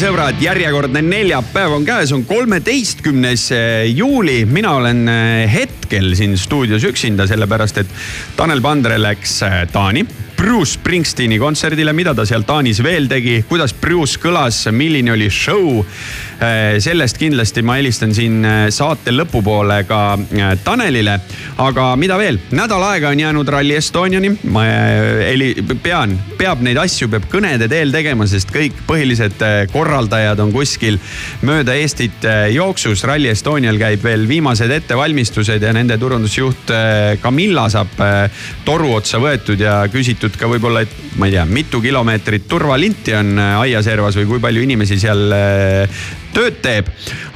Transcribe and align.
sõbrad, 0.00 0.38
järjekordne 0.40 1.02
neljapäev 1.04 1.74
on 1.76 1.84
käes, 1.84 2.12
on 2.16 2.22
kolmeteistkümnes 2.24 3.42
eh, 3.52 3.90
juuli. 3.92 4.44
mina 4.48 4.72
olen 4.78 5.02
eh, 5.08 5.52
hetkel 5.52 6.14
siin 6.16 6.38
stuudios 6.40 6.84
üksinda, 6.88 7.26
sellepärast 7.28 7.82
et 7.82 7.92
Tanel 8.36 8.62
Pandre 8.64 8.96
läks 9.00 9.34
eh, 9.44 9.58
Taani 9.72 10.06
Bruce 10.40 10.78
Springsteeni 10.78 11.36
kontserdile, 11.36 11.92
mida 11.92 12.14
ta 12.16 12.24
seal 12.24 12.46
Taanis 12.48 12.78
veel 12.80 13.04
tegi, 13.10 13.42
kuidas 13.44 13.74
Bruce 13.76 14.16
kõlas, 14.22 14.62
milline 14.72 15.12
oli 15.12 15.26
show. 15.28 15.82
sellest 16.80 17.18
kindlasti 17.20 17.60
ma 17.60 17.74
helistan 17.76 18.14
siin 18.16 18.46
saate 18.72 19.12
lõpupoole 19.12 19.82
ka 19.84 20.16
Tanelile. 20.64 21.18
aga 21.60 21.96
mida 21.96 22.16
veel, 22.16 22.38
nädal 22.56 22.82
aega 22.82 23.10
on 23.10 23.20
jäänud 23.20 23.48
Rally 23.48 23.74
Estoniani. 23.76 24.30
ma 24.44 24.62
heli-, 24.64 25.60
pean, 25.82 26.16
peab 26.38 26.62
neid 26.62 26.78
asju, 26.80 27.08
peab 27.08 27.28
kõnede 27.28 27.68
teel 27.68 27.92
tegema, 27.92 28.26
sest 28.26 28.48
kõik 28.48 28.80
põhilised 28.86 29.44
korraldajad 29.72 30.40
on 30.40 30.52
kuskil 30.52 30.96
mööda 31.42 31.74
Eestit 31.74 32.24
jooksus. 32.54 33.04
Rally 33.04 33.28
Estonial 33.28 33.76
käib 33.76 34.02
veel 34.02 34.24
viimased 34.28 34.70
ettevalmistused 34.70 35.62
ja 35.62 35.72
nende 35.76 35.98
turundusjuht 35.98 36.72
Camilla 37.20 37.68
saab 37.68 37.92
toru 38.64 38.94
otsa 38.94 39.20
võetud 39.20 39.60
ja 39.60 39.82
küsitud 39.92 40.29
ka 40.38 40.48
võib-olla, 40.50 40.84
et 40.84 41.16
ma 41.18 41.28
ei 41.28 41.34
tea, 41.34 41.44
mitu 41.48 41.80
kilomeetrit 41.82 42.46
turvalinti 42.50 43.14
on 43.18 43.38
aiaservas 43.38 44.18
või 44.20 44.28
kui 44.28 44.42
palju 44.42 44.64
inimesi 44.66 44.98
seal 45.00 45.34
tööd 46.34 46.60
teeb. 46.62 46.88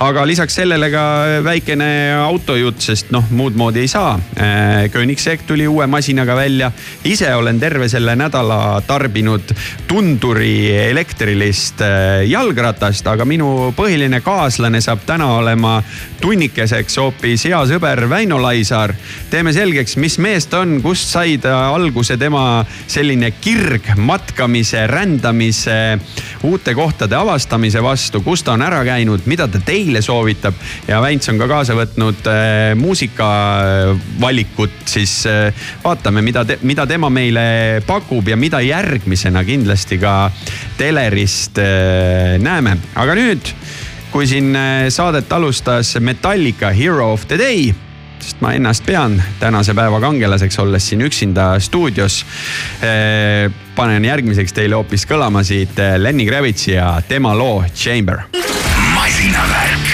aga 0.05 0.25
lisaks 0.26 0.56
sellele 0.58 0.88
ka 0.93 1.02
väikene 1.44 1.88
autojutt, 2.26 2.81
sest 2.82 3.12
noh, 3.14 3.25
muud 3.31 3.56
moodi 3.56 3.85
ei 3.85 3.88
saa. 3.88 4.17
Koenigsegg 4.93 5.44
tuli 5.46 5.67
uue 5.70 5.87
masinaga 5.87 6.35
välja. 6.37 6.70
ise 7.05 7.35
olen 7.35 7.61
terve 7.61 7.88
selle 7.88 8.17
nädala 8.17 8.81
tarbinud 8.87 9.55
tunduri 9.87 10.75
elektrilist 10.91 11.81
jalgratast, 12.26 13.06
aga 13.06 13.25
minu 13.25 13.73
põhiline 13.76 14.20
kaaslane 14.20 14.81
saab 14.81 15.05
täna 15.06 15.31
olema 15.38 15.79
tunnikeseks 16.20 16.99
hoopis 16.99 17.44
hea 17.49 17.61
sõber 17.69 18.08
Väino 18.08 18.38
Laisaar. 18.43 18.94
teeme 19.31 19.52
selgeks, 19.52 19.96
mis 19.96 20.19
mees 20.19 20.46
ta 20.46 20.61
on, 20.64 20.81
kust 20.82 21.08
sai 21.08 21.38
ta 21.38 21.70
alguse 21.75 22.17
tema 22.17 22.64
selline 22.87 23.31
kirg 23.41 23.94
matkamise, 23.96 24.87
rändamise, 24.87 25.99
uute 26.43 26.75
kohtade 26.75 27.17
avastamise 27.17 27.82
vastu, 27.82 28.23
kust 28.23 28.44
ta 28.44 28.52
on 28.52 28.62
ära 28.62 28.84
käinud, 28.85 29.21
mida 29.31 29.49
ta 29.49 29.59
teile 29.65 30.03
soovitab. 30.03 30.55
ja 30.89 31.01
Väints 31.03 31.29
on 31.33 31.39
ka 31.39 31.49
kaasa 31.51 31.75
võtnud 31.79 32.27
äh, 32.31 32.75
muusikavalikut, 32.79 34.71
siis 34.87 35.27
äh, 35.31 35.55
vaatame, 35.85 36.23
mida 36.23 36.45
te,, 36.45 36.59
mida 36.63 36.87
tema 36.87 37.11
meile 37.11 37.83
pakub 37.87 38.29
ja 38.29 38.37
mida 38.37 38.61
järgmisena 38.65 39.45
kindlasti 39.45 39.99
ka 39.99 40.31
telerist 40.79 41.59
äh, 41.59 42.39
näeme. 42.43 42.77
aga 42.95 43.15
nüüd, 43.19 43.55
kui 44.13 44.27
siin 44.31 44.57
äh, 44.57 44.89
saadet 44.95 45.33
alustas 45.33 45.97
Metallica 46.01 46.71
Hero 46.71 47.13
of 47.13 47.27
the 47.29 47.39
Day 47.39 47.75
sest 48.25 48.41
ma 48.41 48.55
ennast 48.57 48.87
pean 48.87 49.19
tänase 49.41 49.75
päeva 49.77 50.01
kangelaseks, 50.01 50.59
olles 50.63 50.89
siin 50.89 51.05
üksinda 51.05 51.55
stuudios. 51.61 52.23
Äh, 52.81 53.53
panen 53.77 54.05
järgmiseks 54.05 54.57
teile 54.57 54.79
hoopis 54.79 55.07
kõlama 55.11 55.45
siit 55.45 55.79
äh, 55.79 55.97
Lenny 56.01 56.27
Kravitsi 56.29 56.77
ja 56.79 56.95
tema 57.09 57.37
loo 57.37 57.65
Chamber. 57.75 58.25
masinavärk. 59.35 59.94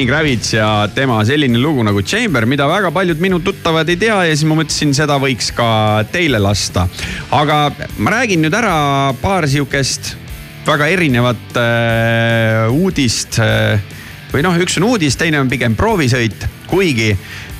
Lenny 0.00 0.08
Kravitz 0.08 0.54
ja 0.54 0.88
tema 0.94 1.18
selline 1.28 1.58
lugu 1.60 1.82
nagu 1.84 2.00
Chamber, 2.00 2.46
mida 2.48 2.64
väga 2.64 2.88
paljud 2.90 3.18
minu 3.20 3.36
tuttavad 3.44 3.88
ei 3.92 3.98
tea 4.00 4.14
ja 4.24 4.32
siis 4.32 4.46
ma 4.48 4.56
mõtlesin, 4.56 4.94
seda 4.96 5.18
võiks 5.20 5.50
ka 5.52 5.66
teile 6.08 6.38
lasta. 6.40 6.86
aga 7.36 7.58
ma 8.00 8.14
räägin 8.14 8.40
nüüd 8.40 8.56
ära 8.56 9.12
paar 9.20 9.44
sihukest 9.44 10.14
väga 10.64 10.88
erinevat 10.88 11.60
äh, 11.60 12.72
uudist 12.72 13.42
äh, 13.44 13.76
või 14.32 14.46
noh, 14.46 14.56
üks 14.64 14.78
on 14.80 14.88
uudis, 14.88 15.20
teine 15.20 15.42
on 15.42 15.52
pigem 15.52 15.76
proovisõit, 15.76 16.48
kuigi 16.70 17.10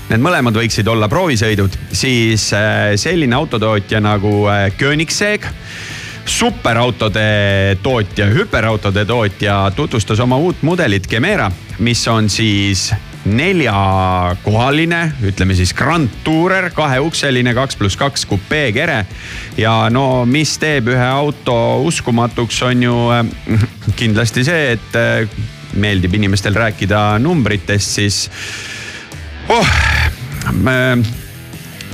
need 0.09 0.25
mõlemad 0.25 0.57
võiksid 0.57 0.89
olla 0.89 1.13
proovisõidud, 1.13 1.77
siis 1.93 2.55
äh, 2.57 2.95
selline 2.97 3.37
autotootja 3.37 4.01
nagu 4.01 4.47
äh, 4.49 4.71
Koenigsegg 4.81 5.45
superautode 6.31 7.77
tootja, 7.83 8.27
hüperautode 8.31 9.05
tootja 9.05 9.73
tutvustas 9.77 10.21
oma 10.23 10.39
uut 10.39 10.63
mudelit 10.63 11.09
Gemera, 11.11 11.51
mis 11.83 12.03
on 12.09 12.31
siis 12.31 12.91
neljakohaline, 13.25 15.01
ütleme 15.27 15.55
siis 15.59 15.75
Grand 15.77 16.09
Tourer, 16.25 16.71
kaheukseline, 16.75 17.53
kaks 17.55 17.77
pluss 17.77 17.99
kaks 18.01 18.25
kupeekere. 18.31 19.05
ja 19.59 19.75
no 19.93 20.25
mis 20.25 20.57
teeb 20.59 20.89
ühe 20.95 21.07
auto 21.07 21.57
uskumatuks, 21.85 22.63
on 22.71 22.83
ju 22.83 22.97
äh, 23.15 23.25
kindlasti 24.01 24.45
see, 24.47 24.77
et 24.77 24.97
äh, 24.97 25.41
meeldib 25.75 26.15
inimestel 26.15 26.55
rääkida 26.57 27.19
numbritest, 27.23 27.99
siis 28.01 28.23
oh, 29.49 29.75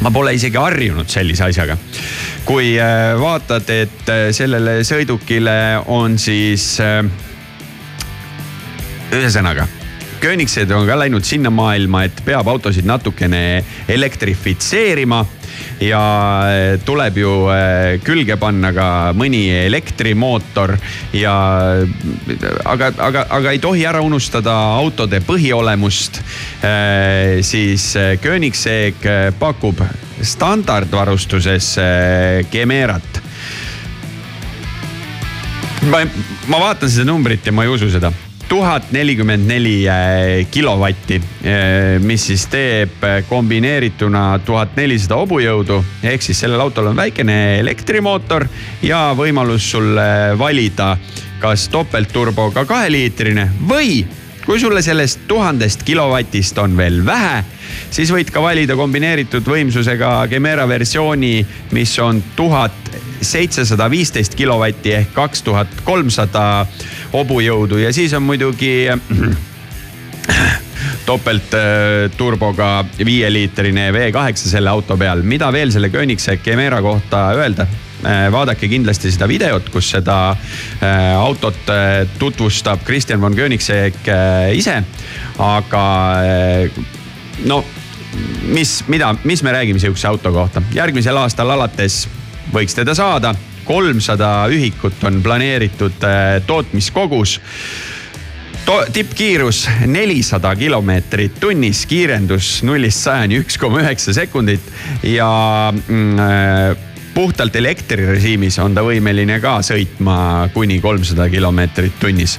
ma 0.04 0.10
pole 0.12 0.34
isegi 0.36 0.58
harjunud 0.60 1.08
sellise 1.08 1.48
asjaga. 1.48 1.78
kui 2.46 2.76
äh, 2.78 3.14
vaatad, 3.20 3.70
et 3.70 4.10
äh, 4.12 4.28
sellele 4.30 4.78
sõidukile 4.86 5.56
on 5.86 6.18
siis 6.18 6.76
äh, 6.80 7.02
ühesõnaga 9.12 9.66
Koenigsegg 10.16 10.70
on 10.72 10.86
ka 10.88 10.96
läinud 10.96 11.26
sinna 11.28 11.50
maailma, 11.52 12.06
et 12.06 12.22
peab 12.24 12.48
autosid 12.48 12.86
natukene 12.88 13.64
elektrifitseerima 13.92 15.20
ja 15.80 16.02
tuleb 16.84 17.18
ju 17.20 17.32
külge 18.04 18.36
panna 18.40 18.72
ka 18.76 18.88
mõni 19.16 19.44
elektrimootor 19.66 20.76
ja 21.16 21.34
aga, 22.64 22.90
aga, 23.08 23.26
aga 23.38 23.54
ei 23.54 23.62
tohi 23.62 23.84
ära 23.88 24.00
unustada 24.04 24.54
autode 24.80 25.20
põhiolemust. 25.24 26.22
siis 27.40 27.92
Koenigsegg 28.22 29.06
pakub 29.38 29.82
standardvarustuses 30.22 31.74
Gemerat 32.52 33.22
ma, 35.90 36.02
ma 36.48 36.62
vaatan 36.68 36.90
seda 36.90 37.10
numbrit 37.10 37.46
ja 37.46 37.54
ma 37.54 37.66
ei 37.66 37.74
usu 37.74 37.90
seda 37.92 38.12
tuhat 38.48 38.92
nelikümmend 38.94 39.48
neli 39.48 39.88
äh, 39.88 40.46
kilovatti, 40.50 41.20
äh, 41.20 42.02
mis 42.02 42.26
siis 42.30 42.46
teeb 42.50 43.02
kombineerituna 43.28 44.38
tuhat 44.46 44.76
nelisada 44.76 45.18
hobujõudu. 45.22 45.82
ehk 46.02 46.22
siis 46.22 46.40
sellel 46.40 46.60
autol 46.60 46.92
on 46.92 46.96
väikene 46.96 47.58
elektrimootor 47.60 48.46
ja 48.82 49.10
võimalus 49.18 49.70
sul 49.70 49.98
valida, 50.38 50.96
kas 51.40 51.68
topeltturboga 51.68 52.64
kaheliitrine 52.64 53.50
või 53.68 54.06
kui 54.46 54.60
sulle 54.60 54.82
sellest 54.82 55.26
tuhandest 55.28 55.82
kilovatist 55.82 56.58
on 56.62 56.76
veel 56.78 57.00
vähe, 57.06 57.42
siis 57.90 58.12
võid 58.14 58.30
ka 58.30 58.42
valida 58.42 58.76
kombineeritud 58.78 59.46
võimsusega 59.46 60.20
Gemera 60.30 60.68
versiooni, 60.70 61.40
mis 61.74 61.98
on 61.98 62.22
tuhat 62.36 62.85
seitsesada 63.22 63.90
viisteist 63.90 64.34
kilovatti 64.34 64.92
ehk 64.92 65.12
kaks 65.16 65.42
tuhat 65.46 65.68
kolmsada 65.84 66.66
hobujõudu 67.12 67.80
ja 67.82 67.92
siis 67.92 68.14
on 68.16 68.26
muidugi 68.26 68.86
topeltturboga 71.06 72.84
viieliitrine 73.04 73.90
V8 73.94 74.36
selle 74.36 74.70
auto 74.70 74.96
peal. 74.96 75.22
mida 75.22 75.52
veel 75.52 75.72
selle 75.72 75.90
Koenigsegg 75.90 76.42
Gemera 76.44 76.82
kohta 76.82 77.30
öelda? 77.38 77.66
vaadake 78.32 78.68
kindlasti 78.68 79.10
seda 79.10 79.26
videot, 79.28 79.70
kus 79.72 79.88
seda 79.90 80.16
äh, 80.30 81.14
autot 81.16 81.70
äh, 81.72 82.04
tutvustab 82.20 82.84
Kristjan 82.84 83.20
von 83.20 83.34
Koenigsegg 83.34 84.08
äh, 84.08 84.52
ise. 84.54 84.82
aga 85.42 85.82
no 87.44 87.64
mis, 88.48 88.84
mida, 88.88 89.14
mis 89.24 89.42
me 89.42 89.52
räägime 89.52 89.78
sihukese 89.78 90.08
auto 90.08 90.32
kohta, 90.32 90.62
järgmisel 90.74 91.16
aastal 91.16 91.50
alates 91.50 92.08
võiks 92.54 92.74
teda 92.74 92.94
saada. 92.94 93.34
kolmsada 93.66 94.46
ühikut 94.46 95.00
on 95.08 95.22
planeeritud 95.22 96.04
tootmiskogus 96.46 97.40
to 98.66 98.76
tippkiirus 98.92 99.64
nelisada 99.86 100.52
kilomeetrit 100.56 101.40
tunnis, 101.40 101.84
kiirendus 101.86 102.62
nullist 102.62 103.02
sajani 103.02 103.40
üks 103.42 103.58
koma 103.58 103.82
üheksa 103.82 104.14
sekundit 104.14 104.62
ja 105.02 105.28
mm, 105.72 106.85
puhtalt 107.16 107.56
elektrirežiimis 107.56 108.58
on 108.60 108.74
ta 108.76 108.82
võimeline 108.84 109.38
ka 109.40 109.54
sõitma 109.64 110.50
kuni 110.52 110.76
kolmsada 110.84 111.30
kilomeetrit 111.32 111.96
tunnis. 112.00 112.34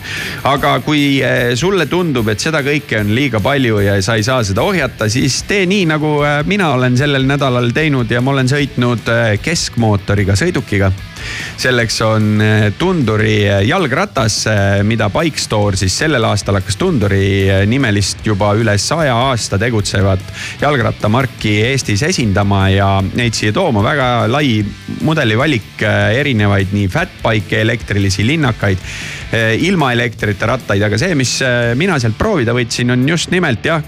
aga 0.45 0.75
kui 0.85 1.17
eh, 1.25 1.55
sulle 1.57 1.87
tundub, 1.89 2.29
et 2.29 2.43
seda 2.43 2.61
kõike 2.61 2.99
on 3.01 3.09
liiga 3.17 3.41
palju 3.41 3.79
ja 3.81 3.95
sa 4.05 4.19
ei 4.19 4.25
saa 4.27 4.43
seda 4.45 4.61
ohjata, 4.61 5.09
siis 5.09 5.39
tee 5.49 5.65
nii, 5.65 5.87
nagu 5.89 6.19
eh, 6.21 6.43
mina 6.45 6.69
olen 6.75 6.97
sellel 6.97 7.25
nädalal 7.25 7.71
teinud 7.73 8.13
ja 8.13 8.21
ma 8.21 8.35
olen 8.35 8.53
sõitnud 8.53 9.09
eh, 9.15 9.25
keskmootoriga 9.41 10.37
sõidukiga 10.37 10.91
selleks 11.57 11.97
on 12.05 12.43
Tunduri 12.77 13.41
jalgratas, 13.65 14.43
mida 14.85 15.09
Bike 15.11 15.41
Store 15.41 15.75
siis 15.75 15.97
sellel 15.97 16.23
aastal 16.29 16.59
hakkas 16.59 16.77
Tunduri 16.77 17.49
nimelist 17.67 18.21
juba 18.25 18.53
üle 18.55 18.77
saja 18.77 19.15
aasta 19.27 19.57
tegutsevat 19.59 20.21
jalgrattamarki 20.61 21.57
Eestis 21.71 22.05
esindama 22.05 22.67
ja 22.69 22.91
neid 23.01 23.35
siia 23.35 23.55
tooma. 23.57 23.83
väga 23.83 24.07
lai 24.29 24.61
mudelivalik, 25.07 25.81
erinevaid 26.17 26.73
nii 26.75 26.87
fatbike'e, 26.91 27.61
elektrilisi 27.65 28.25
linnakaid, 28.27 28.81
ilma 29.67 29.91
elektrita 29.95 30.47
rattaid, 30.53 30.83
aga 30.87 30.99
see, 30.99 31.15
mis 31.19 31.37
mina 31.79 31.99
sealt 31.99 32.17
proovida 32.19 32.55
võtsin, 32.55 32.93
on 32.95 33.05
just 33.09 33.31
nimelt 33.33 33.65
jah 33.67 33.83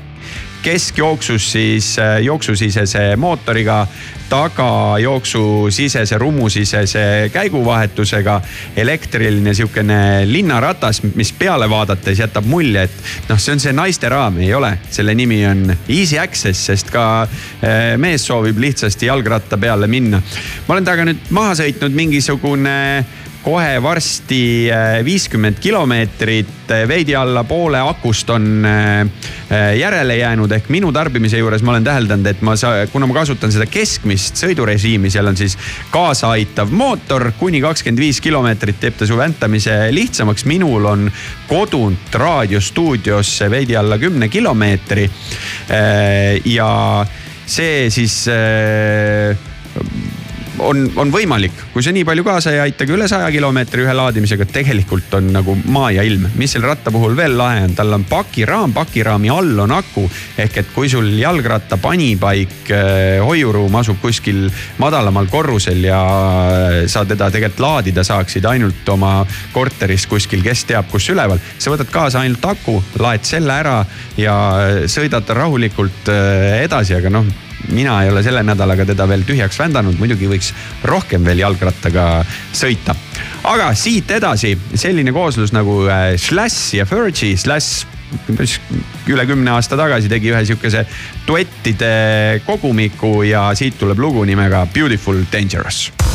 keskjooksus 0.64 1.52
siis 1.52 1.96
jooksusisese 2.22 3.16
mootoriga 3.16 3.88
tagajooksusisese, 4.30 6.18
rumusisese 6.18 7.30
käiguvahetusega. 7.34 8.42
elektriline 8.76 9.54
sihukene 9.54 10.26
linnaratas, 10.26 11.04
mis 11.16 11.34
peale 11.34 11.70
vaadates 11.70 12.20
jätab 12.20 12.46
mulje, 12.46 12.84
et 12.84 13.30
noh, 13.30 13.40
see 13.40 13.54
on 13.54 13.60
see 13.60 13.74
naisteraam, 13.74 14.38
ei 14.38 14.54
ole. 14.54 14.78
selle 14.92 15.16
nimi 15.16 15.46
on 15.48 15.76
Easy 15.88 16.20
Access, 16.20 16.66
sest 16.66 16.92
ka 16.94 17.06
eh, 17.26 17.98
mees 17.98 18.26
soovib 18.26 18.58
lihtsasti 18.58 19.10
jalgratta 19.10 19.58
peale 19.58 19.88
minna. 19.88 20.22
ma 20.68 20.74
olen 20.74 20.86
temaga 20.86 21.06
nüüd 21.10 21.34
maha 21.36 21.56
sõitnud 21.58 21.96
mingisugune 21.96 22.76
kohe 23.44 23.80
varsti 23.84 24.70
äh, 24.72 25.00
viiskümmend 25.06 25.60
kilomeetrit, 25.64 26.72
äh, 26.72 26.84
veidi 26.88 27.16
alla 27.16 27.44
poole 27.48 27.80
akust 27.80 28.30
on 28.30 28.66
äh, 28.66 29.78
järele 29.80 30.18
jäänud, 30.18 30.52
ehk 30.52 30.68
minu 30.70 30.92
tarbimise 30.92 31.40
juures 31.40 31.64
ma 31.64 31.72
olen 31.72 31.88
täheldanud, 31.88 32.28
et 32.28 32.42
ma, 32.46 32.56
kuna 32.92 33.08
ma 33.08 33.16
kasutan 33.22 33.54
seda 33.56 33.66
keskmist 33.72 34.42
sõidurežiimi, 34.44 35.12
seal 35.12 35.32
on 35.32 35.40
siis 35.40 35.56
kaasaaitav 35.94 36.74
mootor, 36.76 37.30
kuni 37.40 37.64
kakskümmend 37.64 38.04
viis 38.04 38.20
kilomeetrit 38.24 38.82
teeb 38.84 39.00
ta 39.00 39.08
su 39.08 39.18
väntamise 39.18 39.80
lihtsamaks. 39.96 40.46
minul 40.46 40.86
on 40.86 41.12
kodunt 41.48 42.16
raadiostuudiosse 42.16 43.50
veidi 43.52 43.78
alla 43.78 43.98
kümne 43.98 44.28
kilomeetri. 44.28 45.10
ja 46.46 47.06
see 47.46 47.90
siis 47.90 48.26
on, 50.60 50.84
on 51.00 51.12
võimalik, 51.12 51.56
kui 51.74 51.84
see 51.84 51.94
nii 51.96 52.06
palju 52.08 52.24
kaasa 52.26 52.54
ei 52.54 52.62
aita, 52.64 52.86
ka 52.88 52.96
üle 52.96 53.08
saja 53.10 53.30
kilomeetri 53.34 53.84
ühe 53.86 53.96
laadimisega, 53.96 54.48
tegelikult 54.50 55.14
on 55.20 55.32
nagu 55.34 55.56
maa 55.74 55.92
ja 55.96 56.06
ilm. 56.08 56.28
mis 56.40 56.54
selle 56.56 56.70
ratta 56.70 56.92
puhul 56.94 57.16
veel 57.18 57.38
lahe 57.38 57.64
on, 57.66 57.76
tal 57.78 57.94
on 57.96 58.06
pakiraam, 58.10 58.74
pakiraami 58.76 59.32
all 59.34 59.64
on 59.66 59.74
aku. 59.76 60.06
ehk 60.38 60.62
et 60.62 60.72
kui 60.76 60.90
sul 60.90 61.10
jalgratta 61.20 61.78
panipaik, 61.82 62.72
eh, 62.72 63.20
hoiuruum 63.24 63.76
asub 63.82 64.00
kuskil 64.02 64.48
madalamal 64.78 65.28
korrusel 65.32 65.84
ja 65.84 66.02
eh, 66.54 66.88
sa 66.88 67.06
teda 67.06 67.32
tegelikult 67.32 67.66
laadida 67.66 68.04
saaksid 68.04 68.46
ainult 68.46 68.88
oma 68.90 69.26
korteris 69.54 70.08
kuskil, 70.08 70.44
kes 70.46 70.66
teab 70.70 70.90
kus 70.92 71.10
üleval. 71.14 71.40
sa 71.58 71.74
võtad 71.74 71.92
kaasa 71.92 72.24
ainult 72.24 72.46
aku, 72.46 72.80
laed 73.00 73.28
selle 73.28 73.54
ära 73.54 73.84
ja 74.18 74.40
eh, 74.64 74.82
sõidad 74.88 75.30
rahulikult 75.36 76.10
edasi, 76.10 76.96
aga 76.98 77.12
noh 77.14 77.49
mina 77.68 78.00
ei 78.04 78.12
ole 78.12 78.24
selle 78.26 78.44
nädalaga 78.46 78.86
teda 78.88 79.08
veel 79.10 79.26
tühjaks 79.28 79.60
vändanud, 79.60 80.00
muidugi 80.00 80.30
võiks 80.32 80.52
rohkem 80.88 81.26
veel 81.28 81.44
jalgrattaga 81.44 82.24
sõita. 82.56 82.96
aga 83.44 83.72
siit 83.76 84.12
edasi 84.12 84.56
selline 84.74 85.14
kooslus 85.16 85.54
nagu 85.56 85.84
äh, 85.88 86.16
Slash 86.18 86.76
ja 86.80 86.86
Fergie, 86.90 87.38
Slash 87.38 87.86
üle 89.10 89.26
kümne 89.30 89.54
aasta 89.54 89.78
tagasi 89.78 90.10
tegi 90.10 90.32
ühe 90.34 90.42
sihukese 90.46 90.86
duettide 91.28 92.42
kogumiku 92.48 93.20
ja 93.28 93.50
siit 93.58 93.78
tuleb 93.80 94.02
lugu 94.02 94.26
nimega 94.26 94.66
Beautiful 94.74 95.26
Dangerous 95.32 96.09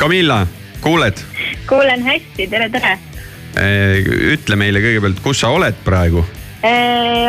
Camilla, 0.00 0.46
kuuled? 0.80 1.18
kuulen 1.68 2.00
hästi, 2.02 2.46
tere, 2.48 2.70
tere. 2.72 2.94
ütle 4.32 4.56
meile 4.56 4.80
kõigepealt, 4.80 5.18
kus 5.20 5.42
sa 5.42 5.50
oled 5.52 5.76
praegu? 5.84 6.22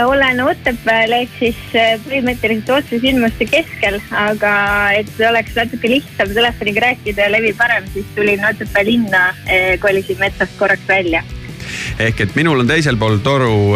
olen 0.07 0.39
Otepääl 0.43 1.11
ehk 1.17 1.33
siis 1.39 1.59
äh, 1.75 1.97
põhimõtteliselt 2.05 2.71
otsesündmuste 2.77 3.47
keskel, 3.51 3.97
aga 4.15 4.53
et 4.95 5.19
oleks 5.27 5.55
natuke 5.59 5.91
lihtsam 5.91 6.31
telefoniga 6.35 6.85
rääkida 6.85 7.27
ja 7.27 7.33
levi 7.33 7.51
parem, 7.59 7.89
siis 7.91 8.07
tulin 8.15 8.45
Otepää 8.47 8.85
linna, 8.87 9.25
kolisin 9.83 10.19
metsast 10.23 10.55
korraks 10.59 10.87
välja. 10.87 11.23
ehk 11.99 12.23
et 12.23 12.35
minul 12.39 12.63
on 12.63 12.71
teisel 12.71 12.95
pool 12.97 13.19
toru 13.19 13.75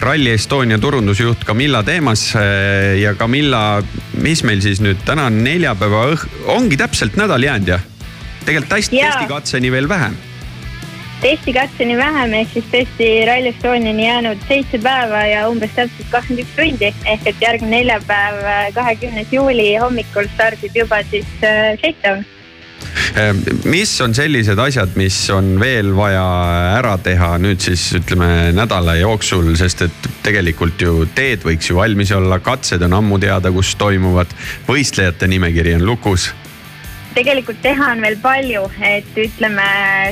Rally 0.00 0.34
Estonia 0.36 0.78
turundusjuht 0.78 1.48
Camilla 1.48 1.82
Teemas 1.82 2.34
ja 3.00 3.14
Camilla, 3.14 3.82
mis 4.20 4.44
meil 4.44 4.60
siis 4.60 4.84
nüüd 4.84 5.00
täna 5.08 5.30
on 5.32 5.42
neljapäeva 5.44 6.06
õh-, 6.12 6.28
ongi 6.58 6.76
täpselt 6.76 7.16
nädal 7.16 7.48
jäänud 7.48 7.76
jah? 7.76 7.90
Tegelikult 8.44 8.92
Jaa. 8.92 9.10
testikatseni 9.10 9.72
veel 9.72 9.88
vähem. 9.88 10.16
testikatseni 11.22 11.96
vähem 11.96 12.34
ehk 12.40 12.52
siis 12.52 12.66
tõesti 12.72 13.08
Rally 13.28 13.52
Estoniani 13.54 14.06
jäänud 14.06 14.44
seitse 14.48 14.78
päeva 14.82 15.24
ja 15.30 15.46
umbes 15.48 15.72
täpselt 15.76 16.10
kakskümmend 16.12 16.44
üks 16.44 16.54
tundi 16.58 16.92
ehk 16.92 17.26
et 17.32 17.40
järgmine 17.40 17.78
neljapäev, 17.78 18.44
kahekümnes 18.76 19.32
juuli 19.32 19.74
hommikul 19.80 20.28
stardib 20.34 20.76
juba 20.76 21.00
siis 21.10 21.26
äh, 21.42 21.74
Shakedown. 21.80 22.24
Äh, 23.16 23.32
mis 23.64 23.94
on 24.04 24.14
sellised 24.14 24.58
asjad, 24.58 24.92
mis 25.00 25.16
on 25.32 25.54
veel 25.60 25.94
vaja 25.96 26.26
ära 26.76 26.98
teha 27.00 27.34
nüüd 27.40 27.62
siis 27.64 27.86
ütleme 27.96 28.52
nädala 28.52 28.98
jooksul, 29.00 29.54
sest 29.56 29.86
et 29.88 30.08
tegelikult 30.26 30.82
ju 30.82 31.08
teed 31.16 31.46
võiks 31.46 31.70
ju 31.70 31.80
valmis 31.80 32.12
olla, 32.12 32.42
katsed 32.44 32.84
on 32.84 33.00
ammu 33.00 33.18
teada, 33.22 33.52
kus 33.54 33.74
toimuvad, 33.80 34.34
võistlejate 34.68 35.30
nimekiri 35.30 35.78
on 35.78 35.86
lukus 35.88 36.34
tegelikult 37.14 37.60
teha 37.62 37.92
on 37.94 38.02
veel 38.02 38.16
palju, 38.22 38.64
et 38.82 39.18
ütleme, 39.20 39.66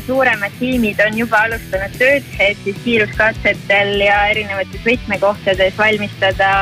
suuremad 0.07 0.55
tiimid 0.61 1.01
on 1.07 1.19
juba 1.19 1.43
alustanud 1.49 1.99
tööd, 1.99 2.27
et 2.38 2.59
siis 2.65 2.79
kiiruskatsetel 2.85 3.97
ja 4.05 4.23
erinevates 4.31 4.87
võtmekohtades 4.87 5.79
valmistada 5.79 6.53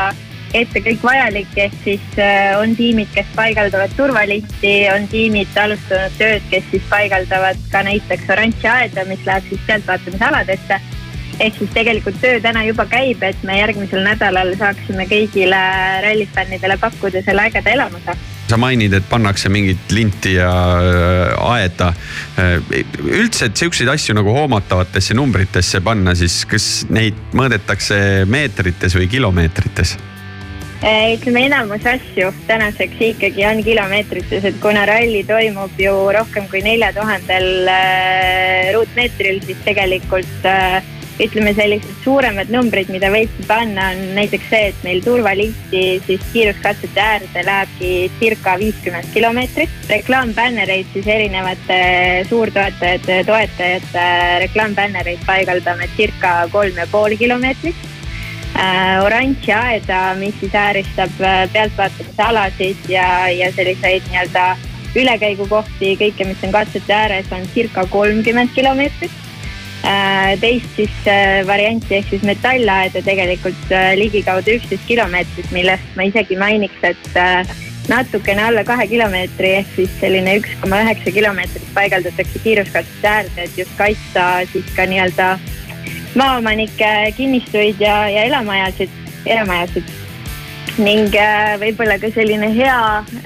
ette 0.57 0.83
kõik 0.83 1.05
vajalik, 1.05 1.51
ehk 1.63 1.75
siis 1.85 2.19
äh, 2.19 2.57
on 2.59 2.73
tiimid, 2.79 3.11
kes 3.15 3.29
paigaldavad 3.37 3.93
turvalihti, 3.99 4.73
on 4.95 5.07
tiimid 5.11 5.59
alustanud 5.61 6.17
tööd, 6.19 6.47
kes 6.51 6.67
siis 6.73 6.89
paigaldavad 6.91 7.61
ka 7.71 7.85
näiteks 7.87 8.33
oranži 8.35 8.71
aeda, 8.71 9.05
mis 9.07 9.23
läheb 9.29 9.47
siis 9.51 9.63
pealtvaatamisaladesse. 9.69 10.81
Ehk 11.41 11.57
siis 11.59 11.71
tegelikult 11.75 12.21
töö 12.21 12.41
täna 12.43 12.65
juba 12.69 12.87
käib, 12.91 13.23
et 13.27 13.47
me 13.47 13.59
järgmisel 13.61 14.05
nädalal 14.05 14.53
saaksime 14.61 15.07
kõigile 15.11 15.61
rallifännidele 16.05 16.77
pakkuda 16.81 17.25
selle 17.27 17.49
ägeda 17.49 17.79
elamuse 17.79 18.19
sa 18.51 18.57
mainid, 18.59 18.91
et 18.97 19.05
pannakse 19.07 19.47
mingit 19.53 19.93
linti 19.95 20.33
ja 20.35 20.51
äh, 20.51 21.53
aeda. 21.53 21.93
üldse, 23.05 23.47
et 23.47 23.57
siukseid 23.57 23.89
asju 23.93 24.17
nagu 24.17 24.33
hoomatavatesse 24.35 25.15
numbritesse 25.15 25.81
panna, 25.87 26.17
siis 26.19 26.43
kas 26.51 26.71
neid 26.91 27.19
mõõdetakse 27.37 28.25
meetrites 28.27 28.97
või 28.99 29.07
kilomeetrites? 29.13 29.95
Eh, 30.81 31.13
ütleme, 31.13 31.43
enamus 31.45 31.85
asju 31.85 32.31
tänaseks 32.49 33.03
ikkagi 33.11 33.45
on 33.45 33.59
kilomeetrites, 33.65 34.47
et 34.49 34.57
kuna 34.63 34.87
ralli 34.89 35.21
toimub 35.29 35.77
ju 35.79 35.93
rohkem 36.17 36.47
kui 36.49 36.63
nelja 36.65 36.89
tuhandel 36.97 37.69
äh, 37.69 38.71
ruutmeetril, 38.73 39.43
siis 39.45 39.61
tegelikult 39.67 40.49
äh, 40.49 40.81
ütleme, 41.21 41.53
sellised 41.57 42.03
suuremad 42.05 42.51
numbrid, 42.53 42.91
mida 42.93 43.11
võiks 43.13 43.45
panna, 43.49 43.91
on 43.93 44.15
näiteks 44.17 44.49
see, 44.53 44.71
et 44.71 44.81
meil 44.87 45.03
turvalihti 45.05 45.83
siis 46.07 46.25
kiiruskatsete 46.33 47.03
äärde 47.05 47.45
lähebki 47.47 47.93
circa 48.21 48.57
viiskümmend 48.61 49.13
kilomeetrit. 49.15 49.77
reklaambännereid 49.89 50.87
siis 50.93 51.07
erinevate 51.07 51.81
suurtoetajate, 52.29 53.23
toetajate 53.29 54.09
reklaambännereid 54.47 55.25
paigaldame 55.27 55.89
circa 55.97 56.49
kolm 56.53 56.77
ja 56.77 56.87
pool 56.91 57.17
kilomeetrit 57.19 57.77
äh, 58.57 59.05
oranži 59.05 59.53
aeda, 59.53 60.15
mis 60.19 60.35
siis 60.41 60.55
ääristab 60.55 61.21
äh, 61.21 61.47
pealtvaatamisalasid 61.53 62.89
ja, 62.89 63.29
ja 63.29 63.53
selliseid 63.53 64.09
nii-öelda 64.11 64.51
ülekäigukohti, 64.97 65.95
kõike, 66.01 66.27
mis 66.27 66.47
on 66.47 66.55
katsete 66.55 66.95
ääres, 66.95 67.29
on 67.33 67.45
circa 67.55 67.85
kolmkümmend 67.91 68.55
kilomeetrit. 68.55 69.13
Teist 70.41 70.77
siis 70.77 70.93
äh, 71.09 71.41
varianti 71.47 71.97
ehk 71.97 72.11
siis 72.13 72.25
metallaeda 72.27 73.03
tegelikult 73.05 73.73
äh, 73.73 73.95
ligikaudu 73.99 74.59
üksteist 74.59 74.85
kilomeetrit, 74.89 75.51
millest 75.55 75.97
ma 75.97 76.07
isegi 76.09 76.37
mainiks, 76.41 76.83
et 76.85 77.17
äh, 77.17 77.55
natukene 77.89 78.45
alla 78.45 78.65
kahe 78.67 78.87
kilomeetri 78.91 79.55
ehk 79.61 79.73
siis 79.77 79.95
selline 80.03 80.37
üks 80.41 80.53
koma 80.63 80.83
üheksa 80.85 81.15
kilomeetrit 81.17 81.73
paigaldatakse 81.75 82.43
kiiruskatsete 82.45 83.09
äärde, 83.09 83.47
et 83.47 83.59
just 83.59 83.73
kaitsta 83.79 84.29
siis 84.53 84.69
ka 84.77 84.87
nii-öelda 84.91 85.33
maaomanike 86.19 86.93
kinnistuid 87.17 87.81
ja, 87.81 88.03
ja 88.11 88.29
elamajasid, 88.29 88.95
eramajasid. 89.27 89.97
ning 90.81 91.13
äh, 91.19 91.57
võib-olla 91.61 91.99
ka 92.01 92.09
selline 92.15 92.47
hea 92.55 92.77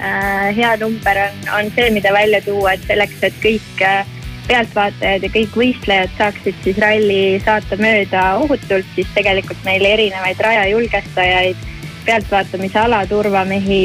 äh,, 0.01 0.49
hea 0.57 0.71
number 0.81 1.19
on, 1.27 1.45
on 1.59 1.69
see, 1.75 1.91
mida 1.93 2.11
välja 2.13 2.41
tuua, 2.43 2.73
et 2.73 2.87
selleks, 2.89 3.21
et 3.23 3.37
kõik 3.43 3.83
äh, 3.85 4.14
pealtvaatajad 4.47 5.23
ja 5.25 5.29
kõik 5.33 5.55
võistlejad 5.59 6.11
saaksid 6.17 6.57
siis 6.63 6.81
ralli 6.81 7.37
saata 7.45 7.77
mööda 7.81 8.25
ohutult, 8.41 8.87
siis 8.95 9.09
tegelikult 9.15 9.63
meil 9.67 9.85
erinevaid 9.87 10.41
rajajulgestajaid, 10.47 11.63
pealtvaatamisala 12.05 12.99
turvamehi, 13.09 13.81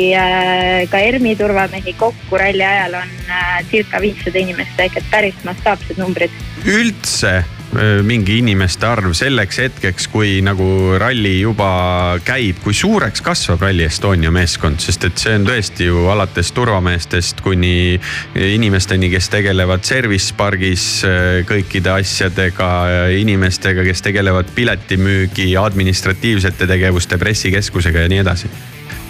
ka 0.92 1.00
ERMi 1.00 1.36
turvamehi 1.40 1.94
kokku 2.00 2.40
ralli 2.40 2.66
ajal 2.66 2.98
on 3.00 3.14
äh, 3.30 3.54
circa 3.70 4.02
viissada 4.02 4.42
inimest 4.42 4.84
ehk 4.84 5.00
et 5.00 5.08
päris 5.12 5.40
mastaapsed 5.46 6.00
numbrid. 6.00 6.34
Üldse 6.68 7.40
mingi 8.02 8.38
inimeste 8.40 8.86
arv 8.88 9.12
selleks 9.14 9.60
hetkeks, 9.62 10.08
kui 10.10 10.40
nagu 10.42 10.96
ralli 10.98 11.36
juba 11.40 12.18
käib, 12.26 12.58
kui 12.64 12.74
suureks 12.74 13.22
kasvab 13.22 13.62
Rally 13.62 13.86
Estonia 13.86 14.32
meeskond, 14.34 14.82
sest 14.82 15.06
et 15.06 15.22
see 15.22 15.36
on 15.38 15.46
tõesti 15.46 15.86
ju 15.86 16.08
alates 16.10 16.50
turvameestest 16.56 17.44
kuni 17.46 18.00
inimesteni, 18.34 19.10
kes 19.12 19.30
tegelevad 19.30 19.86
service 19.86 20.34
pargis 20.36 20.88
kõikide 21.46 21.94
asjadega, 22.00 22.72
inimestega, 23.20 23.86
kes 23.86 24.02
tegelevad 24.08 24.50
piletimüügi, 24.56 25.52
administratiivsete 25.60 26.66
tegevuste, 26.70 27.22
pressikeskusega 27.22 28.06
ja 28.06 28.12
nii 28.12 28.22
edasi 28.24 28.52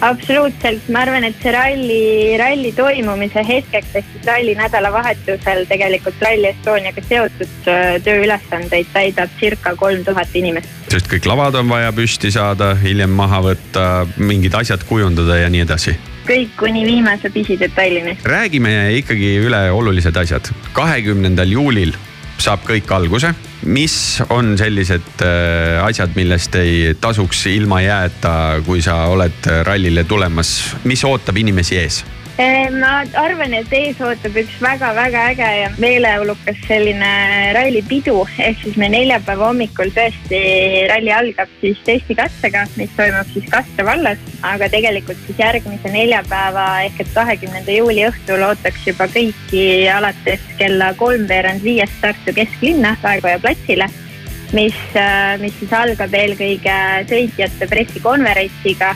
absoluutselt, 0.01 0.87
ma 0.93 1.03
arvan, 1.05 1.25
et 1.27 1.37
see 1.41 1.53
ralli, 1.53 2.01
ralli 2.41 2.71
toimumise 2.75 3.43
hetkeks 3.47 3.95
ehk 3.99 4.11
siis 4.13 4.27
ralli 4.27 4.55
nädalavahetusel 4.57 5.65
tegelikult 5.69 6.21
Rally 6.25 6.51
Estoniaga 6.51 7.03
seotud 7.07 7.69
äh, 7.69 7.97
tööülesandeid 8.05 8.89
täidab 8.93 9.33
circa 9.39 9.75
kolm 9.79 10.05
tuhat 10.07 10.33
inimest. 10.37 10.69
sest 10.91 11.09
kõik 11.11 11.27
lavad 11.29 11.55
on 11.61 11.69
vaja 11.71 11.93
püsti 11.95 12.33
saada, 12.33 12.73
hiljem 12.81 13.13
maha 13.15 13.43
võtta, 13.51 13.89
mingid 14.17 14.57
asjad 14.57 14.83
kujundada 14.89 15.37
ja 15.43 15.51
nii 15.53 15.67
edasi 15.67 15.97
kõik 16.27 16.51
kuni 16.57 16.85
viimase 16.85 17.29
pisidetailini. 17.33 18.17
räägime 18.23 18.73
ikkagi 18.97 19.37
üle 19.45 19.61
olulised 19.71 20.15
asjad. 20.15 20.51
kahekümnendal 20.73 21.49
juulil 21.49 21.93
saab 22.37 22.65
kõik 22.65 22.89
alguse. 22.93 23.33
Mis 23.63 24.21
on 24.29 24.55
sellised 24.57 25.25
äh, 25.25 25.83
asjad, 25.85 26.15
millest 26.15 26.55
ei 26.59 26.95
tasuks 27.01 27.45
ilma 27.51 27.81
jääda, 27.81 28.33
kui 28.65 28.81
sa 28.81 29.03
oled 29.11 29.51
rallile 29.67 30.03
tulemas, 30.09 30.55
mis 30.83 31.05
ootab 31.07 31.37
inimesi 31.37 31.77
ees? 31.81 32.01
Ma 32.37 32.91
arvan, 33.19 33.53
et 33.53 33.73
ees 33.75 33.99
ootab 34.01 34.37
üks 34.39 34.55
väga-väga 34.63 35.23
äge 35.31 35.47
ja 35.59 35.69
meeleolukas 35.81 36.59
selline 36.67 37.09
rallipidu, 37.55 38.21
ehk 38.39 38.61
siis 38.63 38.77
me 38.79 38.89
neljapäeva 38.89 39.49
hommikul 39.51 39.91
tõesti 39.95 40.41
ralli 40.89 41.11
algab 41.13 41.51
siis 41.61 41.81
testikatsega, 41.85 42.65
mis 42.79 42.93
toimub 42.97 43.29
siis 43.33 43.49
Kastre 43.51 43.85
vallas, 43.85 44.21
aga 44.47 44.69
tegelikult 44.71 45.19
siis 45.25 45.41
järgmise 45.41 45.91
neljapäeva 45.93 46.67
ehk 46.87 47.01
et 47.03 47.11
kahekümnenda 47.13 47.75
juuli 47.77 48.05
õhtul 48.07 48.45
ootaks 48.47 48.87
juba 48.87 49.09
kõiki 49.11 49.65
alates 49.91 50.45
kella 50.61 50.93
kolmveerand 50.99 51.63
viiest 51.65 51.99
Tartu 52.01 52.33
kesklinna 52.37 52.95
Raekoja 53.03 53.41
platsile 53.43 53.89
mis, 54.55 54.77
mis 55.39 55.53
siis 55.59 55.73
algab 55.75 56.13
eelkõige 56.15 56.77
sõitjate 57.09 57.67
pressikonverentsiga. 57.71 58.95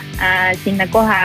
sinna 0.64 0.86
kohe 0.92 1.20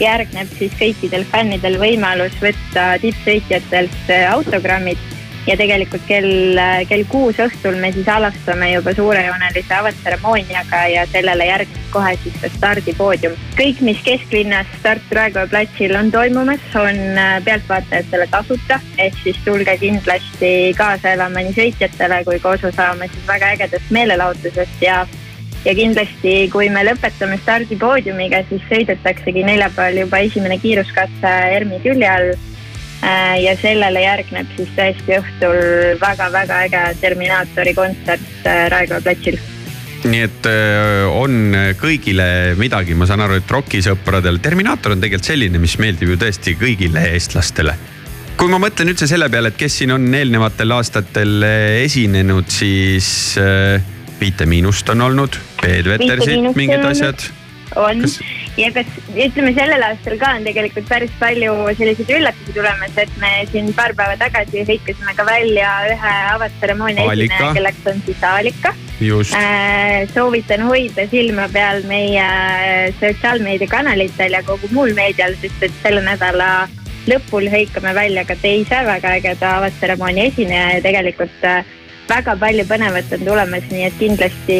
järgneb 0.00 0.50
siis 0.58 0.74
kõikidel 0.80 1.26
fännidel 1.30 1.78
võimalus 1.82 2.36
võtta 2.42 2.94
tippsõitjatelt 3.02 4.10
äh, 4.10 4.30
autogrammid 4.32 4.98
ja 5.46 5.56
tegelikult 5.60 6.04
kell, 6.08 6.58
kell 6.88 7.04
kuus 7.10 7.38
õhtul 7.42 7.76
me 7.80 7.90
siis 7.92 8.08
alustame 8.08 8.70
juba 8.72 8.94
suurejoonelise 8.96 9.74
avatseremooniaga 9.76 10.80
ja 10.92 11.04
sellele 11.12 11.48
järgneb 11.48 11.90
kohe 11.92 12.14
siis 12.22 12.36
ka 12.40 12.50
stardipoodium. 12.56 13.36
kõik, 13.58 13.80
mis 13.84 14.00
kesklinnas 14.06 14.70
Tartu 14.82 15.18
Raekoja 15.18 15.46
platsil 15.50 15.96
on 15.96 16.10
toimumas, 16.10 16.64
on 16.80 17.18
äh, 17.18 17.36
pealtvaatajatele 17.44 18.26
tasuta, 18.32 18.80
ehk 18.98 19.20
siis 19.22 19.38
tulge 19.44 19.76
kindlasti 19.78 20.54
kaasa 20.78 21.14
elama 21.18 21.44
nii 21.44 21.58
sõitjatele 21.58 22.24
kui 22.24 22.40
ka 22.40 22.56
osa 22.56 22.72
saama 22.72 23.10
siis 23.12 23.28
väga 23.28 23.52
ägedast 23.54 23.92
meelelahutusest 23.94 24.82
ja 24.82 25.04
ja 25.64 25.74
kindlasti, 25.76 26.34
kui 26.52 26.68
me 26.72 26.84
lõpetame 26.86 27.38
stardipoodiumiga, 27.42 28.42
siis 28.50 28.64
sõidetaksegi 28.70 29.44
neljapäeval 29.46 30.04
juba 30.04 30.20
esimene 30.26 30.58
kiiruskatse 30.62 31.32
ERMi 31.56 31.80
külje 31.84 32.10
all. 32.10 32.34
ja 33.44 33.52
sellele 33.60 34.00
järgneb 34.00 34.52
siis 34.56 34.70
tõesti 34.76 35.18
õhtul 35.18 35.58
väga-väga 36.00 36.60
äge 36.64 36.84
Terminaatori 37.02 37.74
kontsert 37.76 38.46
äh, 38.48 38.62
Raekoja 38.72 39.02
platsil. 39.04 39.36
Nii 40.08 40.22
et 40.24 40.46
öö, 40.48 41.04
on 41.08 41.56
kõigile 41.80 42.54
midagi, 42.60 42.96
ma 42.96 43.04
saan 43.08 43.20
aru, 43.24 43.38
et 43.40 43.50
rokisõpradel, 43.50 44.40
Terminaator 44.44 44.92
on 44.92 45.04
tegelikult 45.04 45.28
selline, 45.28 45.60
mis 45.60 45.76
meeldib 45.80 46.14
ju 46.14 46.18
tõesti 46.20 46.56
kõigile 46.60 47.04
eestlastele. 47.12 47.76
Kui 48.40 48.48
ma 48.52 48.60
mõtlen 48.60 48.92
üldse 48.92 49.08
selle 49.08 49.28
peale, 49.32 49.52
et 49.52 49.60
kes 49.60 49.80
siin 49.80 49.92
on 49.96 50.04
eelnevatel 50.08 50.76
aastatel 50.76 51.44
esinenud, 51.84 52.48
siis 52.52 53.08
äh, 53.40 53.84
Viite 54.20 54.46
Miinust 54.46 54.88
on 54.88 55.00
olnud, 55.00 55.36
Peet 55.62 55.86
Vetersit 55.86 56.54
mingid 56.56 56.84
asjad. 56.84 57.30
on. 57.76 58.00
Kas- 58.00 58.20
ja 58.56 58.70
kas 58.74 58.86
ütleme 59.14 59.50
sellel 59.54 59.82
aastal 59.82 60.14
ka 60.20 60.30
on 60.36 60.44
tegelikult 60.46 60.86
päris 60.88 61.10
palju 61.18 61.54
selliseid 61.78 62.12
üllatusi 62.18 62.54
tulemas, 62.54 62.94
et 63.02 63.16
me 63.22 63.32
siin 63.50 63.72
paar 63.74 63.94
päeva 63.98 64.16
tagasi 64.20 64.62
hõikasime 64.68 65.14
ka 65.18 65.26
välja 65.26 65.72
ühe 65.90 66.14
avatseremoonia 66.34 67.08
esineja, 67.08 67.50
kelleks 67.58 67.90
on 67.90 68.00
siis 68.06 68.22
Aalika 68.30 68.74
äh,. 69.34 70.06
soovitan 70.14 70.62
hoida 70.68 71.08
silma 71.10 71.48
peal 71.52 71.82
meie 71.90 72.28
sotsiaalmeediakanalitel 73.00 74.38
ja 74.38 74.42
kogu 74.46 74.70
muul 74.70 74.94
meedial, 74.94 75.34
sest 75.42 75.66
et 75.66 75.78
selle 75.82 76.04
nädala 76.06 76.68
lõpul 77.10 77.50
hõikame 77.52 77.94
välja 77.96 78.24
ka 78.24 78.36
teise 78.40 78.84
väga 78.86 79.16
ägeda 79.18 79.56
avatseremoonia 79.58 80.30
esineja 80.30 80.76
ja 80.76 80.84
tegelikult 80.84 81.42
äh, 81.48 81.64
väga 82.08 82.36
palju 82.40 82.66
põnevat 82.68 83.12
on 83.16 83.24
tulemas, 83.26 83.64
nii 83.70 83.88
et 83.88 83.96
kindlasti 84.00 84.58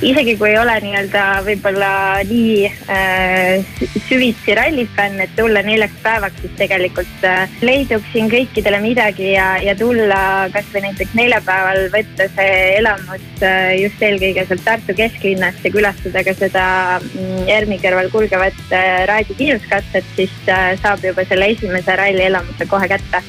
isegi 0.00 0.34
kui 0.40 0.48
ei 0.48 0.58
ole 0.58 0.74
nii-öelda 0.80 1.22
võib-olla 1.44 1.90
nii 2.24 2.68
äh, 2.88 3.66
sü- 3.76 4.02
süvitsi 4.08 4.54
rallifänn, 4.56 5.20
et 5.20 5.34
tulla 5.36 5.62
neljaks 5.64 5.98
päevaks, 6.04 6.40
siis 6.40 6.54
tegelikult 6.56 7.26
äh, 7.28 7.58
leidub 7.64 8.04
siin 8.12 8.30
kõikidele 8.32 8.80
midagi 8.80 9.34
ja, 9.34 9.52
ja 9.60 9.74
tulla 9.76 10.48
kasvõi 10.54 10.86
näiteks 10.86 11.16
neljapäeval 11.18 11.82
võtta 11.92 12.30
see 12.36 12.56
elamus 12.78 13.44
äh, 13.44 13.74
just 13.82 14.00
eelkõige 14.02 14.46
sealt 14.48 14.64
Tartu 14.64 14.96
kesklinnast 14.96 15.64
ja 15.64 15.74
külastada 15.74 16.24
ka 16.24 16.36
seda 16.38 16.64
mm, 17.02 17.44
ERMi 17.58 17.80
kõrval 17.84 18.10
kulgevat 18.14 18.64
äh, 18.72 19.04
Raadi 19.10 19.36
kiiruskatset, 19.36 20.16
siis 20.16 20.32
äh, 20.48 20.72
saab 20.80 21.04
juba 21.04 21.28
selle 21.28 21.52
esimese 21.52 22.00
ralli 22.00 22.24
elamuse 22.30 22.68
kohe 22.72 22.88
kätte 22.88 23.20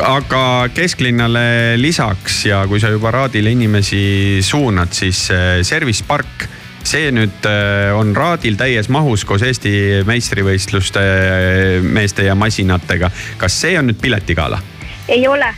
aga 0.00 0.68
kesklinnale 0.74 1.76
lisaks 1.76 2.46
ja 2.46 2.62
kui 2.68 2.80
sa 2.80 2.90
juba 2.92 3.10
Raadile 3.12 3.52
inimesi 3.52 4.40
suunad, 4.44 4.92
siis 4.96 5.26
äh, 5.30 5.60
Service 5.66 6.04
Park, 6.08 6.46
see 6.84 7.10
nüüd 7.14 7.44
äh, 7.48 7.92
on 7.96 8.14
Raadil 8.16 8.56
täies 8.58 8.88
mahus 8.92 9.26
koos 9.28 9.44
Eesti 9.46 10.02
meistrivõistluste 10.08 11.02
äh, 11.02 11.82
meeste 11.82 12.26
ja 12.26 12.34
masinatega. 12.38 13.10
kas 13.38 13.60
see 13.64 13.76
on 13.78 13.90
nüüd 13.90 14.00
piletigala? 14.00 14.62
ei 15.08 15.26
ole. 15.28 15.48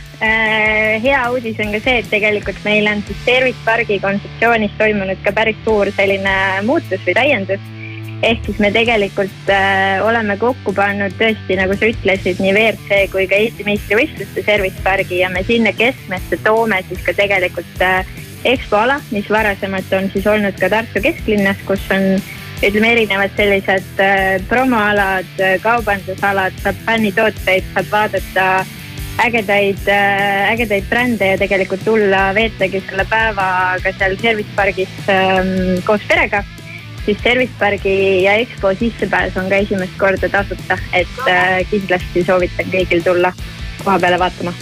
hea 1.03 1.19
uudis 1.29 1.59
on 1.61 1.71
ka 1.75 1.79
see, 1.83 1.99
et 2.01 2.07
tegelikult 2.09 2.63
meil 2.65 2.87
on 2.89 3.03
siis 3.05 3.19
Service 3.27 3.61
Pargi 3.65 3.99
kontseptsioonis 4.01 4.73
toimunud 4.79 5.21
ka 5.23 5.31
päris 5.35 5.59
suur 5.63 5.91
selline 5.95 6.35
muutus 6.65 7.03
või 7.05 7.13
täiendus. 7.13 7.61
Ehk 8.23 8.45
siis 8.45 8.59
me 8.63 8.71
tegelikult 8.73 9.49
äh, 9.51 9.99
oleme 10.05 10.37
kokku 10.39 10.73
pannud 10.75 11.15
tõesti, 11.19 11.57
nagu 11.59 11.75
sa 11.77 11.89
ütlesid, 11.89 12.39
nii 12.41 12.53
WRC 12.55 13.01
kui 13.13 13.27
ka 13.31 13.39
Eesti 13.39 13.65
meistrivõistluste 13.67 14.45
Service 14.45 14.83
Pargi 14.85 15.19
ja 15.21 15.31
me 15.33 15.43
sinna 15.47 15.73
keskmesse 15.75 16.39
toome 16.45 16.81
siis 16.87 17.03
ka 17.05 17.15
tegelikult 17.17 17.83
äh, 17.83 18.07
EXPO 18.45 18.77
ala, 18.77 18.99
mis 19.11 19.29
varasemalt 19.29 19.91
on 19.97 20.09
siis 20.13 20.27
olnud 20.29 20.57
ka 20.61 20.69
Tartu 20.71 21.01
kesklinnas, 21.01 21.59
kus 21.67 21.83
on 21.93 22.15
ütleme, 22.63 22.93
erinevad 22.95 23.35
sellised 23.35 24.01
äh, 24.01 24.23
promoalad, 24.49 25.29
kaubandusalad, 25.65 26.55
saab 26.63 26.81
fännitooteid, 26.87 27.67
saab 27.73 27.91
vaadata 27.91 28.49
ägedaid, 29.23 29.85
ägedaid 30.51 30.89
brände 30.89 31.29
ja 31.29 31.37
tegelikult 31.39 31.85
tulla 31.87 32.27
veetagi 32.35 32.81
selle 32.83 33.05
päeva 33.07 33.47
ka 33.83 33.93
seal 33.95 34.17
Service 34.19 34.51
Pargis 34.57 34.91
ähm, 35.07 35.79
koos 35.87 36.03
perega. 36.09 36.43
Siis 37.05 37.17
Service 37.23 37.53
Pargi 37.59 38.23
ja 38.23 38.33
EXPO 38.41 38.73
sissepääs 38.79 39.37
on 39.37 39.49
ka 39.49 39.61
esimest 39.61 39.97
korda 39.97 40.29
tasuta, 40.29 40.77
et 40.93 41.21
äh, 41.29 41.61
kindlasti 41.69 42.25
soovitan 42.25 42.71
kõigil 42.73 43.03
tulla 43.05 43.31
koha 43.83 43.99
peale 44.01 44.19
vaatama. 44.19 44.53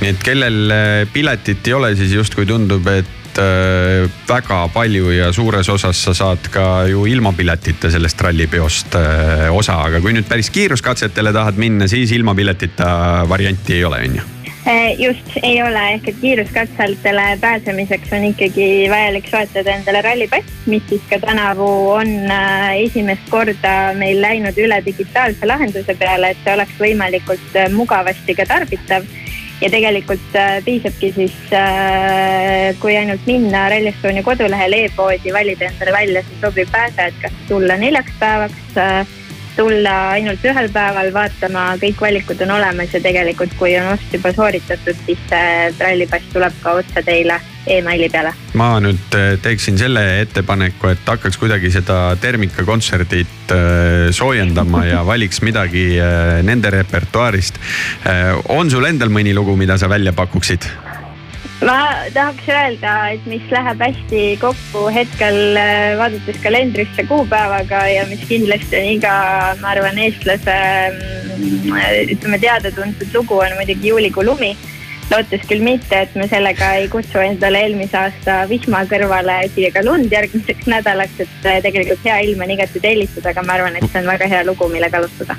nii 0.00 0.12
et 0.14 0.22
kellel 0.24 0.74
äh, 0.74 1.06
piletit 1.12 1.66
ei 1.68 1.78
ole, 1.78 1.94
siis 1.96 2.12
justkui 2.16 2.46
tundub, 2.48 2.86
et 2.90 3.38
äh, 3.38 4.08
väga 4.28 4.64
palju 4.74 5.14
ja 5.14 5.30
suures 5.36 5.68
osas 5.68 6.02
sa 6.08 6.14
saad 6.16 6.50
ka 6.50 6.66
ju 6.90 7.06
ilma 7.06 7.32
piletita 7.36 7.92
sellest 7.92 8.26
rallipeost 8.26 8.98
osa, 9.54 9.78
aga 9.86 10.02
kui 10.02 10.16
nüüd 10.16 10.28
päris 10.28 10.50
kiiruskatsetele 10.50 11.32
tahad 11.36 11.60
minna, 11.60 11.88
siis 11.88 12.12
ilma 12.16 12.34
piletita 12.34 12.90
varianti 13.28 13.78
ei 13.78 13.84
ole, 13.84 14.04
on 14.08 14.20
ju 14.20 14.28
just, 14.98 15.30
ei 15.42 15.62
ole, 15.62 15.80
ehk 15.94 16.08
et 16.08 16.18
kiiruskatsetele 16.20 17.38
pääsemiseks 17.40 18.12
on 18.12 18.24
ikkagi 18.28 18.66
vajalik 18.90 19.28
soetada 19.30 19.72
endale 19.74 20.02
rallipass, 20.04 20.52
mis 20.66 20.82
siis 20.88 21.02
ka 21.10 21.18
tänavu 21.22 21.68
on 21.90 22.12
äh, 22.30 22.76
esimest 22.84 23.30
korda 23.30 23.94
meil 23.98 24.20
läinud 24.22 24.58
üle 24.60 24.82
digitaalse 24.84 25.48
lahenduse 25.48 25.96
peale, 25.98 26.32
et 26.34 26.44
see 26.44 26.54
oleks 26.54 26.76
võimalikult 26.80 27.56
äh, 27.56 27.70
mugavasti 27.72 28.36
ka 28.36 28.46
tarbitav. 28.46 29.08
ja 29.60 29.68
tegelikult 29.68 30.36
piisabki 30.64 31.10
siis 31.12 31.34
kui 32.80 32.94
ainult 32.96 33.26
minna 33.28 33.66
Rally 33.68 33.90
Estonia 33.90 34.22
kodulehel 34.24 34.72
e-poodi, 34.72 35.34
valida 35.36 35.66
endale 35.68 35.92
välja 35.92 36.22
see 36.24 36.40
sobiv 36.40 36.72
pääse, 36.72 37.10
et 37.10 37.18
kas 37.20 37.34
tulla 37.48 37.76
neljaks 37.76 38.16
päevaks 38.22 38.80
tulla 39.56 39.94
ainult 40.16 40.44
ühel 40.44 40.68
päeval 40.72 41.12
vaatama, 41.14 41.70
kõik 41.82 42.00
valikud 42.00 42.42
on 42.46 42.56
olemas 42.58 42.94
ja 42.94 43.00
tegelikult, 43.02 43.54
kui 43.58 43.76
on 43.80 43.92
ost 43.94 44.14
juba 44.14 44.32
sooritatud, 44.36 44.98
siis 45.06 45.22
see 45.30 45.70
trallipass 45.78 46.34
tuleb 46.34 46.60
ka 46.62 46.78
otse 46.82 47.04
teile 47.06 47.40
emaili 47.66 48.08
peale. 48.08 48.32
ma 48.58 48.70
nüüd 48.82 49.16
äh, 49.16 49.34
teeksin 49.42 49.78
selle 49.78 50.04
ettepaneku, 50.22 50.90
et 50.94 51.06
hakkaks 51.06 51.38
kuidagi 51.40 51.70
seda 51.72 52.16
termikakontserdit 52.20 53.54
äh, 53.54 54.10
soojendama 54.16 54.84
ja 54.88 55.04
valiks 55.12 55.42
midagi 55.46 55.86
äh, 56.00 56.40
nende 56.42 56.70
repertuaarist. 56.74 57.60
on 58.48 58.70
sul 58.70 58.84
endal 58.88 59.12
mõni 59.12 59.34
lugu, 59.36 59.56
mida 59.56 59.78
sa 59.78 59.88
välja 59.88 60.12
pakuksid? 60.16 60.66
Ma 61.66 61.76
tahaks 62.14 62.48
öelda, 62.48 62.94
et 63.14 63.26
mis 63.28 63.44
läheb 63.52 63.82
hästi 63.84 64.22
kokku 64.40 64.86
hetkel 64.94 65.58
äh, 65.60 65.92
vaadates 66.00 66.40
kalendrisse 66.44 67.04
kuupäevaga 67.08 67.82
ja 67.90 68.06
mis 68.08 68.24
kindlasti 68.28 68.78
on 68.80 68.88
iga, 68.94 69.14
ma 69.60 69.74
arvan, 69.74 70.00
eestlase 70.00 70.56
mm, 70.94 71.78
ütleme 72.16 72.40
teada-tuntud 72.40 73.16
lugu 73.18 73.42
on 73.44 73.56
muidugi 73.60 73.92
juulikuu 73.92 74.24
lumi. 74.24 74.54
lootes 75.10 75.42
küll 75.50 75.64
mitte, 75.66 76.04
et 76.04 76.12
me 76.14 76.28
sellega 76.30 76.68
ei 76.78 76.84
kutsu 76.88 77.18
endale 77.18 77.64
eelmise 77.64 77.96
aasta 77.98 78.44
vihma 78.48 78.84
kõrvale 78.86 79.40
siia 79.50 79.72
ka 79.74 79.82
lund 79.82 80.12
järgmiseks 80.14 80.70
nädalaks, 80.70 81.24
et 81.26 81.48
äh, 81.50 81.58
tegelikult 81.66 82.06
hea 82.06 82.20
ilm 82.28 82.46
on 82.46 82.54
igati 82.56 82.80
tellitud, 82.80 83.26
aga 83.26 83.44
ma 83.44 83.58
arvan, 83.58 83.76
et 83.76 83.90
see 83.90 84.00
on 84.00 84.14
väga 84.14 84.30
hea 84.30 84.46
lugu, 84.46 84.70
millega 84.72 85.02
alustada 85.02 85.36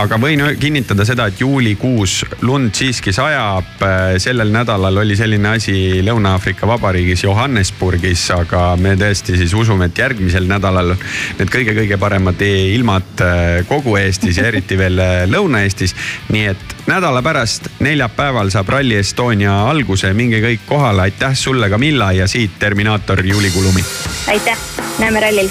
aga 0.00 0.18
võin 0.20 0.42
kinnitada 0.60 1.04
seda, 1.06 1.26
et 1.30 1.40
juulikuus 1.40 2.24
lund 2.42 2.74
siiski 2.74 3.12
sajab. 3.14 3.82
sellel 4.18 4.50
nädalal 4.52 4.98
oli 5.02 5.16
selline 5.16 5.54
asi 5.56 6.02
Lõuna-Aafrika 6.04 6.66
Vabariigis 6.66 7.24
Johannesburgis, 7.24 8.26
aga 8.34 8.74
me 8.80 8.94
tõesti 9.00 9.36
siis 9.38 9.54
usume, 9.54 9.88
et 9.90 9.98
järgmisel 9.98 10.48
nädalal 10.50 10.94
need 11.38 11.50
kõige-kõige 11.50 11.98
paremad 12.00 12.40
ilmad 12.44 13.24
äh, 13.24 13.66
kogu 13.68 13.96
Eestis 14.00 14.38
ja 14.38 14.48
eriti 14.50 14.78
veel 14.78 14.98
äh, 14.98 15.14
Lõuna-Eestis. 15.30 15.94
nii 16.28 16.46
et 16.52 16.76
nädala 16.86 17.22
pärast, 17.22 17.70
neljapäeval 17.84 18.50
saab 18.54 18.68
Rally 18.68 18.98
Estonia 19.00 19.62
alguse, 19.70 20.12
minge 20.14 20.42
kõik 20.44 20.66
kohale, 20.68 21.08
aitäh 21.08 21.36
sulle, 21.38 21.70
Camilla 21.70 22.12
ja 22.12 22.28
siit 22.28 22.58
Terminaator 22.58 23.24
Juulikuu 23.26 23.62
lumi. 23.62 23.84
aitäh, 24.28 24.58
näeme 24.98 25.20
rallil 25.20 25.50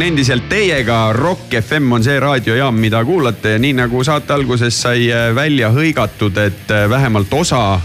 on 0.00 0.06
endiselt 0.06 0.46
teiega, 0.48 1.12
Rock 1.12 1.52
FM 1.60 1.92
on 1.92 2.04
see 2.04 2.14
raadiojaam, 2.20 2.76
mida 2.80 3.02
kuulate 3.04 3.50
ja 3.52 3.58
nii 3.60 3.74
nagu 3.82 4.00
saate 4.04 4.32
alguses 4.32 4.78
sai 4.80 5.10
äh, 5.12 5.26
välja 5.36 5.68
hõigatud, 5.74 6.38
et 6.40 6.72
äh, 6.72 6.86
vähemalt 6.88 7.32
osa 7.36 7.80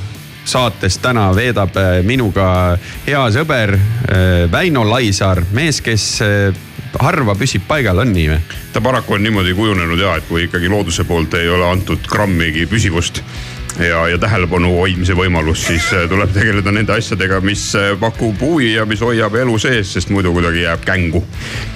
saatest 0.47 1.01
täna 1.03 1.26
veedab 1.36 1.76
äh, 1.76 1.99
minuga 2.07 2.78
hea 3.07 3.26
sõber 3.36 3.76
Väino 4.51 4.86
Laisaar, 4.88 5.41
mees, 5.51 5.82
kes 5.84 6.05
harva 7.01 7.36
püsib 7.36 7.66
paigal, 7.68 7.99
on 8.05 8.13
nii 8.16 8.30
või? 8.32 8.39
ta 8.72 8.80
paraku 8.86 9.18
on 9.18 9.26
niimoodi 9.26 9.57
kujunenud 9.57 9.99
ja, 9.99 10.16
et 10.16 10.30
kui 10.30 10.45
ikkagi 10.47 10.72
looduse 10.72 11.03
poolt 11.03 11.36
ei 11.36 11.51
ole 11.51 11.68
antud 11.68 12.07
grammigi 12.07 12.63
püsivust 12.72 13.26
ja, 13.80 14.08
ja 14.10 14.18
tähelepanu 14.20 14.72
hoidmise 14.78 15.16
võimalust, 15.18 15.68
siis 15.70 15.88
äh, 15.94 16.06
tuleb 16.10 16.32
tegeleda 16.36 16.72
nende 16.74 16.96
asjadega, 16.96 17.40
mis 17.46 17.64
äh, 17.78 17.92
pakub 18.00 18.40
huvi 18.42 18.72
ja 18.74 18.86
mis 18.88 19.02
hoiab 19.04 19.36
elu 19.42 19.58
sees, 19.62 19.92
sest 19.96 20.12
muidu 20.14 20.34
kuidagi 20.36 20.64
jääb 20.64 20.86
kängu. 20.88 21.24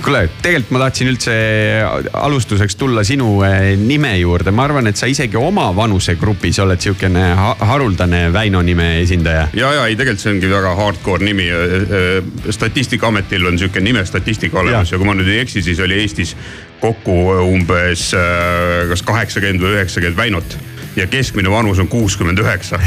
kuule, 0.04 0.26
tegelikult 0.41 0.76
ma 0.76 0.84
tahtsin 0.86 1.12
üldse 1.12 1.36
alustuseks 2.14 2.78
tulla 2.80 3.04
sinu 3.08 3.32
äh, 3.47 3.74
nime 3.80 4.16
juurde, 4.20 4.54
ma 4.56 4.68
arvan, 4.70 4.89
et 4.91 5.00
sa 5.00 5.10
isegi 5.10 5.39
oma 5.39 5.70
vanusegrupis 5.76 6.62
oled 6.64 6.82
sihukene 6.82 7.26
ha 7.39 7.52
haruldane 7.74 8.28
Väino 8.34 8.62
nime 8.66 8.89
esindaja. 9.02 9.50
ja, 9.54 9.74
ja 9.80 9.86
ei, 9.88 9.97
tegelikult 10.00 10.24
see 10.24 10.34
ongi 10.38 10.52
väga 10.52 10.76
hardcore 10.80 11.26
nimi. 11.26 11.47
statistikaametil 12.50 13.45
on 13.47 13.60
sihuke 13.60 13.82
nimestatistika 13.82 14.60
olemas 14.60 14.91
ja. 14.91 14.95
ja 14.95 15.00
kui 15.00 15.08
ma 15.08 15.16
nüüd 15.18 15.30
ei 15.32 15.43
eksi, 15.43 15.64
siis 15.66 15.80
oli 15.84 16.00
Eestis 16.02 16.36
kokku 16.80 17.16
umbes 17.43 18.10
kas 18.89 19.02
kaheksakümmend 19.04 19.64
või 19.64 19.80
üheksakümmend 19.80 20.20
Väinot 20.20 20.58
ja 20.95 21.07
keskmine 21.07 21.51
vanus 21.51 21.79
on 21.79 21.87
kuuskümmend 21.87 22.39
üheksa. 22.39 22.79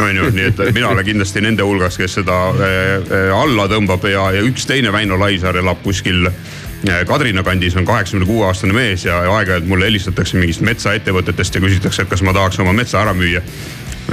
on 0.00 0.16
ju, 0.16 0.30
nii 0.30 0.44
et 0.44 0.62
mina 0.74 0.88
olen 0.88 1.04
kindlasti 1.04 1.40
nende 1.40 1.62
hulgas, 1.62 1.98
kes 1.98 2.18
seda 2.20 2.38
äh, 2.50 3.36
alla 3.36 3.68
tõmbab 3.70 4.08
ja, 4.08 4.30
ja 4.38 4.42
üks 4.46 4.66
teine 4.66 4.92
Väino 4.92 5.18
Laisaar 5.20 5.56
elab 5.60 5.82
kuskil 5.82 6.26
äh, 6.26 7.04
Kadrina 7.06 7.42
kandis 7.42 7.76
on 7.76 7.86
kaheksakümne 7.86 8.26
kuue 8.26 8.46
aastane 8.46 8.74
mees 8.76 9.04
ja 9.04 9.20
aeg-ajalt 9.36 9.68
mulle 9.68 9.86
helistatakse 9.90 10.40
mingist 10.40 10.64
metsaettevõtetest 10.66 11.54
ja 11.54 11.64
küsitakse, 11.64 12.02
et 12.02 12.10
kas 12.10 12.24
ma 12.26 12.34
tahaks 12.34 12.58
oma 12.64 12.74
metsa 12.76 13.02
ära 13.04 13.14
müüa 13.14 13.44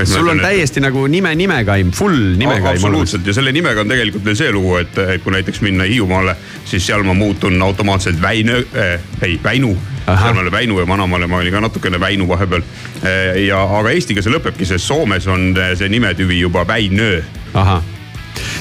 sul 0.05 0.27
on 0.27 0.39
täiesti 0.39 0.81
nagu 0.83 1.05
nime 1.07 1.33
nimekaim, 1.35 1.91
full 1.91 2.35
nimekaim. 2.37 2.75
absoluutselt 2.75 3.27
ja 3.27 3.33
selle 3.33 3.51
nimega 3.55 3.81
on 3.81 3.91
tegelikult 3.91 4.25
veel 4.25 4.39
see 4.39 4.51
lugu, 4.55 4.75
et, 4.81 4.97
et 5.15 5.23
kui 5.23 5.33
näiteks 5.35 5.61
minna 5.65 5.87
Hiiumaale, 5.89 6.35
siis 6.65 6.85
seal 6.87 7.03
ma 7.07 7.13
muutun 7.17 7.61
automaatselt 7.61 8.21
Väinö 8.21 8.61
äh,, 8.61 8.99
ei 9.21 9.39
Väinu. 9.43 9.75
seal 10.05 10.33
ma 10.33 10.41
olen 10.41 10.51
Väinu 10.51 10.79
ja 10.79 10.87
Vanamaale 10.87 11.27
ma 11.27 11.37
olin 11.43 11.53
ka 11.53 11.61
natukene 11.61 11.99
Väinu 11.99 12.27
vahepeal. 12.27 12.65
Äh, 13.03 13.43
ja, 13.45 13.61
aga 13.63 13.93
eestiga 13.93 14.23
see 14.25 14.33
lõpebki, 14.33 14.65
sest 14.65 14.87
Soomes 14.87 15.27
on 15.27 15.53
see 15.75 15.89
nimetüvi 15.89 16.39
juba 16.39 16.67
Väinö. 16.67 17.21
ahah 17.53 17.83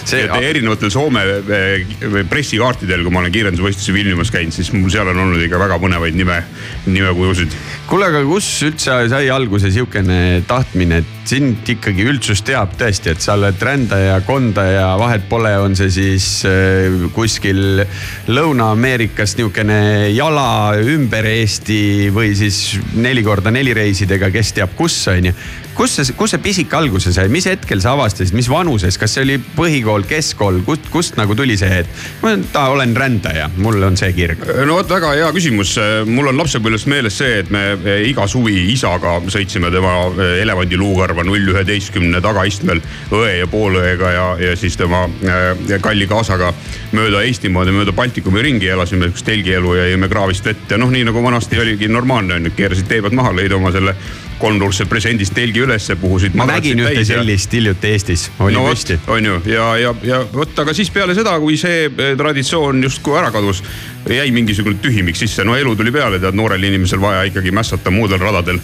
see 0.08 0.24
erinevatel 0.48 0.90
Soome 0.92 1.22
eh, 1.24 2.22
pressikaartidel, 2.30 3.04
kui 3.04 3.14
ma 3.14 3.22
olen 3.22 3.34
kiirendusvõistlusi 3.34 3.94
Vilniumas 3.94 4.32
käinud, 4.34 4.54
siis 4.54 4.70
mul 4.74 4.90
seal 4.92 5.10
on 5.12 5.22
olnud 5.24 5.42
ikka 5.44 5.60
väga 5.60 5.78
põnevaid 5.82 6.16
nime, 6.18 6.40
nimekujusid. 6.86 7.56
kuule, 7.90 8.08
aga 8.10 8.24
kus 8.28 8.48
üldse 8.68 8.98
sai 9.12 9.30
alguse 9.32 9.72
sihukene 9.74 10.42
tahtmine, 10.48 11.02
et 11.02 11.17
sind 11.28 11.68
ikkagi 11.68 12.06
üldsus 12.08 12.40
teab 12.46 12.72
tõesti, 12.78 13.12
et 13.12 13.22
sa 13.24 13.34
oled 13.36 13.60
rändaja, 13.60 14.18
kondaja, 14.26 14.86
vahet 15.00 15.26
pole, 15.28 15.52
on 15.60 15.76
see 15.76 15.90
siis 15.92 16.26
eh, 16.48 17.08
kuskil 17.14 17.84
Lõuna-Ameerikas 18.32 19.36
nihukene 19.38 19.78
jala 20.14 20.78
ümber 20.80 21.28
Eesti 21.28 22.08
või 22.14 22.32
siis 22.38 22.78
neli 22.96 23.24
korda 23.26 23.52
neli 23.52 23.74
reisidega, 23.76 24.32
kes 24.32 24.54
teab 24.56 24.76
kus, 24.78 24.96
on 25.12 25.30
ju. 25.30 25.38
Kus 25.78 25.92
see, 25.94 26.14
kus 26.18 26.32
see 26.34 26.42
pisik 26.42 26.72
alguse 26.74 27.12
sai, 27.14 27.28
mis 27.30 27.44
hetkel 27.46 27.78
sa 27.78 27.92
avastasid, 27.94 28.34
mis 28.34 28.48
vanuses, 28.50 28.96
kas 28.98 29.12
see 29.14 29.22
oli 29.22 29.36
põhikool, 29.38 30.02
keskkool, 30.10 30.64
kust, 30.66 30.88
kust 30.90 31.20
nagu 31.20 31.36
tuli 31.38 31.54
see, 31.60 31.84
et 31.84 32.24
ma 32.24 32.32
ta, 32.50 32.64
olen 32.72 32.96
rändaja, 32.98 33.46
mul 33.62 33.78
on 33.86 33.94
see 34.00 34.10
kirg? 34.16 34.42
no 34.66 34.80
vot, 34.80 34.90
väga 34.90 35.12
hea 35.14 35.28
küsimus. 35.36 35.76
mul 36.08 36.32
on 36.32 36.40
lapsepõlvest 36.40 36.90
meeles 36.90 37.20
see, 37.20 37.44
et 37.44 37.52
me 37.54 37.62
iga 38.08 38.26
suvi 38.26 38.56
isaga 38.72 39.20
sõitsime 39.30 39.70
tema 39.70 39.94
elevandiluukarva 40.40 41.17
null 41.26 41.52
üheteistkümne 41.52 42.20
tagaistmel 42.24 42.82
õe 43.14 43.32
ja 43.40 43.48
poolõega 43.50 44.12
ja, 44.14 44.26
ja 44.42 44.56
siis 44.56 44.76
tema 44.76 45.04
äh, 45.06 45.78
kalli 45.84 46.06
kaasaga 46.10 46.52
mööda 46.92 47.22
Eestimaad 47.26 47.70
ja 47.70 47.76
mööda 47.76 47.92
Baltikumi 47.96 48.42
ringi 48.44 48.70
elasime 48.72 49.08
sihukest 49.08 49.26
telgielu 49.28 49.74
ja 49.78 49.90
jõime 49.92 50.08
kraavist 50.10 50.46
vett 50.48 50.70
ja 50.70 50.78
noh, 50.80 50.90
nii 50.92 51.08
nagu 51.08 51.22
vanasti 51.24 51.60
oligi 51.60 51.88
normaalne 51.88 52.38
on 52.38 52.48
ju, 52.48 52.56
keerasid 52.56 52.88
tee 52.88 53.02
pealt 53.04 53.16
maha, 53.18 53.34
lõid 53.36 53.54
oma 53.56 53.72
selle 53.74 53.96
kolmnurkse 54.38 54.86
presendist 54.86 55.34
telgi 55.34 55.62
ülesse, 55.64 55.96
puhusid. 55.98 56.34
ma 56.38 56.46
nägin 56.48 56.80
ühte 56.82 57.04
sellist 57.06 57.52
hiljuti 57.52 57.92
Eestis, 57.92 58.28
oli 58.38 58.54
no, 58.54 58.64
püsti. 58.70 58.98
on 59.10 59.26
ju, 59.26 59.38
ja, 59.50 59.68
ja, 59.80 59.94
ja 60.06 60.20
vot, 60.32 60.54
aga 60.62 60.74
siis 60.76 60.90
peale 60.94 61.16
seda, 61.18 61.34
kui 61.42 61.58
see 61.60 61.88
eh, 61.88 62.12
traditsioon 62.18 62.82
justkui 62.86 63.18
ära 63.18 63.32
kadus, 63.34 63.62
jäi 64.08 64.30
mingisugune 64.34 64.78
tühimik 64.82 65.18
sisse, 65.18 65.46
no 65.46 65.56
elu 65.58 65.74
tuli 65.76 65.92
peale, 65.94 66.20
tead 66.22 66.38
noorel 66.38 66.68
inimesel 66.70 67.02
vaja 67.02 67.26
ikkagi 67.28 67.54
mässata 67.54 67.92
muudel 67.94 68.22
radadel. 68.22 68.62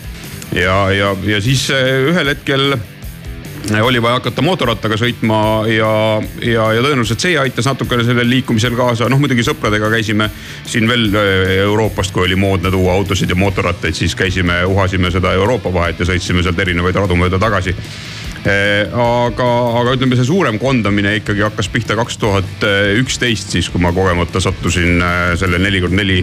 Ja, 0.55 0.91
ja, 0.93 1.15
ja 1.27 1.41
siis 1.43 1.69
eh, 1.75 2.09
ühel 2.11 2.31
hetkel 2.31 2.75
oli 3.81 4.03
vaja 4.03 4.19
hakata 4.19 4.43
mootorrattaga 4.45 4.97
sõitma 5.01 5.39
ja, 5.73 5.91
ja, 6.45 6.67
ja 6.77 6.83
tõenäoliselt 6.85 7.23
see 7.25 7.39
aitas 7.41 7.65
natukene 7.65 8.05
sellel 8.05 8.29
liikumisel 8.29 8.77
kaasa. 8.77 9.09
noh, 9.09 9.21
muidugi 9.21 9.45
sõpradega 9.47 9.89
käisime 9.95 10.29
siin 10.69 10.89
veel 10.89 11.09
äh, 11.17 11.55
Euroopast, 11.65 12.13
kui 12.13 12.27
oli 12.29 12.37
moodne 12.37 12.71
tuua 12.71 12.93
autosid 12.99 13.33
ja 13.33 13.39
mootorrattaid, 13.41 13.97
siis 13.97 14.15
käisime, 14.15 14.63
uhasime 14.69 15.11
seda 15.11 15.33
Euroopa 15.33 15.73
vahet 15.73 16.01
ja 16.01 16.09
sõitsime 16.13 16.45
sealt 16.45 16.61
erinevaid 16.61 17.03
radu 17.03 17.17
mööda 17.19 17.41
tagasi 17.41 17.75
aga, 18.45 19.47
aga 19.81 19.93
ütleme, 19.97 20.19
see 20.19 20.27
suurem 20.29 20.59
kondamine 20.61 21.15
ikkagi 21.17 21.41
hakkas 21.47 21.71
pihta 21.73 21.97
kaks 21.97 22.19
tuhat 22.21 22.67
üksteist, 23.01 23.55
siis 23.57 23.71
kui 23.73 23.81
ma 23.81 23.89
kogemata 23.97 24.43
sattusin 24.45 25.01
selle 25.41 25.57
neli 25.63 25.81
kord 25.81 25.97
neli 25.97 26.19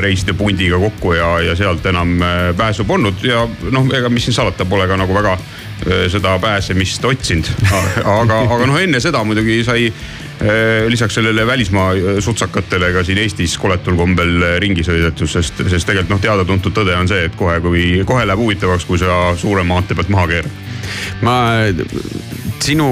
reiside 0.00 0.32
pundiga 0.32 0.78
kokku 0.80 1.12
ja, 1.12 1.26
ja 1.44 1.56
sealt 1.56 1.84
enam 1.86 2.14
pääsu 2.56 2.84
polnud 2.88 3.24
ja 3.24 3.42
noh, 3.70 3.88
ega 3.92 4.08
mis 4.08 4.24
siin 4.24 4.36
salata, 4.38 4.64
pole 4.64 4.86
ka 4.88 4.96
nagu 4.96 5.14
väga 5.14 5.36
Äh, 5.84 6.08
seda 6.08 6.38
pääsemist 6.38 7.04
otsinud. 7.04 7.48
aga, 8.20 8.38
aga 8.48 8.66
noh, 8.66 8.78
enne 8.80 9.00
seda 9.00 9.20
muidugi 9.24 9.60
sai 9.64 9.90
lisaks 10.88 11.16
sellele 11.16 11.46
välismaa 11.48 12.20
sutsakatele 12.20 12.90
ka 12.92 13.02
siin 13.04 13.18
Eestis 13.22 13.54
koletul 13.60 13.96
kombel 13.96 14.34
ringi 14.60 14.82
sõidetud, 14.84 15.28
sest, 15.32 15.62
sest 15.64 15.88
tegelikult 15.88 16.12
noh, 16.12 16.20
teada-tuntud 16.20 16.74
tõde 16.76 16.92
on 16.96 17.08
see, 17.08 17.22
et 17.28 17.36
kohe, 17.40 17.56
kui 17.64 17.84
kohe 18.08 18.26
läheb 18.28 18.40
huvitavaks, 18.40 18.84
kui 18.88 19.00
sa 19.00 19.30
suure 19.40 19.64
maantee 19.64 19.96
pealt 19.96 20.12
maha 20.12 20.26
keerad. 20.32 20.58
Ma 21.26 21.36
sinu 22.66 22.88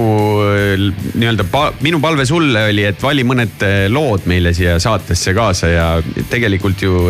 nii-öelda, 1.15 1.47
minu 1.83 1.99
palve 2.03 2.27
sulle 2.29 2.69
oli, 2.71 2.85
et 2.85 3.01
vali 3.03 3.25
mõned 3.27 3.65
lood 3.93 4.29
meile 4.31 4.53
siia 4.55 4.77
saatesse 4.83 5.35
kaasa 5.35 5.73
ja 5.73 5.89
tegelikult 6.31 6.85
ju 6.85 7.09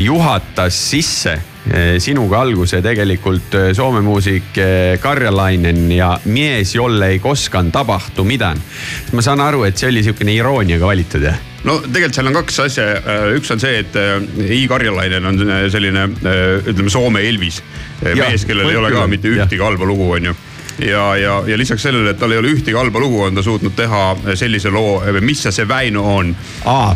juhatas 0.00 0.80
sisse 0.90 1.38
Eh, 1.68 1.98
sinuga 2.00 2.40
alguse 2.40 2.80
tegelikult 2.82 3.52
Soome 3.76 4.00
muusik 4.00 4.56
Karjalainen 5.00 5.90
ja 5.92 6.14
Mies 6.24 6.72
jolle 6.74 7.12
ei 7.12 7.18
koskan 7.20 7.68
tabahtu 7.72 8.24
midan. 8.24 8.56
ma 9.12 9.22
saan 9.22 9.40
aru, 9.44 9.64
et 9.68 9.76
see 9.76 9.90
oli 9.92 10.02
sihukene 10.02 10.34
irooniaga 10.34 10.88
valitud 10.88 11.28
jah? 11.28 11.36
No 11.68 11.78
tegelikult 11.84 12.16
seal 12.16 12.30
on 12.30 12.38
kaks 12.40 12.60
asja, 12.66 12.86
üks 13.36 13.52
on 13.54 13.62
see, 13.62 13.82
et 13.82 13.96
I 14.46 14.62
Karjalainen 14.70 15.26
on 15.28 15.40
selline 15.72 16.06
ütleme 16.70 16.92
Soome 16.92 17.24
Elvis. 17.28 17.60
mees, 18.04 18.46
kellel 18.48 18.70
ei 18.70 18.80
ole 18.80 18.92
ka 18.94 19.06
mitte 19.10 19.28
ühtegi 19.32 19.60
halba 19.64 19.88
lugu, 19.88 20.08
on 20.16 20.30
ju 20.30 20.36
ja, 20.80 21.16
ja, 21.16 21.42
ja 21.46 21.58
lisaks 21.58 21.82
sellele, 21.82 22.10
et 22.10 22.18
tal 22.18 22.32
ei 22.32 22.38
ole 22.40 22.52
ühtegi 22.54 22.76
halba 22.76 23.00
lugu, 23.00 23.22
on 23.26 23.34
ta 23.34 23.42
suutnud 23.42 23.74
teha 23.76 24.34
sellise 24.38 24.70
loo, 24.70 25.00
mis 25.20 25.42
see 25.42 25.68
Väino 25.68 26.04
on. 26.16 26.34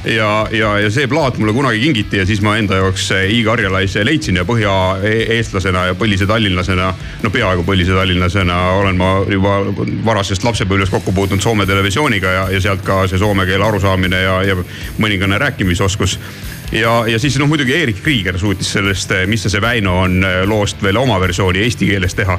ja, 0.05 0.47
ja, 0.51 0.79
ja 0.79 0.91
see 0.91 1.09
plaat 1.11 1.39
mulle 1.39 1.53
kunagi 1.53 1.81
kingiti 1.81 2.21
ja 2.21 2.27
siis 2.27 2.43
ma 2.45 2.57
enda 2.57 2.81
jaoks 2.81 3.11
I 3.29 3.43
Karjalaise 3.45 4.05
leidsin 4.05 4.41
ja 4.41 4.45
põhjaeestlasena 4.49 5.87
ja 5.91 5.99
põlise 5.99 6.27
tallinlasena, 6.31 6.93
no 7.23 7.31
peaaegu 7.31 7.65
põlise 7.67 7.97
tallinlasena 7.97 8.61
olen 8.81 8.99
ma 9.01 9.13
juba 9.29 9.59
varasest 10.05 10.45
lapsepõlvest 10.45 10.95
kokku 10.95 11.13
puutunud 11.13 11.43
Soome 11.45 11.67
televisiooniga 11.67 12.33
ja, 12.33 12.49
ja 12.53 12.61
sealt 12.61 12.85
ka 12.87 13.05
see 13.11 13.21
soome 13.21 13.47
keele 13.49 13.67
arusaamine 13.67 14.23
ja, 14.23 14.41
ja 14.49 14.59
mõningane 14.99 15.39
rääkimisoskus 15.39 16.19
ja, 16.75 17.07
ja 17.07 17.19
siis 17.19 17.39
noh, 17.39 17.49
muidugi 17.49 17.75
Erik 17.75 18.03
Krieger 18.03 18.39
suutis 18.39 18.73
sellest, 18.73 19.11
eh, 19.11 19.27
mis 19.27 19.43
see, 19.43 19.53
see 19.53 19.63
Väino 19.63 19.99
on 20.03 20.25
eh, 20.25 20.43
loost 20.49 20.83
veel 20.83 20.97
oma 20.99 21.21
versiooni 21.21 21.63
eesti 21.63 21.89
keeles 21.89 22.15
teha. 22.15 22.39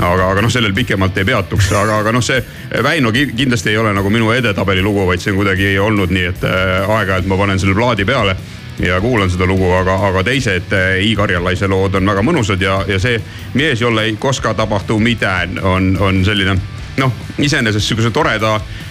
aga, 0.00 0.30
aga 0.30 0.42
noh, 0.42 0.52
sellel 0.52 0.74
pikemalt 0.74 1.18
ei 1.18 1.24
peatuks, 1.24 1.70
aga, 1.72 2.00
aga 2.02 2.12
noh, 2.12 2.24
see 2.24 2.42
Väino 2.82 3.12
kindlasti 3.12 3.70
ei 3.70 3.78
ole 3.78 3.94
nagu 3.96 4.10
minu 4.10 4.30
edetabeli 4.34 4.82
lugu, 4.82 5.06
vaid 5.06 5.22
see 5.22 5.32
on 5.32 5.40
kuidagi 5.40 5.78
olnud 5.78 6.12
nii, 6.12 6.28
et 6.32 6.44
äh, 6.44 6.90
aeg-ajalt 6.98 7.26
ma 7.30 7.40
panen 7.40 7.62
selle 7.62 7.74
plaadi 7.78 8.04
peale 8.04 8.36
ja 8.82 9.00
kuulan 9.00 9.30
seda 9.32 9.46
lugu, 9.48 9.70
aga, 9.72 9.94
aga 10.10 10.22
teised 10.24 10.74
I 11.00 11.14
Karjalaise 11.16 11.68
lood 11.68 11.94
on 11.96 12.10
väga 12.10 12.24
mõnusad 12.26 12.60
ja, 12.60 12.82
ja 12.88 12.98
see 13.00 13.20
Mies 13.54 13.80
jolle 13.80 14.04
ei 14.04 14.16
koska 14.20 14.52
tapahtu 14.54 14.98
mitään 15.00 15.56
on, 15.62 15.94
on 16.00 16.24
selline 16.24 16.58
noh, 17.00 17.12
iseenesest 17.38 17.88
sihukese 17.88 18.10
toreda 18.10 18.56
eh, 18.56 18.86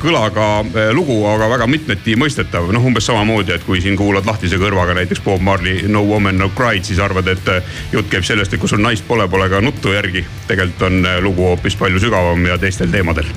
kõlaga 0.00 0.46
eh, 0.60 0.90
lugu, 0.92 1.16
aga 1.28 1.48
väga 1.48 1.66
mitmeti 1.70 2.16
mõistetav. 2.20 2.68
noh, 2.72 2.84
umbes 2.84 3.06
samamoodi, 3.08 3.54
et 3.54 3.64
kui 3.64 3.80
siin 3.80 3.96
kuulad 3.96 4.26
lahtise 4.28 4.58
kõrvaga 4.60 4.94
näiteks 4.98 5.22
Bob 5.24 5.40
Marley 5.40 5.88
No 5.88 6.02
woman 6.04 6.38
no 6.38 6.50
cried, 6.52 6.84
siis 6.84 6.98
arvad, 7.00 7.28
et 7.32 7.48
eh, 7.48 7.62
jutt 7.92 8.10
käib 8.12 8.26
sellest, 8.26 8.52
et 8.52 8.60
kui 8.60 8.68
sul 8.68 8.82
naist 8.84 9.06
pole, 9.08 9.26
pole 9.28 9.48
ka 9.48 9.62
nuttu 9.64 9.94
järgi. 9.94 10.24
tegelikult 10.46 10.82
on 10.88 11.06
eh, 11.06 11.20
lugu 11.24 11.46
hoopis 11.48 11.76
palju 11.80 12.00
sügavam 12.02 12.44
ja 12.46 12.58
teistel 12.60 12.92
teemadel. 12.92 13.30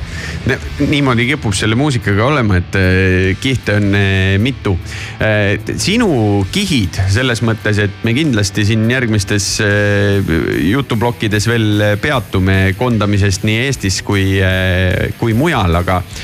niimoodi 0.80 1.30
kipub 1.32 1.56
selle 1.56 1.80
muusikaga 1.80 2.26
olema, 2.28 2.60
et 2.60 2.76
eh, 2.76 3.38
kihte 3.40 3.78
on 3.80 3.96
eh, 3.96 4.38
mitu. 4.40 4.78
sinu 5.78 6.46
kihid 6.52 7.00
selles 7.10 7.42
mõttes, 7.42 7.80
et 7.82 8.04
me 8.04 8.14
kindlasti 8.14 8.66
siin 8.68 8.84
järgmistes 8.92 9.48
eh, 9.64 10.36
jutuplokkides 10.68 11.48
veel 11.48 11.84
peatume 12.02 12.76
koondamisest 12.78 13.48
nii 13.48 13.64
Eestis 13.68 14.02
kui, 14.06 14.38
kui 15.18 15.34
mujal, 15.38 15.76
aga 15.80 16.02
eh, 16.04 16.17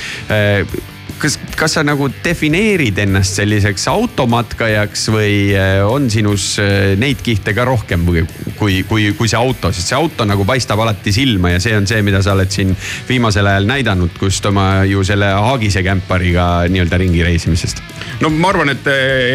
kas, 1.23 1.37
kas 1.57 1.75
sa 1.77 1.83
nagu 1.85 2.09
defineerid 2.23 2.97
ennast 3.03 3.37
selliseks 3.39 3.85
automatkajaks 3.91 5.05
või 5.13 5.33
eh, 5.55 5.79
on 5.85 6.09
sinus 6.11 6.57
eh, 6.61 6.93
neid 6.99 7.21
kihte 7.23 7.55
ka 7.55 7.65
rohkem 7.67 8.03
kui, 8.07 8.23
kui, 8.59 8.81
kui, 8.89 9.07
kui 9.17 9.31
see 9.31 9.39
auto, 9.39 9.71
sest 9.73 9.91
see 9.91 9.97
auto 9.97 10.27
nagu 10.27 10.45
paistab 10.47 10.81
alati 10.83 11.13
silma 11.15 11.53
ja 11.53 11.61
see 11.63 11.75
on 11.77 11.87
see, 11.89 12.03
mida 12.05 12.23
sa 12.25 12.35
oled 12.35 12.51
siin 12.53 12.73
viimasel 13.09 13.47
ajal 13.49 13.69
näidanud, 13.69 14.15
kust 14.19 14.45
oma 14.49 14.83
ju 14.89 15.03
selle 15.07 15.31
Haagise 15.33 15.83
kämpariga 15.85 16.67
nii-öelda 16.71 16.99
ringi 17.01 17.23
reisimisest. 17.25 17.81
no 18.21 18.31
ma 18.33 18.51
arvan, 18.53 18.73
et 18.73 18.87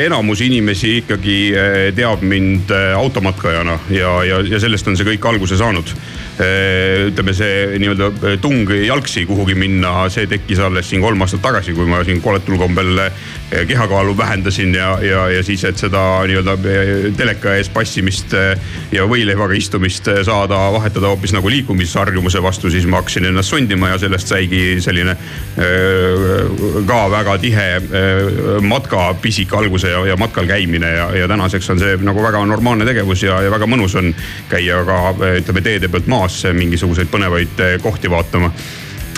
enamus 0.06 0.42
inimesi 0.44 0.98
ikkagi 1.02 1.38
teab 1.96 2.22
mind 2.26 2.72
automatkajana 2.96 3.78
ja, 3.94 4.14
ja, 4.28 4.40
ja 4.44 4.60
sellest 4.60 4.88
on 4.88 4.98
see 4.98 5.08
kõik 5.14 5.28
alguse 5.32 5.58
saanud. 5.60 5.94
Ütleme, 6.38 7.34
see 7.34 7.78
nii-öelda 7.82 8.36
tung 8.42 8.70
jalgsi 8.70 9.24
kuhugi 9.26 9.56
minna, 9.58 10.06
see 10.12 10.28
tekkis 10.30 10.60
alles 10.62 10.90
siin 10.90 11.02
kolm 11.02 11.22
aastat 11.24 11.42
tagasi, 11.42 11.74
kui 11.74 11.88
ma 11.90 12.04
siin 12.06 12.22
koletul 12.22 12.60
kombel 12.60 13.08
kehakaalu 13.68 14.16
vähendasin 14.16 14.74
ja, 14.74 14.98
ja, 15.02 15.28
ja 15.30 15.42
siis, 15.42 15.64
et 15.64 15.78
seda 15.80 16.02
nii-öelda 16.28 16.56
teleka 17.16 17.54
ees 17.56 17.70
passimist 17.72 18.34
ja 18.92 19.06
võileivaga 19.08 19.56
istumist 19.56 20.10
saada 20.26 20.58
vahetada 20.74 21.08
hoopis 21.08 21.32
nagu 21.32 21.50
liikumisharjumuse 21.50 22.42
vastu, 22.44 22.70
siis 22.70 22.86
ma 22.86 23.00
hakkasin 23.00 23.30
ennast 23.30 23.54
sundima 23.54 23.88
ja 23.94 23.98
sellest 23.98 24.28
saigi 24.28 24.80
selline 24.84 25.16
ka 26.88 26.98
väga 27.10 27.38
tihe 27.40 27.66
matkapisik 28.68 29.54
alguse 29.56 29.94
ja, 29.94 30.04
ja 30.12 30.16
matkal 30.20 30.46
käimine 30.46 30.92
ja, 30.92 31.08
ja 31.16 31.28
tänaseks 31.28 31.70
on 31.70 31.80
see 31.80 31.96
nagu 32.04 32.22
väga 32.22 32.44
normaalne 32.46 32.84
tegevus 32.88 33.22
ja, 33.22 33.40
ja 33.42 33.52
väga 33.52 33.68
mõnus 33.70 33.96
on 33.98 34.12
käia 34.50 34.82
ka 34.88 34.98
ütleme 35.40 35.64
teede 35.64 35.88
pealt 35.88 36.10
maas 36.10 36.42
mingisuguseid 36.52 37.10
põnevaid 37.12 37.64
eh, 37.64 37.78
kohti 37.82 38.10
vaatama 38.10 38.52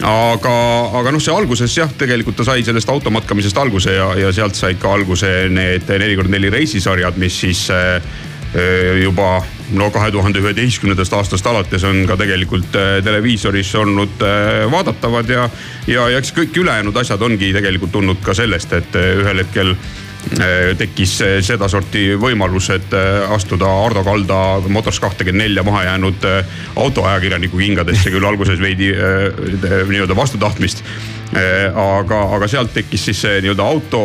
aga, 0.07 0.55
aga 1.01 1.13
noh, 1.13 1.23
see 1.23 1.35
alguses 1.35 1.77
jah, 1.77 1.91
tegelikult 1.99 2.41
ta 2.41 2.47
sai 2.49 2.65
sellest 2.67 2.89
automatkamisest 2.89 3.59
alguse 3.61 3.95
ja, 3.95 4.11
ja 4.19 4.33
sealt 4.33 4.59
said 4.59 4.81
ka 4.81 4.95
alguse 4.97 5.31
need 5.53 5.89
neli 5.91 6.19
kord 6.19 6.33
neli 6.33 6.51
reisisarjad, 6.53 7.19
mis 7.21 7.41
siis 7.45 7.67
äh, 7.75 8.01
juba 9.03 9.39
no 9.79 9.91
kahe 9.95 10.11
tuhande 10.11 10.41
üheteistkümnendast 10.43 11.13
aastast 11.15 11.47
alates 11.47 11.85
on 11.87 12.03
ka 12.09 12.17
tegelikult 12.19 12.75
äh, 12.79 12.99
televiisoris 13.05 13.75
olnud 13.79 14.23
äh, 14.27 14.65
vaadatavad 14.73 15.31
ja, 15.31 15.49
ja, 15.87 16.09
eks 16.19 16.35
kõik 16.35 16.57
ülejäänud 16.65 16.97
asjad 16.97 17.23
ongi 17.23 17.53
tegelikult 17.55 17.93
tulnud 17.95 18.23
ka 18.25 18.35
sellest, 18.35 18.73
et 18.81 18.99
äh, 18.99 19.13
ühel 19.23 19.45
hetkel 19.45 19.75
tekkis 20.79 21.17
sedasorti 21.47 22.15
võimalus, 22.21 22.69
et 22.75 22.93
astuda 23.35 23.69
Ardo 23.85 24.05
Kalda 24.07 24.41
Motors 24.69 25.01
kahtekümmend 25.03 25.43
nelja 25.43 25.65
maha 25.67 25.85
jäänud 25.89 26.27
autoajakirjaniku 26.77 27.59
kingadesse, 27.59 28.13
küll 28.15 28.27
alguses 28.29 28.61
veidi 28.63 28.93
nii-öelda 28.95 30.17
vastu 30.17 30.39
tahtmist 30.39 30.85
aga, 31.31 32.21
aga 32.37 32.49
sealt 32.51 32.73
tekkis 32.75 33.05
siis 33.11 33.21
see 33.25 33.41
nii-öelda 33.45 33.67
auto 33.67 34.01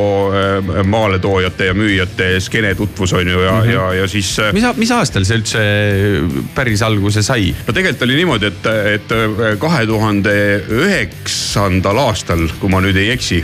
maaletoojate 0.86 1.70
ja 1.70 1.74
müüjate 1.78 2.28
skeene 2.44 2.76
tutvus 2.78 3.14
on 3.18 3.28
ju 3.28 3.40
ja 3.42 3.52
mm, 3.52 3.62
-hmm. 3.62 3.74
ja, 3.74 3.94
ja 4.02 4.08
siis. 4.08 4.38
mis, 4.54 4.66
mis 4.78 4.92
aastal 4.92 5.26
see 5.26 5.40
üldse 5.40 5.62
päris 6.56 6.82
alguse 6.86 7.24
sai? 7.24 7.56
no 7.68 7.74
tegelikult 7.74 8.06
oli 8.08 8.16
niimoodi, 8.16 8.46
et, 8.46 8.70
et 8.94 9.16
kahe 9.60 9.86
tuhande 9.86 10.36
üheksandal 10.70 11.98
aastal, 12.06 12.46
kui 12.60 12.70
ma 12.70 12.82
nüüd 12.84 12.98
ei 13.00 13.10
eksi, 13.16 13.42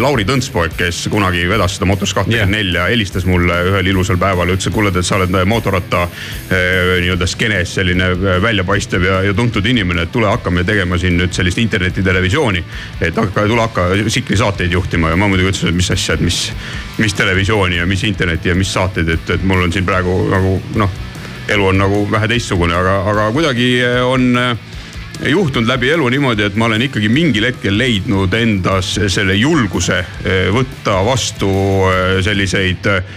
Lauri 0.00 0.24
Tõntspoeg, 0.28 0.76
kes 0.78 1.06
kunagi 1.12 1.46
vedas 1.48 1.76
seda 1.76 1.88
Motors 1.88 2.14
kahtekümmend 2.14 2.56
nelja, 2.56 2.86
helistas 2.90 3.26
mulle 3.28 3.58
ühel 3.70 3.90
ilusal 3.92 4.18
päeval 4.20 4.48
ja 4.48 4.56
ütles, 4.56 4.70
et 4.70 4.74
kuule, 4.74 4.92
et 4.94 5.06
sa 5.06 5.18
oled 5.18 5.34
mootorratta 5.48 6.06
nii-öelda 6.50 7.26
skeenes 7.30 7.74
selline 7.78 8.10
väljapaistev 8.42 9.04
ja, 9.06 9.20
ja 9.26 9.34
tuntud 9.34 9.66
inimene, 9.66 10.06
et 10.06 10.12
tule 10.14 10.28
hakkame 10.30 10.64
tegema 10.64 10.98
siin 10.98 11.18
nüüd 11.20 11.34
sellist 11.36 11.58
internetitelevisiooni. 11.62 12.64
et 13.00 13.15
hakka, 13.16 13.46
tule 13.48 13.64
hakka 13.64 13.88
tsiklisaateid 14.06 14.72
juhtima 14.72 15.10
ja 15.12 15.16
ma 15.16 15.28
muidugi 15.28 15.52
ütlesin, 15.52 15.72
et 15.72 15.80
mis 15.80 15.90
asja, 15.94 16.16
et 16.16 16.24
mis, 16.24 16.40
mis 16.98 17.16
televisiooni 17.16 17.80
ja 17.80 17.86
mis 17.86 18.04
interneti 18.04 18.52
ja 18.52 18.54
mis 18.58 18.72
saateid, 18.72 19.08
et, 19.16 19.34
et 19.36 19.44
mul 19.44 19.66
on 19.66 19.72
siin 19.72 19.86
praegu 19.86 20.16
nagu 20.32 20.56
noh, 20.76 20.96
elu 21.48 21.68
on 21.72 21.78
nagu 21.78 22.06
vähe 22.10 22.28
teistsugune, 22.34 22.74
aga, 22.74 23.00
aga 23.10 23.28
kuidagi 23.34 23.70
on 24.04 24.32
juhtunud 25.24 25.68
läbi 25.68 25.90
elu 25.90 26.08
niimoodi, 26.08 26.44
et 26.46 26.56
ma 26.56 26.68
olen 26.68 26.82
ikkagi 26.86 27.08
mingil 27.08 27.46
hetkel 27.48 27.78
leidnud 27.78 28.34
endas 28.36 28.96
selle 29.12 29.36
julguse 29.38 29.98
eh, 30.00 30.48
võtta 30.52 31.00
vastu 31.06 31.48
eh, 31.88 32.18
selliseid 32.24 32.90
eh, 32.92 33.14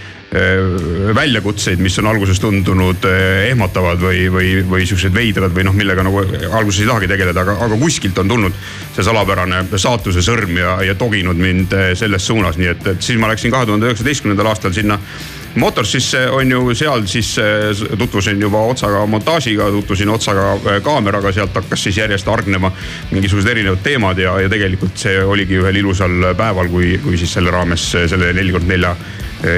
väljakutseid, 1.14 1.80
mis 1.82 1.96
on 1.98 2.06
alguses 2.06 2.38
tundunud 2.38 3.06
ehmatavad 3.48 3.98
või, 3.98 4.28
või, 4.30 4.50
või 4.62 4.84
siuksed 4.86 5.10
veidrad 5.14 5.50
või 5.56 5.64
noh, 5.66 5.74
millega 5.74 6.04
nagu 6.06 6.22
alguses 6.22 6.84
ei 6.84 6.86
tahagi 6.86 7.08
tegeleda, 7.10 7.42
aga, 7.42 7.56
aga 7.66 7.78
kuskilt 7.80 8.18
on 8.22 8.30
tulnud 8.30 8.60
see 8.94 9.06
salapärane 9.06 9.64
saatuse 9.74 10.22
sõrm 10.22 10.54
ja, 10.60 10.76
ja 10.86 10.94
toginud 10.94 11.40
mind 11.40 11.74
selles 11.98 12.30
suunas, 12.30 12.60
nii 12.62 12.70
et, 12.70 12.86
et 12.94 13.02
siis 13.02 13.18
ma 13.18 13.32
läksin 13.32 13.50
kahe 13.50 13.66
tuhande 13.66 13.90
üheksateistkümnendal 13.90 14.52
aastal 14.52 14.76
sinna 14.76 15.00
Motorsisse 15.54 16.28
on 16.30 16.50
ju 16.50 16.74
seal 16.74 17.06
siis 17.10 17.32
tutvusin 17.98 18.40
juba 18.40 18.60
otsaga 18.70 19.00
montaažiga, 19.06 19.66
tutvusin 19.70 20.08
otsaga 20.08 20.78
kaameraga, 20.82 21.32
sealt 21.32 21.54
hakkas 21.54 21.82
siis 21.88 21.98
järjest 21.98 22.26
hargnema 22.30 22.70
mingisugused 23.10 23.50
erinevad 23.50 23.82
teemad 23.82 24.18
ja, 24.18 24.36
ja 24.40 24.52
tegelikult 24.52 24.94
see 25.02 25.16
oligi 25.24 25.58
ühel 25.58 25.80
ilusal 25.82 26.30
päeval, 26.38 26.70
kui, 26.70 26.92
kui 27.02 27.18
siis 27.18 27.34
selle 27.34 27.50
raames 27.50 27.88
selle 27.90 28.30
neli 28.36 28.54
kord 28.54 28.70
nelja 28.70 28.94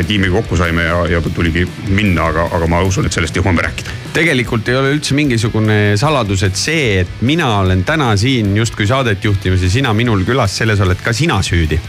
tiimiga 0.07 0.37
kokku 0.41 0.57
saime 0.57 0.85
ja, 0.87 0.99
ja 1.17 1.21
tuligi 1.27 1.65
minna, 1.89 2.29
aga, 2.31 2.47
aga 2.57 2.69
ma 2.71 2.83
usun, 2.87 3.07
et 3.07 3.15
sellest 3.15 3.37
jõuame 3.39 3.65
rääkida. 3.67 3.97
tegelikult 4.15 4.69
ei 4.69 4.77
ole 4.79 4.93
üldse 4.95 5.17
mingisugune 5.19 5.97
saladus, 6.01 6.45
et 6.47 6.59
see, 6.59 7.01
et 7.03 7.23
mina 7.27 7.49
olen 7.63 7.83
täna 7.89 8.13
siin 8.21 8.57
justkui 8.57 8.87
saadet 8.87 9.25
juhtimas 9.25 9.65
ja 9.65 9.71
sina 9.73 9.95
minul 9.97 10.23
külas, 10.29 10.55
selles 10.63 10.81
oled 10.85 11.03
ka 11.03 11.15
sina 11.17 11.41
süüdi 11.43 11.81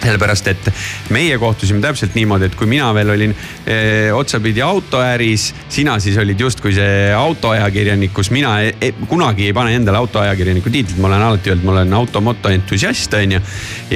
sellepärast, 0.00 0.50
et 0.50 0.68
meie 1.14 1.36
kohtusime 1.40 1.82
täpselt 1.84 2.14
niimoodi, 2.16 2.48
et 2.48 2.56
kui 2.58 2.68
mina 2.70 2.88
veel 2.96 3.12
olin 3.14 3.34
eh, 3.34 4.10
otsapidi 4.16 4.62
autoäris, 4.64 5.50
sina 5.68 5.98
siis 6.02 6.18
olid 6.20 6.40
justkui 6.40 6.72
see 6.76 7.10
autoajakirjanik, 7.16 8.12
kus 8.16 8.32
mina 8.34 8.56
e, 8.64 8.74
e, 8.80 8.92
kunagi 9.08 9.48
ei 9.48 9.56
pane 9.56 9.74
endale 9.76 10.00
autoajakirjaniku 10.00 10.72
tiitlit, 10.72 10.98
ma 11.00 11.10
olen 11.10 11.26
alati 11.28 11.52
öelnud, 11.52 11.66
ma 11.66 11.76
olen 11.76 11.96
automoto 12.00 12.52
entusiast, 12.52 13.14
on 13.18 13.36
ju. 13.36 13.42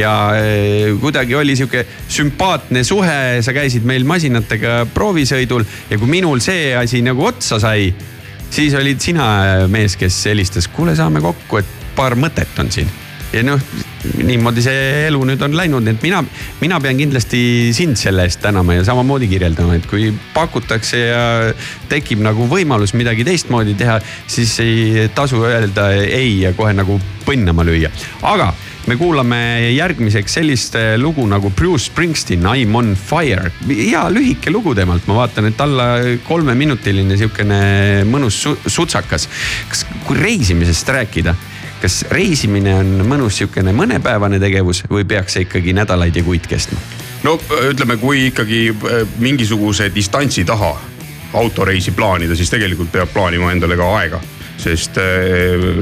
ja 0.00 0.14
eh, 0.38 0.90
kuidagi 1.00 1.38
oli 1.40 1.56
sihuke 1.56 1.86
sümpaatne 2.08 2.84
suhe, 2.84 3.20
sa 3.44 3.56
käisid 3.56 3.86
meil 3.88 4.04
masinatega 4.08 4.84
proovisõidul 4.94 5.64
ja 5.90 6.00
kui 6.00 6.10
minul 6.10 6.42
see 6.44 6.74
asi 6.76 7.02
nagu 7.04 7.24
otsa 7.26 7.60
sai, 7.62 7.88
siis 8.54 8.74
olid 8.78 9.00
sina 9.02 9.26
mees, 9.70 9.96
kes 9.98 10.24
helistas, 10.30 10.68
kuule, 10.68 10.94
saame 10.96 11.22
kokku, 11.24 11.62
et 11.62 11.80
paar 11.96 12.16
mõtet 12.18 12.60
on 12.60 12.70
siin. 12.74 12.90
Ja 13.34 13.42
noh, 13.46 13.60
niimoodi 14.24 14.64
see 14.64 15.06
elu 15.08 15.20
nüüd 15.28 15.42
on 15.46 15.56
läinud, 15.56 15.84
nii 15.84 15.96
et 15.96 16.04
mina, 16.04 16.20
mina 16.60 16.80
pean 16.82 16.98
kindlasti 17.00 17.40
sind 17.76 17.98
selle 18.00 18.26
eest 18.28 18.42
tänama 18.44 18.78
ja 18.78 18.84
samamoodi 18.86 19.28
kirjeldama, 19.30 19.78
et 19.78 19.88
kui 19.90 20.10
pakutakse 20.34 21.00
ja 21.00 21.24
tekib 21.90 22.22
nagu 22.24 22.48
võimalus 22.50 22.94
midagi 22.98 23.26
teistmoodi 23.26 23.76
teha, 23.78 23.98
siis 24.26 24.54
ei 24.64 25.08
tasu 25.14 25.42
öelda 25.48 25.90
ei 25.94 26.40
ja 26.44 26.54
kohe 26.56 26.74
nagu 26.76 27.00
põnnama 27.24 27.64
lüüa. 27.66 27.90
aga 28.22 28.52
me 28.86 28.96
kuulame 29.00 29.38
järgmiseks 29.72 30.34
sellist 30.36 30.76
lugu 31.00 31.24
nagu 31.28 31.50
Bruce 31.56 31.88
Springsteen, 31.88 32.44
I 32.44 32.66
m 32.66 32.76
on 32.76 32.92
fire. 32.96 33.50
hea 33.68 34.04
lühike 34.12 34.52
lugu 34.52 34.74
temalt, 34.76 35.06
ma 35.08 35.22
vaatan, 35.22 35.48
et 35.48 35.60
alla 35.60 35.88
kolmeminutiline 36.28 37.16
sihukene 37.16 38.04
mõnus 38.04 38.42
su 38.44 38.56
sutsakas. 38.66 39.28
kas, 39.68 39.86
kui 40.04 40.20
reisimisest 40.20 40.88
rääkida 40.88 41.34
kas 41.84 42.04
reisimine 42.12 42.72
on 42.78 42.92
mõnus 43.04 43.42
sihukene 43.42 43.74
mõnepäevane 43.76 44.38
tegevus 44.40 44.84
või 44.88 45.04
peaks 45.08 45.36
see 45.36 45.44
ikkagi 45.44 45.74
nädalaid 45.76 46.16
ja 46.16 46.24
kuid 46.24 46.46
kestma? 46.48 46.80
no 47.26 47.36
ütleme, 47.68 47.98
kui 48.00 48.28
ikkagi 48.30 48.66
mingisuguse 49.20 49.90
distantsi 49.92 50.46
taha 50.48 50.72
autoreisi 51.34 51.92
plaanida, 51.92 52.36
siis 52.38 52.52
tegelikult 52.52 52.92
peab 52.92 53.12
plaanima 53.12 53.52
endale 53.52 53.76
ka 53.76 53.90
aega 53.98 54.20
sest 54.64 54.96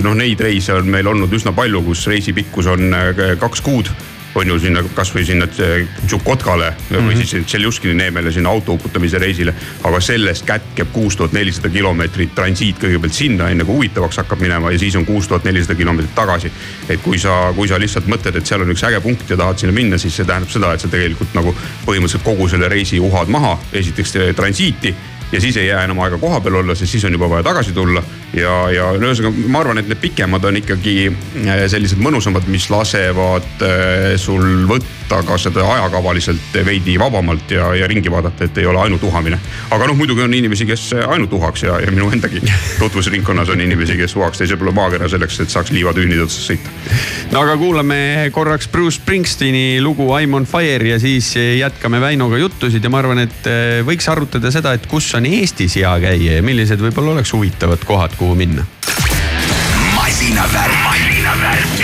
noh, 0.03 0.15
neid 0.19 0.41
reise 0.43 0.75
on 0.75 0.89
meil 0.91 1.07
olnud 1.07 1.33
üsna 1.37 1.53
palju, 1.55 1.85
kus 1.87 2.07
reisi 2.11 2.35
pikkus 2.35 2.71
on 2.73 2.97
kaks 3.39 3.63
kuud 3.63 3.93
on 4.35 4.49
ju 4.49 4.59
sinna 4.61 4.83
kasvõi 4.95 5.25
sinna 5.27 5.45
äh, 5.45 5.89
Tšukotkale 6.07 6.71
mm 6.71 6.97
-hmm. 6.97 7.09
või 7.09 7.25
siis 7.25 7.47
Tšeljuskini 7.47 7.95
neemele 7.95 8.33
sinna 8.33 8.51
auto 8.51 8.73
uputamise 8.73 9.19
reisile. 9.19 9.55
aga 9.85 10.01
sellest 10.01 10.47
kätkeb 10.47 10.93
kuus 10.93 11.17
tuhat 11.17 11.33
nelisada 11.33 11.69
kilomeetrit 11.69 12.35
transiit 12.35 12.77
kõigepealt 12.79 13.13
sinna, 13.13 13.49
enne 13.51 13.65
kui 13.65 13.75
huvitavaks 13.75 14.17
hakkab 14.17 14.41
minema 14.41 14.71
ja 14.71 14.79
siis 14.79 14.97
on 14.97 15.07
kuus 15.07 15.29
tuhat 15.29 15.45
nelisada 15.45 15.75
kilomeetrit 15.75 16.15
tagasi. 16.15 16.53
et 16.89 17.01
kui 17.01 17.19
sa, 17.19 17.53
kui 17.57 17.69
sa 17.69 17.79
lihtsalt 17.79 18.07
mõtled, 18.07 18.37
et 18.37 18.47
seal 18.47 18.61
on 18.61 18.71
üks 18.71 18.85
äge 18.85 19.01
punkt 19.01 19.31
ja 19.31 19.37
tahad 19.37 19.59
sinna 19.59 19.73
minna, 19.73 19.99
siis 19.99 20.17
see 20.17 20.25
tähendab 20.25 20.51
seda, 20.51 20.73
et 20.73 20.81
sa 20.81 20.89
tegelikult 20.89 21.35
nagu 21.35 21.55
põhimõtteliselt 21.87 22.25
kogu 22.25 22.49
selle 22.49 22.69
reisi 22.69 23.01
uhad 23.01 23.29
maha. 23.29 23.59
esiteks 23.73 24.17
eh, 24.17 24.35
transiiti 24.35 24.95
ja 25.33 25.41
siis 25.41 25.57
ei 25.57 25.67
jää 25.67 25.85
enam 25.85 26.01
aega 26.05 26.19
kohapeal 26.19 26.55
olla, 26.61 26.75
sest 26.75 26.93
siis 26.93 27.05
on 27.05 27.13
juba 27.13 27.31
vaja 27.31 27.43
tagasi 27.43 27.73
tulla. 27.73 28.03
ja, 28.37 28.53
ja 28.71 28.89
ühesõnaga 28.97 29.49
ma 29.53 29.61
arvan, 29.61 29.79
et 29.81 29.89
need 29.89 30.01
pikemad 30.01 30.45
on 30.49 30.57
ikkagi 30.57 30.95
eh, 31.09 31.65
sellised 31.69 32.01
mõnusamad, 32.01 32.47
mis 32.53 32.69
lasevad 32.73 33.65
eh, 33.65 34.15
sul 34.21 34.67
võtta 34.69 35.21
ka 35.27 35.37
seda 35.41 35.65
ajakavaliselt 35.75 36.57
veidi 36.65 36.99
vabamalt 37.01 37.53
ja, 37.53 37.73
ja 37.77 37.89
ringi 37.89 38.13
vaadata, 38.13 38.49
et 38.49 38.61
ei 38.61 38.69
ole 38.69 38.81
ainult 38.81 39.05
uhamine. 39.09 39.39
aga 39.71 39.89
noh, 39.89 39.97
muidugi 39.97 40.25
on 40.25 40.35
inimesi, 40.35 40.67
kes 40.69 40.87
ainult 41.07 41.33
uhaks 41.33 41.67
ja, 41.67 41.79
ja 41.81 41.93
minu 41.93 42.11
endagi 42.13 42.41
tutvusringkonnas 42.83 43.53
on 43.53 43.61
inimesi, 43.61 43.97
kes 44.01 44.17
uhaks 44.17 44.41
teisel 44.41 44.61
pool 44.61 44.73
maakera 44.77 45.09
selleks, 45.13 45.41
et 45.45 45.53
saaks 45.53 45.73
liivatüünide 45.77 46.25
otsas 46.25 46.49
sõita. 46.53 46.73
no 47.33 47.45
aga 47.45 47.57
kuulame 47.61 48.01
korraks 48.33 48.69
Bruce 48.73 49.01
Springsteeni 49.01 49.81
lugu 49.85 50.09
I 50.17 50.29
m 50.29 50.41
on 50.41 50.49
fire 50.49 50.95
ja 50.95 51.01
siis 51.01 51.35
jätkame 51.37 52.01
Väinoga 52.01 52.41
juttusid 52.41 52.85
ja 52.85 52.93
ma 52.93 53.01
arvan, 53.01 53.25
et 53.25 53.49
eh, 53.49 53.81
võiks 53.85 54.09
arutada 54.13 54.53
seda, 54.53 54.73
et 54.77 54.89
kus 54.89 55.13
on 55.17 55.22
Eestis 55.27 55.77
hea 55.77 55.93
käia 56.03 56.39
ja 56.39 56.43
millised 56.43 56.81
võib-olla 56.83 57.17
oleks 57.17 57.33
huvitavad 57.33 57.85
kohad, 57.87 58.17
kuhu 58.19 58.35
minna. 58.39 58.67
masinavärk, 59.95 60.79
masinavärk. 60.85 61.82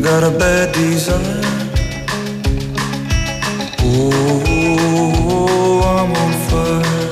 I 0.00 0.02
got 0.02 0.24
a 0.24 0.30
bad 0.30 0.72
desire. 0.72 1.42
Oh, 3.80 5.82
I'm 5.84 6.12
on 6.22 6.32
fire. 6.48 7.10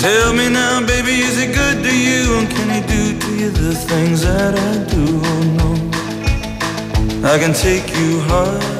Tell 0.00 0.32
me 0.34 0.50
now, 0.50 0.80
baby, 0.86 1.20
is 1.20 1.38
he 1.40 1.46
good 1.46 1.82
to 1.82 1.90
you? 1.90 2.34
And 2.36 2.50
can 2.50 2.68
he 2.68 2.82
do 2.86 3.18
to 3.18 3.34
you 3.34 3.50
the 3.50 3.74
things 3.74 4.20
that 4.24 4.54
I 4.54 4.84
do? 4.90 5.22
Oh, 5.24 5.42
no. 5.56 5.74
I 7.26 7.38
can 7.38 7.54
take 7.54 7.96
you 7.96 8.20
high. 8.20 8.79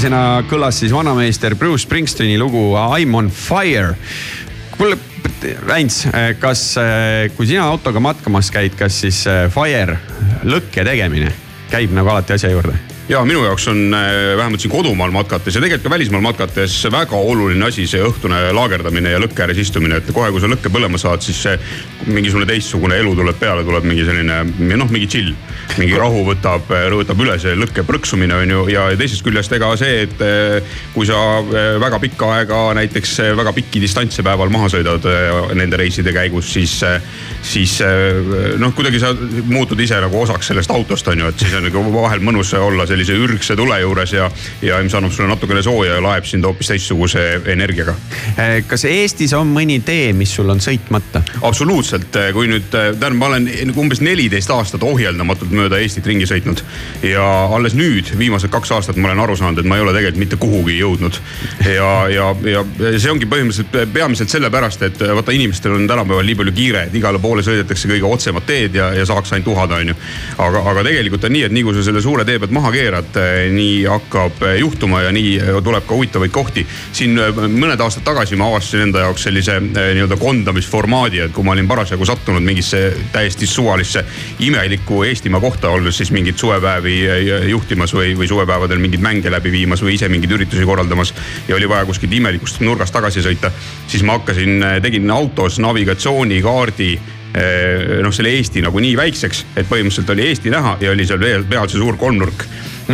Sellisena 0.00 0.46
kõlas 0.48 0.78
siis 0.80 0.92
vanameister 0.96 1.52
Bruce 1.60 1.82
Springsteeni 1.84 2.38
lugu 2.40 2.70
I 2.96 3.04
m 3.04 3.18
on 3.18 3.26
fire. 3.28 3.90
kuule, 4.78 4.96
Väints, 5.68 6.06
kas, 6.40 6.62
kui 7.36 7.48
sina 7.48 7.66
autoga 7.68 8.00
matkamas 8.00 8.48
käid, 8.52 8.78
kas 8.80 8.96
siis 9.02 9.18
äh, 9.28 9.44
fire, 9.52 9.98
lõkke 10.48 10.86
tegemine 10.88 11.34
käib 11.68 11.92
nagu 11.92 12.08
alati 12.08 12.32
asja 12.32 12.48
juurde? 12.48 12.78
ja 13.12 13.20
minu 13.28 13.44
jaoks 13.44 13.68
on 13.68 13.92
äh, 13.92 14.32
vähemalt 14.40 14.64
siin 14.64 14.72
kodumaal 14.72 15.12
matkates 15.12 15.58
ja 15.58 15.60
tegelikult 15.60 15.90
ka 15.90 15.92
välismaal 15.98 16.24
matkates 16.24 16.80
väga 16.92 17.20
oluline 17.20 17.68
asi 17.68 17.84
see 17.90 18.00
õhtune 18.00 18.40
laagerdamine 18.56 19.12
ja 19.12 19.20
lõkke 19.20 19.44
ääres 19.44 19.60
istumine, 19.60 20.00
et 20.00 20.08
kohe, 20.16 20.32
kui 20.32 20.40
sa 20.40 20.48
lõkke 20.48 20.72
põlema 20.72 20.96
saad, 20.96 21.20
siis 21.20 21.44
mingisugune 22.06 22.48
teistsugune 22.48 22.96
elu 23.04 23.12
tuleb 23.20 23.36
peale, 23.36 23.68
tuleb 23.68 23.84
mingi 23.84 24.08
selline 24.08 24.44
noh, 24.80 24.88
mingi 24.88 25.12
chill. 25.12 25.34
Mingi 25.78 25.98
rahu 25.98 26.24
võtab, 26.26 26.70
võtab 26.96 27.20
üle 27.22 27.36
see 27.40 27.54
lõkke 27.58 27.84
prõksumine 27.86 28.36
on 28.42 28.54
ju 28.54 28.64
ja 28.72 28.88
teisest 28.98 29.24
küljest 29.26 29.52
ega 29.54 29.70
see, 29.78 30.04
et 30.06 30.22
äh, 30.24 30.78
kui 30.94 31.06
sa 31.08 31.18
äh, 31.40 31.76
väga 31.80 32.00
pikka 32.02 32.30
aega 32.36 32.60
näiteks 32.78 33.12
äh, 33.24 33.32
väga 33.36 33.52
pikki 33.56 33.82
distantse 33.82 34.24
päeval 34.26 34.50
maha 34.52 34.70
sõidad 34.72 35.06
äh, 35.08 35.52
nende 35.58 35.78
reiside 35.80 36.12
käigus, 36.14 36.50
siis, 36.54 36.76
siis 37.46 37.76
äh, 37.84 38.56
noh, 38.60 38.74
kuidagi 38.76 39.00
sa 39.02 39.12
muutud 39.50 39.80
ise 39.80 40.00
nagu 40.02 40.20
osaks 40.22 40.50
sellest 40.50 40.72
autost 40.74 41.08
on 41.12 41.24
ju, 41.24 41.30
et 41.30 41.44
siis 41.44 41.54
on 41.58 41.66
nagu 41.68 41.84
vahel 41.94 42.24
mõnus 42.24 42.52
olla 42.58 42.86
sellise 42.88 43.16
ürgse 43.18 43.56
tule 43.58 43.80
juures 43.82 44.14
ja, 44.16 44.30
ja 44.64 44.80
mis 44.84 44.96
annab 44.96 45.14
sulle 45.14 45.30
natukene 45.30 45.62
sooja 45.66 45.98
ja 45.98 46.04
laeb 46.04 46.26
sind 46.28 46.46
hoopis 46.48 46.72
teistsuguse 46.72 47.26
energiaga. 47.52 47.94
kas 48.68 48.84
Eestis 48.88 49.34
on 49.36 49.50
mõni 49.54 49.80
tee, 49.86 50.10
mis 50.16 50.32
sul 50.34 50.50
on 50.50 50.62
sõitmata? 50.62 51.22
absoluutselt, 51.46 52.16
kui 52.34 52.50
nüüd, 52.50 52.68
tähendab, 52.70 53.18
ma 53.20 53.30
olen 53.32 53.74
umbes 53.78 54.02
neliteist 54.04 54.50
aastat 54.54 54.84
ohjeldamatult 54.86 55.52
mööda 55.60 55.80
Eestit 55.80 56.06
ringi 56.08 56.28
sõitnud 56.28 56.62
ja 57.06 57.26
alles 57.54 57.76
nüüd, 57.78 58.12
viimased 58.18 58.52
kaks 58.52 58.72
aastat 58.76 58.98
ma 59.00 59.10
olen 59.10 59.22
aru 59.24 59.36
saanud, 59.38 59.62
et 59.62 59.68
ma 59.68 59.78
ei 59.78 59.84
ole 59.84 59.94
tegelikult 59.96 60.20
mitte 60.24 60.40
kuhugi 60.40 60.78
jõudnud. 60.78 61.20
ja, 61.64 61.90
ja, 62.12 62.30
ja 62.44 62.64
see 62.96 63.12
ongi 63.12 63.28
põhimõtteliselt 63.30 63.92
peamiselt 63.94 64.32
sellepärast, 64.32 64.82
et 64.88 65.00
vaata, 65.00 65.34
inimestel 65.36 65.76
on 65.76 65.86
tänapäeval 65.88 66.26
nii 66.26 66.38
palju 66.40 66.56
kiire, 66.56 66.86
et 66.88 66.96
igale 66.96 67.20
poole 67.22 67.44
sõidetakse 67.46 67.88
kõige 67.90 68.08
otsemat 68.08 68.46
teed 68.46 68.76
ja, 68.78 68.90
ja 68.96 69.06
saaks 69.08 69.32
ainult 69.36 69.52
uhada, 69.54 69.80
onju. 69.84 69.96
aga, 70.38 70.64
aga 70.72 70.84
tegelikult 70.86 71.24
on 71.28 71.34
nii, 71.36 71.46
et 71.48 71.54
nii 71.54 71.66
kui 71.66 71.76
sa 71.76 71.84
selle 71.86 72.02
suure 72.04 72.24
tee 72.28 72.38
pealt 72.40 72.54
maha 72.54 72.72
keerad, 72.74 73.20
nii 73.54 73.84
hakkab 73.90 74.44
juhtuma 74.58 75.02
ja 75.04 75.12
nii 75.14 75.60
tuleb 75.64 75.86
ka 75.86 75.94
huvitavaid 75.94 76.30
kohti. 76.30 76.66
siin 76.92 77.18
eh, 77.18 77.34
mõned 77.34 77.80
aastad 77.80 78.04
tagasi 78.06 78.36
ma 78.36 78.48
avastasin 78.50 78.88
enda 78.88 79.04
jaoks 79.06 79.26
sellise 79.28 79.56
eh, 79.56 79.92
nii-öelda 79.96 80.16
kondamisformaadi, 80.20 81.24
et 81.26 81.34
kui 81.36 81.44
ma 81.44 81.54
olin 81.56 81.68
parasjagu 81.68 82.06
sattunud 82.06 82.44
mingisse 82.44 82.82
täiesti 83.12 83.46
suvalisse 83.46 84.04
imelikku 84.38 85.02
Eestimaa 85.04 85.40
kohta, 85.40 85.49
olles 85.70 85.96
siis 85.96 86.10
mingeid 86.14 86.38
suvepäevi 86.38 86.96
eh, 87.06 87.48
juhtimas 87.50 87.94
või, 87.94 88.14
või 88.18 88.28
suvepäevadel 88.30 88.82
mingeid 88.82 89.02
mänge 89.04 89.32
läbi 89.32 89.52
viimas 89.52 89.82
või 89.84 89.94
ise 89.96 90.08
mingeid 90.08 90.32
üritusi 90.36 90.66
korraldamas 90.68 91.14
ja 91.48 91.56
oli 91.56 91.68
vaja 91.68 91.86
kuskilt 91.88 92.12
imelikust 92.12 92.60
nurgast 92.64 92.94
tagasi 92.94 93.24
sõita, 93.24 93.52
siis 93.86 94.04
ma 94.06 94.18
hakkasin, 94.18 94.64
tegin 94.82 95.10
autos 95.10 95.58
navigatsioonikaardi 95.62 96.90
noh, 98.02 98.10
selle 98.10 98.32
Eesti 98.34 98.62
nagu 98.64 98.80
nii 98.82 98.96
väikseks, 98.98 99.44
et 99.54 99.68
põhimõtteliselt 99.70 100.10
oli 100.16 100.26
Eesti 100.26 100.50
näha 100.50 100.76
ja 100.82 100.90
oli 100.90 101.06
seal 101.06 101.20
veel 101.22 101.44
peal 101.46 101.68
see 101.70 101.78
suur 101.78 101.98
kolmnurk. 102.00 102.46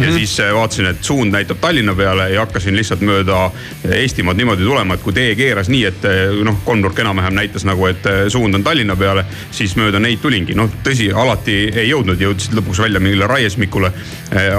Ja 0.02 0.10
Mhm. 0.10 0.16
siis 0.18 0.40
eh, 0.40 0.54
vaatasin, 0.54 0.86
et 0.86 1.04
suund 1.04 1.32
näitab 1.32 1.58
Tallinna 1.60 1.94
peale 1.94 2.30
ja 2.30 2.40
hakkasin 2.44 2.76
lihtsalt 2.76 3.00
mööda 3.00 3.50
Eestimaad 3.84 4.36
niimoodi 4.36 4.64
tulema, 4.64 4.94
et 4.94 5.02
kui 5.02 5.12
tee 5.12 5.34
keeras 5.34 5.68
nii, 5.68 5.84
et 5.84 6.04
eh, 6.04 6.36
noh, 6.44 6.58
kolmnurk 6.64 6.98
enam-vähem 6.98 7.34
näitas 7.34 7.64
nagu, 7.64 7.86
et 7.86 8.06
eh, 8.06 8.28
suund 8.28 8.54
on 8.54 8.64
Tallinna 8.64 8.96
peale, 8.96 9.24
siis 9.50 9.76
mööda 9.76 9.98
neid 9.98 10.20
tulingi. 10.22 10.54
noh, 10.54 10.70
tõsi, 10.84 11.10
alati 11.14 11.56
ei 11.74 11.88
jõudnud, 11.90 12.20
jõudsid 12.20 12.54
lõpuks 12.58 12.82
välja 12.82 13.00
mingile 13.00 13.26
raiesmikule. 13.26 13.92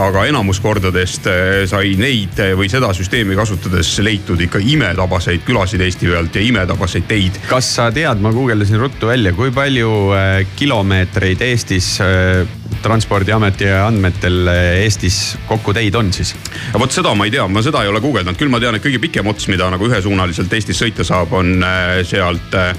aga 0.07 0.25
enamus 0.25 0.59
kordadest 0.59 1.27
sai 1.67 1.95
neid 1.99 2.39
või 2.55 2.69
seda 2.71 2.93
süsteemi 2.95 3.35
kasutades 3.35 3.89
leitud 3.99 4.39
ikka 4.41 4.59
imetabaseid 4.63 5.43
külasid 5.45 5.81
Eesti 5.81 6.07
pealt 6.07 6.35
ja 6.35 6.41
imetabaseid 6.41 7.03
teid 7.07 7.37
kas 7.47 7.69
sa 7.77 7.87
tead, 7.93 8.21
ma 8.23 8.31
guugeldasin 8.35 8.79
ruttu 8.79 9.07
välja, 9.09 9.33
kui 9.35 9.51
palju 9.55 9.91
äh, 10.15 10.41
kilomeetreid 10.59 11.41
Eestis 11.45 11.95
äh, 12.03 12.47
transpordiameti 12.83 13.69
andmetel 13.71 14.47
äh, 14.51 14.83
Eestis 14.83 15.37
kokku 15.47 15.73
teid 15.75 15.95
on 15.95 16.11
siis? 16.13 16.33
vot 16.77 16.93
seda 16.93 17.13
ma 17.17 17.27
ei 17.27 17.33
tea, 17.33 17.47
ma 17.47 17.63
seda 17.65 17.83
ei 17.83 17.91
ole 17.91 18.01
guugeldanud, 18.03 18.39
küll 18.39 18.51
ma 18.53 18.61
tean, 18.63 18.77
et 18.77 18.83
kõige 18.83 19.01
pikem 19.03 19.27
ots, 19.29 19.47
mida 19.51 19.69
nagu 19.73 19.89
ühesuunaliselt 19.89 20.53
Eestis 20.53 20.81
sõita 20.81 21.05
saab, 21.07 21.33
on 21.37 21.63
äh, 21.65 22.01
sealt 22.07 22.57
äh, 22.57 22.73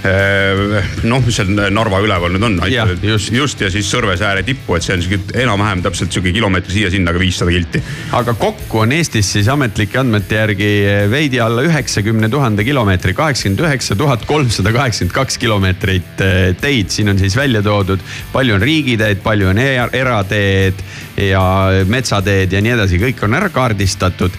noh, 0.00 1.20
mis 1.26 1.36
seal 1.36 1.50
Narva 1.74 2.00
üleval 2.00 2.32
nüüd 2.32 2.46
on, 2.46 2.58
just. 3.04 3.32
just 3.34 3.60
ja 3.60 3.68
siis 3.72 3.88
Sõrvesääre 3.90 4.44
tippu, 4.46 4.76
et 4.76 4.86
see 4.86 4.94
on 4.96 5.02
sihuke 5.04 5.34
enam-vähem 5.42 5.82
täpselt 5.84 6.14
sihuke 6.14 6.32
kilomeetri 6.32 6.72
siia-sinna, 6.76 7.12
aga 7.12 7.20
viissada 7.20 7.52
kilti. 7.52 7.82
aga 8.16 8.34
kokku 8.40 8.84
on 8.84 8.94
Eestis 8.96 9.32
siis 9.34 9.50
ametlike 9.52 10.00
andmete 10.00 10.38
järgi 10.38 10.70
veidi 11.12 11.40
alla 11.44 11.64
üheksakümne 11.66 12.30
tuhande 12.32 12.64
kilomeetri, 12.64 13.14
kaheksakümmend 13.18 13.64
üheksa 13.66 13.98
tuhat 13.98 14.24
kolmsada 14.30 14.72
kaheksakümmend 14.76 15.16
kaks 15.16 15.38
kilomeetrit 15.42 16.24
eh, 16.24 16.40
teid, 16.60 16.88
siin 16.94 17.12
on 17.12 17.20
siis 17.20 17.36
välja 17.36 17.62
toodud. 17.66 18.00
palju 18.32 18.56
on 18.56 18.64
riigiteed, 18.64 19.20
palju 19.24 19.52
on 19.52 19.60
er- 19.60 19.94
erateed 19.96 20.80
ja 21.28 21.44
metsateed 21.90 22.52
ja 22.52 22.62
nii 22.64 22.74
edasi, 22.76 23.00
kõik 23.02 23.24
on 23.26 23.36
ära 23.38 23.50
kaardistatud. 23.52 24.36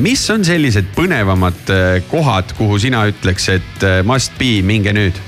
mis 0.00 0.24
on 0.30 0.44
sellised 0.44 0.90
põnevamad 0.96 1.70
eh, 1.74 2.00
kohad, 2.10 2.54
kuhu 2.58 2.78
sina 2.82 3.04
ütleks, 3.10 3.48
et 3.54 3.86
eh, 3.86 4.00
must 4.06 4.36
be, 4.40 4.58
minge 4.66 4.94
nüüd? 4.96 5.20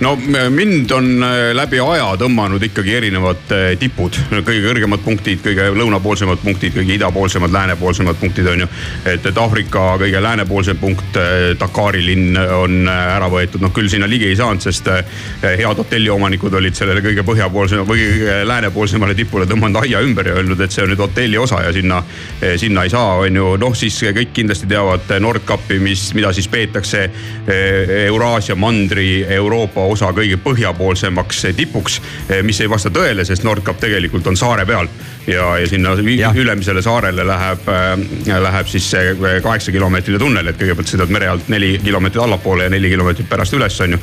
No 0.00 0.16
mind 0.50 0.90
on 0.90 1.22
äh, 1.22 1.52
läbi 1.54 1.78
aja 1.80 2.08
tõmmanud 2.18 2.62
ikkagi 2.66 2.94
erinevad 2.98 3.52
äh, 3.54 3.64
tipud, 3.78 4.16
kõige 4.32 4.62
kõrgemad 4.66 5.02
punktid, 5.04 5.40
kõige 5.44 5.68
lõunapoolsemad 5.76 6.42
punktid, 6.42 6.74
kõige 6.74 6.96
idapoolsemad, 6.96 7.52
läänepoolsemad 7.54 8.18
punktid 8.20 8.48
on 8.50 8.64
ju. 8.64 8.68
et, 9.04 9.26
et 9.26 9.38
Aafrika 9.38 9.94
kõige 10.00 10.22
läänepoolsem 10.22 10.80
punkt, 10.80 11.18
Dakari 11.60 12.02
linn 12.04 12.36
on 12.36 12.88
äh, 12.88 13.02
ära 13.16 13.28
võetud, 13.30 13.62
noh 13.62 13.72
küll 13.74 13.90
sinna 13.92 14.08
ligi 14.10 14.28
ei 14.30 14.38
saanud, 14.38 14.64
sest 14.64 14.90
äh, 14.90 15.04
head 15.44 15.78
hotelliomanikud 15.78 16.54
olid 16.58 16.76
sellele 16.78 17.04
kõige 17.04 17.24
põhjapoolsema 17.26 17.86
või 17.88 18.02
kõige 18.02 18.40
läänepoolsemale 18.48 19.14
tipule 19.18 19.48
tõmmanud 19.50 19.82
aia 19.84 20.02
ümber 20.04 20.30
ja 20.30 20.38
öelnud, 20.40 20.60
et 20.60 20.74
see 20.74 20.84
on 20.84 20.92
nüüd 20.92 21.02
hotelli 21.04 21.38
osa 21.38 21.62
ja 21.64 21.72
sinna, 21.74 22.02
sinna 22.60 22.84
ei 22.84 22.92
saa, 22.92 23.20
on 23.24 23.36
ju. 23.38 23.54
noh, 23.60 23.74
siis 23.78 23.96
kõik 24.04 24.34
kindlasti 24.34 24.68
teavad 24.70 25.10
Nordkapi, 25.20 25.78
mis, 25.82 26.06
mida 26.16 26.32
siis 26.34 26.48
peetakse 26.50 27.04
Euraasia 28.04 28.56
mandri 28.58 29.24
Euroopa 29.36 29.73
osa 29.76 30.12
kõige 30.14 30.36
põhjapoolsemaks 30.42 31.46
tipuks, 31.56 32.00
mis 32.42 32.60
ei 32.60 32.70
vasta 32.70 32.90
tõele, 32.94 33.24
sest 33.24 33.44
Nordkap 33.44 33.80
tegelikult 33.80 34.26
on 34.26 34.36
saare 34.36 34.66
peal 34.66 34.88
ja, 35.26 35.58
ja 35.58 35.68
sinna 35.68 35.94
Jah. 36.16 36.36
ülemisele 36.36 36.82
saarele 36.82 37.26
läheb, 37.26 37.68
läheb 38.26 38.66
siis 38.70 38.90
see 38.90 39.14
kaheksa 39.42 39.72
kilomeetrine 39.72 40.18
tunnel, 40.18 40.48
et 40.50 40.58
kõigepealt 40.60 40.90
sõidad 40.90 41.12
mere 41.12 41.28
alt 41.32 41.48
neli 41.52 41.74
kilomeetrit 41.84 42.22
allapoole 42.22 42.68
ja 42.68 42.72
neli 42.72 42.90
kilomeetrit 42.92 43.28
pärast 43.28 43.56
üles, 43.56 43.80
on 43.80 43.96
ju. 43.96 44.00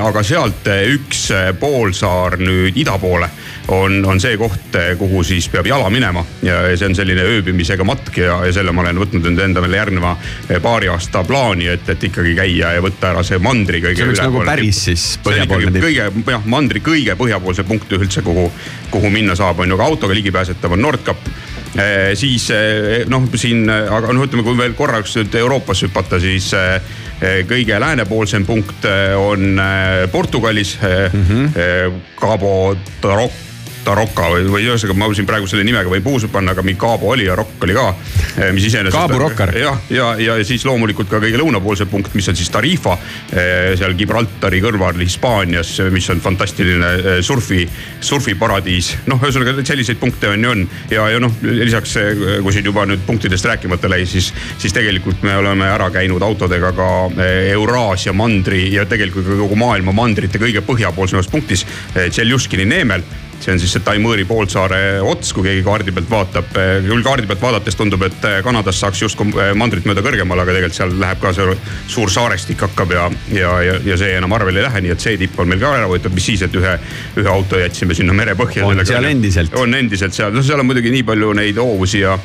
aga 0.00 0.22
sealt 0.22 0.68
üks 0.94 1.28
poolsaar 1.60 2.38
nüüd 2.42 2.76
ida 2.78 2.98
poole 2.98 3.30
on, 3.68 4.04
on 4.06 4.20
see 4.20 4.36
koht, 4.40 4.76
kuhu 4.98 5.22
siis 5.26 5.48
peab 5.52 5.66
jala 5.68 5.90
minema 5.92 6.22
ja 6.42 6.60
see 6.76 6.88
on 6.88 6.96
selline 6.96 7.24
ööbimisega 7.28 7.84
matk 7.84 8.16
ja, 8.20 8.38
ja 8.46 8.52
selle 8.54 8.72
ma 8.72 8.84
olen 8.84 9.00
võtnud 9.02 9.26
nüüd 9.28 9.42
endale 9.44 9.76
järgneva 9.76 10.14
paari 10.64 10.88
aasta 10.92 11.22
plaani, 11.28 11.68
et, 11.74 11.88
et 11.92 12.06
ikkagi 12.08 12.34
käia 12.38 12.72
ja 12.78 12.84
võtta 12.84 13.12
ära 13.12 13.24
see 13.26 13.40
mandri 13.42 13.82
kõige 13.84 14.00
see 14.00 14.08
oleks 14.08 14.22
nagu 14.24 14.44
päris 14.48 14.84
siis 14.88 15.06
põhjapoolne 15.24 15.72
tipp. 15.74 15.84
kõige 15.84 16.32
jah, 16.34 16.46
mandri 16.48 16.82
kõige 16.84 17.16
põhjapoolsem 17.20 17.68
punkt 17.68 17.92
üldse, 17.98 18.24
kuhu, 18.24 18.48
kuhu 18.92 19.12
minna 19.12 19.36
saab, 19.38 19.60
on 19.60 19.68
ju, 19.68 19.78
aga 19.78 19.90
autoga 19.92 20.16
ligipääsetav 20.16 20.76
on 20.76 20.82
Nordkap. 20.82 21.28
siis 22.16 22.48
eh, 22.54 23.04
noh, 23.10 23.28
siin, 23.36 23.68
aga 23.68 24.14
noh, 24.14 24.24
ütleme, 24.24 24.46
kui 24.46 24.56
veel 24.56 24.72
korraks 24.78 25.18
nüüd 25.18 25.34
Euroopas 25.42 25.84
hüpata, 25.84 26.20
siis 26.20 26.48
eh, 26.56 27.42
kõige 27.48 27.80
läänepoolsem 27.80 28.46
punkt 28.48 28.88
eh, 28.88 29.12
on 29.18 29.58
eh, 29.58 30.06
Portugalis 30.12 30.78
mm. 30.80 31.26
-hmm. 31.28 32.00
Cabo 32.16 32.76
Tarok 33.00 33.47
Taroka 33.84 34.28
või, 34.34 34.46
või 34.50 34.66
ühesõnaga 34.68 34.98
ma 34.98 35.08
siin 35.14 35.28
praegu 35.28 35.48
selle 35.50 35.64
nimega 35.66 35.90
võin 35.90 36.04
puusu 36.04 36.28
panna, 36.32 36.52
aga 36.52 36.64
mingi 36.66 36.80
Cabo 36.80 37.12
oli 37.14 37.28
ja 37.28 37.36
Rokk 37.38 37.64
oli 37.64 37.76
ka, 37.76 37.86
mis 38.52 38.68
iseenesest. 38.68 38.98
Cabo 38.98 39.20
Rockar. 39.22 39.54
jah, 39.56 39.78
ja, 39.90 40.10
ja, 40.20 40.36
ja 40.40 40.46
siis 40.46 40.64
loomulikult 40.68 41.08
ka 41.10 41.20
kõige 41.22 41.40
lõunapoolsem 41.40 41.88
punkt, 41.90 42.14
mis 42.18 42.28
on 42.28 42.36
siis 42.38 42.50
Tarifa 42.52 42.96
eh, 43.32 43.74
seal 43.78 43.96
Gibraltari 43.98 44.60
kõrval 44.64 45.00
Hispaanias, 45.00 45.74
mis 45.94 46.08
on 46.12 46.22
fantastiline 46.24 46.92
eh, 46.98 47.20
surfi, 47.24 47.64
surfiparadiis. 48.00 48.94
noh, 49.10 49.22
ühesõnaga 49.22 49.64
selliseid 49.64 50.00
punkte 50.00 50.32
on 50.32 50.44
ju 50.44 50.48
on 50.50 50.64
ja, 50.90 51.06
ja 51.12 51.20
noh, 51.22 51.32
lisaks 51.42 51.96
eh, 52.00 52.24
kui 52.42 52.54
siin 52.54 52.68
juba 52.68 52.86
nüüd 52.88 53.04
punktidest 53.06 53.48
rääkimata 53.48 53.90
läi, 53.90 54.06
siis, 54.08 54.32
siis 54.58 54.74
tegelikult 54.76 55.22
me 55.26 55.36
oleme 55.38 55.68
ära 55.70 55.90
käinud 55.94 56.22
autodega 56.24 56.72
ka 56.76 56.90
eh, 57.16 57.52
Euraasia 57.54 58.14
mandri 58.16 58.66
ja 58.74 58.86
tegelikult 58.88 59.28
kogu 59.44 59.58
maailma 59.58 59.94
mandrite 59.96 60.40
kõige 60.40 60.64
põhjapoolsemas 60.66 61.30
punktis, 61.32 61.64
Tšeljuskini 61.94 62.66
neemel 62.68 63.04
see 63.48 63.54
on 63.56 63.62
siis 63.62 63.72
see 63.72 63.84
Taimõõri 63.84 64.26
poolsaare 64.28 64.80
ots, 65.00 65.32
kui 65.32 65.46
keegi 65.46 65.62
kaardi 65.64 65.92
pealt 65.96 66.10
vaatab. 66.10 66.50
küll 66.84 67.04
kaardi 67.04 67.28
pealt 67.30 67.40
vaadates 67.42 67.78
tundub, 67.78 68.02
et 68.04 68.26
Kanadas 68.44 68.80
saaks 68.82 69.02
justkui 69.06 69.32
eh, 69.40 69.54
mandrit 69.56 69.86
mööda 69.88 70.04
kõrgemale, 70.04 70.44
aga 70.44 70.56
tegelikult 70.56 70.76
seal 70.76 70.92
läheb 71.00 71.22
ka 71.22 71.32
see 71.36 71.56
suur 71.88 72.12
saarestik 72.12 72.60
hakkab 72.66 72.92
ja, 72.92 73.06
ja, 73.32 73.54
ja, 73.64 73.78
ja 73.86 73.98
see 74.00 74.12
enam 74.18 74.36
arvele 74.36 74.60
ei 74.60 74.66
lähe, 74.68 74.84
nii 74.84 74.94
et 74.96 75.06
see 75.06 75.16
tipp 75.20 75.38
on 75.40 75.48
meil 75.48 75.62
ka 75.62 75.72
ära 75.78 75.88
võetud, 75.88 76.12
mis 76.14 76.28
siis, 76.28 76.44
et 76.44 76.58
ühe, 76.58 76.74
ühe 77.16 77.32
auto 77.32 77.60
jätsime 77.60 77.96
sinna 77.96 78.16
merepõhja. 78.16 78.66
On 78.68 78.84
seal 78.84 79.08
endiselt? 79.08 79.56
on 79.56 79.74
endiselt 79.78 80.16
seal, 80.16 80.34
no 80.34 80.44
seal 80.44 80.60
on 80.60 80.68
muidugi 80.68 80.92
nii 80.92 81.06
palju 81.08 81.32
neid 81.38 81.62
hoovusi 81.62 82.04
ja, 82.04 82.18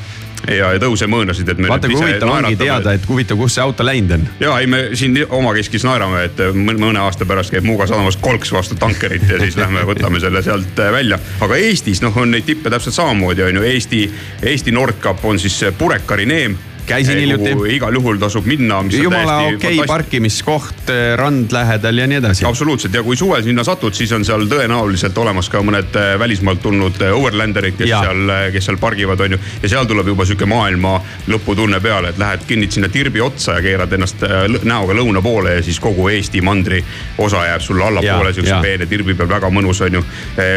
ja, 0.48 0.74
ja 0.76 0.80
tõusemõõnasid, 0.82 1.50
et 1.54 1.62
me. 1.62 1.70
vaata 1.72 1.90
kui 1.92 2.00
huvitav 2.00 2.32
ongi 2.34 2.58
teada, 2.60 2.94
et 2.98 3.08
huvitav, 3.08 3.40
kus 3.40 3.58
see 3.58 3.64
auto 3.64 3.86
läinud 3.86 4.16
on. 4.18 4.26
ja 4.44 4.58
ei, 4.60 4.68
me 4.68 4.84
siin 5.00 5.18
omakeskis 5.30 5.86
naerame, 5.88 6.26
et 6.30 6.44
mõne 6.54 6.80
mõne 6.82 7.04
aasta 7.04 7.28
pärast 7.30 7.54
käib 7.54 7.68
Muuga 7.68 7.88
sadamas 7.90 8.18
kolks 8.22 8.52
vastu 8.54 8.76
tankerit 8.80 9.26
ja 9.30 9.40
siis 9.42 9.58
lähme 9.60 9.86
võtame 9.88 10.22
selle 10.24 10.44
sealt 10.46 10.80
äh, 10.80 10.92
välja. 10.94 11.20
aga 11.42 11.60
Eestis 11.60 12.04
noh, 12.04 12.16
on 12.18 12.34
neid 12.34 12.48
tippe 12.48 12.72
täpselt 12.74 12.96
samamoodi 12.96 13.46
on 13.48 13.62
ju 13.62 13.66
Eesti, 13.72 14.04
Eesti 14.44 14.76
Nordkap 14.76 15.24
on 15.26 15.40
siis 15.40 15.60
Purekari 15.78 16.28
neem. 16.30 16.58
Käisin 16.86 17.18
hiljuti. 17.18 17.76
igal 17.76 17.94
juhul 17.94 18.18
tasub 18.18 18.46
minna. 18.46 18.84
jumala 18.92 19.38
okei 19.38 19.78
okay, 19.78 19.88
parkimiskoht, 19.88 20.90
rand 21.16 21.52
lähedal 21.52 21.98
ja 21.98 22.08
nii 22.08 22.18
edasi. 22.18 22.46
absoluutselt 22.46 22.94
ja 22.94 23.04
kui 23.04 23.16
suvel 23.16 23.44
sinna 23.44 23.64
satud, 23.64 23.94
siis 23.96 24.12
on 24.12 24.26
seal 24.26 24.44
tõenäoliselt 24.52 25.18
olemas 25.18 25.50
ka 25.50 25.62
mõned 25.64 25.96
äh, 25.96 26.14
välismaalt 26.20 26.62
tulnud 26.62 27.00
äh, 27.02 27.16
overlanderid, 27.16 27.78
kes 27.80 27.90
Jaa. 27.90 28.02
seal, 28.04 28.34
kes 28.52 28.68
seal 28.68 28.80
pargivad, 28.82 29.24
on 29.24 29.38
ju. 29.38 29.40
ja 29.64 29.72
seal 29.76 29.88
tuleb 29.88 30.12
juba 30.12 30.26
sihuke 30.28 30.46
maailma 30.50 30.98
lõputunne 31.32 31.80
peale, 31.84 32.12
et 32.12 32.20
lähed 32.20 32.44
kinnid 32.48 32.76
sinna 32.76 32.92
tirbi 32.92 33.24
otsa 33.24 33.58
ja 33.60 33.64
keerad 33.64 33.96
ennast 33.96 34.26
näoga 34.64 34.98
lõuna 35.00 35.24
poole 35.24 35.56
ja 35.60 35.64
siis 35.64 35.80
kogu 35.80 36.10
Eesti 36.12 36.42
mandri 36.44 36.84
osa 37.18 37.46
jääb 37.48 37.64
sulle 37.64 37.88
allapoole 37.88 38.34
siukse 38.34 38.60
peene 38.62 38.90
tirbi 38.92 39.16
peal, 39.16 39.30
väga 39.30 39.50
mõnus 39.54 39.80
on 39.86 40.00
ju. 40.00 40.04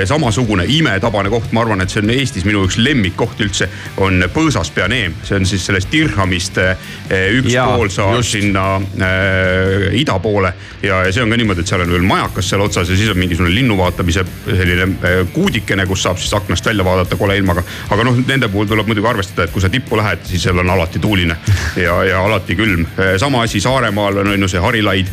samasugune 0.04 0.66
imetabane 0.68 1.30
koht, 1.30 1.52
ma 1.52 1.62
arvan, 1.62 1.80
et 1.84 1.92
see 1.92 2.02
on 2.02 2.10
Eestis 2.10 2.44
minu 2.48 2.64
üks 2.66 2.80
lemmikkoht 2.82 3.40
üldse, 3.46 3.70
on 4.02 4.24
Põõsaspea 4.34 4.88
neem, 4.90 5.14
see 5.24 5.38
on 5.38 5.46
siis 5.46 5.64
sellest 5.66 5.92
Dirhamist 5.92 6.15
äh, 6.18 7.28
üks 7.38 7.52
Jaa, 7.52 7.66
poolsaar 7.76 8.16
just. 8.16 8.34
sinna 8.36 8.66
äh, 8.76 9.94
ida 10.00 10.18
poole 10.22 10.52
ja, 10.82 11.02
ja 11.06 11.12
see 11.12 11.24
on 11.24 11.32
ka 11.32 11.38
niimoodi, 11.40 11.64
et 11.64 11.70
seal 11.70 11.84
on 11.84 11.92
veel 11.92 12.06
majakas 12.06 12.50
seal 12.52 12.64
otsas 12.64 12.90
ja 12.90 12.98
siis 12.98 13.12
on 13.12 13.20
mingisugune 13.20 13.54
linnu 13.54 13.76
vaatamise 13.78 14.24
selline 14.46 14.88
äh, 14.88 15.20
kuudikene, 15.34 15.86
kus 15.86 16.04
saab 16.06 16.20
siis 16.22 16.34
aknast 16.38 16.66
välja 16.66 16.84
vaadata 16.86 17.18
kole 17.20 17.38
ilmaga. 17.38 17.64
aga 17.90 18.08
noh, 18.08 18.18
nende 18.26 18.50
puhul 18.52 18.68
tuleb 18.70 18.90
muidugi 18.90 19.10
arvestada, 19.10 19.46
et 19.46 19.54
kui 19.54 19.64
sa 19.64 19.72
tippu 19.72 19.98
lähed, 19.98 20.24
siis 20.28 20.46
seal 20.48 20.58
on 20.62 20.74
alati 20.76 21.02
tuuline 21.02 21.38
ja, 21.86 22.02
ja 22.04 22.24
alati 22.24 22.58
külm. 22.58 22.86
sama 23.18 23.42
asi 23.46 23.60
Saaremaal 23.60 24.22
on, 24.22 24.34
on 24.34 24.46
ju 24.46 24.48
see 24.48 24.62
Harilaid, 24.62 25.10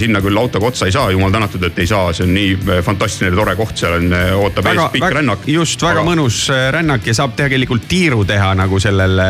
sinna 0.00 0.20
küll 0.20 0.36
autoga 0.36 0.66
otsa 0.70 0.88
ei 0.88 0.92
saa, 0.92 1.10
jumal 1.10 1.32
tänatud, 1.32 1.62
et 1.64 1.78
ei 1.80 1.88
saa, 1.88 2.12
see 2.16 2.26
on 2.26 2.34
nii 2.36 2.52
eh, 2.58 2.82
fantastiline 2.84 3.36
tore 3.36 3.54
koht, 3.58 3.76
seal 3.80 3.96
on, 3.96 4.08
eh, 4.12 4.32
ootab 4.36 4.68
ees 4.70 4.82
pikk 4.94 5.16
rännak. 5.16 5.46
just, 5.48 5.82
väga 5.82 6.00
Aga- 6.00 6.06
mõnus 6.10 6.40
rännak 6.76 7.06
ja 7.06 7.14
saab 7.16 7.36
tegelikult 7.38 7.86
tiiru 7.88 8.24
teha 8.28 8.52
nagu 8.58 8.80
sellele 8.80 9.28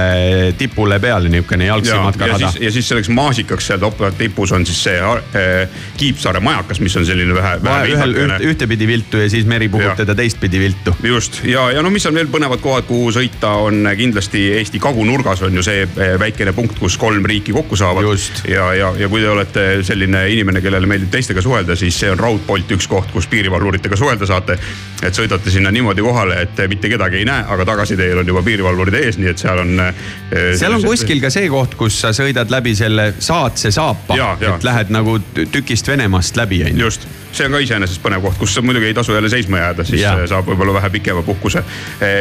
tipule 0.59 0.99
peale, 1.03 1.31
niisugune 1.33 1.69
ja, 1.69 1.75
jalgsi 1.75 1.95
ja 1.95 2.03
matkarada 2.05 2.51
siis, 2.51 2.65
ja 2.67 2.75
siis 2.75 2.91
selleks 2.91 3.13
maasikaks 3.15 3.71
seal 3.71 3.87
tipus 4.19 4.53
on 4.53 4.67
siis 4.67 4.83
see 4.89 4.99
Kiipsaare 5.97 6.41
majakas, 6.41 6.81
mis 6.81 6.97
on 6.97 7.07
selline 7.07 7.35
vähe, 7.35 7.57
vähe 7.63 7.95
ühel 7.95 8.17
üht, 8.25 8.35
ühtepidi 8.53 8.87
viltu 8.89 9.23
ja 9.23 9.31
siis 9.31 9.47
meri 9.47 9.69
puhub 9.69 9.97
teda 9.97 10.15
teistpidi 10.15 10.61
viltu. 10.61 10.95
just 11.03 11.41
ja, 11.45 11.71
ja 11.71 11.83
no 11.83 11.91
mis 11.91 12.07
on 12.07 12.15
veel 12.15 12.31
põnevad 12.33 12.63
kohad, 12.63 12.89
kuhu 12.89 13.13
sõita, 13.15 13.55
on 13.67 13.87
kindlasti 13.97 14.51
Eesti 14.61 14.81
kagunurgas 14.83 15.43
on 15.47 15.55
ju 15.55 15.63
see 15.65 15.85
eh, 15.85 16.15
väikene 16.21 16.53
punkt, 16.57 16.79
kus 16.81 16.97
kolm 17.01 17.25
riiki 17.27 17.53
kokku 17.55 17.79
saavad. 17.79 18.09
Ja, 18.49 18.71
ja, 18.75 18.91
ja 18.99 19.09
kui 19.09 19.23
te 19.23 19.29
olete 19.31 19.65
selline 19.87 20.25
inimene, 20.29 20.40
kellele 20.63 20.87
meeldib 20.87 21.11
teistega 21.11 21.43
suhelda, 21.43 21.77
siis 21.77 21.99
see 22.01 22.11
on 22.11 22.19
raudpolt 22.19 22.71
üks 22.77 22.89
koht, 22.89 23.11
kus 23.13 23.27
piirivalvuritega 23.31 23.97
suhelda 23.97 24.27
saate. 24.27 24.59
et 25.03 25.17
sõidate 25.17 25.51
sinna 25.51 25.71
niimoodi 25.73 26.03
kohale, 26.05 26.43
et 26.43 26.59
mitte 26.69 26.89
kedagi 26.89 27.17
ei 27.17 27.25
näe, 27.25 27.45
aga 27.49 27.65
tagasiteel 27.65 28.19
on 28.21 28.27
juba 28.29 28.43
piirivalvurid 28.43 28.95
ees, 28.95 29.19
nii 29.19 29.31
et 29.31 29.39
seal 29.39 29.59
on. 29.63 29.81
seal 30.59 30.75
on 30.77 30.85
kuskil 30.85 31.21
ka 31.21 31.31
see 31.31 31.49
koht, 31.49 31.75
kus 31.75 32.01
sa 32.01 32.13
sõidad 32.17 32.51
läbi 32.53 32.75
selle 32.77 33.15
saatse 33.19 33.71
saapa 33.73 34.19
et 34.57 34.65
lähed 34.65 34.93
nagu 34.93 35.17
tü- 35.35 35.47
tükist 35.53 35.89
Venemaast 35.89 36.37
läbi, 36.37 36.63
onju. 36.65 36.85
just, 36.85 37.07
see 37.33 37.47
on 37.47 37.55
ka 37.55 37.61
iseenesest 37.65 38.03
põnev 38.03 38.25
koht, 38.25 38.39
kus 38.41 38.57
muidugi 38.65 38.91
ei 38.91 38.95
tasu 38.95 39.15
jälle 39.15 39.31
seisma 39.33 39.59
jääda, 39.59 39.85
siis 39.89 40.03
ja. 40.03 40.15
saab 40.29 40.49
võib-olla 40.51 40.75
vähe 40.77 40.91
pikema 40.91 41.23
puhkuse. 41.23 41.63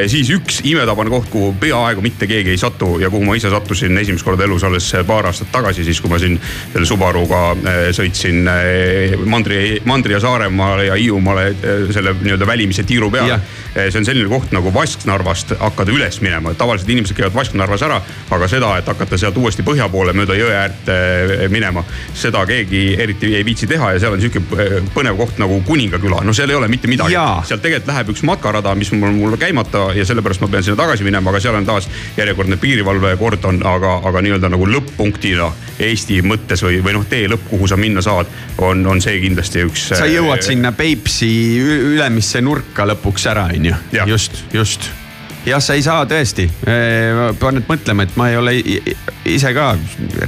siis 0.07 0.29
üks 0.33 0.61
imetabane 0.63 1.09
koht, 1.09 1.29
kuhu 1.33 1.53
peaaegu 1.59 2.01
mitte 2.05 2.27
keegi 2.27 2.53
ei 2.55 2.61
satu 2.61 2.97
ja 2.99 3.09
kuhu 3.09 3.25
ma 3.25 3.35
ise 3.35 3.49
sattusin 3.49 3.97
esimest 3.97 4.25
korda 4.25 4.45
elus 4.47 4.63
alles 4.63 4.91
paar 5.07 5.29
aastat 5.29 5.51
tagasi, 5.51 5.83
siis 5.83 6.01
kui 6.01 6.11
ma 6.11 6.19
siin 6.19 6.39
selle 6.73 6.85
Subaruga 6.89 7.43
eh, 7.55 7.81
sõitsin 8.09 8.47
eh, 8.47 9.17
Mandri, 9.25 9.79
Mandri 9.85 10.13
ja 10.13 10.19
Saaremaale 10.19 10.85
ja 10.89 10.95
Hiiumaale 10.97 11.47
eh, 11.47 11.91
selle 11.93 12.13
nii-öelda 12.17 12.47
välimise 12.47 12.83
tiiru 12.83 13.11
peale 13.11 13.29
Jah.. 13.29 13.41
see 13.75 13.99
on 13.99 14.05
selline 14.05 14.29
koht 14.29 14.51
nagu 14.51 14.73
Vasknarvast 14.73 15.53
hakata 15.59 15.93
üles 15.93 16.19
minema, 16.25 16.53
tavaliselt 16.57 16.89
inimesed 16.89 17.15
käivad 17.17 17.35
Vasknarvas 17.35 17.83
ära, 17.85 17.99
aga 18.31 18.47
seda, 18.49 18.71
et 18.79 18.87
hakata 18.89 19.17
sealt 19.17 19.37
uuesti 19.37 19.63
põhja 19.65 19.89
poole 19.91 20.13
mööda 20.17 20.37
jõe 20.37 20.55
äärt 20.57 20.89
eh, 20.89 21.45
minema, 21.53 21.83
seda 22.17 22.45
keegi 22.49 22.95
eriti 22.99 23.33
ei 23.37 23.45
viitsi 23.45 23.69
teha 23.69 23.93
ja 23.93 24.01
seal 24.01 24.17
on 24.17 24.23
sihuke 24.23 24.41
eh, 24.57 24.77
põnev 24.95 25.19
koht 25.19 25.39
nagu 25.41 25.61
Kuningaküla, 25.67 26.23
no 26.25 26.33
seal 26.33 26.49
ei 26.49 26.57
ole 26.57 26.71
mitte 26.71 26.89
midagi 26.89 27.13
Jaa.. 27.13 27.43
sealt 27.45 27.63
tegelikult 27.65 27.93
läheb 27.93 28.13
üks 28.15 28.25
matkarada, 28.25 28.73
mis 28.79 28.91
mul, 28.95 29.13
mul 29.15 29.37
käimata 29.39 29.89
ja 29.95 30.05
sellepärast 30.07 30.41
ma 30.43 30.51
pean 30.51 30.65
sinna 30.65 30.79
tagasi 30.81 31.05
minema, 31.07 31.29
aga 31.29 31.43
seal 31.43 31.57
on 31.59 31.67
taas 31.69 31.89
järjekordne 32.17 32.57
piirivalvekordon, 32.57 33.61
aga, 33.69 33.99
aga 34.09 34.25
nii-öelda 34.25 34.51
nagu 34.51 34.67
lõpp-punktina 34.69 35.51
Eesti 35.79 36.17
mõttes 36.27 36.59
või, 36.65 36.81
või 36.83 36.97
noh, 36.97 37.05
tee 37.07 37.29
lõpp, 37.31 37.45
kuhu 37.47 37.67
sa 37.69 37.77
minna 37.79 37.98
saad, 38.05 38.29
on, 38.65 38.85
on 38.87 39.01
see 39.03 39.19
kindlasti 39.23 39.65
üks. 39.67 39.89
sa 39.99 40.07
jõuad 40.09 40.43
sinna 40.45 40.71
Peipsi 40.75 41.29
ülemisse 41.95 42.41
nurka 42.45 42.87
lõpuks 42.89 43.27
ära, 43.31 43.49
onju 43.53 43.75
Jah.. 43.95 44.07
just, 44.09 44.43
just. 44.53 44.89
jah, 45.47 45.61
sa 45.63 45.77
ei 45.77 45.85
saa 45.85 46.05
tõesti, 46.09 46.49
pean 46.63 47.59
nüüd 47.59 47.69
mõtlema, 47.69 48.07
et 48.07 48.17
ma 48.19 48.31
ei 48.31 48.39
ole 48.39 48.57
ise 49.29 49.53
ka 49.55 49.71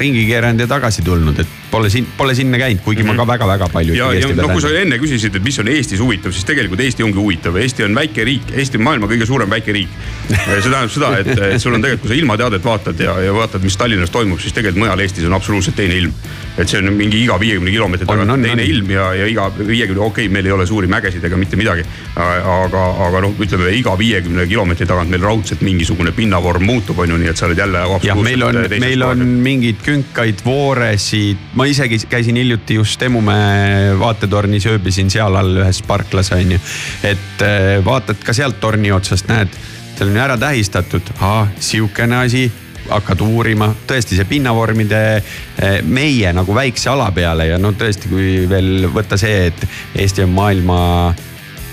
ringi 0.01 0.27
keeranud 0.29 0.65
ja 0.65 0.69
tagasi 0.71 1.05
tulnud, 1.05 1.43
et 1.43 1.60
pole 1.71 1.89
siin, 1.89 2.07
pole 2.17 2.35
sinna 2.35 2.59
käinud, 2.61 2.83
kuigi 2.85 3.03
ma 3.07 3.15
ka 3.15 3.25
väga-väga 3.27 3.69
palju 3.71 3.93
Mhm. 3.93 3.97
ja, 3.97 4.05
ikkagi 4.11 4.21
ja 4.21 4.27
Eesti 4.27 4.41
no 4.41 4.49
kui 4.53 4.61
sa 4.61 4.71
enne 4.81 4.97
küsisid, 5.01 5.35
et 5.35 5.43
mis 5.43 5.59
on 5.59 5.67
Eestis 5.71 5.99
huvitav, 5.99 6.31
siis 6.35 6.45
tegelikult 6.45 6.79
Eesti 6.83 7.03
ongi 7.03 7.17
huvitav, 7.17 7.57
Eesti 7.57 7.83
on 7.87 7.95
väike 7.95 8.25
riik, 8.27 8.51
Eesti 8.55 8.77
on 8.77 8.83
maailma 8.87 9.07
kõige 9.11 9.25
suurem 9.29 9.49
väike 9.49 9.73
riik. 9.75 9.89
see 10.31 10.61
tähendab 10.61 10.91
seda, 10.91 11.11
et 11.19 11.27
et 11.55 11.61
sul 11.61 11.73
on 11.73 11.81
tegelikult, 11.81 12.07
kui 12.07 12.13
sa 12.13 12.19
ilmateadet 12.19 12.63
vaatad 12.65 12.99
ja, 12.99 13.17
ja 13.25 13.33
vaatad, 13.33 13.63
mis 13.63 13.77
Tallinnas 13.77 14.11
toimub, 14.11 14.39
siis 14.39 14.53
tegelikult 14.53 14.83
mujal 14.85 14.99
Eestis 14.99 15.25
on 15.27 15.33
absoluutselt 15.33 15.75
teine 15.75 15.97
ilm. 15.97 16.13
et 16.57 16.67
see 16.67 16.81
on 16.81 16.93
mingi 16.93 17.23
iga 17.23 17.39
viiekümne 17.39 17.71
kilomeetri 17.71 18.05
On, 18.07 18.13
tagant 18.17 18.31
on, 18.31 18.41
teine 18.43 18.61
on. 18.61 18.69
ilm 18.69 18.89
ja, 18.91 19.13
ja 19.15 19.27
iga 19.27 19.47
viiekümne, 19.57 20.01
okei 20.01 20.25
okay,, 20.25 20.33
meil 20.33 20.45
ei 20.45 20.51
ole 20.51 20.65
suuri 20.67 20.87
mägesid 20.91 21.23
ega 21.23 21.37
mitte 21.37 21.55
midagi. 21.55 21.85
aga, 22.15 22.83
aga 23.07 23.21
noh, 23.23 23.35
ütleme 23.39 23.71
iga 23.77 23.95
viiekümne 23.97 24.47
kilomeetri 24.47 24.85
tagant 24.87 25.09
meil 25.09 25.23
raudselt 25.23 25.61
mingisugune 25.61 26.11
pinnavorm 26.11 26.65
muutub, 26.67 26.99
on 26.99 27.09
ju, 27.09 27.17
nii 27.21 27.31
et 27.31 27.37
sa 27.37 27.47
oled 27.47 27.57
jälle 27.57 27.85
jah, 28.03 28.19
meil 28.23 28.43
on, 28.43 28.59
meil 28.79 29.05
on 29.07 29.23
mingeid 29.45 29.79
künkaid, 29.85 30.43
vooresid, 30.45 31.37
ma 31.61 31.67
isegi 31.69 31.99
käisin 32.09 32.39
hiljuti 32.41 32.73
just 32.79 33.01
Emumäe 33.05 33.99
vaatetornis, 33.99 34.65
ööbisin 34.65 35.11
seal 35.13 35.35
all 35.37 35.59
ühes 35.61 35.83
parklas 35.85 36.31
on 36.33 36.55
ju. 36.55 36.57
et 37.05 37.43
eh, 37.45 37.77
vaatad 37.85 38.17
ka 38.25 38.33
sealt 38.33 38.57
torni 38.59 38.89
otsast, 38.91 39.29
näed, 39.29 39.53
seal 39.93 40.09
on 40.09 40.17
ju 40.17 40.23
ära 40.23 40.37
tähistatud, 40.41 41.13
sihukene 41.61 42.17
asi 42.23 42.47
hakkad 42.89 43.21
uurima, 43.21 43.69
tõesti 43.87 44.17
see 44.17 44.25
pinnavormide 44.25 45.01
eh, 45.19 45.77
meie 45.85 46.33
nagu 46.33 46.55
väikse 46.57 46.89
ala 46.89 47.11
peale 47.13 47.51
ja 47.51 47.61
no 47.61 47.75
tõesti, 47.77 48.09
kui 48.09 48.47
veel 48.49 48.89
võtta 48.89 49.19
see, 49.21 49.51
et 49.51 49.67
Eesti 50.01 50.25
on 50.25 50.33
maailma 50.33 50.79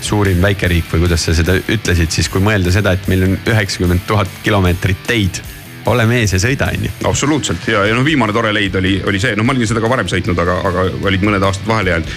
suurim 0.04 0.42
väikeriik 0.44 0.92
või 0.92 1.06
kuidas 1.06 1.24
sa 1.24 1.32
seda 1.34 1.56
ütlesid, 1.64 2.12
siis 2.12 2.28
kui 2.28 2.44
mõelda 2.44 2.76
seda, 2.76 2.92
et 2.92 3.08
meil 3.08 3.24
on 3.24 3.38
üheksakümmend 3.40 4.04
tuhat 4.10 4.36
kilomeetrit 4.44 5.00
teid, 5.08 5.40
ole 5.88 6.06
mees 6.08 6.34
ja 6.34 6.40
sõida, 6.42 6.70
onju. 6.74 6.90
absoluutselt 7.08 7.68
ja, 7.70 7.84
ja 7.88 7.96
noh, 7.96 8.04
viimane 8.06 8.34
tore 8.36 8.52
leid 8.54 8.76
oli, 8.80 8.98
oli 9.08 9.20
see, 9.22 9.36
noh, 9.38 9.46
ma 9.46 9.54
olin 9.54 9.70
seda 9.70 9.82
ka 9.84 9.90
varem 9.90 10.08
sõitnud, 10.10 10.38
aga, 10.44 10.58
aga 10.70 10.86
olid 11.10 11.24
mõned 11.26 11.44
aastad 11.48 11.68
vahele 11.68 11.94
jäänud. 11.94 12.14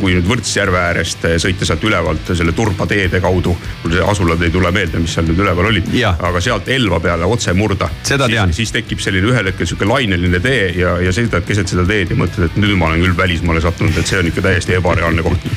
kui 0.00 0.14
nüüd 0.16 0.28
Võrtsjärve 0.28 0.80
äärest 0.80 1.24
eh, 1.28 1.36
sõita 1.42 1.66
sealt 1.68 1.84
ülevalt 1.84 2.32
selle 2.36 2.52
Turba 2.56 2.86
teede 2.90 3.20
kaudu, 3.24 3.54
mul 3.82 3.94
see 3.96 4.04
asulad 4.12 4.42
ei 4.44 4.52
tule 4.54 4.72
meelde, 4.74 5.00
mis 5.02 5.14
seal 5.16 5.28
nüüd 5.28 5.40
üleval 5.44 5.70
olid 5.72 5.88
aga 6.06 6.40
sealt 6.42 6.68
Elva 6.72 7.00
peale 7.02 7.26
otse 7.28 7.54
murda. 7.56 7.88
Seda 8.06 8.28
tean. 8.30 8.52
siis 8.56 8.72
tekib 8.74 9.00
selline 9.02 9.30
ühel 9.30 9.50
hetkel 9.50 9.68
sihuke 9.68 9.88
laineline 9.88 10.40
tee 10.44 10.72
ja, 10.78 10.96
ja 11.02 11.14
sõidad 11.14 11.46
keset 11.48 11.70
seda 11.70 11.86
teed 11.88 12.12
ja 12.12 12.18
mõtled, 12.18 12.50
et 12.50 12.58
nüüd 12.60 12.76
ma 12.78 12.90
olen 12.90 13.04
küll 13.04 13.16
välismaale 13.18 13.62
sattunud, 13.64 13.96
et 13.98 14.10
see 14.10 14.20
on 14.20 14.30
ikka 14.30 14.44
täiesti 14.44 14.76
ebareaalne 14.78 15.24
koht. 15.26 15.48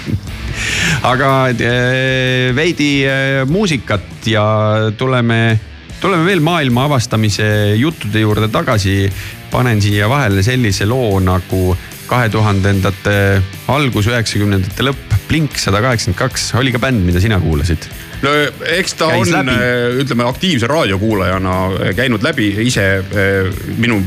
aga 1.11 1.31
eh, 1.51 2.51
veidi 2.55 2.91
eh, 3.07 3.41
muusikat 3.49 4.29
ja 4.29 4.45
tuleme, 4.97 5.41
tuleme 6.01 6.25
veel 6.25 6.41
maailma 6.41 6.87
avastamise 6.89 7.45
juttude 7.77 8.19
juurde 8.23 8.49
tagasi. 8.51 9.11
panen 9.51 9.81
siia 9.81 10.07
vahele 10.09 10.43
sellise 10.43 10.85
loo 10.87 11.19
nagu 11.19 11.75
kahe 12.07 12.29
tuhandendate 12.31 13.15
algus, 13.67 14.07
üheksakümnendate 14.07 14.85
lõpp, 14.87 15.17
Blink 15.27 15.55
sada 15.59 15.79
kaheksakümmend 15.83 16.19
kaks, 16.19 16.49
oli 16.59 16.71
ka 16.71 16.79
bänd, 16.79 17.03
mida 17.07 17.21
sina 17.23 17.39
kuulasid? 17.39 17.85
no 18.21 18.31
eks 18.77 18.95
ta 18.99 19.11
Käis 19.11 19.31
on 19.31 19.47
läbi., 19.47 19.55
ütleme 20.03 20.25
aktiivse 20.27 20.67
raadiokuulajana 20.71 21.55
äh, 21.67 21.93
käinud 21.95 22.23
läbi, 22.23 22.49
ise 22.65 22.87
äh, 22.99 23.63
minu 23.77 24.01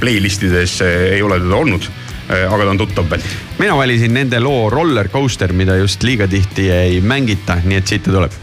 playlist 0.00 0.44
ides 0.48 0.80
äh, 0.84 1.14
ei 1.18 1.22
ole 1.22 1.40
teda 1.42 1.56
olnud, 1.56 1.88
aga 2.28 2.64
ta 2.64 2.72
on 2.74 2.80
tuttav 2.80 3.08
bänd. 3.08 3.36
mina 3.58 3.76
valisin 3.76 4.14
nende 4.16 4.40
loo 4.40 4.68
Roller 4.70 5.08
Coaster, 5.08 5.52
mida 5.52 5.76
just 5.80 6.02
liiga 6.02 6.28
tihti 6.28 6.70
ei 6.72 7.00
mängita, 7.00 7.60
nii 7.64 7.80
et 7.80 7.94
siit 7.94 8.08
ta 8.08 8.16
tuleb. 8.16 8.40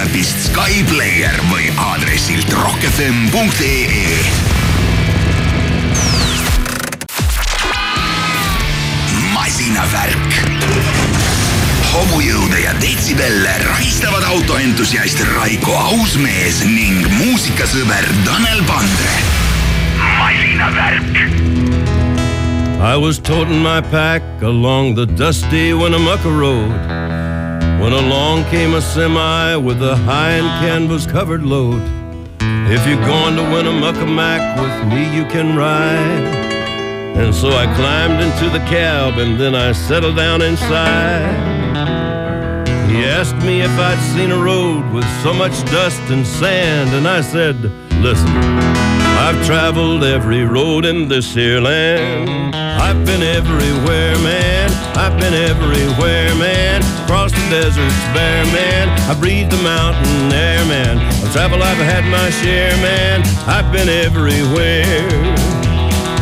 Raadioäpist 0.00 0.38
Sky 0.48 0.84
Player 0.88 1.34
või 1.50 1.68
aadressilt 1.76 2.52
rockfm.ee. 2.52 4.20
masinavärk. 9.34 10.38
hobujõude 11.90 12.62
ja 12.62 12.72
detsibelle 12.80 13.52
rahistavad 13.66 14.24
autoentusiast 14.24 15.20
Raiko 15.34 15.76
Ausmees 15.76 16.62
ning 16.64 17.04
muusikasõber 17.18 18.08
Tanel 18.24 18.64
Pandre. 18.64 19.16
masinavärk 20.16 21.12
I 22.80 22.96
was 22.96 23.18
toting 23.18 23.62
my 23.62 23.82
pack 23.82 24.22
along 24.40 24.94
the 24.94 25.04
dusty 25.04 25.74
Winnemucca 25.74 26.30
Road 26.30 26.99
when 27.80 27.92
along 27.92 28.44
came 28.50 28.74
a 28.74 28.82
semi 28.82 29.56
with 29.56 29.82
a 29.82 29.96
high 29.96 30.32
and 30.32 30.46
ah. 30.46 30.60
canvas 30.60 31.06
covered 31.06 31.42
load. 31.42 31.82
If 32.70 32.86
you're 32.86 33.04
going 33.06 33.36
to 33.36 33.42
Winnemucca 33.42 34.06
Mac 34.06 34.42
with 34.60 34.92
me, 34.92 35.02
you 35.16 35.24
can 35.24 35.56
ride. 35.56 36.50
And 37.16 37.34
so 37.34 37.48
I 37.48 37.64
climbed 37.74 38.20
into 38.22 38.50
the 38.50 38.64
cab 38.66 39.18
and 39.18 39.40
then 39.40 39.54
I 39.54 39.72
settled 39.72 40.16
down 40.16 40.42
inside. 40.42 41.60
He 42.90 43.04
asked 43.04 43.36
me 43.46 43.62
if 43.62 43.70
I'd 43.70 43.98
seen 44.14 44.30
a 44.30 44.38
road 44.38 44.84
with 44.92 45.08
so 45.22 45.32
much 45.32 45.64
dust 45.70 46.02
and 46.10 46.26
sand, 46.26 46.90
and 46.90 47.08
I 47.08 47.20
said, 47.22 47.56
Listen, 48.02 48.89
I've 49.22 49.44
traveled 49.44 50.02
every 50.02 50.44
road 50.44 50.86
in 50.86 51.06
this 51.06 51.34
here 51.34 51.60
land. 51.60 52.56
I've 52.56 53.04
been 53.04 53.22
everywhere, 53.22 54.16
man. 54.18 54.70
I've 54.96 55.20
been 55.20 55.34
everywhere, 55.34 56.34
man. 56.36 56.80
Across 57.04 57.32
the 57.32 57.46
deserts 57.50 58.00
bare, 58.16 58.46
man. 58.46 58.88
I 59.10 59.14
breathed 59.20 59.52
the 59.52 59.62
mountain 59.62 60.32
air, 60.32 60.64
man. 60.64 60.96
Of 61.22 61.32
travel 61.32 61.62
I've 61.62 61.76
had 61.76 62.04
my 62.10 62.30
share, 62.40 62.74
man. 62.78 63.20
I've 63.46 63.70
been 63.70 63.90
everywhere. 63.90 65.59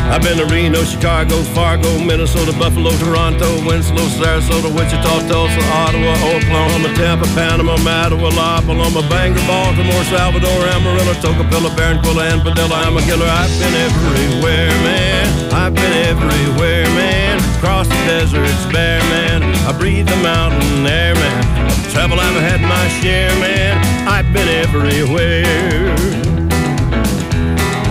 I've 0.08 0.22
been 0.22 0.38
to 0.38 0.46
Reno, 0.46 0.82
Chicago, 0.84 1.42
Fargo, 1.52 1.98
Minnesota, 1.98 2.52
Buffalo, 2.58 2.90
Toronto, 2.96 3.44
Winslow, 3.66 4.08
Sarasota, 4.16 4.72
Wichita, 4.72 5.28
Tulsa, 5.28 5.60
Ottawa, 5.68 6.12
Oklahoma, 6.32 6.88
Tampa, 6.96 7.26
Panama, 7.36 7.76
Mattawa, 7.84 8.34
La 8.34 8.60
Paloma, 8.62 9.02
Bangor, 9.08 9.44
Baltimore, 9.46 10.04
Salvador, 10.04 10.64
Amarillo, 10.72 11.12
Tocopilla, 11.20 11.70
Barranquilla, 11.76 12.32
and 12.32 12.42
Padilla. 12.42 12.74
I'm 12.74 12.96
a 12.96 13.02
killer. 13.02 13.28
I've 13.28 13.52
been 13.60 13.74
everywhere, 13.74 14.72
man. 14.82 15.52
I've 15.52 15.74
been 15.74 15.92
everywhere, 16.08 16.84
man. 16.96 17.38
Across 17.58 17.88
the 17.88 18.00
deserts 18.06 18.64
bare, 18.72 19.00
man. 19.12 19.42
I 19.68 19.72
breathe 19.78 20.08
the 20.08 20.16
mountain 20.16 20.86
air, 20.86 21.14
man. 21.14 21.70
Travel 21.90 22.18
I've 22.18 22.40
had 22.40 22.62
my 22.62 22.88
share, 23.00 23.28
man. 23.40 23.76
I've 24.08 24.32
been 24.32 24.48
everywhere. 24.48 26.27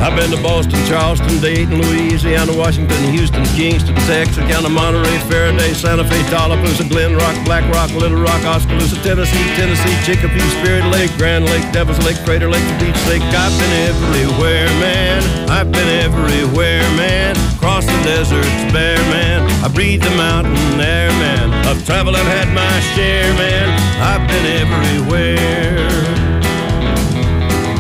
I've 0.08 0.16
been 0.16 0.32
to 0.32 0.42
Boston, 0.42 0.80
Charleston, 0.88 1.42
Dayton, 1.42 1.82
Louisiana, 1.82 2.56
Washington, 2.56 2.96
Houston, 3.12 3.44
Kingston, 3.60 3.94
Texarkana, 4.08 4.70
Monterey, 4.70 5.20
Faraday, 5.28 5.74
Santa 5.74 6.06
Fe, 6.06 6.24
Tallapoosa, 6.32 6.88
Glen 6.88 7.14
Rock, 7.18 7.36
Black 7.44 7.68
Rock, 7.74 7.92
Little 7.92 8.18
Rock, 8.18 8.42
Oskaloosa, 8.46 8.96
Tennessee, 9.04 9.44
Tennessee, 9.60 9.96
Chicopee, 10.08 10.40
Spirit 10.64 10.86
Lake, 10.96 11.12
Grand 11.18 11.44
Lake, 11.44 11.70
Devil's 11.74 12.00
Lake, 12.06 12.16
Crater 12.24 12.50
Lake, 12.50 12.64
Beach 12.80 12.96
Lake. 13.12 13.22
I've 13.36 13.52
been 13.60 13.74
everywhere, 13.92 14.68
man. 14.80 15.50
I've 15.50 15.74
been 15.74 15.90
everywhere, 16.00 16.88
man. 16.96 17.36
Across 17.58 17.88
the 17.88 18.00
deserts 18.08 18.48
bare, 18.72 18.96
man. 19.12 19.44
I 19.62 19.68
breathe 19.68 20.02
the 20.02 20.16
mountain 20.16 20.56
air, 20.80 21.12
man. 21.20 21.52
Of 21.68 21.86
travel 21.86 22.16
I've 22.16 22.26
had 22.28 22.48
my 22.56 22.80
share, 22.96 23.34
man. 23.34 23.68
I've 24.00 24.26
been 24.26 24.46
everywhere. 24.64 26.17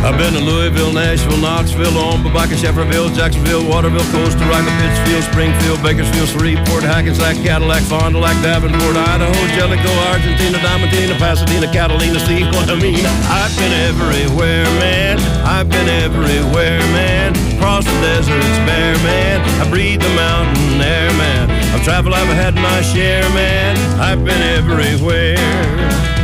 I've 0.05 0.17
been 0.17 0.33
to 0.33 0.39
Louisville, 0.39 0.93
Nashville, 0.93 1.37
Knoxville, 1.37 1.97
Omaha, 1.97 2.53
Shefferville, 2.53 3.13
Jacksonville, 3.15 3.65
Waterville, 3.67 4.05
Costa 4.13 4.43
Rica, 4.45 4.69
Pittsfield, 4.77 5.23
Springfield, 5.23 5.81
Bakersfield, 5.81 6.29
Shreveport, 6.29 6.83
Hackensack, 6.83 7.35
Cadillac, 7.37 7.81
Fond 7.83 8.13
du 8.13 8.19
Lac, 8.19 8.37
Davenport, 8.43 8.95
Idaho, 8.95 9.33
Jellicoe, 9.57 9.99
Argentina, 10.13 10.57
Diamantina, 10.59 11.17
Pasadena, 11.17 11.67
Catalina, 11.73 12.19
I 12.19 12.75
mean? 12.75 13.05
I've 13.05 13.55
been 13.57 13.73
everywhere, 13.89 14.65
man. 14.79 15.19
I've 15.43 15.69
been 15.69 15.89
everywhere, 15.89 16.79
man. 16.93 17.33
Across 17.57 17.85
the 17.85 17.91
deserts 18.01 18.57
bare, 18.69 18.95
man. 19.01 19.41
I 19.61 19.69
breathe 19.69 20.01
the 20.01 20.09
mountain 20.09 20.81
air, 20.81 21.11
man. 21.13 21.49
I've 21.73 21.83
traveled, 21.83 22.13
I've 22.13 22.27
had 22.27 22.55
my 22.55 22.81
share, 22.81 23.27
man. 23.33 23.77
I've 23.99 24.23
been 24.23 24.41
everywhere. 24.41 26.16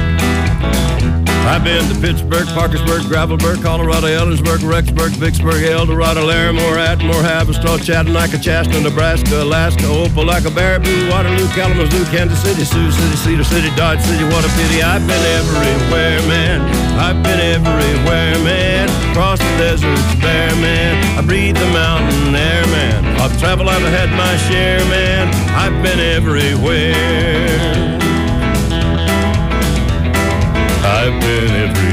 I've 1.46 1.64
been 1.64 1.84
to 1.92 2.00
Pittsburgh, 2.00 2.48
Parkersburg, 2.56 3.04
Gravelburg, 3.04 3.62
Colorado, 3.62 4.08
Ellensburg, 4.08 4.64
Rexburg, 4.64 5.12
Vicksburg, 5.12 5.62
El 5.64 5.86
Dorado, 5.86 6.26
Larimore, 6.26 6.80
Atmore, 6.80 7.22
Haverstraw, 7.22 7.84
Chattanooga, 7.84 8.40
Chastity, 8.40 8.82
Nebraska, 8.82 9.44
Alaska, 9.44 9.84
Opelika, 9.84 10.50
Baraboo, 10.50 11.12
Waterloo, 11.12 11.48
Kalamazoo, 11.50 12.06
Kansas 12.06 12.42
City, 12.42 12.64
Sioux 12.64 12.92
City, 12.92 13.16
Cedar 13.18 13.44
City, 13.44 13.70
Dodge 13.76 14.02
City. 14.02 14.24
What 14.24 14.46
a 14.46 14.50
pity. 14.56 14.82
I've 14.82 15.06
been 15.06 15.24
everywhere, 15.38 16.22
man. 16.28 16.62
I've 16.98 17.22
been 17.22 17.40
everywhere, 17.40 18.40
man. 18.44 18.90
Across 19.12 19.40
the 19.40 19.58
deserts 19.58 20.16
bare, 20.22 20.56
man. 20.56 21.20
I 21.20 21.22
breathe 21.22 21.56
the 21.56 21.68
mountain 21.68 22.34
air, 22.34 22.66
man. 22.68 23.06
I've 23.20 23.38
traveled, 23.40 23.70
I've 23.70 23.82
had 23.82 24.10
my 24.12 24.38
share, 24.48 24.80
man. 24.86 25.28
I've 25.56 25.84
been 25.84 26.00
everywhere. 26.00 28.03
I've 31.06 31.20
been 31.20 31.52
everywhere. 31.52 31.93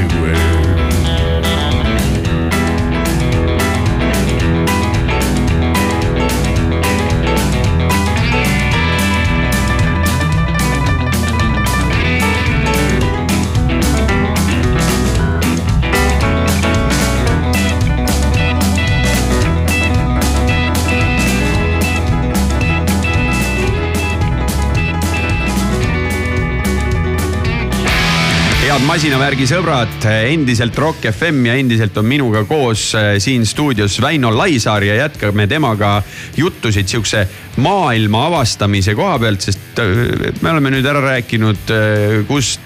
Head 28.71 28.85
masinavärgi 28.87 29.43
sõbrad, 29.49 30.05
endiselt 30.07 30.77
Rock 30.79 31.09
FM 31.09 31.41
ja 31.49 31.55
endiselt 31.59 31.97
on 31.99 32.05
minuga 32.07 32.45
koos 32.47 32.85
äh, 32.95 33.17
siin 33.19 33.43
stuudios 33.47 33.97
Väino 33.99 34.29
Laisaar 34.31 34.85
ja 34.87 34.95
jätkame 34.95 35.43
temaga 35.51 35.97
juttusid 36.37 36.87
sihukese 36.87 37.25
maailma 37.59 38.21
avastamise 38.29 38.95
koha 38.95 39.17
pealt, 39.19 39.43
sest 39.43 39.81
äh, 39.83 40.31
me 40.39 40.53
oleme 40.53 40.71
nüüd 40.71 40.87
ära 40.87 41.01
rääkinud, 41.03 41.73
äh, 41.75 42.15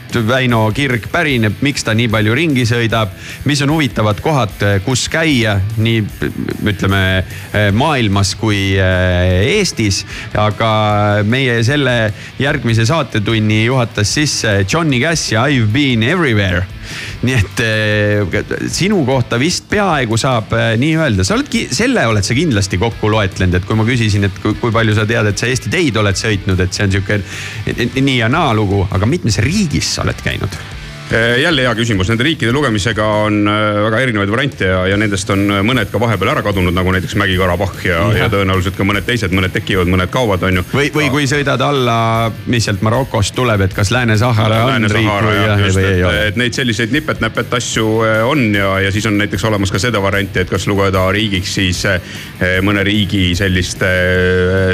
kust 0.05 0.27
Väino 0.27 0.71
kirg 0.73 1.07
pärineb, 1.11 1.59
miks 1.65 1.83
ta 1.83 1.93
nii 1.95 2.07
palju 2.11 2.35
ringi 2.35 2.65
sõidab, 2.67 3.11
mis 3.45 3.61
on 3.65 3.71
huvitavad 3.73 4.19
kohad, 4.23 4.53
kus 4.85 5.07
käia 5.11 5.57
nii 5.77 6.03
ütleme 6.65 7.01
maailmas 7.75 8.35
kui 8.39 8.75
Eestis. 8.77 10.05
aga 10.35 11.23
meie 11.23 11.63
selle 11.63 12.13
järgmise 12.39 12.85
saatetunni 12.85 13.65
juhatas 13.65 14.13
sisse 14.13 14.65
Johnny 14.71 14.99
Cash 15.01 15.33
ja 15.33 15.47
I've 15.47 15.71
been 15.73 16.03
everywhere 16.03 16.65
nii 17.25 17.35
et 17.37 17.63
eh, 17.65 18.53
sinu 18.71 19.01
kohta 19.07 19.39
vist 19.41 19.67
peaaegu 19.71 20.19
saab 20.19 20.53
eh, 20.57 20.71
nii 20.81 20.95
öelda, 20.99 21.25
sa 21.27 21.37
oled, 21.37 21.51
selle 21.75 22.05
oled 22.09 22.25
sa 22.25 22.37
kindlasti 22.37 22.79
kokku 22.81 23.11
loetlenud, 23.11 23.59
et 23.59 23.67
kui 23.67 23.79
ma 23.79 23.87
küsisin, 23.87 24.29
et 24.29 24.39
kui, 24.43 24.55
kui 24.61 24.73
palju 24.75 24.95
sa 24.97 25.07
tead, 25.09 25.31
et 25.31 25.41
sa 25.41 25.49
Eesti 25.49 25.73
teid 25.73 25.97
oled 26.01 26.19
sõitnud, 26.19 26.61
et 26.61 26.75
see 26.75 26.87
on 26.87 26.95
sihuke 26.95 27.21
nii 27.99 28.17
ja 28.19 28.31
naa 28.31 28.53
lugu, 28.57 28.85
aga 28.95 29.09
mitmes 29.09 29.41
riigis 29.43 29.95
sa 29.97 30.05
oled 30.05 30.25
käinud? 30.25 30.59
Jälle 31.11 31.61
hea 31.61 31.73
küsimus, 31.77 32.09
nende 32.09 32.25
riikide 32.25 32.51
lugemisega 32.51 33.05
on 33.27 33.45
äh, 33.47 33.77
väga 33.85 33.99
erinevaid 34.01 34.31
variante 34.31 34.65
ja, 34.65 34.79
ja 34.89 34.97
nendest 34.97 35.29
on 35.29 35.43
äh, 35.53 35.61
mõned 35.65 35.91
ka 35.91 35.99
vahepeal 36.01 36.31
ära 36.33 36.41
kadunud, 36.45 36.73
nagu 36.73 36.89
näiteks 36.95 37.13
Mägi-Karabahh 37.21 37.83
ja, 37.85 37.99
ja., 38.09 38.23
ja 38.23 38.29
tõenäoliselt 38.33 38.77
ka 38.77 38.87
mõned 38.87 39.05
teised, 39.05 39.33
mõned 39.35 39.53
tekivad, 39.53 39.89
mõned 39.91 40.09
kaovad, 40.13 40.47
on 40.49 40.59
ju. 40.59 40.63
või, 40.73 40.89
või 40.95 41.11
kui 41.13 41.27
sõidad 41.29 41.61
alla, 41.61 41.97
mis 42.49 42.65
sealt 42.65 42.81
Marokost 42.85 43.35
tuleb, 43.37 43.67
et 43.67 43.75
kas 43.77 43.93
Lääne-Sahara 43.93 44.63
on 44.63 44.71
Lääne 44.73 44.89
riik 44.89 45.11
või, 45.27 45.35
jah, 45.37 45.61
just, 45.61 45.77
või 45.77 45.85
ei 45.91 45.99
et, 45.99 46.07
ole? 46.09 46.23
et 46.31 46.39
neid 46.41 46.57
selliseid 46.57 46.95
nipet-näpet 46.97 47.53
asju 47.59 47.85
äh, 48.07 48.17
on 48.25 48.43
ja, 48.57 48.73
ja 48.87 48.95
siis 48.95 49.05
on 49.05 49.19
näiteks 49.21 49.45
olemas 49.45 49.73
ka 49.73 49.81
seda 49.81 50.01
varianti, 50.01 50.41
et 50.41 50.49
kas 50.49 50.65
lugeda 50.71 51.05
riigiks 51.13 51.53
siis 51.59 51.83
mõne 52.65 52.81
riigi 52.85 53.35
sellist 53.37 53.83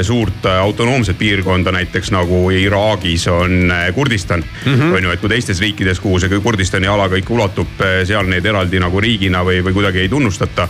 suurt 0.06 0.46
autonoomset 0.48 1.18
piirkonda, 1.18 1.72
näiteks 1.74 2.10
nagu 2.14 2.44
Iraagis 2.56 3.26
on 3.30 3.72
Kurdistan 3.94 4.40
mm. 4.40 4.74
-hmm. 4.74 4.96
on 4.96 5.04
ju, 5.04 5.10
et 5.10 5.20
kui 5.20 5.28
teistes 5.28 5.60
riikides, 5.60 6.00
kuhu 6.00 6.21
kuhu 6.28 6.38
see 6.38 6.44
Kurdistani 6.44 6.86
ala 6.86 7.08
kõik 7.10 7.30
ulatub, 7.34 7.82
seal 8.06 8.26
neid 8.30 8.46
eraldi 8.46 8.80
nagu 8.82 9.00
riigina 9.00 9.42
või, 9.46 9.60
või 9.64 9.74
kuidagi 9.74 10.02
ei 10.04 10.08
tunnustata. 10.08 10.68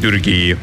Türgi, 0.00 0.56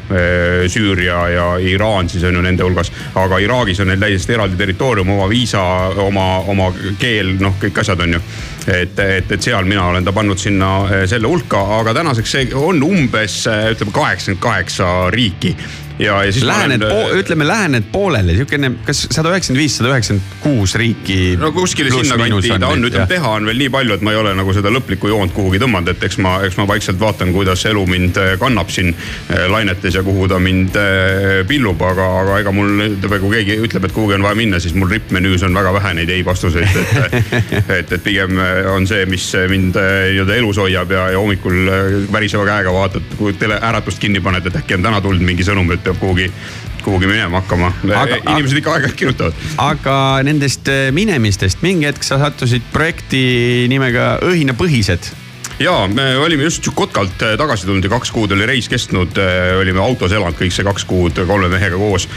Süüria 0.66 1.18
ja 1.30 1.44
Iraan 1.62 2.08
siis 2.10 2.24
on 2.26 2.34
ju 2.34 2.42
nende 2.42 2.64
hulgas, 2.66 2.90
aga 3.14 3.38
Iraagis 3.38 3.80
on 3.80 3.92
neil 3.92 4.00
täiesti 4.02 4.34
eraldi 4.34 4.58
territoorium, 4.58 5.10
oma 5.14 5.28
viisa, 5.30 5.62
oma, 6.02 6.26
oma 6.50 6.72
keel, 6.98 7.36
noh, 7.40 7.54
kõik 7.62 7.78
asjad 7.82 8.00
on 8.04 8.18
ju. 8.18 8.22
et, 8.68 8.98
et, 8.98 9.30
et 9.32 9.42
seal 9.42 9.64
mina 9.64 9.86
olen 9.88 10.04
ta 10.04 10.12
pannud 10.12 10.38
sinna 10.38 10.70
eh, 10.90 11.04
selle 11.08 11.28
hulka, 11.30 11.60
aga 11.78 11.94
tänaseks 11.96 12.32
see 12.34 12.48
on 12.58 12.82
umbes 12.84 13.46
eh, 13.48 13.70
ütleme 13.72 13.94
kaheksakümmend 13.94 14.42
kaheksa 14.42 14.88
riiki 15.14 15.54
ja, 15.98 16.24
ja 16.24 16.32
siis. 16.32 16.44
Lähened, 16.44 16.82
olen, 16.82 17.18
ütleme, 17.18 17.46
lähened 17.48 17.88
poolele, 17.92 18.34
siukene, 18.38 18.70
kas 18.86 19.04
sada 19.10 19.32
üheksakümmend 19.32 19.62
viis, 19.62 19.76
sada 19.78 19.92
üheksakümmend 19.92 20.36
kuus 20.42 20.74
riiki. 20.78 21.18
no 21.40 21.50
kuskile 21.52 21.90
sinnakanti 21.92 22.52
ta 22.54 22.70
on, 22.70 22.86
ütleme 22.88 23.06
teha 23.10 23.34
on 23.38 23.48
veel 23.48 23.62
nii 23.64 23.72
palju, 23.74 23.98
et 23.98 24.04
ma 24.06 24.14
ei 24.14 24.20
ole 24.20 24.34
nagu 24.38 24.54
seda 24.56 24.72
lõplikku 24.74 25.10
joont 25.10 25.34
kuhugi 25.34 25.60
tõmmanud, 25.62 25.90
et 25.92 26.06
eks 26.08 26.20
ma, 26.24 26.38
eks 26.46 26.58
ma 26.60 26.68
vaikselt 26.70 27.00
vaatan, 27.00 27.32
kuidas 27.34 27.64
elu 27.68 27.84
mind 27.90 28.20
eh, 28.22 28.34
kannab 28.40 28.70
siin 28.72 28.94
lainetes 29.50 29.98
ja 29.98 30.02
kuhu 30.06 30.28
ta 30.30 30.38
mind 30.42 30.76
pillub, 31.48 31.82
aga, 31.82 32.08
aga 32.22 32.38
ega 32.42 32.52
mul 32.54 32.84
ütleme, 32.88 33.20
kui 33.22 33.34
keegi 33.38 33.58
ütleb, 33.66 33.88
et 33.88 33.96
kuhugi 33.96 34.18
on 34.18 34.26
vaja 34.26 34.38
minna, 34.38 34.62
siis 34.62 34.76
mul 34.78 34.90
rippmenüüs 34.92 35.44
on 35.46 35.56
väga 35.56 35.72
vähe 35.78 35.94
neid 36.00 36.12
ei 36.14 36.24
vastuseid, 36.26 36.78
et 36.78 37.16
et, 37.78 37.92
et 37.92 38.02
pigem 38.04 38.38
on 38.72 38.86
see, 38.88 39.04
mis 39.10 39.24
mind 39.50 39.76
nii-öelda 39.78 40.38
elus 40.38 40.60
hoiab 40.60 40.92
ja, 40.94 41.08
ja 41.14 41.20
hommikul 41.20 41.58
väriseva 42.12 42.46
käega 42.48 42.72
vaatad, 42.74 43.14
kui 43.18 43.34
tele 43.38 43.58
äratust 43.70 44.00
kinni 44.02 44.22
paned, 44.24 44.46
et 44.46 44.56
äkki 44.62 44.76
on 44.78 44.86
täna 44.86 45.00
tulnud 45.04 45.24
mingi 45.24 45.46
sõnum, 45.46 45.70
et 45.74 45.87
peab 45.88 46.00
kuhugi 46.02 46.30
kuhugi 46.84 47.08
minema 47.10 47.40
hakkama. 47.40 47.72
inimesed 47.84 48.60
ikka 48.62 48.74
aeg-ajalt 48.76 48.98
kirjutavad. 49.00 49.46
aga 49.68 49.96
nendest 50.28 50.68
minemistest 50.96 51.64
mingi 51.64 51.88
hetk 51.90 52.06
sa 52.06 52.20
sattusid 52.22 52.68
projekti 52.72 53.22
nimega 53.72 54.18
Õhinapõhised 54.28 55.10
ja 55.58 55.88
me 55.94 56.16
olime 56.16 56.42
just 56.42 56.62
Tšukotkalt 56.62 57.22
äh, 57.22 57.36
tagasi 57.38 57.66
tulnud 57.66 57.84
ja 57.84 57.90
kaks 57.90 58.10
kuud 58.14 58.32
oli 58.32 58.46
reis 58.46 58.68
kestnud. 58.68 59.18
olime 59.60 59.80
autos 59.82 60.12
elanud 60.12 60.38
kõik 60.38 60.54
see 60.54 60.66
kaks 60.66 60.84
kuud 60.84 61.18
kolme 61.26 61.48
mehega 61.48 61.76
koos. 61.76 62.08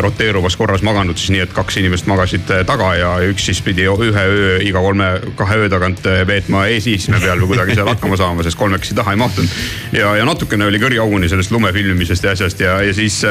roteeruvas 0.00 0.56
korras 0.56 0.82
maganud 0.82 1.18
siis 1.18 1.32
nii, 1.34 1.40
et 1.46 1.52
kaks 1.52 1.78
inimest 1.80 2.06
magasid 2.10 2.50
äh, 2.52 2.64
taga 2.66 2.94
ja 2.98 3.14
üks 3.30 3.48
siis 3.48 3.62
pidi 3.64 3.86
ühe 3.88 4.24
öö 4.24 4.58
iga 4.62 4.82
kolme, 4.84 5.08
kahe 5.36 5.56
öö 5.64 5.70
tagant 5.72 6.04
äh, 6.06 6.26
veetma 6.26 6.66
eesistme 6.72 7.20
peal 7.20 7.40
või 7.40 7.54
kuidagi 7.54 7.78
seal 7.78 7.88
hakkama 7.88 8.18
saama, 8.20 8.44
sest 8.44 8.58
kolmekesi 8.60 8.94
taha 8.94 9.16
ei 9.16 9.20
mahtunud. 9.20 9.56
ja, 9.92 10.16
ja 10.20 10.28
natukene 10.28 10.68
oli 10.68 10.80
kõriauguni 10.82 11.28
sellest 11.32 11.54
lume 11.54 11.72
filmimisest 11.72 12.24
ja 12.24 12.36
asjast 12.36 12.60
ja, 12.60 12.80
ja 12.84 12.94
siis 12.94 13.22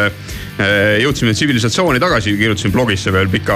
jõudsime 0.54 1.34
tsivilisatsiooni 1.34 2.00
tagasi, 2.02 2.36
kirjutasin 2.38 2.72
blogisse 2.74 3.14
veel 3.14 3.30
pika 3.34 3.56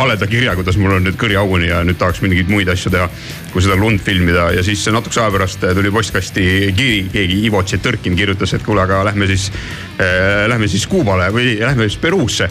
haleda 0.00 0.26
kirja, 0.26 0.56
kuidas 0.58 0.78
mul 0.80 0.96
on 0.96 1.06
nüüd 1.06 1.18
kõriauguni 1.20 1.68
ja 1.70 1.82
nüüd 1.86 2.00
tahaks 2.00 2.22
mingeid 2.24 2.50
muid 2.50 2.70
asju 2.72 2.90
teha, 2.90 3.06
kui 3.52 3.62
seda 3.62 3.78
lund 3.78 4.02
filmida 4.02 4.48
ja 4.56 4.64
siis 4.66 4.82
natukese 4.90 5.22
aja 5.22 5.34
pärast 5.36 5.66
tuli 5.78 5.92
postkasti 5.94 6.46
kiri, 6.74 7.00
keegi 7.14 7.40
Ivo 7.46 7.62
Tšetõrkin 7.62 8.18
kirjutas, 8.18 8.56
et 8.56 8.66
kuule, 8.66 8.82
aga 8.82 9.04
lähme 9.06 9.30
siis 9.30 9.50
äh,, 10.00 10.48
lähme 10.50 10.68
siis 10.70 10.88
Kuubale 10.90 11.30
või 11.34 11.54
lähme 11.62 11.86
siis 11.86 12.00
Peruusse 12.02 12.50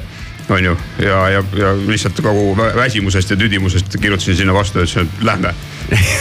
on 0.50 0.66
ju, 0.66 0.78
ja, 1.00 1.30
ja, 1.30 1.44
ja 1.58 1.76
lihtsalt 1.88 2.20
kogu 2.24 2.58
väsimusest 2.58 3.32
ja 3.32 3.38
tüdimusest 3.40 3.96
kirjutasin 4.00 4.36
sinna 4.36 4.54
vastu, 4.54 4.84
ütlesin, 4.84 5.08
et 5.08 5.24
lähme. 5.24 5.54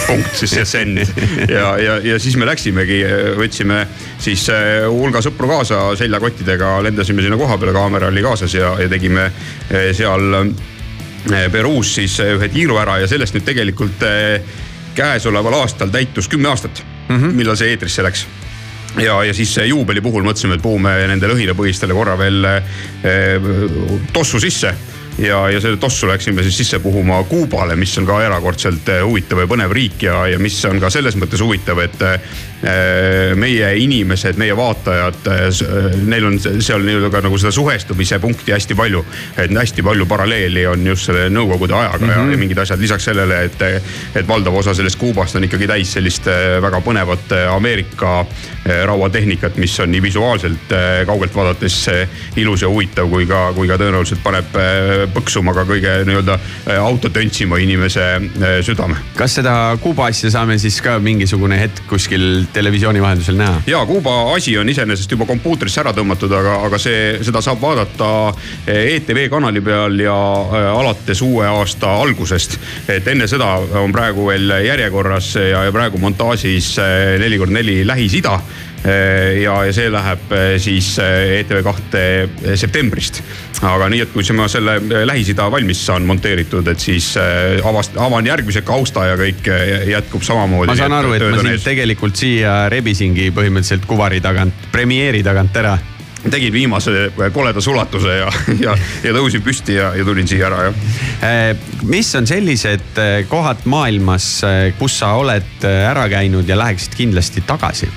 Punkt, 0.06 0.34
siis 0.36 0.54
see 0.56 0.64
send 0.68 1.00
ja, 1.48 1.72
ja, 1.78 1.96
ja 2.04 2.18
siis 2.22 2.36
me 2.40 2.46
läksimegi, 2.48 2.98
võtsime 3.38 3.84
siis 4.22 4.44
hulga 4.88 5.22
sõpru 5.24 5.50
kaasa 5.50 5.84
seljakottidega, 5.98 6.74
lendasime 6.86 7.24
sinna 7.24 7.38
koha 7.40 7.58
peale, 7.58 7.74
kaamera 7.76 8.10
oli 8.12 8.24
kaasas 8.24 8.54
ja, 8.58 8.74
ja 8.82 8.90
tegime 8.92 9.30
seal 9.68 10.52
Peruus 11.52 11.94
siis 12.00 12.18
ühe 12.24 12.48
tiiru 12.50 12.78
ära 12.82 12.98
ja 13.02 13.08
sellest 13.10 13.36
nüüd 13.36 13.46
tegelikult 13.46 14.06
käesoleval 14.96 15.60
aastal 15.62 15.92
täitus 15.94 16.28
kümme 16.28 16.50
aastat 16.50 16.82
mm, 17.08 17.16
-hmm. 17.16 17.36
millal 17.38 17.56
see 17.56 17.70
eetrisse 17.72 18.02
läks. 18.02 18.26
Ja, 19.00 19.22
ja 19.24 19.32
siis 19.34 19.54
juubeli 19.64 20.02
puhul 20.04 20.24
mõtlesime, 20.26 20.58
et 20.58 20.62
puhume 20.62 20.90
nendele 21.08 21.32
õhinapõhistele 21.32 21.94
korra 21.96 22.18
veel 22.18 22.44
tossu 24.12 24.40
sisse 24.40 24.74
ja, 25.18 25.50
ja 25.50 25.60
selle 25.60 25.76
tossu 25.76 26.08
läksime 26.08 26.42
siis 26.42 26.56
sisse 26.56 26.78
puhuma 26.78 27.22
Kuubale, 27.24 27.76
mis 27.76 27.98
on 27.98 28.06
ka 28.06 28.22
erakordselt 28.24 28.88
eh, 28.88 29.02
huvitav 29.04 29.42
ja 29.42 29.48
põnev 29.50 29.74
riik 29.74 30.02
ja, 30.06 30.24
ja 30.30 30.38
mis 30.40 30.56
on 30.68 30.80
ka 30.80 30.90
selles 30.92 31.16
mõttes 31.20 31.42
huvitav, 31.42 31.80
et 31.84 32.04
eh, 32.06 33.34
meie 33.36 33.72
inimesed, 33.82 34.38
meie 34.40 34.56
vaatajad, 34.56 35.20
eh, 35.32 35.98
neil 36.08 36.28
on 36.30 36.38
seal 36.40 36.84
nii-öelda 36.86 37.10
ka 37.12 37.22
nagu 37.26 37.40
seda 37.40 37.52
suhestumise 37.54 38.18
punkti 38.22 38.54
hästi 38.54 38.76
palju. 38.78 39.04
et 39.36 39.50
hästi 39.50 39.82
palju 39.82 40.06
paralleeli 40.06 40.66
on 40.66 40.86
just 40.86 41.10
selle 41.10 41.28
nõukogude 41.30 41.74
ajaga 41.74 41.98
mm 41.98 42.10
-hmm. 42.10 42.26
ja, 42.26 42.32
ja 42.32 42.38
mingid 42.38 42.58
asjad 42.58 42.80
lisaks 42.80 43.04
sellele, 43.04 43.44
et, 43.44 43.62
et 44.14 44.28
valdav 44.28 44.54
osa 44.54 44.74
sellest 44.74 44.98
Kuubast 44.98 45.36
on 45.36 45.44
ikkagi 45.44 45.66
täis 45.66 45.92
sellist 45.92 46.26
väga 46.62 46.80
põnevat 46.80 47.32
Ameerika 47.54 48.26
rauatehnikat, 48.84 49.56
mis 49.56 49.80
on 49.80 49.90
nii 49.90 50.02
visuaalselt 50.02 50.72
kaugelt 51.06 51.34
vaadates 51.34 51.86
ilus 52.36 52.62
ja 52.62 52.68
huvitav 52.68 53.08
kui 53.08 53.26
ka, 53.26 53.52
kui 53.54 53.68
ka 53.68 53.76
tõenäoliselt 53.76 54.22
paneb 54.22 54.54
põksuma 55.12 55.54
ka 55.56 55.64
kõige 55.68 55.94
nii-öelda 56.08 56.38
auto 56.82 57.10
töntsima 57.12 57.58
inimese 57.62 58.06
südame. 58.64 58.96
kas 59.16 59.38
seda 59.38 59.54
Kuuba 59.82 60.06
asja 60.10 60.30
saame 60.32 60.58
siis 60.62 60.80
ka 60.84 60.98
mingisugune 61.02 61.58
hetk 61.60 61.84
kuskil 61.90 62.46
televisiooni 62.52 63.02
vahendusel 63.02 63.38
näha? 63.38 63.62
ja 63.66 63.84
Kuuba 63.86 64.34
asi 64.34 64.56
on 64.58 64.68
iseenesest 64.68 65.12
juba 65.12 65.26
kompuutrisse 65.28 65.82
ära 65.82 65.94
tõmmatud, 65.96 66.32
aga, 66.38 66.58
aga 66.66 66.80
see, 66.82 67.18
seda 67.24 67.42
saab 67.44 67.60
vaadata 67.62 68.10
ETV 68.66 69.26
kanali 69.32 69.62
peal 69.64 70.00
ja 70.00 70.16
alates 70.72 71.22
uue 71.22 71.46
aasta 71.48 71.94
algusest. 72.02 72.58
et 72.88 73.08
enne 73.08 73.28
seda 73.30 73.54
on 73.82 73.94
praegu 73.94 74.28
veel 74.28 74.58
järjekorras 74.66 75.34
ja, 75.36 75.64
ja 75.68 75.72
praegu 75.72 76.00
montaažis 76.02 76.74
neli 77.22 77.38
kord 77.40 77.54
neli 77.54 77.82
Lähis-Ida 77.86 78.38
ja, 78.82 79.54
ja 79.66 79.72
see 79.74 79.90
läheb 79.92 80.32
siis 80.62 80.94
ETV 80.98 81.62
kahte 81.62 82.02
septembrist. 82.58 83.22
aga 83.62 83.86
nii, 83.92 84.00
et 84.02 84.10
kui 84.14 84.26
ma 84.34 84.48
selle 84.50 84.78
Lähis-Ida 85.06 85.46
valmis 85.52 85.84
saan 85.86 86.06
monteeritud, 86.08 86.66
et 86.72 86.82
siis 86.82 87.12
avast-, 87.62 87.94
avan 88.00 88.26
järgmise 88.26 88.64
kausta 88.66 89.06
ja 89.12 89.16
kõik 89.20 89.46
jätkub 89.92 90.26
samamoodi. 90.26 90.72
ma 90.72 90.78
saan 90.78 90.98
aru, 90.98 91.14
et 91.14 91.28
ma 91.30 91.44
sind 91.46 91.64
tegelikult 91.64 92.18
siia 92.18 92.66
rebisingi 92.72 93.30
põhimõtteliselt 93.30 93.86
kuvari 93.86 94.20
tagant, 94.24 94.70
premeeri 94.74 95.22
tagant 95.22 95.62
ära 95.62 95.78
tegin 96.30 96.52
viimase 96.52 97.12
koleda 97.32 97.60
sulatuse 97.60 98.16
ja, 98.16 98.30
ja, 98.60 98.76
ja 99.02 99.14
tõusin 99.14 99.42
püsti 99.42 99.76
ja, 99.78 99.92
ja 99.96 100.04
tulin 100.06 100.28
siia 100.28 100.46
ära, 100.48 100.68
jah. 100.68 101.62
mis 101.88 102.12
on 102.18 102.28
sellised 102.28 103.00
kohad 103.30 103.66
maailmas, 103.70 104.28
kus 104.78 105.00
sa 105.02 105.14
oled 105.18 105.66
ära 105.66 106.06
käinud 106.12 106.48
ja 106.48 106.58
läheksid 106.58 106.98
kindlasti 106.98 107.44
tagasi? 107.46 107.90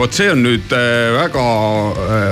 Vot 0.00 0.16
see 0.16 0.30
on 0.32 0.42
nüüd 0.44 0.72
väga 1.16 1.46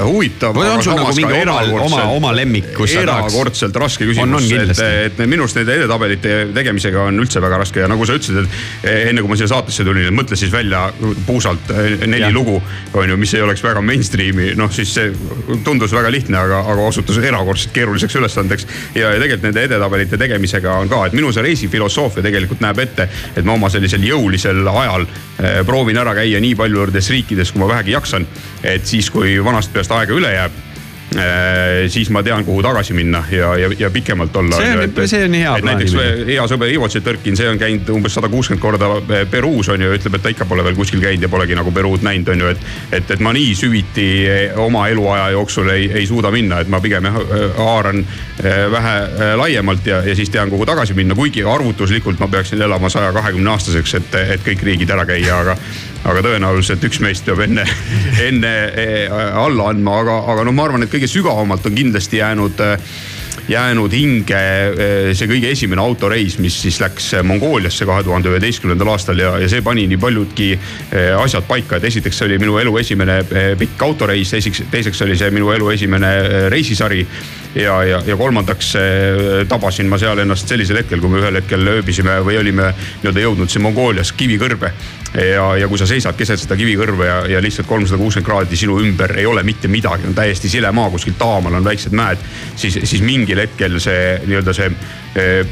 huvitav. 0.05 0.55
või 0.57 0.71
on 0.73 0.85
sul 0.85 0.97
nagu 0.97 1.15
mingi 1.17 1.41
oma, 1.43 1.59
oma, 1.85 2.03
oma 2.15 2.33
lemmik, 2.37 2.71
kus 2.77 2.95
sa 2.95 3.05
tahaks? 3.05 3.35
erakordselt 3.35 3.77
raske 3.83 4.09
küsimus, 4.09 4.49
et, 4.55 4.83
et 5.11 5.23
minu 5.29 5.45
arust 5.45 5.59
nende 5.61 5.77
edetabelite 5.79 6.37
tegemisega 6.55 7.09
on 7.11 7.21
üldse 7.25 7.43
väga 7.45 7.61
raske 7.65 7.83
ja 7.85 7.91
nagu 7.91 8.07
sa 8.09 8.17
ütlesid, 8.17 8.49
et 8.85 9.09
enne 9.11 9.25
kui 9.25 9.33
ma 9.33 9.39
siia 9.39 9.51
saatesse 9.51 9.85
tulin, 9.87 10.09
et 10.09 10.17
mõtle 10.17 10.39
siis 10.39 10.53
välja 10.53 10.87
puusalt 11.27 11.73
neli 12.07 12.25
ja. 12.25 12.33
lugu, 12.35 12.57
on 12.95 13.09
ju, 13.11 13.19
mis 13.21 13.35
ei 13.37 13.45
oleks 13.45 13.63
väga 13.65 13.83
mainstream'i, 13.85 14.53
noh 14.59 14.73
siis 14.75 14.95
see 14.97 15.13
tundus 15.67 15.95
väga 15.95 16.11
lihtne, 16.13 16.39
aga, 16.39 16.63
aga 16.73 16.89
osutus 16.89 17.19
erakordselt 17.23 17.75
keeruliseks 17.75 18.17
ülesandeks. 18.21 18.67
ja, 18.95 19.13
ja 19.13 19.21
tegelikult 19.21 19.49
nende 19.49 19.65
edetabelite 19.69 20.19
tegemisega 20.21 20.79
on 20.83 20.91
ka, 20.91 21.05
et 21.09 21.17
minu 21.17 21.33
see 21.35 21.45
reisifilosoofia 21.45 22.25
tegelikult 22.25 22.63
näeb 22.65 22.83
ette, 22.85 23.09
et 23.35 23.45
ma 23.45 23.57
oma 23.59 23.71
sellisel 23.73 24.05
jõulisel 24.07 24.63
ajal 24.69 25.07
eh, 25.07 25.61
proovin 25.67 25.99
ära 26.01 26.15
käia 26.17 26.41
nii 26.43 26.55
paljudes 26.59 27.11
riikides, 27.11 27.34
kui 27.53 27.65
ma 27.65 27.69
vähegi 27.69 27.97
jaksan. 27.97 28.27
et 28.63 28.87
siis, 28.87 29.11
kui 29.11 29.37
vanast 29.45 29.73
peast 29.73 29.93
aega 29.93 30.15
üle 30.15 30.33
jääb 30.35 30.63
siis 31.89 32.11
ma 32.11 32.23
tean, 32.23 32.45
kuhu 32.45 32.63
tagasi 32.63 32.95
minna 32.95 33.25
ja, 33.31 33.57
ja, 33.57 33.71
ja 33.79 33.91
pikemalt 33.91 34.37
olla. 34.37 34.57
see 34.57 34.79
on, 34.79 35.09
see 35.09 35.25
on 35.25 35.35
hea 35.35 35.53
plaan. 35.53 35.65
näiteks 35.65 36.27
hea 36.27 36.47
sõber 36.51 36.73
Ivo 36.73 36.89
Tšetõrkin, 36.91 37.37
see 37.39 37.49
on 37.49 37.61
käinud 37.61 37.91
umbes 37.95 38.17
sada 38.17 38.29
kuuskümmend 38.33 38.63
korda 38.63 38.89
Peruus 39.31 39.69
on 39.71 39.83
ju, 39.83 39.93
ütleb, 39.95 40.19
et 40.19 40.25
ta 40.25 40.33
ikka 40.35 40.49
pole 40.51 40.65
veel 40.67 40.77
kuskil 40.79 41.03
käinud 41.03 41.23
ja 41.23 41.31
polegi 41.31 41.55
nagu 41.59 41.73
Peruud 41.75 42.03
näinud, 42.07 42.33
on 42.35 42.45
ju, 42.45 42.51
et. 42.55 42.67
et, 42.93 43.15
et 43.17 43.23
ma 43.23 43.35
nii 43.37 43.55
süviti 43.59 44.09
oma 44.65 44.89
eluaja 44.91 45.31
jooksul 45.37 45.71
ei, 45.77 45.89
ei 46.03 46.07
suuda 46.11 46.33
minna, 46.35 46.61
et 46.65 46.73
ma 46.73 46.83
pigem 46.83 47.07
jah 47.11 47.21
haaran 47.59 48.05
vähe 48.75 49.35
laiemalt 49.39 49.87
ja, 49.87 50.03
ja 50.07 50.15
siis 50.19 50.31
tean, 50.35 50.51
kuhu 50.51 50.67
tagasi 50.67 50.97
minna, 50.99 51.15
kuigi 51.15 51.45
arvutuslikult 51.47 52.19
ma 52.19 52.29
peaksin 52.29 52.63
elama 52.63 52.91
saja 52.91 53.13
kahekümne 53.15 53.55
aastaseks, 53.55 53.99
et, 54.01 54.23
et 54.37 54.47
kõik 54.47 54.67
riigid 54.67 54.91
ära 54.91 55.07
käia, 55.09 55.43
aga 55.45 55.59
aga 56.05 56.23
tõenäoliselt 56.25 56.85
üks 56.89 57.01
meist 57.05 57.27
peab 57.27 57.43
enne, 57.47 57.65
enne 58.29 58.55
alla 59.11 59.71
andma, 59.73 59.99
aga, 60.05 60.21
aga 60.35 60.47
noh, 60.47 60.57
ma 60.57 60.69
arvan, 60.69 60.87
et 60.87 60.93
kõige 60.93 61.11
sügavamalt 61.11 61.67
on 61.69 61.77
kindlasti 61.77 62.23
jäänud 62.23 62.65
jäänud 63.45 63.93
hinge 63.93 64.39
see 65.13 65.27
kõige 65.29 65.51
esimene 65.53 65.83
autoreis, 65.83 66.39
mis 66.41 66.55
siis 66.65 66.79
läks 66.81 67.11
Mongooliasse 67.29 67.85
kahe 67.85 68.05
tuhande 68.07 68.31
üheteistkümnendal 68.33 68.95
aastal 68.95 69.21
ja, 69.21 69.35
ja 69.43 69.51
see 69.53 69.61
pani 69.65 69.85
nii 69.91 69.99
paljudki 70.01 70.49
asjad 71.21 71.45
paika, 71.49 71.77
et 71.77 71.85
esiteks 71.91 72.23
see 72.23 72.31
oli 72.31 72.39
minu 72.41 72.57
elu 72.63 72.79
esimene 72.81 73.19
pikk 73.61 73.85
autoreis, 73.85 74.33
teiseks, 74.33 74.65
teiseks 74.73 75.05
oli 75.05 75.19
see 75.21 75.29
minu 75.35 75.53
elu 75.53 75.69
esimene 75.77 76.15
reisisari 76.55 77.05
ja, 77.55 77.85
ja, 77.85 78.03
ja 78.07 78.17
kolmandaks 78.17 78.75
eh, 78.75 79.47
tabasin 79.49 79.89
ma 79.91 79.99
seal 80.01 80.19
ennast 80.25 80.51
sellisel 80.51 80.81
hetkel, 80.81 81.03
kui 81.03 81.13
me 81.13 81.21
ühel 81.23 81.39
hetkel 81.41 81.75
ööbisime 81.77 82.19
või 82.27 82.39
olime 82.41 82.73
nii-öelda 82.75 83.27
jõudnud 83.27 83.53
siin 83.53 83.65
Mongoolias 83.67 84.13
kivikõrbe. 84.17 84.73
ja, 85.15 85.57
ja 85.57 85.69
kui 85.69 85.79
sa 85.79 85.87
seisad 85.87 86.17
keset 86.19 86.43
seda 86.43 86.57
kivikõrve 86.59 87.07
ja, 87.07 87.19
ja 87.37 87.43
lihtsalt 87.43 87.69
kolmsada 87.71 88.01
kuuskümmend 88.01 88.27
kraadi 88.27 88.59
sinu 88.59 88.81
ümber 88.83 89.15
ei 89.19 89.27
ole 89.27 89.45
mitte 89.47 89.71
midagi, 89.71 90.09
on 90.09 90.17
täiesti 90.17 90.51
sile 90.51 90.73
maa, 90.75 90.91
kuskil 90.91 91.15
taamal 91.19 91.55
on 91.55 91.65
väiksed 91.65 91.95
mäed. 91.95 92.23
siis, 92.57 92.79
siis 92.83 93.03
mingil 93.03 93.39
hetkel 93.45 93.79
see 93.83 94.19
nii-öelda 94.27 94.55
see 94.57 94.71
eh, 95.21 95.47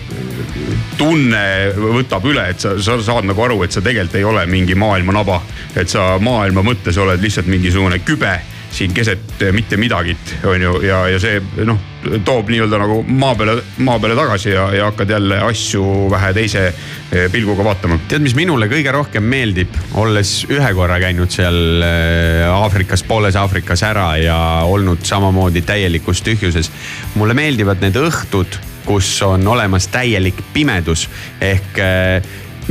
tunne 0.98 1.44
võtab 1.76 2.26
üle, 2.26 2.48
et 2.50 2.60
sa, 2.60 2.74
sa 2.82 2.98
saad 3.02 3.28
nagu 3.28 3.44
aru, 3.44 3.62
et 3.62 3.72
sa 3.74 3.82
tegelikult 3.84 4.18
ei 4.18 4.24
ole 4.24 4.46
mingi 4.50 4.74
maailma 4.74 5.14
naba. 5.14 5.42
et 5.76 5.88
sa 5.88 6.16
maailma 6.18 6.64
mõttes 6.66 6.98
oled 6.98 7.22
lihtsalt 7.22 7.46
mingisugune 7.46 8.02
kübe 8.06 8.40
siin 8.72 8.94
keset 8.94 9.42
mitte 9.52 9.76
midagit, 9.76 10.36
on 10.48 10.62
ju, 10.62 10.78
ja, 10.86 11.02
ja 11.12 11.18
see 11.20 11.40
noh, 11.66 11.78
toob 12.24 12.48
nii-öelda 12.50 12.80
nagu 12.80 13.02
maa 13.06 13.34
peale, 13.38 13.58
maa 13.84 13.98
peale 14.00 14.16
tagasi 14.18 14.54
ja, 14.54 14.64
ja 14.74 14.88
hakkad 14.88 15.12
jälle 15.12 15.38
asju 15.44 15.84
vähe 16.10 16.32
teise 16.36 16.64
eh, 16.68 17.26
pilguga 17.32 17.64
vaatama. 17.66 17.98
tead, 18.08 18.24
mis 18.24 18.36
minule 18.38 18.68
kõige 18.72 18.94
rohkem 18.94 19.28
meeldib, 19.28 19.76
olles 20.00 20.34
ühe 20.50 20.72
korra 20.78 20.98
käinud 21.02 21.32
seal 21.32 21.84
äh, 21.84 22.48
Aafrikas, 22.52 23.04
pooles 23.08 23.36
Aafrikas 23.36 23.84
ära 23.86 24.08
ja 24.22 24.38
olnud 24.68 25.04
samamoodi 25.06 25.64
täielikus 25.68 26.24
tühjuses. 26.24 26.72
mulle 27.14 27.36
meeldivad 27.36 27.84
need 27.84 27.98
õhtud, 28.00 28.58
kus 28.86 29.14
on 29.22 29.46
olemas 29.46 29.86
täielik 29.92 30.40
pimedus 30.54 31.06
ehk 31.40 31.78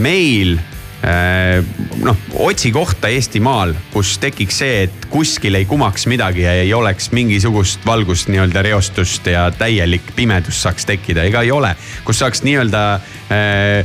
meil 0.01 0.57
noh, 1.01 2.17
otsi 2.45 2.71
kohta 2.71 3.09
Eestimaal, 3.09 3.73
kus 3.93 4.17
tekiks 4.21 4.59
see, 4.61 4.83
et 4.85 5.07
kuskil 5.09 5.57
ei 5.57 5.65
kumaks 5.65 6.05
midagi 6.11 6.43
ja 6.45 6.53
ei 6.61 6.73
oleks 6.77 7.09
mingisugust 7.15 7.85
valgust 7.85 8.29
nii-öelda 8.29 8.61
reostust 8.67 9.25
ja 9.27 9.47
täielik 9.55 10.13
pimedus 10.15 10.61
saaks 10.61 10.85
tekkida, 10.85 11.25
ega 11.25 11.41
ei 11.41 11.51
ole, 11.51 11.73
kus 12.05 12.21
saaks 12.21 12.43
nii-öelda 12.45 12.83
äh, 12.93 13.81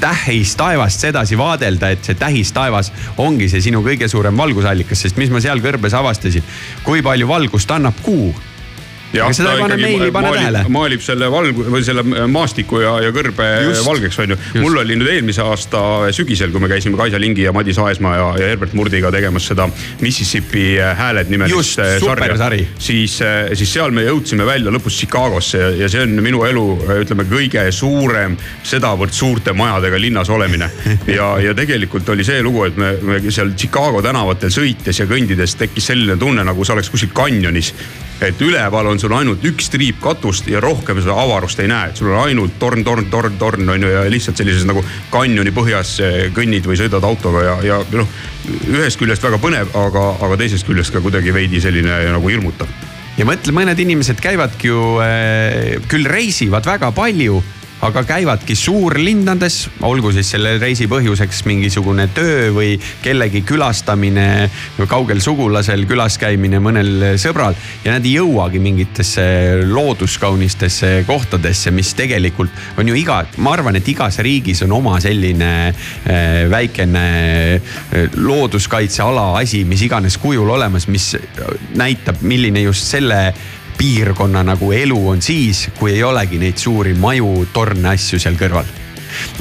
tähis 0.00 0.56
taevast 0.56 1.04
sedasi 1.04 1.38
vaadelda, 1.38 1.92
et 1.92 2.08
see 2.08 2.16
tähis 2.18 2.52
taevas 2.56 2.92
ongi 3.20 3.50
see 3.52 3.62
sinu 3.68 3.84
kõige 3.84 4.08
suurem 4.08 4.36
valgusallikas, 4.36 5.04
sest 5.04 5.20
mis 5.20 5.32
ma 5.32 5.44
seal 5.44 5.62
kõrbes 5.64 5.96
avastasin, 5.96 6.44
kui 6.84 7.04
palju 7.04 7.28
valgust 7.28 7.70
annab 7.76 8.00
kuu 8.04 8.32
Aga 9.22 9.36
seda 9.36 9.54
ei 9.54 9.62
pane 9.62 9.76
meili, 9.78 10.10
pane 10.14 10.32
tähele. 10.34 10.64
maalib 10.72 11.02
selle 11.04 11.30
valgu 11.32 11.66
või 11.70 11.84
selle 11.86 12.04
maastiku 12.30 12.80
ja, 12.82 12.94
ja 13.04 13.12
kõrbe 13.14 13.46
Just. 13.68 13.84
valgeks 13.86 14.18
on 14.24 14.34
ju. 14.34 14.38
mul 14.62 14.80
oli 14.82 14.96
nüüd 14.98 15.12
eelmise 15.12 15.44
aasta 15.44 15.82
sügisel, 16.14 16.52
kui 16.54 16.62
me 16.62 16.70
käisime 16.72 16.98
Kaisa 16.98 17.20
Lingi 17.20 17.46
ja 17.46 17.52
Madis 17.54 17.78
Aesmaa 17.78 18.14
ja, 18.16 18.28
ja 18.40 18.50
Herbert 18.52 18.74
Murdiga 18.74 19.12
tegemas 19.14 19.46
seda 19.50 19.68
Mississippi 20.00 20.66
hääled 20.98 21.30
nimelist 21.32 21.78
eh, 21.82 21.96
supersari. 22.02 22.62
siis, 22.78 23.18
siis 23.54 23.74
seal 23.76 23.94
me 23.94 24.06
jõudsime 24.06 24.46
välja 24.48 24.72
lõpus 24.74 24.98
Chicagosse 24.98 25.60
ja, 25.60 25.70
ja 25.84 25.90
see 25.92 26.04
on 26.04 26.16
minu 26.24 26.44
elu, 26.48 26.66
ütleme 27.04 27.26
kõige 27.30 27.66
suurem 27.74 28.38
sedavõrd 28.66 29.14
suurte 29.14 29.54
majadega 29.56 30.00
linnas 30.00 30.30
olemine. 30.30 30.70
ja, 31.06 31.34
ja 31.42 31.54
tegelikult 31.56 32.08
oli 32.14 32.26
see 32.26 32.42
lugu, 32.44 32.64
et 32.68 32.80
me, 32.80 32.94
me 33.02 33.20
seal 33.28 33.54
Chicago 33.58 34.02
tänavatel 34.04 34.52
sõites 34.54 35.00
ja 35.00 35.08
kõndides 35.10 35.58
tekkis 35.60 35.92
selline 35.92 36.18
tunne, 36.20 36.44
nagu 36.46 36.64
sa 36.64 36.76
oleks 36.76 36.90
kuskil 36.92 37.14
kanjonis 37.14 37.72
et 38.22 38.42
üleval 38.42 38.86
on 38.86 39.00
sul 39.00 39.12
ainult 39.16 39.42
üks 39.46 39.70
triip 39.72 39.98
katust 40.02 40.46
ja 40.50 40.60
rohkem 40.62 41.00
seda 41.02 41.16
avarust 41.18 41.60
ei 41.62 41.68
näe, 41.70 41.90
et 41.90 41.98
sul 41.98 42.12
on 42.12 42.20
ainult 42.22 42.58
torn, 42.60 42.84
torn, 42.86 43.08
torn, 43.10 43.38
torn 43.40 43.74
on 43.74 43.86
ju 43.86 43.90
ja 43.90 44.04
lihtsalt 44.10 44.38
sellises 44.38 44.66
nagu 44.68 44.84
kanjoni 45.12 45.52
põhjas 45.54 45.96
eh, 46.04 46.20
kõnnid 46.34 46.68
või 46.68 46.78
sõidad 46.80 47.04
autoga 47.06 47.44
ja, 47.48 47.56
ja 47.72 47.80
noh. 47.94 48.08
ühest 48.70 49.00
küljest 49.00 49.24
väga 49.24 49.40
põnev, 49.42 49.74
aga, 49.78 50.06
aga 50.24 50.38
teisest 50.40 50.68
küljest 50.68 50.94
ka 50.94 51.02
kuidagi 51.04 51.34
veidi 51.34 51.62
selline 51.64 52.04
nagu 52.14 52.30
hirmutav. 52.30 52.70
ja 53.18 53.26
mõtle, 53.26 53.54
mõned 53.56 53.82
inimesed 53.86 54.22
käivadki 54.22 54.70
ju 54.70 54.86
äh,, 55.02 55.82
küll 55.90 56.06
reisivad 56.06 56.66
väga 56.66 56.92
palju, 56.94 57.42
aga 57.84 58.00
käivadki 58.08 58.54
suurlinnades, 58.56 59.56
olgu 59.84 60.08
siis 60.14 60.30
selle 60.32 60.54
reisi 60.60 60.86
põhjuseks 60.88 61.42
mingisugune 61.44 62.06
töö 62.16 62.48
või 62.54 62.78
kellegi 63.04 63.42
külastamine, 63.44 64.48
kaugel 64.88 65.20
sugulasel 65.20 65.84
külas 65.88 66.16
käimine 66.20 66.62
mõnel 66.64 67.18
sõbral 67.20 67.56
ja 67.84 67.92
nad 67.92 68.06
ei 68.06 68.14
jõuagi 68.16 68.62
mingitesse 68.64 69.24
looduskaunistesse 69.68 70.94
kohtadesse, 71.08 71.74
mis 71.76 71.92
tegelikult 71.98 72.80
on 72.80 72.88
ju 72.88 72.96
iga, 72.96 73.20
ma 73.44 73.52
arvan, 73.58 73.76
et 73.76 73.90
igas 73.92 74.16
riigis 74.24 74.64
on 74.64 74.72
oma 74.78 74.96
selline 75.04 75.50
äh, 75.68 76.46
väikene 76.50 77.04
äh, 77.58 78.16
looduskaitseala 78.16 79.34
asi, 79.42 79.64
mis 79.68 79.84
iganes 79.84 80.16
kujul 80.22 80.48
olemas, 80.56 80.88
mis 80.88 81.12
näitab, 81.76 82.24
milline 82.24 82.64
just 82.64 82.88
selle 82.88 83.26
piirkonna 83.78 84.44
nagu 84.46 84.72
elu 84.72 85.00
on 85.08 85.22
siis, 85.22 85.68
kui 85.78 85.92
ei 85.96 86.02
olegi 86.02 86.38
neid 86.38 86.60
suuri 86.60 86.94
maju, 86.94 87.46
torne, 87.52 87.94
asju 87.94 88.22
seal 88.22 88.38
kõrval 88.40 88.83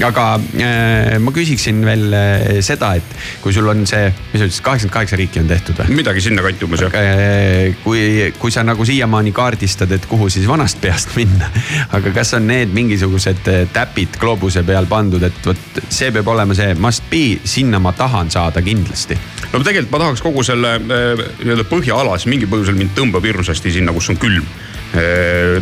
aga 0.04 0.26
äh, 0.38 1.18
ma 1.22 1.34
küsiksin 1.36 1.82
veel 1.86 2.14
äh, 2.14 2.60
seda, 2.66 2.94
et 3.00 3.16
kui 3.44 3.54
sul 3.56 3.68
on 3.70 3.86
see, 3.90 4.10
mis 4.32 4.42
sa 4.42 4.48
ütlesid, 4.48 4.64
kaheksakümmend 4.66 4.96
kaheksa 4.96 5.20
riiki 5.20 5.42
on 5.42 5.50
tehtud 5.52 5.80
või? 5.82 5.98
midagi 6.00 6.24
sinnakanti 6.26 6.68
umbes 6.68 6.84
jah. 6.86 6.98
Äh, 6.98 7.76
kui, 7.84 8.32
kui 8.40 8.54
sa 8.54 8.66
nagu 8.66 8.86
siiamaani 8.88 9.34
kaardistad, 9.36 9.92
et 9.96 10.08
kuhu 10.10 10.30
siis 10.34 10.48
vanast 10.50 10.82
peast 10.84 11.14
minna, 11.20 11.50
aga 11.94 12.14
kas 12.16 12.36
on 12.40 12.48
need 12.50 12.74
mingisugused 12.76 13.50
äh, 13.52 13.64
täpid 13.74 14.20
gloobuse 14.22 14.66
peal 14.68 14.90
pandud, 14.90 15.24
et 15.24 15.50
vot 15.50 15.82
see 15.88 16.12
peab 16.14 16.34
olema 16.34 16.58
see 16.58 16.76
must 16.80 17.08
be, 17.12 17.26
sinna 17.48 17.82
ma 17.84 17.96
tahan 17.98 18.32
saada 18.34 18.64
kindlasti. 18.66 19.18
no 19.54 19.62
tegelikult 19.62 19.94
ma 19.94 20.04
tahaks 20.06 20.24
kogu 20.26 20.44
selle 20.46 20.78
nii-öelda 20.84 21.66
põhjaala, 21.70 22.18
siis 22.18 22.32
mingil 22.34 22.52
põhjusel 22.52 22.78
mind 22.78 22.96
tõmbab 22.98 23.26
hirmsasti 23.28 23.74
sinna, 23.78 23.94
kus 23.96 24.12
on 24.14 24.22
külm 24.22 24.48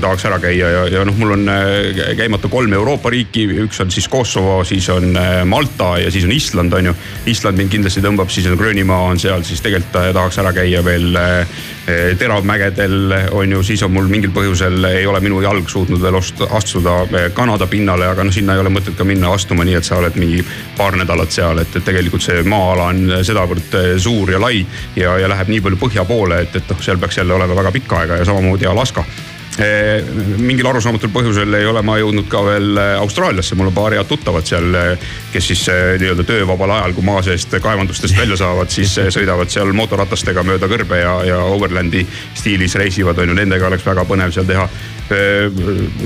tahaks 0.02 0.26
ära 0.28 0.40
käia 0.44 0.70
ja, 0.70 0.82
ja 0.92 1.04
noh, 1.08 1.16
mul 1.16 1.36
on 1.38 1.50
eh, 1.50 2.16
käimata 2.18 2.50
kolm 2.52 2.74
Euroopa 2.76 3.10
riiki, 3.14 3.46
üks 3.64 3.80
on 3.84 3.92
siis 3.94 4.08
Kosovo, 4.12 4.58
siis 4.68 4.90
on 4.92 5.16
eh, 5.16 5.44
Malta 5.48 5.94
ja 6.02 6.12
siis 6.12 6.26
on 6.28 6.32
Island, 6.36 6.74
on 6.74 6.92
ju. 6.92 6.94
Island 7.32 7.58
mind 7.58 7.72
kindlasti 7.72 8.04
tõmbab, 8.04 8.32
siis 8.34 8.50
on 8.52 8.58
Gröönimaa 8.60 9.08
on 9.12 9.20
seal, 9.22 9.46
siis 9.48 9.64
tegelikult 9.64 9.96
eh, 10.02 10.10
tahaks 10.16 10.42
ära 10.44 10.52
käia 10.56 10.84
veel 10.84 11.16
eh, 11.16 11.56
eh, 11.88 12.12
teravmägedel 12.20 13.16
on 13.32 13.56
ju, 13.58 13.64
siis 13.64 13.84
on 13.88 13.94
mul 13.96 14.10
mingil 14.12 14.34
põhjusel 14.36 14.84
ei 14.92 15.08
ole 15.08 15.24
minu 15.24 15.42
jalg 15.44 15.70
suutnud 15.70 16.02
veel 16.04 16.20
astuda 16.20 16.98
eh, 17.08 17.30
Kanada 17.38 17.68
pinnale, 17.72 18.12
aga 18.12 18.28
noh, 18.28 18.36
sinna 18.36 18.58
ei 18.58 18.66
ole 18.66 18.74
mõtet 18.74 19.00
ka 19.00 19.08
minna 19.08 19.32
astuma, 19.32 19.66
nii 19.68 19.80
et 19.80 19.88
sa 19.88 20.02
oled 20.02 20.20
mingi 20.20 20.44
paar 20.78 21.00
nädalat 21.00 21.32
seal, 21.32 21.64
et, 21.64 21.76
et 21.76 21.88
tegelikult 21.88 22.26
see 22.26 22.44
maa-ala 22.44 22.92
on 22.92 23.18
sedavõrd 23.24 23.80
eh, 23.80 23.92
suur 24.02 24.36
ja 24.36 24.44
lai 24.44 24.66
ja, 25.00 25.16
ja 25.22 25.32
läheb 25.32 25.56
nii 25.56 25.66
palju 25.68 25.82
põhja 25.82 26.06
poole, 26.10 26.44
et, 26.46 26.56
et 26.60 26.72
noh, 26.72 26.84
seal 26.84 27.00
peaks 27.02 27.22
jälle 27.22 27.40
olema 27.40 27.58
väga 27.58 27.76
pikka 27.80 28.04
aega 28.04 28.22
ja 28.22 28.28
samamoodi 28.28 28.68
Alaska. 28.68 29.06
Eh, 29.08 29.21
mingil 30.42 30.68
arusaamatul 30.72 31.12
põhjusel 31.14 31.54
ei 31.58 31.66
ole 31.70 31.82
ma 31.86 31.98
jõudnud 32.00 32.28
ka 32.32 32.42
veel 32.46 32.78
eh, 32.82 32.94
Austraaliasse, 33.02 33.56
mul 33.60 33.70
on 33.70 33.76
paar 33.76 33.96
head 33.96 34.08
tuttavat 34.10 34.48
seal, 34.48 34.78
kes 35.34 35.50
siis 35.52 35.64
eh, 35.70 35.82
nii-öelda 36.02 36.26
töövabal 36.28 36.74
ajal, 36.78 36.96
kui 36.98 37.06
maa 37.06 37.22
seest 37.26 37.54
kaevandustest 37.62 38.18
välja 38.18 38.40
saavad, 38.40 38.72
siis 38.74 38.96
sõidavad 39.14 39.52
seal 39.54 39.74
motoratastega 39.78 40.44
mööda 40.48 40.70
kõrbe 40.72 41.02
ja, 41.04 41.14
ja 41.28 41.42
overland'i 41.46 42.06
stiilis 42.38 42.76
reisivad, 42.80 43.20
on 43.22 43.34
ju, 43.34 43.38
nendega 43.38 43.70
oleks 43.70 43.86
väga 43.86 44.06
põnev 44.10 44.34
seal 44.36 44.50
teha. 44.50 44.68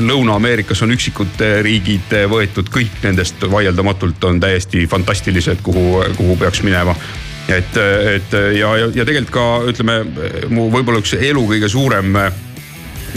Lõuna-Ameerikas 0.01 0.81
on 0.81 0.95
üksikud 0.95 1.43
riigid 1.61 2.15
võetud, 2.31 2.71
kõik 2.73 3.03
nendest 3.03 3.43
vaieldamatult 3.51 4.23
on 4.25 4.39
täiesti 4.41 4.87
fantastilised, 4.89 5.61
kuhu, 5.63 6.01
kuhu 6.17 6.39
peaks 6.41 6.63
minema. 6.65 6.95
Et, 7.45 7.77
et 7.77 8.33
ja, 8.57 8.71
ja, 8.81 8.89
ja 8.89 9.05
tegelikult 9.05 9.35
ka 9.35 9.45
ütleme 9.69 9.99
mu 10.49 10.65
võib-olla 10.73 11.03
üks 11.03 11.13
elu 11.19 11.43
kõige 11.51 11.69
suurem 11.69 12.17
eh, 12.17 12.41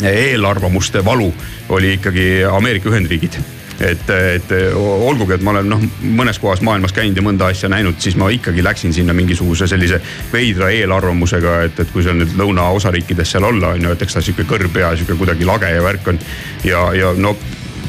eelarvamuste 0.02 1.04
valu 1.04 1.32
oli 1.74 1.94
ikkagi 1.98 2.28
Ameerika 2.50 2.90
Ühendriigid 2.90 3.40
et, 3.80 4.10
et 4.10 4.52
olgugi, 4.74 5.36
et 5.36 5.44
ma 5.44 5.52
olen 5.54 5.68
noh, 5.70 5.82
mõnes 6.02 6.40
kohas 6.42 6.62
maailmas 6.66 6.94
käinud 6.96 7.18
ja 7.18 7.24
mõnda 7.24 7.50
asja 7.52 7.70
näinud, 7.70 7.98
siis 8.02 8.16
ma 8.18 8.30
ikkagi 8.34 8.64
läksin 8.64 8.94
sinna 8.94 9.14
mingisuguse 9.16 9.68
sellise 9.70 10.00
veidra 10.32 10.70
eelarvamusega, 10.74 11.60
et, 11.68 11.78
et 11.84 11.92
kui 11.94 12.02
seal 12.06 12.18
nüüd 12.18 12.34
lõunaosariikides 12.38 13.36
seal 13.36 13.46
olla 13.48 13.74
on 13.76 13.86
ju, 13.86 13.94
et 13.94 14.02
eks 14.02 14.18
ta 14.18 14.24
sihuke 14.24 14.48
kõrb 14.50 14.80
ja 14.82 14.92
sihuke 14.96 15.18
kuidagi 15.20 15.46
lage 15.48 15.70
ja 15.74 15.84
värk 15.84 16.10
on. 16.14 16.20
ja, 16.66 16.82
ja 16.98 17.14
no 17.16 17.36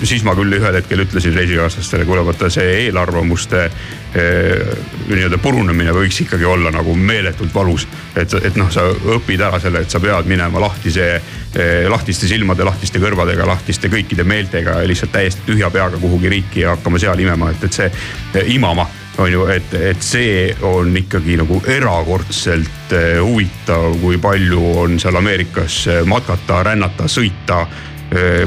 siis 0.03 0.23
ma 0.23 0.35
küll 0.37 0.53
ühel 0.57 0.75
hetkel 0.79 1.03
ütlesin 1.03 1.35
reisikaaslastele, 1.35 2.05
kuule 2.07 2.23
vaata 2.25 2.49
see 2.53 2.67
eelarvamuste 2.85 3.63
eh, 3.65 4.69
nii-öelda 5.09 5.39
purunemine 5.41 5.93
võiks 5.95 6.21
ikkagi 6.25 6.47
olla 6.47 6.71
nagu 6.73 6.95
meeletult 6.95 7.53
valus. 7.55 7.87
et, 8.15 8.33
et 8.43 8.55
noh, 8.59 8.71
sa 8.71 8.87
õpid 8.89 9.41
ära 9.41 9.59
selle, 9.59 9.83
et 9.83 9.91
sa 9.91 9.99
pead 9.99 10.29
minema 10.29 10.61
lahtise 10.61 11.09
eh,, 11.15 11.89
lahtiste 11.89 12.27
silmade, 12.27 12.63
lahtiste 12.63 12.99
kõrvadega, 12.99 13.47
lahtiste 13.47 13.89
kõikide 13.89 14.23
meeltega 14.23 14.79
lihtsalt 14.87 15.11
täiesti 15.11 15.45
tühja 15.45 15.69
peaga 15.69 15.97
kuhugi 15.97 16.29
riiki 16.29 16.65
ja 16.65 16.75
hakkama 16.77 16.99
seal 16.99 17.19
imema, 17.19 17.51
et, 17.51 17.63
et 17.63 17.81
see 17.81 17.91
eh, 17.91 18.55
imama 18.55 18.87
on 19.19 19.31
ju, 19.31 19.45
et, 19.51 19.73
et 19.73 20.03
see 20.03 20.47
on 20.63 20.95
ikkagi 20.95 21.35
nagu 21.41 21.57
erakordselt 21.67 22.93
huvitav, 23.19 23.97
kui 23.99 24.15
palju 24.21 24.61
on 24.79 24.95
seal 25.01 25.19
Ameerikas 25.19 25.81
matkata, 26.07 26.61
rännata, 26.69 27.09
sõita 27.11 27.65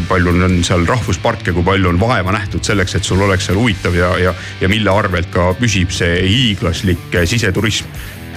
palju 0.08 0.32
on 0.32 0.56
seal 0.66 0.86
rahvusparke, 0.88 1.52
kui 1.54 1.62
palju 1.66 1.92
on 1.92 2.00
vaeva 2.00 2.32
nähtud 2.34 2.64
selleks, 2.66 2.96
et 2.98 3.06
sul 3.06 3.22
oleks 3.22 3.46
seal 3.46 3.60
huvitav 3.60 3.94
ja, 3.94 4.10
ja, 4.18 4.34
ja 4.60 4.70
mille 4.70 4.90
arvelt 4.90 5.30
ka 5.30 5.52
püsib 5.58 5.92
see 5.94 6.18
hiiglaslik 6.26 7.14
eh, 7.14 7.28
siseturism. 7.30 7.86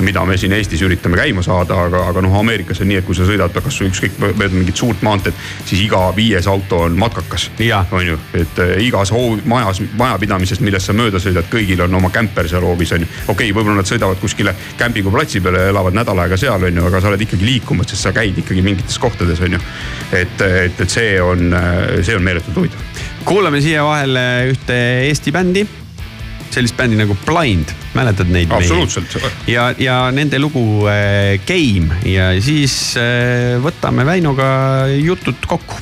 Mida 0.03 0.25
me 0.25 0.37
siin 0.37 0.53
Eestis 0.55 0.81
üritame 0.85 1.17
käima 1.19 1.43
saada, 1.45 1.77
aga, 1.87 2.05
aga 2.09 2.23
noh, 2.25 2.33
Ameerikas 2.39 2.81
on 2.83 2.89
nii, 2.89 2.99
et 2.99 3.05
kui 3.07 3.15
sa 3.15 3.27
sõidad 3.27 3.53
kasvõi 3.55 3.89
ükskõik 3.91 4.17
mööda 4.23 4.51
mingit 4.53 4.79
suurt 4.79 5.03
maanteed, 5.05 5.35
siis 5.65 5.85
iga 5.85 6.01
viies 6.15 6.47
auto 6.51 6.81
on 6.87 6.97
matkakas. 6.99 7.49
on 7.91 8.07
ju, 8.07 8.17
et 8.33 8.59
äh, 8.59 8.75
igas 8.83 9.11
hoovi, 9.11 9.41
majas, 9.45 9.81
majapidamises, 9.93 10.59
millest 10.59 10.85
sa 10.85 10.93
mööda 10.93 11.19
sõidad, 11.19 11.45
kõigil 11.51 11.81
on 11.81 11.95
oma 11.95 12.09
kämper 12.09 12.49
seal 12.49 12.61
hoovis 12.61 12.91
on 12.91 13.01
ju. 13.01 13.07
okei 13.27 13.51
okay,, 13.51 13.53
võib-olla 13.53 13.77
nad 13.81 13.89
sõidavad 13.89 14.19
kuskile 14.19 14.55
kämpinguplatsi 14.77 15.41
peale 15.41 15.59
ja 15.59 15.69
elavad 15.69 15.93
nädal 15.93 16.19
aega 16.19 16.37
seal 16.37 16.63
on 16.63 16.75
ju, 16.75 16.85
aga 16.85 17.01
sa 17.01 17.07
oled 17.07 17.21
ikkagi 17.21 17.45
liikumas, 17.45 17.89
sest 17.89 18.09
sa 18.09 18.11
käid 18.11 18.37
ikkagi 18.37 18.61
mingites 18.61 18.99
kohtades 18.99 19.39
on 19.41 19.57
ju. 19.57 19.63
et, 20.11 20.41
et, 20.41 20.81
et 20.81 20.89
see 20.89 21.21
on, 21.21 21.55
see 22.01 22.15
on 22.15 22.23
meeletult 22.23 22.55
huvitav. 22.55 23.01
kuulame 23.25 23.61
siia 23.61 23.83
vahele 23.83 24.27
ühte 24.51 24.83
Eesti 25.07 25.31
bändi 25.31 25.67
sellist 26.53 26.77
bändi 26.77 26.99
nagu 26.99 27.17
Blind, 27.25 27.71
mäletad 27.95 28.29
neid? 28.31 28.51
Absoluutselt. 28.53 29.17
ja, 29.47 29.69
ja 29.77 29.97
nende 30.11 30.39
lugu 30.39 30.85
äh, 30.91 31.35
Game 31.47 32.01
ja 32.05 32.31
siis 32.41 32.95
äh, 32.99 33.57
võtame 33.63 34.05
Väinoga 34.07 34.47
jutud 34.93 35.47
kokku. 35.47 35.81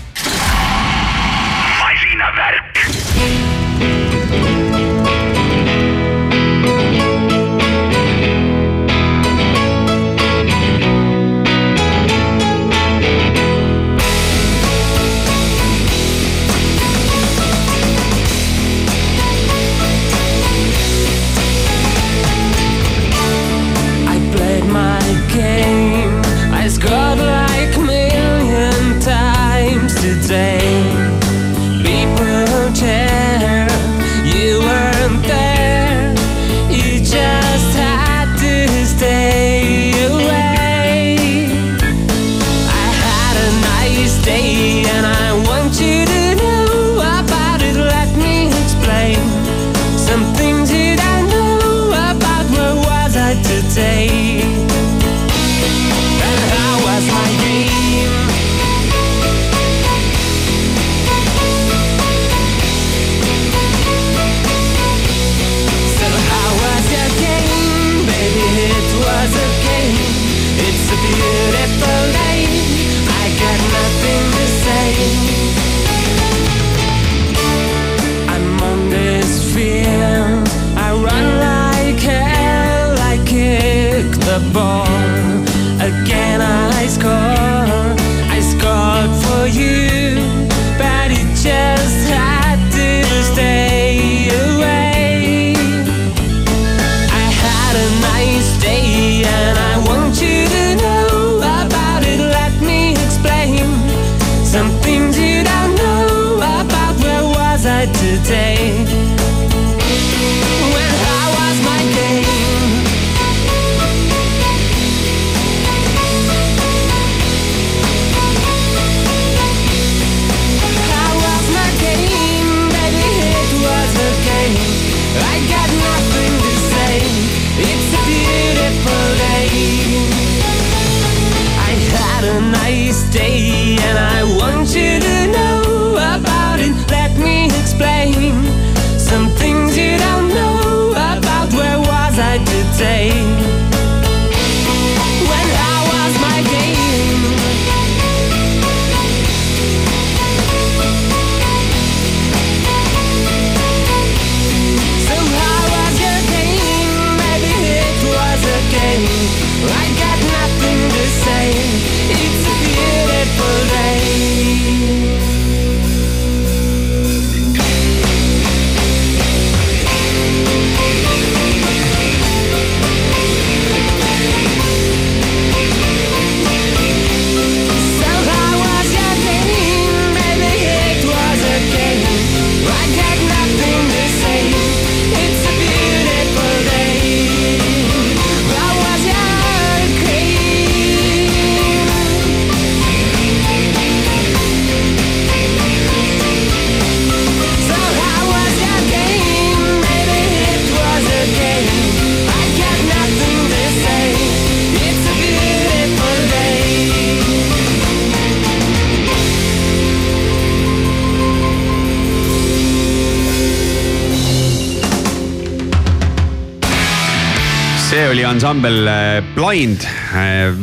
Äh, 219.54 219.56
Blind, 219.56 219.86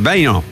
Väino, 0.04 0.44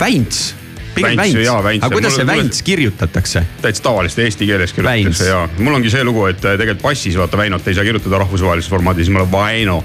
Väints, 0.00 0.54
pigem 0.94 1.16
Väints, 1.16 1.50
aga 1.84 1.90
kuidas 1.92 2.14
see 2.16 2.26
Väints 2.26 2.62
kirjutatakse? 2.64 3.42
täitsa 3.60 3.82
tavaliselt 3.84 4.22
eesti 4.24 4.46
keeles 4.48 4.72
kirjutatakse 4.72 5.28
ja 5.28 5.42
mul 5.58 5.76
ongi 5.76 5.92
see 5.92 6.04
lugu, 6.08 6.24
et 6.30 6.40
äh, 6.40 6.56
tegelikult 6.56 6.82
passis 6.86 7.18
vaata 7.20 7.36
Väinot 7.36 7.68
ei 7.68 7.76
saa 7.76 7.84
kirjutada 7.84 8.22
rahvusvahelises 8.22 8.70
formaadis, 8.72 9.10
mul 9.12 9.26
on 9.26 9.32
Vaino. 9.32 9.82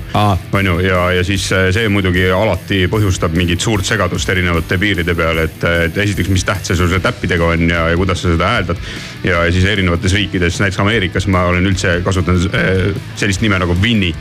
on 0.54 0.72
ju, 0.72 0.78
ja, 0.86 1.02
ja 1.18 1.26
siis 1.28 1.50
äh, 1.52 1.68
see 1.76 1.90
muidugi 1.92 2.30
alati 2.32 2.86
põhjustab 2.92 3.36
mingit 3.36 3.64
suurt 3.64 3.86
segadust 3.86 4.30
erinevate 4.32 4.80
piiride 4.80 5.16
peal, 5.16 5.44
et, 5.44 5.68
et 5.90 6.00
esiteks, 6.06 6.32
mis 6.32 6.48
täht 6.48 6.70
see 6.70 6.80
sul 6.80 6.92
see 6.94 7.04
täppidega 7.04 7.52
on 7.58 7.68
ja, 7.70 7.90
ja 7.92 8.00
kuidas 8.00 8.24
sa 8.24 8.32
seda 8.32 8.54
hääldad. 8.56 8.84
Ja, 9.24 9.52
siis 9.52 9.66
erinevates 9.66 10.14
riikides, 10.14 10.60
näiteks 10.62 10.80
Ameerikas 10.82 11.28
ma 11.32 11.44
olen 11.50 11.66
üldse 11.70 11.98
kasutanud 12.06 12.54
äh, 12.54 12.98
sellist 13.18 13.42
nime 13.42 13.60
nagu 13.62 13.76
Winnie. 13.82 14.14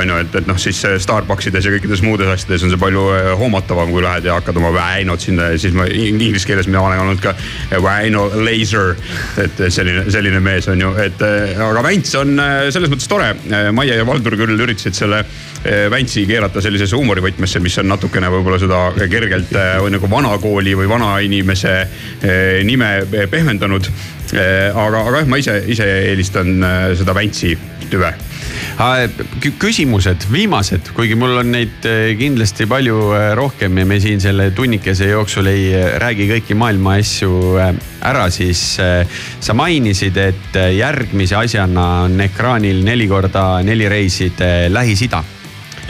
on 0.00 0.08
ju, 0.08 0.18
et, 0.22 0.34
et 0.40 0.48
noh, 0.48 0.58
siis 0.60 0.80
äh, 0.88 0.96
Starbucksides 1.02 1.66
ja 1.66 1.74
kõikides 1.74 2.02
muudes 2.04 2.30
asjades 2.32 2.64
on 2.64 2.72
see 2.72 2.80
palju 2.80 3.04
äh, 3.14 3.30
hoomatavam, 3.40 3.92
kui 3.92 4.04
lähed 4.04 4.28
ja 4.28 4.38
hakkad 4.38 4.60
oma 4.60 4.72
Väinot 4.74 5.24
sinna 5.24 5.50
ja 5.52 5.60
siis 5.60 5.76
ma 5.76 5.86
in- 5.90 6.20
inglise 6.20 6.48
keeles 6.48 6.68
mina 6.70 6.82
olen 6.84 7.02
olnud 7.04 7.22
ka 7.24 7.34
Rhino 7.76 8.28
Laser. 8.40 8.94
et 9.40 9.60
selline, 9.68 10.06
selline 10.10 10.40
mees 10.44 10.68
on 10.70 10.80
ju, 10.80 10.92
et 11.00 11.20
aga 11.20 11.82
Vänts 11.84 12.14
on 12.18 12.34
selles 12.72 12.90
mõttes 12.92 13.08
tore. 13.10 13.32
Maie 13.74 13.96
ja 13.96 14.06
Valdur 14.06 14.36
küll 14.38 14.60
üritasid 14.60 14.96
selle 14.96 15.22
Väntsi 15.90 16.24
keerata 16.28 16.62
sellisesse 16.64 16.96
huumorivõtmesse, 16.96 17.60
mis 17.60 17.76
on 17.82 17.90
natukene 17.90 18.30
võib-olla 18.32 18.58
seda 18.60 18.78
kergelt 19.10 19.52
nagu 19.92 20.10
vanakooli 20.10 20.72
või 20.78 20.88
vanainimese 20.88 21.74
nime 22.64 22.90
pehmendanud. 23.30 23.90
Aga, 24.38 25.04
aga 25.06 25.22
jah, 25.22 25.28
ma 25.30 25.40
ise, 25.40 25.56
ise 25.70 25.86
eelistan 26.10 26.56
äh, 26.62 26.80
seda 26.98 27.14
Väntsi 27.16 27.56
tüve. 27.90 28.12
Kü- 29.42 29.52
küsimused, 29.60 30.24
viimased, 30.32 30.92
kuigi 30.96 31.16
mul 31.18 31.40
on 31.42 31.50
neid 31.52 31.84
eh, 31.88 32.12
kindlasti 32.18 32.64
palju 32.70 33.00
eh, 33.16 33.24
rohkem 33.36 33.80
ja 33.82 33.86
me 33.88 33.98
siin 34.00 34.22
selle 34.22 34.50
tunnikese 34.56 35.10
jooksul 35.10 35.50
ei 35.50 35.66
räägi 36.00 36.28
kõiki 36.30 36.56
maailma 36.56 36.96
asju 37.00 37.58
ära, 37.58 38.28
siis 38.32 38.62
sa 38.78 39.56
mainisid, 39.58 40.16
et 40.16 40.56
järgmise 40.76 41.36
asjana 41.36 42.06
on 42.06 42.16
ekraanil 42.24 42.80
neli 42.86 43.10
korda 43.10 43.60
neli 43.66 43.90
reisid 43.90 44.40
eh, 44.46 44.70
Lähis-Ida 44.72 45.24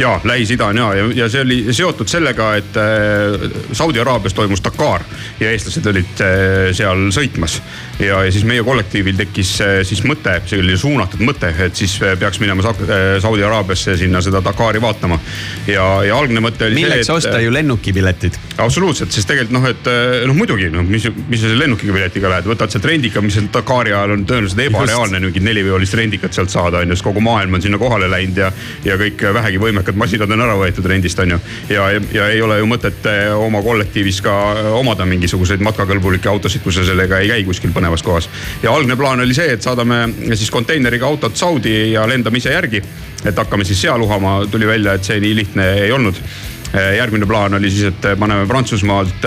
ja 0.01 0.21
Lähis-Ida 0.25 0.67
on 0.67 0.77
ja, 0.77 0.95
ja, 0.95 1.07
ja 1.15 1.29
see 1.29 1.43
oli 1.45 1.59
seotud 1.77 2.09
sellega, 2.09 2.51
et 2.61 2.77
äh, 2.77 3.51
Saudi 3.73 4.01
Araabias 4.01 4.35
toimus 4.35 4.63
Dakar 4.65 5.05
ja 5.41 5.51
eestlased 5.53 5.87
olid 5.91 6.23
äh, 6.25 6.71
seal 6.77 7.09
sõitmas. 7.15 7.61
ja, 8.01 8.23
ja 8.25 8.33
siis 8.33 8.45
meie 8.49 8.65
kollektiivil 8.65 9.19
tekkis 9.19 9.53
äh, 9.65 9.75
siis 9.87 10.03
mõte, 10.09 10.39
see 10.49 10.61
oli 10.63 10.77
suunatud 10.81 11.23
mõte, 11.25 11.53
et 11.67 11.77
siis 11.77 11.99
peaks 12.21 12.41
minema 12.41 12.65
Sa- 12.65 12.75
Saudi 13.21 13.45
Araabiasse 13.45 13.97
sinna 14.01 14.23
seda 14.25 14.43
Dakari 14.45 14.81
vaatama. 14.83 15.21
ja, 15.67 15.87
ja 16.07 16.17
algne 16.17 16.41
mõte 16.45 16.69
oli 16.69 16.81
milleks 16.81 17.07
see, 17.11 17.17
osta 17.17 17.41
ju 17.43 17.53
lennukipiletid? 17.53 18.39
absoluutselt, 18.61 19.13
sest 19.13 19.29
tegelikult 19.29 19.57
noh, 19.59 19.69
et 19.71 19.93
noh 20.29 20.37
muidugi 20.37 20.71
noh, 20.73 20.85
mis, 20.87 21.07
mis 21.29 21.41
sa 21.41 21.49
selle 21.49 21.65
lennukiga 21.65 21.97
piletiga 21.97 22.33
lähed, 22.33 22.49
võtad 22.49 22.73
sealt 22.73 22.89
rendika, 22.89 23.23
mis 23.25 23.37
seal 23.37 23.49
Dakari 23.53 23.95
ajal 23.95 24.17
on 24.17 24.27
tõenäoliselt 24.29 24.65
ebareaalne 24.67 25.21
mingit 25.31 25.45
neliveolist 25.45 25.95
rendikat 25.95 26.37
sealt 26.37 26.53
saada 26.53 26.81
on 26.81 26.91
ju, 26.91 26.97
sest 26.97 27.07
kogu 27.07 27.23
maailm 27.25 27.55
on 27.55 27.63
sinna 27.65 27.79
kohale 27.81 28.09
läinud 28.11 28.41
ja, 28.41 28.51
ja 28.85 28.97
kõik 29.01 29.23
vähegi 29.35 29.61
võimekad 29.63 29.90
masinad 29.99 30.31
on 30.31 30.45
ära 30.45 30.57
võetud 30.59 30.87
rendist 30.91 31.19
on 31.23 31.35
ju. 31.35 31.39
ja, 31.71 31.87
ja, 32.13 32.29
ei 32.29 32.43
ole 32.43 32.61
ju 32.61 32.69
mõtet 32.71 33.07
äh, 33.09 33.31
oma 33.37 33.63
kollektiivis 33.65 34.21
ka 34.25 34.37
äh, 34.53 34.71
omada 34.79 35.07
mingisuguseid 35.09 35.63
matkakõlbulikke 35.65 36.31
autosid, 36.31 36.63
kui 36.65 36.75
sa 36.75 36.85
sellega 36.87 37.21
ei 37.21 37.33
käi 37.33 37.47
kuskil 37.49 37.75
põnevas 37.75 38.05
kohas. 38.07 38.29
ja 38.63 38.75
algne 38.75 38.97
plaan 38.97 39.25
oli 39.25 39.37
see, 39.37 39.55
et 39.55 39.63
saadame 39.63 40.07
siis 40.35 40.51
konteineriga 40.51 41.07
autot 41.07 41.37
Saudi 41.37 41.93
ja 41.93 42.07
lendame 42.09 42.39
ise 42.39 42.55
järgi. 42.55 42.83
et 43.25 43.37
hakkame 43.37 43.65
siis 43.65 43.83
seal 43.83 44.03
uhama, 44.03 44.41
tuli 44.51 44.67
välja, 44.67 44.95
et 44.95 45.05
see 45.05 45.21
nii 45.21 45.35
lihtne 45.43 45.73
ei 45.87 45.93
olnud 45.93 46.23
järgmine 46.71 47.27
plaan 47.27 47.55
oli 47.55 47.71
siis, 47.71 47.89
et 47.89 48.05
paneme 48.19 48.47
Prantsusmaalt 48.47 49.25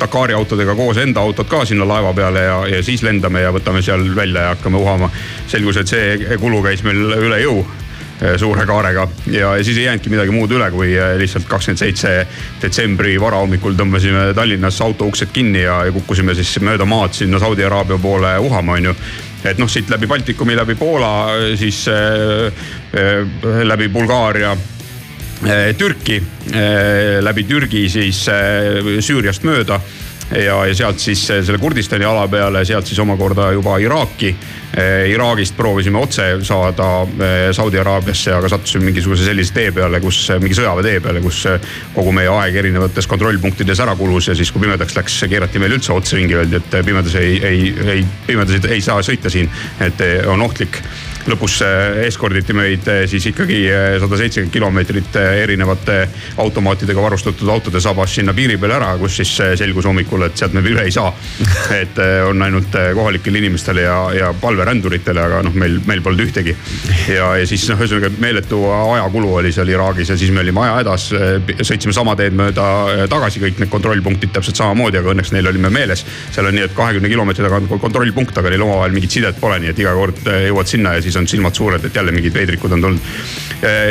Dakari 0.00 0.32
autodega 0.32 0.72
koos 0.74 0.96
enda 0.96 1.20
autod 1.20 1.44
ka 1.44 1.60
sinna 1.68 1.84
laeva 1.88 2.14
peale 2.16 2.46
ja, 2.46 2.54
ja 2.76 2.82
siis 2.82 3.02
lendame 3.04 3.42
ja 3.44 3.52
võtame 3.52 3.82
seal 3.84 4.06
välja 4.16 4.46
ja 4.46 4.54
hakkame 4.54 4.80
uhama. 4.80 5.10
selgus, 5.46 5.76
et 5.76 5.92
see 5.92 6.38
kulu 6.40 6.62
käis 6.64 6.80
meil 6.86 7.04
üle 7.18 7.42
jõu 7.42 7.66
suure 8.38 8.66
kaarega. 8.66 9.08
Ja, 9.26 9.56
ja 9.56 9.64
siis 9.64 9.78
ei 9.78 9.84
jäänudki 9.84 10.10
midagi 10.12 10.30
muud 10.34 10.52
üle, 10.54 10.70
kui 10.70 10.92
äh, 10.98 11.14
lihtsalt 11.18 11.48
kakskümmend 11.50 11.80
seitse 11.80 12.12
detsembri 12.62 13.16
varahommikul 13.20 13.76
tõmbasime 13.78 14.28
Tallinnas 14.36 14.80
auto 14.84 15.08
uksed 15.10 15.32
kinni 15.34 15.64
ja, 15.64 15.80
ja 15.88 15.94
kukkusime 15.94 16.34
siis 16.38 16.56
mööda 16.64 16.86
maad 16.88 17.16
sinna 17.16 17.40
Saudi 17.42 17.66
Araabia 17.66 17.98
poole 17.98 18.36
uhama, 18.38 18.78
on 18.78 18.90
ju. 18.90 18.94
Et 19.44 19.58
noh, 19.60 19.68
siit 19.68 19.90
läbi 19.92 20.08
Baltikumi, 20.08 20.54
läbi 20.56 20.74
Poola, 20.74 21.10
siis 21.60 21.82
äh, 21.92 22.46
äh, 22.96 23.60
läbi 23.66 23.90
Bulgaaria 23.92 24.54
äh, 24.54 25.74
Türki, 25.76 26.22
läbi 27.20 27.44
Türgi 27.44 27.88
siis 27.92 28.24
äh, 28.28 29.00
Süüriast 29.04 29.44
mööda 29.44 29.80
ja, 30.42 30.58
ja 30.66 30.74
sealt 30.74 30.98
siis 30.98 31.22
äh, 31.30 31.40
selle 31.44 31.58
Kurdistani 31.58 32.04
ala 32.04 32.26
peale, 32.28 32.64
sealt 32.64 32.86
siis 32.86 32.98
omakorda 33.02 33.52
juba 33.52 33.78
Iraaki. 33.82 34.34
Iraagist 35.06 35.54
proovisime 35.54 36.00
otse 36.00 36.24
saada 36.42 36.88
äh, 37.02 37.52
Saudi 37.54 37.78
Araabiasse, 37.78 38.32
aga 38.34 38.48
sattusime 38.50 38.88
mingisuguse 38.88 39.26
sellise 39.28 39.54
tee 39.54 39.70
peale, 39.72 40.00
kus, 40.02 40.18
mingi 40.42 40.56
sõjaväetee 40.58 40.98
peale, 41.04 41.22
kus 41.22 41.44
kogu 41.94 42.14
meie 42.16 42.32
aeg 42.32 42.58
erinevates 42.64 43.06
kontrollpunktides 43.10 43.84
ära 43.84 43.94
kulus 43.98 44.32
ja 44.32 44.34
siis, 44.34 44.50
kui 44.50 44.64
pimedaks 44.66 44.98
läks, 44.98 45.20
keerati 45.30 45.62
meil 45.62 45.78
üldse 45.78 45.94
ots 45.94 46.16
ringi, 46.18 46.34
öeldi, 46.40 46.58
et 46.58 46.78
pimedas 46.86 47.14
ei, 47.20 47.38
ei, 47.38 47.74
ei, 47.94 48.06
pimedas 48.26 48.66
ei 48.66 48.82
saa 48.82 49.02
sõita 49.06 49.30
siin, 49.30 49.50
et 49.84 50.02
on 50.26 50.42
ohtlik 50.42 50.82
lõpus 51.30 51.58
äh, 51.64 52.04
eskorditi 52.06 52.54
meid 52.56 52.88
äh, 52.90 53.04
siis 53.10 53.26
ikkagi 53.30 53.60
sada 54.00 54.18
seitsekümmend 54.20 54.52
kilomeetrit 54.52 55.16
erinevate 55.16 55.96
automaatidega 56.42 57.02
varustatud 57.02 57.48
autode 57.48 57.80
sabas 57.80 58.14
sinna 58.14 58.34
piiri 58.36 58.56
peale 58.60 58.76
ära, 58.78 58.92
kus 59.00 59.18
siis 59.20 59.32
selgus 59.58 59.86
hommikul, 59.88 60.26
et 60.26 60.36
sealt 60.38 60.54
me 60.56 60.62
üle 60.64 60.84
ei 60.84 60.92
saa. 60.94 61.12
et 61.82 61.98
on 62.28 62.42
ainult 62.44 62.74
kohalikele 62.94 63.40
inimestele 63.40 63.84
ja, 63.86 63.98
ja 64.14 64.30
palveränduritele, 64.40 65.22
aga 65.24 65.42
noh, 65.46 65.56
meil, 65.58 65.78
meil 65.88 66.02
polnud 66.04 66.24
ühtegi. 66.26 66.54
ja, 67.12 67.30
ja 67.40 67.46
siis 67.48 67.66
noh, 67.70 67.80
ühesõnaga 67.80 68.12
meeletu 68.20 68.60
ajakulu 68.70 69.34
oli 69.40 69.52
seal 69.54 69.72
Iraagis 69.72 70.12
ja 70.12 70.18
siis 70.20 70.32
me 70.34 70.42
olime 70.44 70.64
ajahädas. 70.66 71.08
sõitsime 71.62 71.94
sama 71.96 72.16
teed 72.18 72.36
mööda 72.36 72.66
tagasi, 73.10 73.42
kõik 73.42 73.62
need 73.62 73.72
kontrollpunktid 73.72 74.34
täpselt 74.34 74.60
samamoodi, 74.60 75.00
aga 75.00 75.14
õnneks 75.14 75.32
neil 75.34 75.48
olime 75.50 75.70
meeles. 75.74 76.04
seal 76.34 76.50
on 76.50 76.56
nii, 76.56 76.68
et 76.68 76.76
kahekümne 76.76 77.08
kilomeetri 77.08 77.46
taga 77.46 77.62
on 77.62 77.80
kontrollpunkt, 77.80 78.38
aga 78.38 78.52
neil 78.52 78.66
omavahel 78.66 78.94
mingit 78.96 79.18
sidet 79.18 79.40
pole, 79.40 79.58
nii 79.62 79.72
et 79.74 79.82
iga 79.84 79.94
kord 79.96 80.20
jõuad 80.24 80.70
sinna 80.70 80.96
ja 80.96 81.04
siis 81.04 81.13
on 81.16 81.28
silmad 81.28 81.54
suured, 81.54 81.84
et 81.84 81.96
jälle 81.96 82.12
mingid 82.12 82.34
veidrikud 82.34 82.72
on 82.72 82.82
tulnud. 82.82 83.00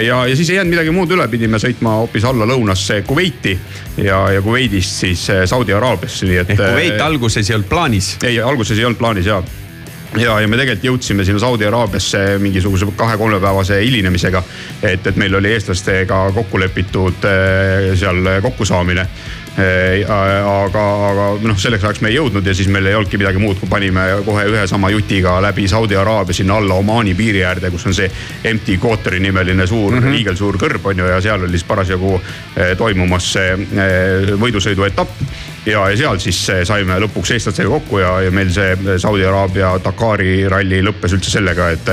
ja, 0.06 0.26
ja 0.28 0.36
siis 0.36 0.50
ei 0.50 0.56
jäänud 0.56 0.76
midagi 0.76 0.92
muud 0.92 1.12
üle, 1.16 1.28
pidime 1.32 1.60
sõitma 1.62 1.98
hoopis 2.02 2.26
alla 2.30 2.48
lõunasse 2.50 3.02
Kuveiti 3.08 3.58
ja, 3.98 4.26
ja 4.38 4.42
Kuveidist 4.42 5.04
siis 5.06 5.28
Saudi 5.46 5.74
Araabiasse, 5.74 6.30
nii 6.30 6.40
et. 6.44 6.56
ehk 6.56 6.64
Kuveit 6.64 7.02
alguses 7.02 7.50
ei 7.50 7.56
olnud 7.58 7.70
plaanis? 7.70 8.16
ei, 8.24 8.40
alguses 8.42 8.80
ei 8.80 8.86
olnud 8.86 9.02
plaanis 9.02 9.30
ja 9.32 9.42
ja, 10.18 10.36
ja 10.42 10.48
me 10.48 10.58
tegelikult 10.58 10.88
jõudsime 10.88 11.26
sinna 11.26 11.42
Saudi 11.42 11.66
Araabiasse 11.66 12.38
mingisuguse 12.42 12.88
kahe-kolmepäevase 12.98 13.80
hilinemisega. 13.82 14.44
et, 14.84 15.08
et 15.08 15.16
meil 15.16 15.36
oli 15.36 15.54
eestlastega 15.54 16.26
kokku 16.36 16.60
lepitud 16.60 17.26
äh, 17.30 17.94
seal 18.00 18.30
kokkusaamine 18.42 19.08
aga, 19.54 20.84
aga 21.10 21.26
noh, 21.46 21.58
selleks 21.60 21.84
ajaks 21.86 22.02
me 22.02 22.10
ei 22.10 22.16
jõudnud 22.18 22.48
ja 22.48 22.56
siis 22.58 22.70
meil 22.74 22.88
ei 22.90 22.96
olnudki 22.98 23.20
midagi 23.22 23.42
muud, 23.42 23.60
kui 23.62 23.70
panime 23.70 24.06
kohe 24.26 24.48
ühe 24.50 24.64
sama 24.70 24.90
jutiga 24.90 25.36
läbi 25.46 25.68
Saudi 25.70 25.98
Araabia 26.00 26.34
sinna 26.34 26.58
alla 26.58 26.80
Omaani 26.82 27.14
piiri 27.16 27.44
äärde, 27.46 27.70
kus 27.72 27.86
on 27.86 27.94
see 27.94 28.10
MT 28.50 28.80
Quarteri 28.82 29.20
nimeline 29.20 29.68
suur 29.68 29.94
mm, 29.94 30.00
-hmm. 30.00 30.18
hiigelsuur 30.18 30.58
kõrb 30.58 30.90
on 30.90 30.98
ju 30.98 31.06
ja 31.06 31.22
seal 31.22 31.44
oli 31.44 31.58
siis 31.58 31.68
parasjagu 31.70 32.22
eh, 32.56 32.78
toimumas 32.78 33.34
see 33.34 33.54
eh, 33.54 34.34
võidusõidu 34.42 34.88
etapp 34.90 35.22
ja, 35.66 35.84
ja 35.90 35.98
seal 35.98 36.20
siis 36.24 36.40
eh, 36.52 36.62
saime 36.68 36.98
lõpuks 37.04 37.34
eestlastega 37.36 37.72
kokku 37.72 38.00
ja, 38.02 38.14
ja 38.26 38.32
meil 38.36 38.52
see 38.54 38.98
Saudi 39.02 39.26
Araabia 39.28 39.74
Dakari 39.84 40.44
ralli 40.52 40.82
lõppes 40.86 41.16
üldse 41.16 41.34
sellega, 41.34 41.70
et, 41.76 41.92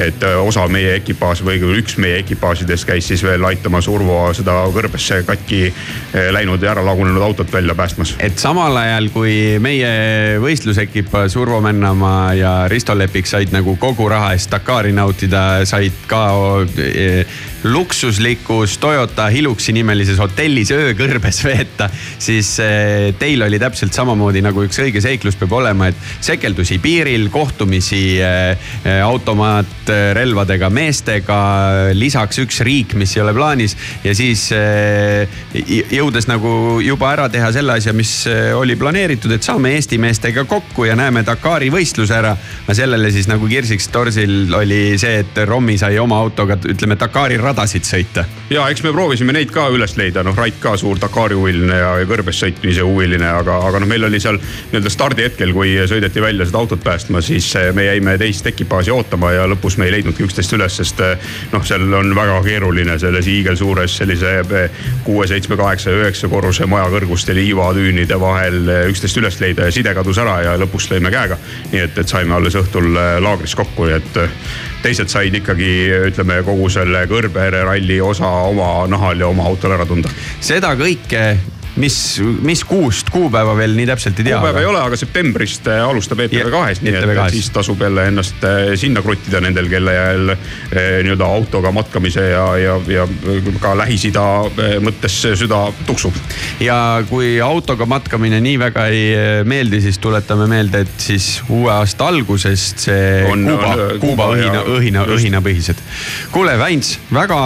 et 0.00 0.26
osa 0.40 0.66
meie 0.72 0.96
ekipaaž 0.98 1.44
või 1.46 1.60
üks 1.80 1.98
meie 2.00 2.20
ekipaažidest 2.22 2.88
käis 2.88 3.10
siis 3.10 3.24
veel 3.26 3.44
aitamas 3.48 3.88
Urvo 3.90 4.22
seda 4.36 4.56
kõrbesse 4.74 5.22
katki 5.28 5.62
läinud 6.34 6.62
ja 6.62 6.74
ära 6.74 6.84
lagunenud 6.86 7.22
autot 7.22 7.52
välja 7.52 7.74
päästmas. 7.74 8.14
et 8.18 8.38
samal 8.38 8.76
ajal, 8.76 9.10
kui 9.14 9.34
meie 9.62 10.38
võistlusekipaaž 10.42 11.36
Urvo 11.40 11.60
Männamaa 11.64 12.34
ja 12.34 12.54
Risto 12.68 12.96
Lepik 12.98 13.26
said 13.26 13.54
nagu 13.54 13.76
kogu 13.80 14.08
raha 14.08 14.32
eest 14.36 14.50
Dakari 14.50 14.92
nautida, 14.96 15.64
said 15.68 16.06
ka 16.10 16.24
eh, 16.78 17.26
luksuslikus 17.64 18.78
Toyota 18.78 19.28
Hiluxi 19.32 19.72
nimelises 19.76 20.18
hotellis 20.20 20.70
öökõrbes 20.74 21.42
veeta, 21.48 21.90
siis 22.18 22.54
eh, 22.64 23.10
teil 23.18 23.42
oli 23.44 23.60
täpselt 23.60 23.96
samamoodi 23.96 24.42
nagu 24.44 24.64
üks 24.64 24.80
õige 24.82 25.02
seiklus 25.04 25.36
peab 25.40 25.52
olema, 25.60 25.90
et 25.90 25.98
sekeldusi 26.24 26.78
piiril, 26.82 27.28
kohtumisi 27.32 28.02
eh, 28.24 28.70
automaatrelvadega 29.04 30.70
meestega, 30.72 31.40
lisaks 31.96 32.40
üks 32.44 32.62
riik, 32.66 32.94
mis 32.98 33.16
ei 33.16 33.24
ole 33.24 33.34
plaanis 33.36 33.76
ja 34.04 34.14
siis 34.16 34.46
eh, 34.56 35.28
jõudes 35.90 36.28
nagu 36.30 36.80
juba 36.84 37.12
ära 37.12 37.28
teha 37.32 37.50
selle 37.54 37.76
asja, 37.78 37.94
mis 37.96 38.12
eh, 38.30 38.50
oli 38.56 38.76
planeeritud, 38.80 39.32
et 39.34 39.46
saame 39.46 39.74
Eesti 39.76 39.98
meestega 40.00 40.44
kokku 40.48 40.86
ja 40.88 40.96
näeme 40.98 41.22
Dakari 41.26 41.70
võistluse 41.72 42.16
ära. 42.16 42.34
aga 42.64 42.74
sellele 42.76 43.10
siis 43.12 43.28
nagu 43.30 43.48
kirsiks 43.50 43.88
torsil 43.92 44.52
oli 44.54 44.98
see, 45.00 45.20
et 45.24 45.44
Rommi 45.48 45.76
sai 45.78 45.98
oma 45.98 46.18
autoga, 46.20 46.56
ütleme 46.70 46.96
Dakari 47.00 47.38
radasid 47.50 47.86
sõita. 47.86 48.24
ja 48.50 48.64
eks 48.70 48.82
me 48.86 48.92
proovisime 48.94 49.34
neid 49.34 49.50
ka 49.54 49.66
üles 49.74 49.96
leida, 49.98 50.22
noh 50.26 50.36
Rait 50.38 50.56
ka 50.62 50.76
suur 50.78 50.98
Dakari 51.00 51.36
huviline 51.38 51.76
ja, 51.76 51.90
ja 52.00 52.06
kõrbes 52.08 52.38
sõitmise 52.42 52.84
huviline, 52.86 53.26
aga, 53.26 53.58
aga 53.66 53.82
noh, 53.82 53.90
meil 53.90 54.06
oli 54.06 54.20
seal 54.22 54.38
nii-öelda 54.40 54.92
stardihetkel, 54.92 55.52
kui 55.54 55.74
sõideti 55.90 56.22
välja 56.22 56.46
seda 56.48 56.60
autot 56.62 56.82
päästma, 56.84 57.22
siis 57.24 57.48
eh, 57.58 57.70
me 57.76 57.86
jäime 57.88 58.16
teist 58.20 58.46
ekipaaži 58.46 58.94
ootama 58.94 59.32
ja 59.34 59.46
lõpus 59.50 59.78
me 59.80 59.88
ei 59.88 59.96
leidnudki 59.96 60.26
üksteist 60.26 60.54
üles, 60.56 60.78
sest 60.80 61.02
eh, 61.04 61.30
noh, 61.52 61.64
seal 61.66 61.86
on 61.98 62.14
väga 62.16 62.40
keeruline 62.46 62.98
selles 63.02 63.28
hiigelsuures 63.30 63.98
sellise 64.02 64.36
eh, 64.40 64.80
kuue, 65.06 65.26
seitsme, 65.30 65.58
kaheksa 65.60 65.94
üheksa 65.94 66.30
korruse 66.32 66.68
maja 66.70 66.90
kõrguste 66.94 67.36
liivatüünide 67.36 68.18
vahel 68.20 68.74
üksteist 68.90 69.22
üles 69.22 69.40
leida 69.42 69.68
ja 69.68 69.74
side 69.74 69.94
kadus 69.96 70.18
ära 70.22 70.40
ja 70.46 70.56
lõpuks 70.60 70.90
lõime 70.92 71.12
käega. 71.14 71.38
nii 71.72 71.86
et, 71.86 71.98
et 71.98 72.08
saime 72.08 72.34
alles 72.36 72.56
õhtul 72.58 72.92
laagris 72.94 73.54
kokku, 73.58 73.88
nii 73.88 73.98
et 73.98 74.20
teised 74.82 75.10
said 75.12 75.34
ikkagi 75.36 75.70
ütleme 76.08 76.40
kogu 76.46 76.68
selle 76.72 77.04
kõrbere 77.40 77.64
ralli 77.64 77.96
osa 78.04 78.28
oma 78.50 78.86
nahal 78.90 79.20
ja 79.20 79.28
oma 79.30 79.46
autol 79.48 79.72
ära 79.72 79.86
tunda. 79.88 80.10
seda 80.40 80.74
kõike 80.76 81.38
mis, 81.76 81.96
mis 82.42 82.64
kuust, 82.64 83.10
kuupäeva 83.10 83.54
veel 83.56 83.74
nii 83.78 83.86
täpselt 83.90 84.18
ei 84.18 84.24
tea. 84.26 84.38
kuupäeva 84.38 84.60
ei 84.60 84.66
ole, 84.66 84.80
aga 84.82 84.96
septembrist 84.98 85.68
äh, 85.70 85.82
alustab 85.86 86.20
ETV 86.24 86.50
kahes, 86.52 86.80
nii 86.82 86.92
et, 86.94 87.04
ETV2-s. 87.04 87.26
et 87.26 87.36
siis 87.38 87.50
tasub 87.54 87.82
jälle 87.84 88.06
ennast 88.10 88.44
äh, 88.44 88.72
sinna 88.80 89.02
kruttida 89.02 89.40
nendel, 89.44 89.68
kellel 89.70 90.32
äh, 90.34 90.40
nii-öelda 91.04 91.26
autoga 91.26 91.72
matkamise 91.74 92.26
ja, 92.32 92.44
ja, 92.58 92.76
ja 92.90 93.06
ka 93.62 93.74
Lähis-Ida 93.78 94.26
äh, 94.50 94.76
mõttes 94.82 95.20
süda 95.38 95.62
tuksub. 95.86 96.16
ja 96.60 96.78
kui 97.08 97.36
autoga 97.44 97.86
matkamine 97.86 98.40
nii 98.42 98.58
väga 98.60 98.86
ei 98.90 99.44
meeldi, 99.46 99.80
siis 99.84 99.98
tuletame 100.02 100.48
meelde, 100.50 100.84
et 100.86 101.06
siis 101.10 101.30
uue 101.48 101.70
aasta 101.72 102.10
algusest 102.10 102.86
see 102.88 103.24
On- 103.30 103.46
Kuuba 103.50 103.88
Kuuba 104.00 104.26
õhina 104.34 104.62
õhina, 104.76 105.04
õhinapõhised. 105.14 105.78
kuule, 106.32 106.56
Väints, 106.58 106.98
väga 107.12 107.38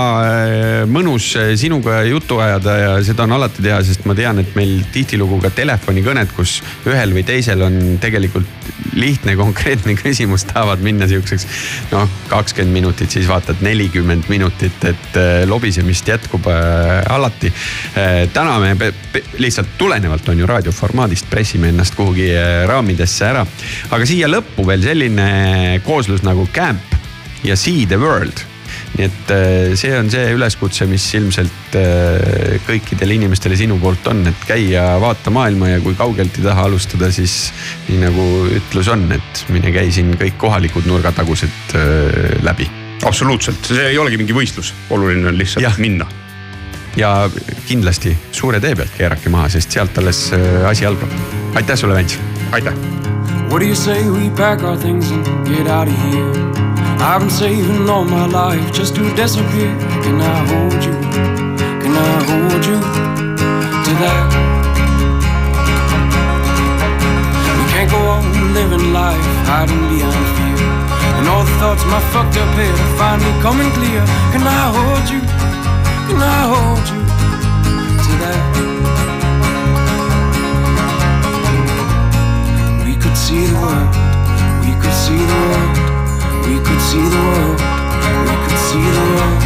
mõnus 0.91 1.31
sinuga 1.61 2.01
juttu 2.09 2.39
ajada 2.43 2.77
ja 2.79 2.93
seda 3.05 3.27
on 3.29 3.37
alati 3.37 3.63
teha, 3.65 3.81
sest 3.87 4.05
ma 4.09 4.14
tean, 4.19 4.39
et 4.43 4.55
meil 4.57 4.83
tihtilugu 4.95 5.41
ka 5.43 5.51
telefonikõned, 5.55 6.33
kus 6.37 6.59
ühel 6.89 7.15
või 7.17 7.25
teisel 7.27 7.65
on 7.67 7.99
tegelikult 8.03 8.71
lihtne 8.95 9.35
konkreetne 9.39 9.97
küsimus, 9.99 10.47
tahavad 10.49 10.83
minna 10.85 11.09
siukseks 11.11 11.47
noh, 11.93 12.09
kakskümmend 12.31 12.75
minutit, 12.75 13.11
siis 13.15 13.29
vaatad 13.29 13.63
nelikümmend 13.65 14.31
minutit, 14.33 14.79
et 14.89 15.21
eh, 15.21 15.43
lobisemist 15.49 16.09
jätkub 16.09 16.49
eh, 16.51 17.03
alati. 17.15 17.53
täna 18.33 18.57
me 18.59 18.93
lihtsalt 19.39 19.77
tulenevalt 19.79 20.29
on 20.29 20.39
ju 20.39 20.47
raadioformaadist 20.47 21.29
pressime 21.31 21.69
ennast 21.69 21.95
kuhugi 21.95 22.31
raamidesse 22.67 23.27
ära. 23.29 23.47
aga 23.91 24.07
siia 24.07 24.31
lõppu 24.31 24.67
veel 24.67 24.83
selline 24.83 25.29
kooslus 25.85 26.25
nagu 26.27 26.49
Camp 26.53 26.99
ja 27.45 27.57
See 27.57 27.87
the 27.87 28.01
World 28.01 28.54
nii 28.95 29.07
et 29.09 29.33
eh, 29.35 29.73
see 29.79 29.93
on 29.99 30.09
see 30.13 30.29
üleskutse, 30.37 30.87
mis 30.91 31.05
ilmselt 31.19 31.77
eh, 31.79 32.57
kõikidele 32.67 33.17
inimestele 33.19 33.59
sinu 33.59 33.79
poolt 33.83 34.07
on, 34.11 34.23
et 34.31 34.47
käia, 34.47 34.87
vaata 35.03 35.33
maailma 35.35 35.73
ja 35.73 35.81
kui 35.83 35.97
kaugelt 35.99 36.39
ei 36.39 36.47
taha 36.47 36.69
alustada, 36.69 37.11
siis 37.15 37.51
nii 37.89 38.01
nagu 38.05 38.27
ütlus 38.55 38.91
on, 38.95 39.07
et 39.17 39.45
mine 39.55 39.75
käi 39.75 39.91
siin 39.95 40.15
kõik 40.21 40.39
kohalikud 40.41 40.87
nurgatagused 40.91 41.75
eh, 41.81 42.37
läbi. 42.47 42.69
absoluutselt, 43.05 43.67
see 43.67 43.91
ei 43.91 43.99
olegi 43.99 44.21
mingi 44.21 44.37
võistlus, 44.37 44.73
oluline 44.95 45.27
on 45.33 45.41
lihtsalt 45.41 45.67
ja. 45.67 45.75
minna. 45.83 46.07
ja 46.97 47.29
kindlasti 47.67 48.15
suure 48.31 48.63
tee 48.63 48.77
pealt 48.79 48.95
keerake 48.95 49.33
maha, 49.33 49.51
sest 49.57 49.75
sealt 49.75 49.99
alles 49.99 50.29
asi 50.71 50.87
algab. 50.87 51.11
aitäh 51.59 51.79
sulle, 51.79 51.99
Vents. 51.99 52.19
aitäh. 52.53 52.79
What 53.51 53.61
do 53.61 53.67
you 53.67 53.75
say 53.75 54.07
we 54.07 54.31
pack 54.31 54.63
our 54.63 54.79
things 54.79 55.11
and 55.11 55.27
get 55.47 55.67
out 55.67 55.89
of 55.89 55.95
here? 56.11 56.64
I've 57.05 57.21
been 57.21 57.29
saving 57.29 57.87
all 57.91 58.07
my 58.07 58.25
life 58.25 58.73
just 58.73 58.97
to 58.97 59.03
disappear. 59.15 59.77
Can 60.03 60.23
I 60.23 60.39
hold 60.49 60.83
you? 60.83 60.97
Can 61.85 61.93
I 61.93 62.25
hold 62.25 62.65
you 62.65 62.81
to 62.81 63.93
that? 64.01 64.25
We 67.61 67.65
can't 67.73 67.91
go 67.91 68.01
on 68.09 68.25
living 68.55 68.95
life 68.95 69.21
hiding 69.45 69.85
behind 69.93 70.29
fear. 70.33 70.57
And 71.21 71.29
all 71.29 71.45
the 71.45 71.53
thoughts 71.61 71.85
my 71.93 72.01
fucked 72.09 72.39
up 72.39 72.49
head 72.57 72.73
are 72.73 72.97
finally 72.97 73.37
coming 73.45 73.71
clear. 73.77 74.01
Can 74.33 74.41
I 74.41 74.73
hold 74.73 75.05
you? 75.13 75.21
Can 76.09 76.19
I 76.25 76.41
hold 76.53 76.89
you 76.89 77.05
to 78.01 78.13
that? 78.25 78.41
We 82.87 82.97
could 82.97 83.17
see 83.17 83.45
the 83.45 83.57
world. 83.61 83.93
We 84.65 84.73
could 84.81 84.97
see 85.05 85.21
the 85.21 85.37
world. 85.53 85.94
We 86.45 86.61
could 86.61 86.81
see 86.81 87.01
the 87.01 87.23
world. 87.29 87.59
We 88.29 88.37
could 88.45 88.61
see 88.69 88.85
the 88.97 89.05
world. 89.13 89.41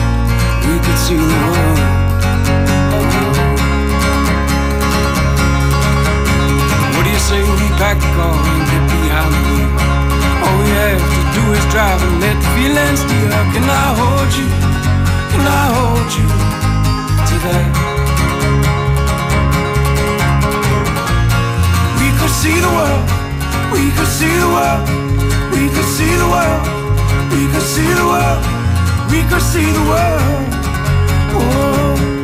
We 0.66 0.74
could 0.82 0.98
see 0.98 1.14
the 1.14 1.38
world. 1.46 1.78
What 6.94 7.02
do 7.06 7.10
you 7.10 7.22
say 7.22 7.38
we 7.38 7.68
pack 7.78 7.96
the 8.02 8.10
car 8.18 8.34
and 8.34 8.62
get 8.66 8.82
behind 8.90 9.30
the 9.30 9.42
wheel? 9.46 9.70
All 10.42 10.58
we 10.58 10.70
have 10.74 10.98
to 10.98 11.22
do 11.38 11.42
is 11.54 11.64
drive 11.70 12.02
and 12.02 12.18
let 12.18 12.34
the 12.34 12.50
feelings 12.58 13.00
steer. 13.06 13.30
Can 13.54 13.62
I 13.62 13.86
hold 13.94 14.30
you? 14.34 14.48
Can 15.30 15.44
I 15.46 15.64
hold 15.78 16.10
you 16.18 16.28
to 17.28 17.34
that? 17.46 17.68
We 22.00 22.08
could 22.18 22.34
see 22.42 22.58
the 22.58 22.72
world. 22.74 23.06
We 23.70 23.86
could 23.94 24.10
see 24.18 24.34
the 24.34 24.50
world. 24.50 24.82
We 25.54 25.70
could 25.70 25.88
see 25.96 26.14
the 26.18 26.26
world. 26.26 26.77
We 27.30 27.46
could 27.52 27.62
see 27.62 27.90
the 28.00 28.06
world. 28.12 28.42
We 29.10 29.20
could 29.28 29.42
see 29.42 29.70
the 29.70 29.84
world. 29.90 30.48
Oh. 31.34 32.17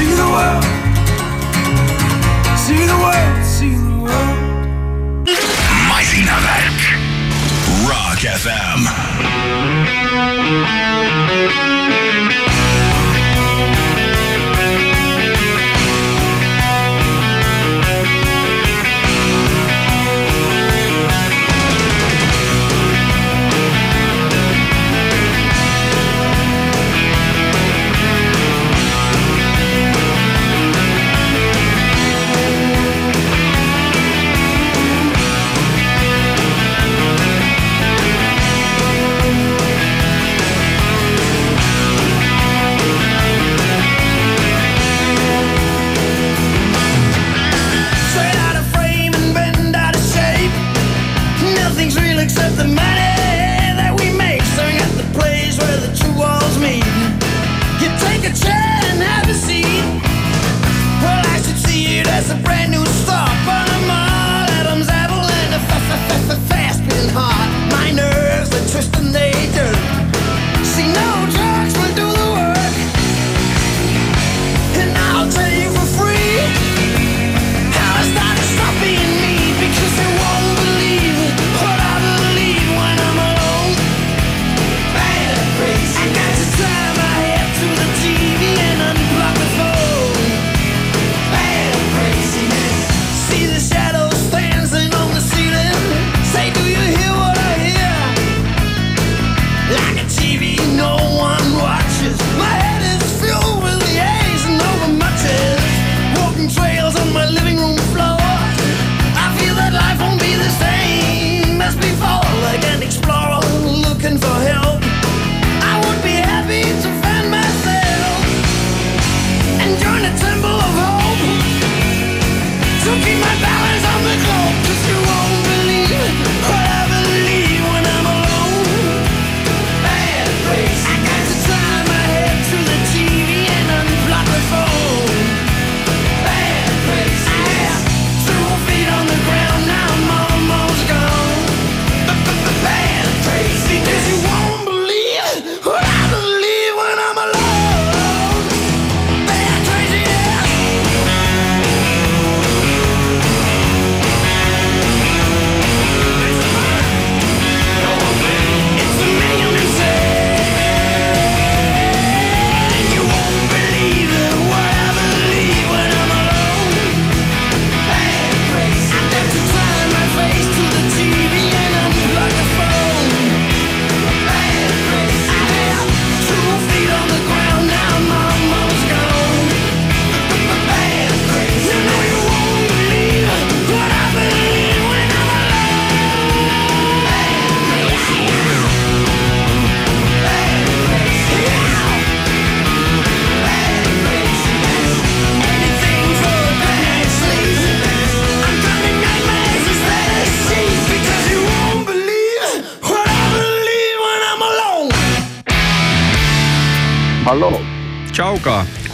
see 0.00 0.14
the 0.14 0.22
world. 0.22 0.69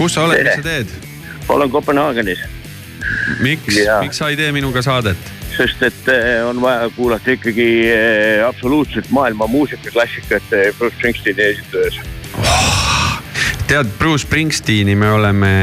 Kus 0.07 0.15
sa 0.15 0.27
oled, 0.27 0.43
mis 0.47 0.61
sa 0.61 0.67
teed? 0.67 0.93
olen 1.49 1.71
Kopenhaagenis, 1.71 2.43
miks, 3.43 3.81
miks 4.01 4.23
sa 4.23 4.31
ei 4.31 4.39
tee 4.39 4.53
minuga 4.55 4.83
saadet? 4.87 5.33
sest 5.57 5.83
et 5.87 6.09
eh, 6.13 6.43
on 6.45 6.61
vaja 6.61 6.91
kuulata 6.93 7.33
ikkagi 7.33 7.67
eh, 7.89 8.43
absoluutselt 8.45 9.09
maailma 9.11 9.47
muusikaklassikat 9.49 10.53
eh, 10.53 10.67
Bruce 10.79 10.97
Springsteeni 10.99 11.43
esituses. 11.43 12.01
tead, 13.67 13.89
Bruce 13.99 14.27
Springsteeni 14.27 14.95
me 14.95 15.11
oleme 15.11 15.55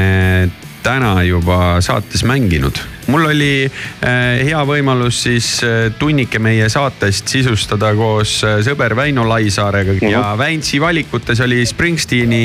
täna 0.82 1.22
juba 1.22 1.80
saates 1.80 2.24
mänginud. 2.26 2.82
Mul 3.14 3.28
oli 3.30 3.52
äh, 3.62 4.42
hea 4.42 4.60
võimalus 4.66 5.20
siis 5.28 5.48
äh, 5.62 5.86
tunnike 5.98 6.40
meie 6.42 6.66
saatest 6.72 7.30
sisustada 7.30 7.92
koos 7.94 8.40
äh, 8.46 8.58
sõber 8.66 8.96
Väino 8.98 9.26
Laisaarega 9.28 9.94
ja 10.02 10.22
Väintsi 10.38 10.80
valikutes 10.82 11.42
oli 11.44 11.62
Springsteeni 11.68 12.42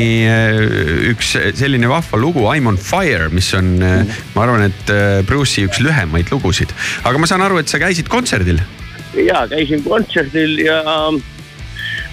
üks 1.10 1.34
selline 1.58 1.90
vahva 1.90 2.20
lugu 2.22 2.46
I 2.54 2.62
m 2.62 2.74
on 2.74 2.78
fire, 2.78 3.32
mis 3.34 3.50
on 3.58 3.72
äh,, 3.82 4.20
ma 4.36 4.46
arvan, 4.46 4.68
et 4.68 4.94
Bruce'i 5.26 5.66
üks 5.66 5.82
lühemaid 5.82 6.30
lugusid. 6.34 6.74
aga 7.04 7.18
ma 7.18 7.30
saan 7.30 7.42
aru, 7.46 7.58
et 7.62 7.72
sa 7.72 7.82
käisid 7.82 8.12
kontserdil. 8.12 8.62
ja 9.18 9.46
käisin 9.50 9.82
kontserdil 9.86 10.60
ja 10.68 10.84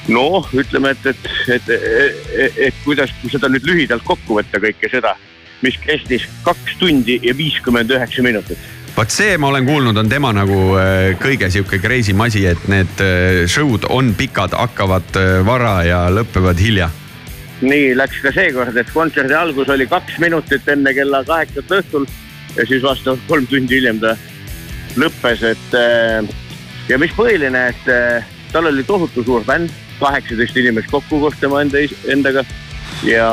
noh, 0.08 0.48
ütleme, 0.56 0.94
et, 0.96 1.06
et, 1.12 1.30
et, 1.58 1.70
et, 1.76 2.28
et, 2.46 2.60
et 2.70 2.84
kuidas 2.84 3.12
kui 3.20 3.32
seda 3.32 3.50
nüüd 3.52 3.66
lühidalt 3.68 4.06
kokku 4.06 4.40
võtta 4.40 4.62
kõike 4.62 4.90
seda, 4.92 5.16
mis 5.64 5.76
kestis 5.80 6.26
kaks 6.44 6.76
tundi 6.80 7.18
ja 7.22 7.34
viiskümmend 7.36 7.90
üheksa 7.90 8.22
minutit. 8.22 8.58
vot 8.96 9.12
see 9.12 9.36
ma 9.38 9.48
olen 9.48 9.66
kuulnud, 9.66 9.96
on 9.96 10.08
tema 10.08 10.32
nagu 10.32 10.76
äh, 10.80 11.16
kõige 11.20 11.50
sihuke 11.52 11.78
crazy 11.80 12.12
m 12.12 12.24
asi, 12.26 12.46
et 12.46 12.68
need 12.68 13.02
äh, 13.04 13.44
show'd 13.46 13.84
on 13.90 14.14
pikad, 14.16 14.56
hakkavad 14.56 15.18
äh, 15.20 15.40
vara 15.46 15.82
ja 15.84 16.06
lõpevad 16.12 16.60
hilja. 16.60 16.90
nii 17.60 17.94
läks 17.96 18.20
ka 18.24 18.32
seekord, 18.36 18.76
et 18.76 18.92
kontserdi 18.92 19.34
algus 19.34 19.68
oli 19.72 19.86
kaks 19.88 20.18
minutit 20.20 20.68
enne 20.68 20.92
kella 20.94 21.24
kaheksat 21.24 21.72
õhtul 21.80 22.06
ja 22.56 22.66
siis 22.66 22.82
vastavalt 22.82 23.24
kolm 23.28 23.46
tundi 23.46 23.80
hiljem 23.80 24.00
ta 24.00 24.16
lõppes, 24.96 25.42
et 25.44 25.74
ja 26.88 26.98
mis 26.98 27.12
põhiline, 27.16 27.66
et 27.68 27.88
tal 28.52 28.68
oli 28.68 28.84
tohutu 28.84 29.24
suur 29.24 29.44
bänd, 29.44 29.72
kaheksateist 30.00 30.56
inimest 30.56 30.92
kokku 30.92 31.20
koos 31.20 31.36
tema 31.40 31.60
enda, 31.64 31.80
endaga 32.12 32.44
ja 33.04 33.28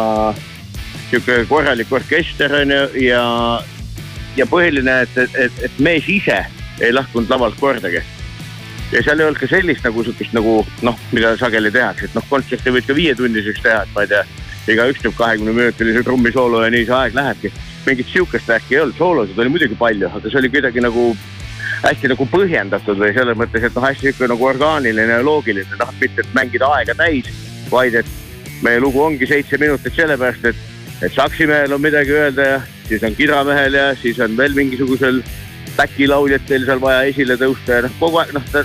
sihuke 1.13 1.45
korralik 1.49 1.91
orkester 1.93 2.55
on 2.61 2.73
ju 2.73 3.05
ja, 3.05 3.23
ja 4.37 4.49
põhiline, 4.49 5.01
et, 5.05 5.17
et, 5.17 5.39
et, 5.45 5.63
et 5.69 5.79
mees 5.83 6.09
ise 6.09 6.41
ei 6.81 6.93
lahkunud 6.93 7.29
lavalt 7.29 7.59
kordagi 7.61 8.01
ja 8.93 9.01
seal 9.01 9.19
ei 9.19 9.27
olnud 9.27 9.41
ka 9.41 9.49
sellist 9.49 9.85
nagu 9.85 10.03
sihukest 10.05 10.33
nagu 10.37 10.55
noh, 10.85 10.97
mida 11.13 11.35
sageli 11.37 11.71
tehakse, 11.73 12.09
et 12.09 12.17
noh, 12.17 12.25
kontserti 12.29 12.73
võid 12.73 12.87
ka 12.87 12.95
viietunniseks 12.97 13.61
teha, 13.65 13.83
et 13.85 13.93
ma 13.95 14.05
ei 14.05 14.11
tea, 14.11 14.23
igaüks 14.73 15.03
teeb 15.03 15.15
kahekümne 15.17 15.53
minutilise 15.55 16.03
trummisoolo 16.05 16.63
ja 16.63 16.71
nii 16.73 16.85
see 16.87 16.97
aeg 16.97 17.15
lähebki. 17.17 17.53
mingit 17.85 18.07
sihukest 18.07 18.47
värki 18.47 18.75
ei 18.75 18.79
olnud, 18.79 18.97
soolosid 18.97 19.39
oli 19.39 19.49
muidugi 19.51 19.75
palju, 19.75 20.07
aga 20.07 20.29
see 20.29 20.39
oli 20.39 20.49
kuidagi 20.49 20.83
nagu 20.85 21.07
hästi 21.83 22.11
nagu 22.13 22.27
põhjendatud 22.31 22.99
või 23.01 23.11
selles 23.17 23.37
mõttes, 23.37 23.65
et 23.67 23.75
noh, 23.75 23.83
hästi 23.83 24.07
sihuke 24.07 24.29
nagu 24.31 24.45
orgaaniline 24.47 25.17
ja 25.17 25.23
loogiline, 25.25 25.79
noh, 25.79 25.95
mitte 25.99 26.23
et 26.23 26.37
mängida 26.37 26.69
aega 26.77 26.95
täis, 26.95 27.27
vaid 27.71 27.97
et 27.99 28.13
meie 28.63 28.79
lugu 28.79 29.01
ongi 29.03 29.27
seitse 29.27 29.59
minutit 29.59 29.95
sellepärast, 29.97 30.45
et, 30.53 30.61
et 31.03 31.13
saksimehel 31.13 31.73
on 31.75 31.81
midagi 31.81 32.15
öelda 32.15 32.45
ja 32.47 32.59
siis 32.87 33.03
on 33.03 33.15
kidramehel 33.15 33.73
ja 33.73 33.95
siis 33.95 34.19
on 34.23 34.37
veel 34.37 34.55
mingisugusel 34.55 35.21
back'i-lauljatel 35.77 36.67
seal 36.67 36.81
vaja 36.81 37.01
esile 37.09 37.37
tõusta 37.39 37.79
ja 37.79 37.85
noh, 37.87 37.97
kogu 37.99 38.21
aeg 38.21 38.33
noh, 38.35 38.45
ta 38.51 38.63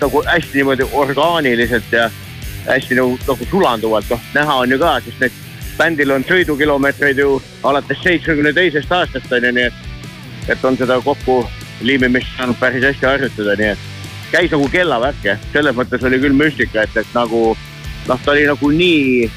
nagu 0.00 0.22
hästi 0.26 0.58
niimoodi 0.58 0.86
orgaaniliselt 0.92 1.92
ja 1.92 2.08
hästi 2.66 2.98
nagu, 2.98 3.18
nagu 3.28 3.50
sulanduvalt, 3.50 4.10
noh 4.10 4.32
näha 4.34 4.56
on 4.64 4.74
ju 4.74 4.78
ka, 4.80 4.96
sest 5.04 5.22
need 5.22 5.44
bändil 5.78 6.14
on 6.14 6.26
sõidukilomeetreid 6.26 7.20
ju 7.22 7.36
alates 7.68 8.02
seitsmekümne 8.02 8.52
teisest 8.56 8.92
aastast 8.92 9.32
on 9.32 9.46
ju, 9.46 9.54
nii 9.54 9.68
et, 9.68 9.82
et 10.54 10.64
on 10.64 10.76
seda 10.80 10.98
kokku 11.04 11.40
liimimist 11.86 12.34
saanud 12.36 12.58
päris 12.58 12.84
hästi 12.88 13.06
harjutada, 13.06 13.54
nii 13.60 13.72
et 13.74 13.86
käis 14.32 14.50
nagu 14.52 14.68
kellavärk 14.72 15.24
jah, 15.24 15.44
selles 15.52 15.76
mõttes 15.76 16.04
oli 16.04 16.18
küll 16.22 16.36
müstika, 16.36 16.84
et, 16.84 16.96
et 16.96 17.14
nagu 17.14 17.52
noh, 18.08 18.24
ta 18.24 18.34
oli 18.34 18.48
nagu 18.48 18.72
nii, 18.74 19.28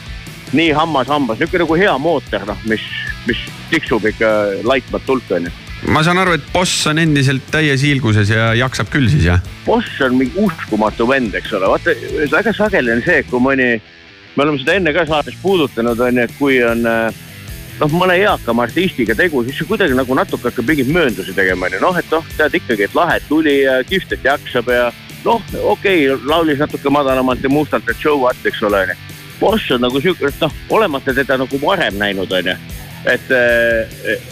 nii 0.58 0.72
hammas 0.76 1.10
hambas, 1.12 1.40
niisugune 1.40 1.66
nagu 1.66 1.78
hea 1.80 1.98
mootor 2.02 2.46
noh, 2.48 2.64
mis, 2.70 2.84
mis 3.28 3.42
tiksub 3.72 4.06
ikka 4.12 4.32
laitmatult 4.68 5.32
on 5.38 5.48
ju. 5.48 5.54
Ma 5.90 6.04
saan 6.06 6.20
aru, 6.22 6.36
et 6.38 6.44
boss 6.54 6.86
on 6.92 7.02
endiselt 7.02 7.48
täies 7.54 7.82
hiilguses 7.82 8.30
ja 8.30 8.52
jaksab 8.58 8.92
küll 8.94 9.10
siis 9.10 9.26
jah? 9.26 9.42
boss 9.66 10.02
on 10.06 10.20
mingi 10.20 10.38
uskumatu 10.42 11.08
vend, 11.10 11.34
eks 11.38 11.56
ole, 11.58 11.72
vaata 11.72 11.96
väga 12.30 12.54
sageli 12.54 12.94
on 12.94 13.02
see, 13.06 13.24
kui 13.30 13.42
mõni, 13.42 13.74
me 14.36 14.46
oleme 14.46 14.62
seda 14.62 14.78
enne 14.78 14.94
ka 14.94 15.08
saates 15.10 15.38
puudutanud, 15.42 16.00
on 16.00 16.22
ju, 16.22 16.28
et 16.28 16.36
kui 16.38 16.60
on 16.66 16.86
äh, 16.86 17.22
noh, 17.82 17.96
mõne 17.96 18.18
eakama 18.22 18.68
artistiga 18.68 19.16
tegu, 19.18 19.42
siis 19.48 19.58
see 19.62 19.70
kuidagi 19.70 19.98
nagu 19.98 20.18
natuke 20.18 20.52
hakkab 20.52 20.70
mingeid 20.70 20.92
mööndusi 20.94 21.34
tegema, 21.38 21.66
on 21.66 21.78
ju, 21.78 21.82
noh, 21.88 21.98
et 21.98 22.14
noh, 22.14 22.28
tead 22.38 22.60
ikkagi, 22.62 22.86
et 22.86 22.98
lahe, 22.98 23.18
tuli 23.30 23.62
ja 23.64 23.80
kihvt, 23.88 24.14
et 24.18 24.30
jaksab 24.30 24.70
ja 24.70 24.92
noh, 25.26 25.42
okei 25.64 26.06
okay,, 26.12 26.20
laulis 26.30 26.62
natuke 26.62 26.94
madalamalt 26.94 27.42
ja 27.42 27.50
mustalt, 27.50 27.90
et 27.90 27.98
show 27.98 28.22
what, 28.22 28.38
eks 28.46 28.62
ole, 28.70 28.86
on 28.86 28.94
boss 29.42 29.72
on 29.74 29.84
nagu 29.84 30.02
sihuke, 30.02 30.30
et 30.30 30.44
noh, 30.44 30.54
olemata 30.78 31.16
teda 31.18 31.40
nagu 31.42 31.62
varem 31.62 31.98
näinud, 32.00 32.32
on 32.38 32.52
ju, 32.54 32.58
et, 33.10 33.34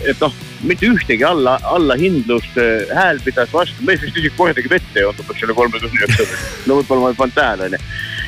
et 0.05 0.21
noh, 0.21 0.35
mitte 0.69 0.89
ühtegi 0.89 1.25
alla, 1.25 1.57
allahindlust, 1.63 2.59
hääl 2.93 3.19
pidas 3.25 3.51
vastu, 3.53 3.83
mees 3.87 4.03
vist 4.03 4.17
isegi 4.17 4.31
kordagi 4.37 4.71
vett 4.71 4.99
ei 4.99 5.07
olnud 5.07 5.33
selle 5.39 5.55
kolme 5.57 5.81
tunni 5.81 6.03
jooksul. 6.03 6.37
no 6.67 6.79
võib-olla 6.79 7.07
ma 7.07 7.11
ei 7.13 7.19
pannud 7.19 7.37
tähele, 7.37 7.69
onju. 7.69 7.81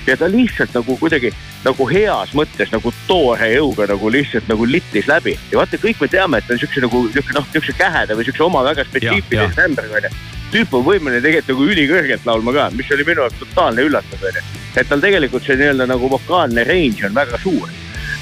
ja 0.07 0.17
ta 0.17 0.29
lihtsalt 0.31 0.75
nagu 0.79 0.97
kuidagi 0.97 1.33
nagu 1.65 1.87
heas 1.91 2.33
mõttes 2.37 2.71
nagu 2.73 2.93
toore 3.07 3.51
jõuga 3.53 3.85
nagu 3.91 4.13
lihtsalt 4.15 4.49
nagu 4.49 4.65
littis 4.65 5.09
läbi 5.11 5.35
ja 5.51 5.59
vaata, 5.61 5.81
kõik 5.81 6.01
me 6.01 6.09
teame, 6.11 6.41
et 6.41 6.47
ta 6.47 6.57
on 6.57 6.63
siukse 6.63 6.85
nagu 6.87 7.03
siuke 7.13 7.37
noh, 7.37 7.49
siukse 7.53 7.75
käheda 7.77 8.17
või 8.17 8.29
siukse 8.29 8.47
oma 8.47 8.63
väga 8.71 8.87
spetsiifilise 8.89 9.57
tämbriga 9.59 10.01
onju. 10.01 10.15
Tüüp 10.51 10.73
on 10.77 10.85
võimeline 10.85 11.23
tegelikult 11.23 11.53
nagu 11.53 11.69
ülikõrgelt 11.73 12.27
laulma 12.27 12.55
ka, 12.57 12.69
mis 12.75 12.91
oli 12.95 13.07
minu 13.07 13.25
jaoks 13.25 13.41
totaalne 13.41 13.87
üllatus 13.87 14.27
onju. 14.29 14.45
et 14.75 14.87
tal 14.89 15.03
tegelikult 15.03 15.47
see 15.47 15.59
nii-öelda 15.59 15.89
nagu 15.89 16.09
vokaalne 16.11 16.63
range 16.67 17.07
on 17.07 17.15
väga 17.15 17.41
suur. 17.43 17.67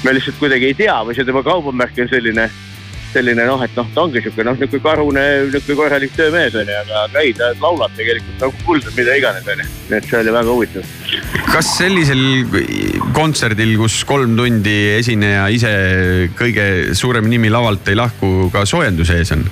me 0.04 0.16
lihtsalt 0.16 0.38
kuidagi 0.40 0.70
ei 0.72 0.74
tea 0.74 0.98
või 1.04 1.16
see 1.16 1.28
tema 1.28 1.42
kaubamärk 1.46 1.98
on 1.98 2.12
selline 2.12 2.50
selline 3.10 3.44
noh, 3.46 3.62
et 3.64 3.72
noh, 3.78 3.88
ta 3.94 4.04
ongi 4.04 4.22
sihuke 4.22 4.44
noh, 4.46 4.56
nihuke 4.58 4.80
karune, 4.82 5.22
nihuke 5.48 5.76
korralik 5.78 6.12
töömees 6.16 6.54
onju, 6.60 6.76
aga, 6.84 7.04
aga 7.08 7.24
ei, 7.24 7.32
ta 7.36 7.50
laulab 7.62 7.94
tegelikult 7.98 8.44
nagu 8.44 8.66
kuld 8.66 8.86
või 8.86 8.96
mida 9.00 9.16
iganes 9.18 9.48
onju. 9.50 9.66
nii 9.90 9.98
et 9.98 10.10
see 10.10 10.20
oli 10.20 10.34
väga 10.36 10.54
huvitav. 10.54 10.92
kas 11.50 11.72
sellisel 11.78 12.22
kontserdil, 13.16 13.74
kus 13.80 14.02
kolm 14.08 14.36
tundi 14.38 14.76
esineja 14.98 15.48
ise 15.50 15.72
kõige 16.38 16.68
suurem 16.98 17.26
nimi 17.30 17.50
lavalt 17.52 17.90
ei 17.90 17.98
lahku, 17.98 18.50
ka 18.54 18.64
soojenduse 18.68 19.18
ees 19.18 19.34
on? 19.34 19.48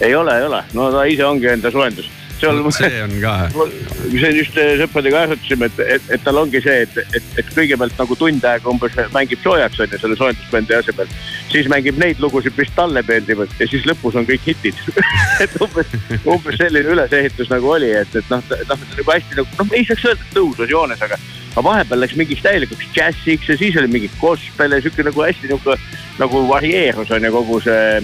Ei 0.00 0.14
ole, 0.14 0.38
ei 0.38 0.46
ole, 0.46 0.62
no 0.76 0.90
ta 0.92 1.04
ise 1.08 1.24
ongi 1.24 1.48
enda 1.50 1.70
soojendus. 1.72 2.08
seal 2.36 2.58
see 2.76 2.98
on 3.00 3.14
ka. 3.20 3.34
see 4.20 4.32
just 4.36 4.58
eh, 4.60 4.74
sõpradega 4.76 5.22
arutasime, 5.24 5.70
et, 5.70 5.78
et, 5.94 6.10
et 6.12 6.24
tal 6.24 6.36
ongi 6.42 6.60
see, 6.60 6.82
et, 6.84 6.98
et, 7.16 7.30
et 7.40 7.52
kõigepealt 7.56 7.96
nagu 7.96 8.18
tund 8.20 8.44
aega 8.44 8.68
umbes 8.68 8.98
mängib 9.14 9.40
soojaks 9.40 9.80
onju 9.80 10.00
selle 10.02 10.18
soojendusbändi 10.20 10.76
asemel. 10.76 11.14
siis 11.52 11.70
mängib 11.72 11.96
neid 12.02 12.20
lugusid, 12.20 12.52
mis 12.58 12.74
talle 12.76 13.00
meeldivad 13.08 13.54
ja 13.60 13.70
siis 13.70 13.88
lõpus 13.88 14.18
on 14.20 14.28
kõik 14.28 14.44
hitid. 14.50 14.84
et 15.44 15.56
umbes, 15.64 15.96
umbes 16.24 16.60
selline 16.60 16.92
ülesehitus 16.92 17.48
nagu 17.52 17.72
oli, 17.78 17.94
et, 18.02 18.20
et 18.20 18.30
noh, 18.32 18.44
noh 18.68 18.84
nagu 18.84 19.16
hästi 19.16 19.40
nagu 19.40 19.48
noh, 19.62 19.72
ei 19.72 19.88
saaks 19.88 20.04
öelda, 20.10 20.28
et 20.28 20.36
tõusus 20.36 20.76
joones, 20.76 21.02
aga 21.08 21.20
aga 21.56 21.64
vahepeal 21.64 22.02
läks 22.04 22.16
mingiks 22.20 22.42
täielikuks 22.44 22.88
džässiks 22.92 23.48
ja 23.48 23.56
siis 23.56 23.76
oli 23.80 23.88
mingi 23.88 24.10
gospel 24.20 24.76
ja 24.76 24.80
sihuke 24.84 25.06
nagu 25.06 25.22
hästi 25.24 25.48
nagu, 25.54 25.76
nagu 26.20 26.42
varieerus 26.50 27.10
on 27.16 27.24
ju 27.24 27.32
kogu 27.32 27.60
see 27.64 28.02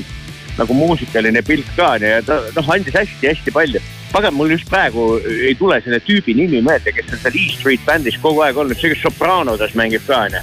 nagu 0.59 0.77
muusikaline 0.77 1.43
pilt 1.47 1.69
ka 1.77 1.95
ja 2.03 2.21
ta 2.25 2.41
noh, 2.57 2.71
andis 2.75 2.95
hästi-hästi 2.97 3.55
palju. 3.55 3.81
pagan, 4.13 4.35
mul 4.35 4.51
just 4.53 4.69
praegu 4.69 5.17
ei 5.25 5.55
tule 5.57 5.79
selle 5.81 6.01
tüübi 6.05 6.35
nimi 6.37 6.61
meelde, 6.61 6.93
kes 6.93 7.13
on 7.13 7.23
seal 7.23 7.39
E 7.39 7.47
Street 7.55 7.87
bändis 7.87 8.19
kogu 8.21 8.43
aeg 8.45 8.59
olnud, 8.61 8.77
see, 8.77 8.93
kes 8.93 9.01
Sopranodes 9.07 9.73
mängib 9.79 10.05
ka 10.07 10.27
onju. 10.27 10.43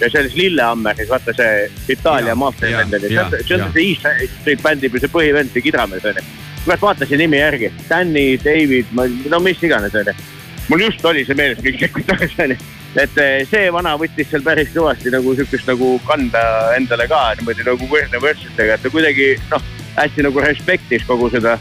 ja 0.00 0.08
selles 0.08 0.34
Lillehammeris, 0.34 1.10
vaata 1.10 1.34
see 1.36 1.68
Itaalia 1.92 2.34
maffia 2.34 2.78
vend 2.78 2.96
oli, 2.96 3.12
see 3.12 3.58
on 3.58 3.72
see 3.76 3.90
E 3.92 4.28
Street 4.40 4.64
bändi 4.64 4.92
see 4.96 5.12
põhivend, 5.12 5.52
see 5.52 5.66
kidramees 5.68 6.04
onju. 6.04 6.24
kurat, 6.64 6.82
vaatasin 6.88 7.20
nimi 7.20 7.40
järgi, 7.42 7.72
Danny, 7.88 8.38
David, 8.44 8.92
no 9.28 9.40
mis 9.44 9.62
iganes 9.62 9.94
onju. 9.94 10.16
mul 10.68 10.86
just 10.88 11.04
oli 11.04 11.24
see 11.24 11.36
meeles 11.36 11.60
mingi 11.64 11.84
sekund 11.84 12.08
tagasi 12.08 12.46
onju 12.46 12.79
et 12.98 13.18
eh, 13.22 13.42
see 13.46 13.68
vana 13.72 13.92
võttis 13.98 14.30
seal 14.30 14.42
päris 14.42 14.70
kõvasti 14.74 15.12
nagu 15.14 15.34
sihukest 15.36 15.68
nagu 15.70 15.92
kanda 16.06 16.42
endale 16.74 17.06
ka 17.10 17.20
niimoodi 17.38 17.66
nagu 17.66 17.90
võrdne 17.90 18.22
võrdsetega, 18.22 18.76
et 18.76 18.82
ta 18.82 18.90
kuidagi 18.90 19.28
noh, 19.52 19.66
hästi 19.98 20.24
nagu 20.26 20.42
respektis 20.42 21.04
kogu 21.06 21.30
seda, 21.30 21.56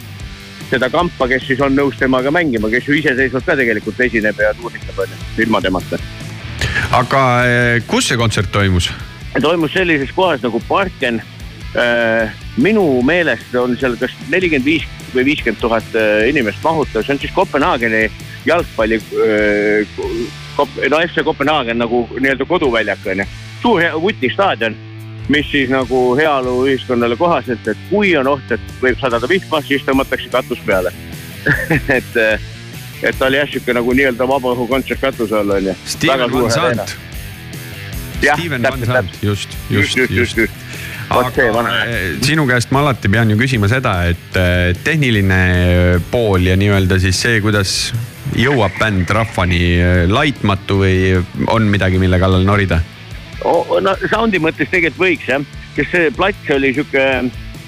seda 0.71 0.89
kampa, 0.89 1.27
kes 1.29 1.45
siis 1.45 1.61
on 1.65 1.77
nõus 1.77 1.99
temaga 2.01 2.33
mängima, 2.33 2.71
kes 2.73 2.89
ju 2.89 2.97
iseseisvalt 2.97 3.45
ka 3.45 3.57
tegelikult 3.59 4.01
esineb 4.05 4.41
ja 4.41 4.55
tuusitab 4.57 5.03
onju, 5.05 5.19
ilma 5.45 5.61
temata. 5.61 6.01
aga 6.97 7.25
eh, 7.45 7.75
kus 7.87 8.09
see 8.09 8.17
kontsert 8.17 8.51
toimus? 8.51 8.89
toimus 9.39 9.75
sellises 9.75 10.15
kohas 10.15 10.41
nagu 10.41 10.61
Parken. 10.67 11.21
minu 12.57 12.83
meelest 13.05 13.53
on 13.53 13.75
seal 13.77 13.93
kas 14.01 14.09
nelikümmend 14.33 14.65
viis 14.65 14.87
või 15.13 15.27
viiskümmend 15.27 15.61
tuhat 15.61 15.97
inimest 16.25 16.63
mahutav, 16.65 17.03
see 17.05 17.13
on 17.13 17.19
siis 17.21 17.33
Kopenhaageni 17.35 18.07
jalgpalli, 18.45 19.01
no 20.89 20.99
FC 21.07 21.23
Kopenhaagen 21.23 21.79
nagu 21.79 22.05
nii-öelda 22.19 22.45
koduväljak 22.45 22.99
onju. 23.05 23.25
suur 23.61 23.81
vutistaadion, 24.01 24.75
mis 25.27 25.51
siis 25.51 25.69
nagu 25.69 26.15
heaoluühiskonnale 26.15 27.17
kohaselt, 27.17 27.67
et 27.67 27.77
kui 27.89 28.15
on 28.17 28.27
oht, 28.27 28.51
et 28.51 28.71
võib 28.81 28.99
sadada 29.01 29.29
vihma, 29.29 29.61
siis 29.61 29.83
tõmmatakse 29.87 30.31
katus 30.31 30.61
peale. 30.65 30.93
et, 31.97 32.17
et 33.03 33.19
ta 33.19 33.27
oli 33.27 33.39
jah 33.39 33.51
sihuke 33.51 33.75
nagu 33.75 33.93
nii-öelda 33.95 34.27
vabaõhukontsert 34.27 35.03
katuse 35.03 35.37
all 35.37 35.57
onju. 35.59 35.75
Steven 35.85 36.33
Van 36.33 36.51
Sant, 36.51 36.95
Steven 38.19 38.63
Van 38.63 38.85
Sant, 38.85 39.21
just, 39.23 39.57
just, 39.69 39.97
just, 39.97 40.11
just 40.11 40.37
just, 41.09 41.37
vana. 41.53 41.85
Eh, 41.85 42.17
sinu 42.25 42.45
käest 42.49 42.71
ma 42.75 42.83
alati 42.83 43.09
pean 43.09 43.31
ju 43.31 43.37
küsima 43.39 43.69
seda, 43.71 43.95
et 44.11 44.37
eh, 44.39 44.71
tehniline 44.83 45.41
pool 46.11 46.49
ja 46.49 46.57
nii-öelda 46.59 46.99
siis 47.01 47.21
see, 47.21 47.41
kuidas 47.41 47.93
jõuab 48.37 48.77
bänd 48.79 49.09
rahvani 49.09 49.61
eh, 49.79 50.05
laitmatu 50.09 50.79
või 50.83 50.95
on 51.47 51.69
midagi, 51.71 52.01
mille 52.01 52.19
kallal 52.21 52.45
norida? 52.45 52.81
no 53.39 53.93
soundi 54.11 54.39
mõttes 54.41 54.67
tegelikult 54.71 54.99
võiks 54.99 55.29
jah, 55.29 55.45
sest 55.75 55.93
see 55.93 56.09
plats 56.15 56.49
oli 56.51 56.73
sihuke, 56.75 57.05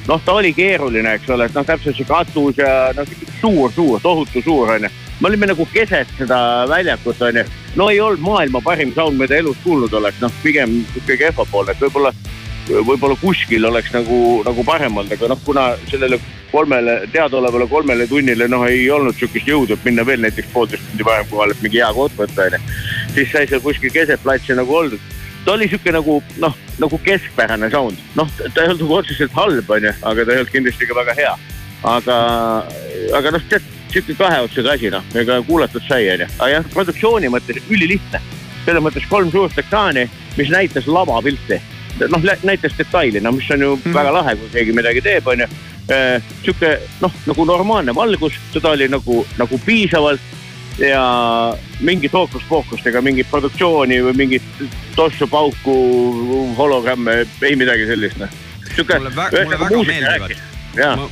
noh, 0.09 0.21
ta 0.25 0.35
oli 0.35 0.51
keeruline, 0.53 1.15
eks 1.15 1.29
ole, 1.31 1.47
et 1.47 1.55
noh, 1.55 1.65
täpselt 1.67 1.95
see 1.97 2.07
katus 2.07 2.59
ja 2.59 2.91
noh, 2.97 3.07
suur, 3.39 3.71
suur, 3.71 4.01
tohutu 4.03 4.43
suur 4.43 4.73
onju. 4.75 4.89
me 5.21 5.29
olime 5.29 5.47
nagu 5.51 5.65
keset 5.73 6.09
seda 6.17 6.67
väljakut 6.69 7.21
onju, 7.21 7.45
no 7.79 7.89
ei 7.89 8.01
olnud 8.01 8.25
maailma 8.25 8.61
parim 8.65 8.93
sound, 8.93 9.19
mida 9.19 9.37
elus 9.37 9.57
kuulnud 9.63 9.93
oleks, 9.93 10.19
noh 10.21 10.33
pigem 10.43 10.81
sihuke 10.93 11.17
kehva 11.17 11.45
pool, 11.51 11.69
et 11.71 11.79
võib-olla, 11.79 12.13
võib-olla 12.87 13.15
kuskil 13.21 13.65
oleks 13.67 13.93
nagu, 13.93 14.19
nagu 14.47 14.63
parem 14.67 14.97
olnud, 14.97 15.13
aga 15.15 15.31
noh, 15.31 15.39
kuna 15.45 15.65
sellele 15.89 16.19
kolmele, 16.51 16.97
teadaolevale 17.13 17.67
kolmele 17.71 18.07
tunnile 18.07 18.47
noh, 18.51 18.65
ei 18.67 18.85
olnud 18.91 19.15
sihukest 19.17 19.47
jõudu, 19.47 19.77
et 19.77 19.87
minna 19.87 20.05
veel 20.07 20.23
näiteks 20.25 20.51
poolteist 20.53 20.85
tundi 20.89 21.07
varem 21.07 21.27
kohale, 21.31 21.55
et 21.55 21.65
mingi 21.65 21.81
hea 21.81 21.91
koht 21.95 22.15
võtta 22.19 22.47
onju. 22.47 22.61
siis 23.15 23.33
sai 23.33 23.47
seal 23.47 23.63
kuskil 23.63 23.93
keset 23.93 24.23
platsi 24.23 24.57
nagu 24.57 24.75
oldud 24.83 25.11
ta 25.45 25.53
oli 25.55 25.67
sihuke 25.69 25.91
nagu 25.93 26.19
noh, 26.41 26.57
nagu 26.79 26.99
keskpärane 27.05 27.69
sound, 27.73 27.99
noh, 28.15 28.29
ta 28.41 28.63
ei 28.63 28.69
olnud 28.69 28.83
nagu 28.85 28.97
otseselt 28.99 29.33
halb, 29.37 29.69
onju, 29.77 29.93
aga 30.01 30.25
ta 30.25 30.35
ei 30.35 30.43
olnud 30.43 30.53
kindlasti 30.53 30.89
ka 30.89 30.97
väga 30.97 31.17
hea. 31.17 31.35
aga, 31.91 32.15
aga 33.17 33.31
noh, 33.33 33.45
tead 33.49 33.65
sihuke 33.91 34.15
kahe 34.19 34.41
otsaga 34.45 34.75
asi 34.77 34.91
noh, 34.93 35.05
ega 35.17 35.39
kuulatud 35.47 35.83
sai, 35.87 36.05
onju, 36.13 36.29
aga 36.37 36.51
jah, 36.55 36.71
produktsiooni 36.75 37.31
mõttes 37.33 37.61
ülilihtne. 37.69 38.21
selles 38.65 38.83
mõttes 38.85 39.07
kolm 39.09 39.31
suurt 39.33 39.57
ekraani, 39.57 40.05
mis 40.37 40.51
näitas 40.53 40.85
lavapilti, 40.87 41.57
noh 42.09 42.27
näitas 42.43 42.75
detaili, 42.77 43.21
no 43.21 43.31
mis 43.35 43.49
on 43.51 43.61
ju 43.61 43.75
mm. 43.77 43.93
väga 43.93 44.13
lahe, 44.13 44.35
kui 44.39 44.51
keegi 44.53 44.75
midagi 44.75 45.01
teeb, 45.05 45.27
onju. 45.27 45.47
sihuke 46.43 46.75
noh, 47.01 47.15
nagu 47.27 47.45
normaalne 47.45 47.95
valgus, 47.95 48.37
seda 48.53 48.71
oli 48.75 48.87
nagu, 48.87 49.25
nagu 49.37 49.59
piisavalt 49.65 50.37
ja 50.79 51.03
mingit 51.79 52.13
hookus-pookust 52.13 52.87
ega 52.87 53.01
mingit 53.03 53.27
produktsiooni 53.31 53.99
või 54.05 54.15
mingit 54.23 54.63
tossu-pauku 54.95 55.75
hologramme, 56.57 57.21
ei 57.43 57.57
midagi 57.59 57.89
sellist 57.89 58.21
noh. 58.21 58.39
mulle 58.77 59.15
väga, 59.15 59.43
mulle 59.43 59.59
väga 59.59 59.83
meeldivad. 59.91 60.35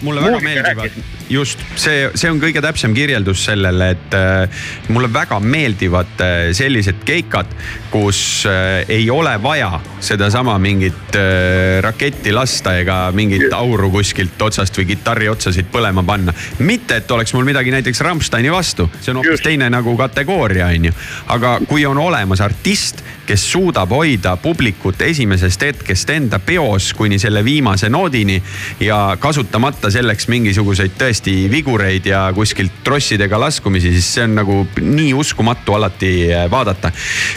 mulle 0.02 0.22
väga 0.24 0.44
meeldivad, 0.48 1.02
just 1.30 1.60
see, 1.78 2.10
see 2.18 2.30
on 2.32 2.40
kõige 2.42 2.62
täpsem 2.64 2.94
kirjeldus 2.98 3.44
sellele, 3.50 3.92
et 3.94 4.16
äh, 4.18 4.64
mulle 4.94 5.12
väga 5.14 5.40
meeldivad 5.40 6.24
äh, 6.26 6.38
sellised 6.58 7.04
keikad, 7.06 7.52
kus 7.94 8.46
äh, 8.50 8.84
ei 8.90 9.10
ole 9.14 9.36
vaja 9.44 9.72
sedasama 10.02 10.58
mingit 10.60 11.16
äh, 11.16 11.80
raketti 11.86 12.34
lasta 12.34 12.76
ega 12.82 13.00
mingit 13.16 13.54
auru 13.54 13.92
kuskilt 13.94 14.42
otsast 14.42 14.78
või 14.82 14.90
kitarri 14.94 15.30
otsasid 15.30 15.70
põlema 15.72 16.04
panna. 16.06 16.34
mitte, 16.60 17.00
et 17.00 17.12
oleks 17.12 17.34
mul 17.34 17.46
midagi 17.48 17.72
näiteks 17.72 18.02
Rammsteini 18.02 18.52
vastu, 18.52 18.90
see 19.02 19.14
on 19.14 19.22
hoopis 19.22 19.46
teine 19.46 19.70
nagu 19.70 19.96
kategooria, 19.98 20.72
on 20.74 20.90
ju. 20.90 20.98
aga 21.36 21.58
kui 21.70 21.86
on 21.86 21.98
olemas 21.98 22.42
artist, 22.42 23.04
kes 23.30 23.44
suudab 23.52 23.92
hoida 23.94 24.36
publikut 24.42 25.02
esimesest 25.06 25.62
hetkest 25.62 26.10
enda 26.10 26.40
peos 26.42 26.94
kuni 26.98 27.20
selle 27.22 27.44
viimase 27.46 27.90
noodini 27.90 28.40
ja 28.82 29.18
kasutamata 29.22 29.92
selleks 29.94 30.28
mingisuguseid 30.32 30.98
tõesti 30.98 31.19
vigureid 31.26 32.06
ja 32.06 32.30
kuskilt 32.36 32.84
trossidega 32.84 33.40
laskumisi, 33.40 33.92
siis 33.92 34.14
see 34.16 34.24
on 34.24 34.36
nagu 34.40 34.62
nii 34.82 35.14
uskumatu 35.14 35.76
alati 35.76 36.14
äh, 36.34 36.48
vaadata. 36.52 36.92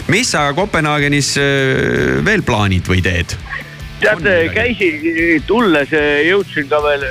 mis 0.07 0.31
sa 0.31 0.53
Kopenhaagenis 0.53 1.35
äh, 1.37 2.23
veel 2.25 2.43
plaanid 2.43 2.87
või 2.87 3.03
teed? 3.03 3.37
tead, 4.03 4.27
käisin 4.53 5.43
tulles, 5.47 5.91
jõudsin 6.27 6.67
ka 6.67 6.79
veel 6.83 7.05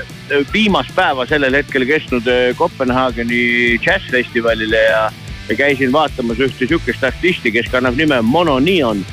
viimast 0.52 0.92
päeva 0.96 1.26
sellel 1.28 1.54
hetkel 1.56 1.86
kestnud 1.88 2.28
Kopenhaageni 2.58 3.78
džässfestivalile 3.80 4.82
ja, 4.90 5.02
ja 5.48 5.56
käisin 5.56 5.92
vaatamas 5.92 6.40
ühte 6.42 6.66
sihukest 6.66 7.04
artisti, 7.04 7.52
kes 7.54 7.70
kannab 7.72 7.96
nime 7.96 8.20
Mono 8.22 8.58
Neon. 8.60 9.04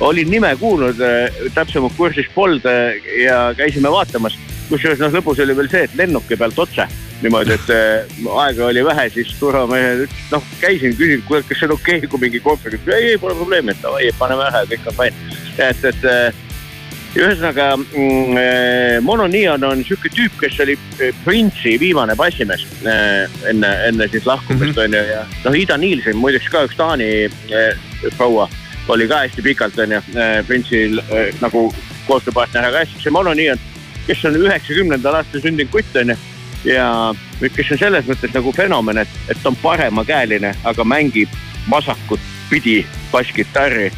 olin 0.00 0.30
nime 0.30 0.56
kuulnud, 0.58 0.98
täpsemalt 1.54 1.92
kursis 1.96 2.26
polnud 2.34 2.64
ja 3.24 3.54
käisime 3.56 3.90
vaatamas. 3.90 4.38
Kusjuures 4.72 5.00
noh, 5.02 5.12
lõbus 5.12 5.40
oli 5.44 5.56
veel 5.56 5.70
see, 5.72 5.86
et 5.86 5.96
lennuki 5.98 6.38
pealt 6.40 6.60
otse 6.64 6.86
niimoodi, 7.22 7.54
et 7.54 7.72
eh, 7.72 8.14
aega 8.42 8.66
oli 8.66 8.84
vähe, 8.84 9.08
siis 9.14 9.34
turvamehed 9.38 10.06
ütlesid, 10.06 10.30
noh 10.32 10.46
käisin, 10.62 10.96
küsisin, 10.98 11.26
kas 11.28 11.58
see 11.58 11.68
on 11.68 11.76
okei 11.76 12.00
okay,, 12.00 12.10
kui 12.10 12.22
mingi 12.22 12.40
konverents, 12.42 12.88
ei, 12.90 13.12
ei 13.12 13.20
pole 13.20 13.36
probleemi, 13.38 13.74
et 13.74 13.84
davai, 13.84 14.08
paneme 14.18 14.48
ära, 14.48 14.64
kõik 14.70 14.88
on 14.90 14.96
fine. 14.98 15.28
et, 15.58 15.84
et 15.92 16.08
eh, 16.10 16.40
ühesõnaga 17.12 17.68
mm, 17.76 18.40
eh, 18.40 18.96
Mono 19.04 19.28
Neon 19.30 19.68
on 19.68 19.84
sihuke 19.84 20.10
tüüp, 20.16 20.34
kes 20.40 20.58
oli 20.64 20.78
Prince'i 21.26 21.76
viimane 21.80 22.16
bassimees 22.18 22.64
enne, 22.82 23.72
enne 23.90 24.08
siis 24.10 24.26
lahkumist 24.26 24.80
on 24.80 24.96
ju 24.96 25.04
ja 25.12 25.22
noh, 25.44 25.58
Ida 25.58 25.76
Nielsen 25.78 26.16
muideks 26.18 26.48
ka 26.50 26.64
üks 26.66 26.78
Taani 26.80 27.12
proua 28.16 28.48
oli 28.90 29.06
ka 29.08 29.20
hästi 29.22 29.44
pikalt 29.44 29.78
on 29.78 29.92
ju 29.94 30.00
eh, 30.16 30.38
Prince'il 30.48 30.98
nagu 31.44 31.68
koostööpartner, 32.08 32.66
aga 32.66 32.82
hästi 32.82 33.04
see 33.04 33.14
Mono 33.14 33.34
Neon, 33.36 33.60
kes 34.06 34.24
on 34.28 34.36
üheksakümnendal 34.40 35.20
aastal 35.20 35.44
sündinud 35.44 35.70
kutt 35.72 35.96
on 35.96 36.14
ju 36.14 36.18
ja 36.64 37.14
kes 37.42 37.72
on 37.74 37.80
selles 37.80 38.06
mõttes 38.06 38.34
nagu 38.34 38.52
fenomen, 38.54 39.02
et, 39.02 39.18
et 39.30 39.38
ta 39.42 39.50
on 39.50 39.58
paremakäeline, 39.62 40.54
aga 40.64 40.86
mängib 40.86 41.30
vasakut 41.70 42.20
pidi 42.50 42.82
basskitarri 43.12 43.90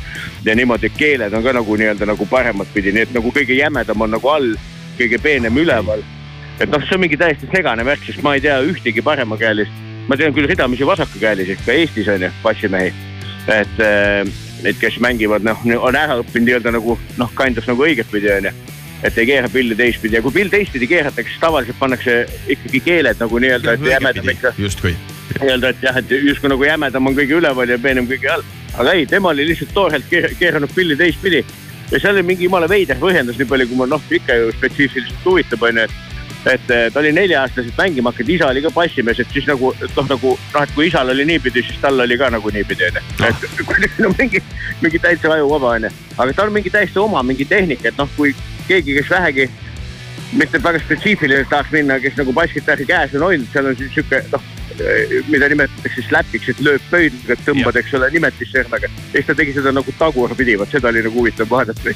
ja 0.45 0.55
niimoodi, 0.57 0.91
keeled 0.97 1.33
on 1.33 1.45
ka 1.45 1.55
nagu 1.57 1.77
nii-öelda 1.77 2.09
nagu 2.09 2.27
paremat 2.31 2.69
pidi, 2.75 2.93
nii 2.95 3.07
et 3.09 3.15
nagu 3.17 3.33
kõige 3.35 3.57
jämedam 3.59 4.05
on 4.05 4.15
nagu 4.17 4.31
all, 4.31 4.53
kõige 4.99 5.19
peenem 5.23 5.57
üleval. 5.59 6.05
et 6.61 6.71
noh, 6.71 6.83
see 6.87 6.97
on 6.97 7.03
mingi 7.03 7.19
täiesti 7.19 7.49
segane 7.51 7.85
värk, 7.85 8.05
sest 8.07 8.23
ma 8.23 8.37
ei 8.37 8.45
tea 8.45 8.61
ühtegi 8.63 9.03
paremakäelist, 9.03 9.83
ma 10.09 10.17
tean 10.17 10.35
küll 10.37 10.49
ridamisi 10.49 10.87
vasakukäelisi 10.87 11.57
ka 11.65 11.73
Eestis 11.73 12.09
on 12.09 12.23
ju, 12.23 12.31
bassimehi. 12.43 12.93
et, 13.49 13.81
et 14.65 14.79
kes 14.81 15.01
mängivad 15.01 15.45
noh, 15.45 15.67
on 15.81 15.97
ära 15.97 16.21
õppinud 16.23 16.49
nii-öelda 16.49 16.73
nagu 16.79 16.99
noh, 17.19 17.35
kind 17.37 17.59
of 17.59 17.67
nagu 17.69 17.85
õigetpidi 17.85 18.31
on 18.37 18.49
ju 18.49 18.55
et 19.05 19.19
ei 19.19 19.27
keera 19.29 19.49
pilli 19.53 19.77
teistpidi 19.77 20.17
ja 20.17 20.23
kui 20.25 20.33
pill 20.33 20.53
teistpidi 20.53 20.89
keeratakse, 20.89 21.29
siis 21.35 21.41
tavaliselt 21.43 21.79
pannakse 21.81 22.15
ikkagi 22.55 22.81
keeled 22.87 23.21
nagu 23.21 23.41
nii-öelda, 23.43 23.75
et 23.77 23.85
jämedam 23.91 24.31
ikka 24.33 24.55
justkui. 24.59 24.95
nii-öelda, 25.41 25.75
et 25.75 25.85
jah, 25.85 25.99
et 26.01 26.15
justkui 26.29 26.53
nagu 26.53 26.65
jämedam 26.65 27.11
on 27.11 27.19
kõige 27.19 27.37
üleval 27.41 27.75
ja 27.75 27.79
peenem 27.79 28.09
kõige 28.09 28.33
all. 28.33 28.47
aga 28.79 28.97
ei, 28.97 29.07
tema 29.07 29.35
oli 29.35 29.47
lihtsalt 29.51 29.75
toorelt 29.77 30.09
keer- 30.11 30.33
keeranud 30.39 30.73
pilli 30.75 30.97
teistpidi. 30.97 31.45
ja 31.91 32.01
seal 32.01 32.17
oli 32.17 32.25
mingi 32.33 32.49
jumala 32.49 32.69
veider 32.69 32.97
põhjendus, 33.01 33.39
nii 33.39 33.51
palju 33.53 33.69
kui 33.69 33.83
ma 33.83 33.91
noh, 33.93 34.11
ikka 34.11 34.41
ju 34.41 34.53
spetsiifiliselt 34.57 35.29
huvitab, 35.29 35.69
onju, 35.69 35.85
et 35.85 36.14
et 36.47 36.71
eh, 36.71 36.87
ta 36.93 37.01
oli 37.01 37.13
nelja-aastaselt 37.17 37.77
mängima 37.79 38.13
hakanud, 38.13 38.33
isa 38.35 38.49
oli 38.53 38.63
ka 38.65 38.71
bassimees, 38.75 39.21
et 39.21 39.31
siis 39.33 39.47
nagu 39.49 39.73
et 39.79 39.97
noh, 39.97 40.09
nagu 40.11 40.33
noh, 40.37 40.63
et 40.63 40.75
kui 40.77 40.89
isal 40.91 41.13
oli 41.13 41.25
niipidi, 41.29 41.63
siis 41.65 41.81
tal 41.81 42.01
oli 42.05 42.19
ka 42.21 42.31
nagu 42.35 42.53
niipidi 42.53 42.89
onju. 42.91 43.05
et 43.29 43.47
kuidagi 43.69 44.05
no 44.05 44.13
mingi, 44.19 44.43
mingi 44.83 45.01
täitsa 45.01 45.33
ajuvaba 45.33 45.77
onju, 45.79 45.93
aga 46.19 46.33
tal 46.33 46.53
on 46.53 46.59
mingi 46.59 46.73
täiesti 46.75 47.01
oma 47.01 47.23
mingi 47.23 47.49
tehnika, 47.49 47.89
et 47.89 48.01
noh, 48.01 48.11
kui 48.17 48.35
keegi, 48.69 48.99
kes 49.01 49.11
vähegi 49.11 49.49
mitte 50.35 50.59
väga 50.63 50.81
spetsiifiliselt 50.83 51.49
tahaks 51.49 51.73
minna, 51.73 51.99
kes 52.03 52.17
nagu 52.19 52.33
basskitarri 52.35 52.87
käes 52.89 53.15
on 53.15 53.29
hoidnud, 53.29 53.49
seal 53.53 53.71
on 53.71 53.77
siis 53.79 53.93
sihuke 53.95 54.21
noh, 54.33 54.53
mida 55.31 55.49
nimetatakse 55.53 56.03
slap'iks, 56.09 56.51
et 56.51 56.63
lööb 56.65 56.83
pöidlaga, 56.91 57.37
tõmbad, 57.47 57.79
eks 57.79 57.95
ole, 57.99 58.11
nimetissõrmega. 58.15 58.91
ja 58.91 59.13
siis 59.13 59.29
ta 59.29 59.37
tegi 59.39 59.55
seda 59.55 59.73
nagu 59.75 59.95
tagurpidi, 59.99 60.57
vot 60.59 60.71
seda 60.71 60.91
oli 60.91 61.05
nagu 61.07 61.21
huvitav 61.21 61.51
vaadata. 61.51 61.95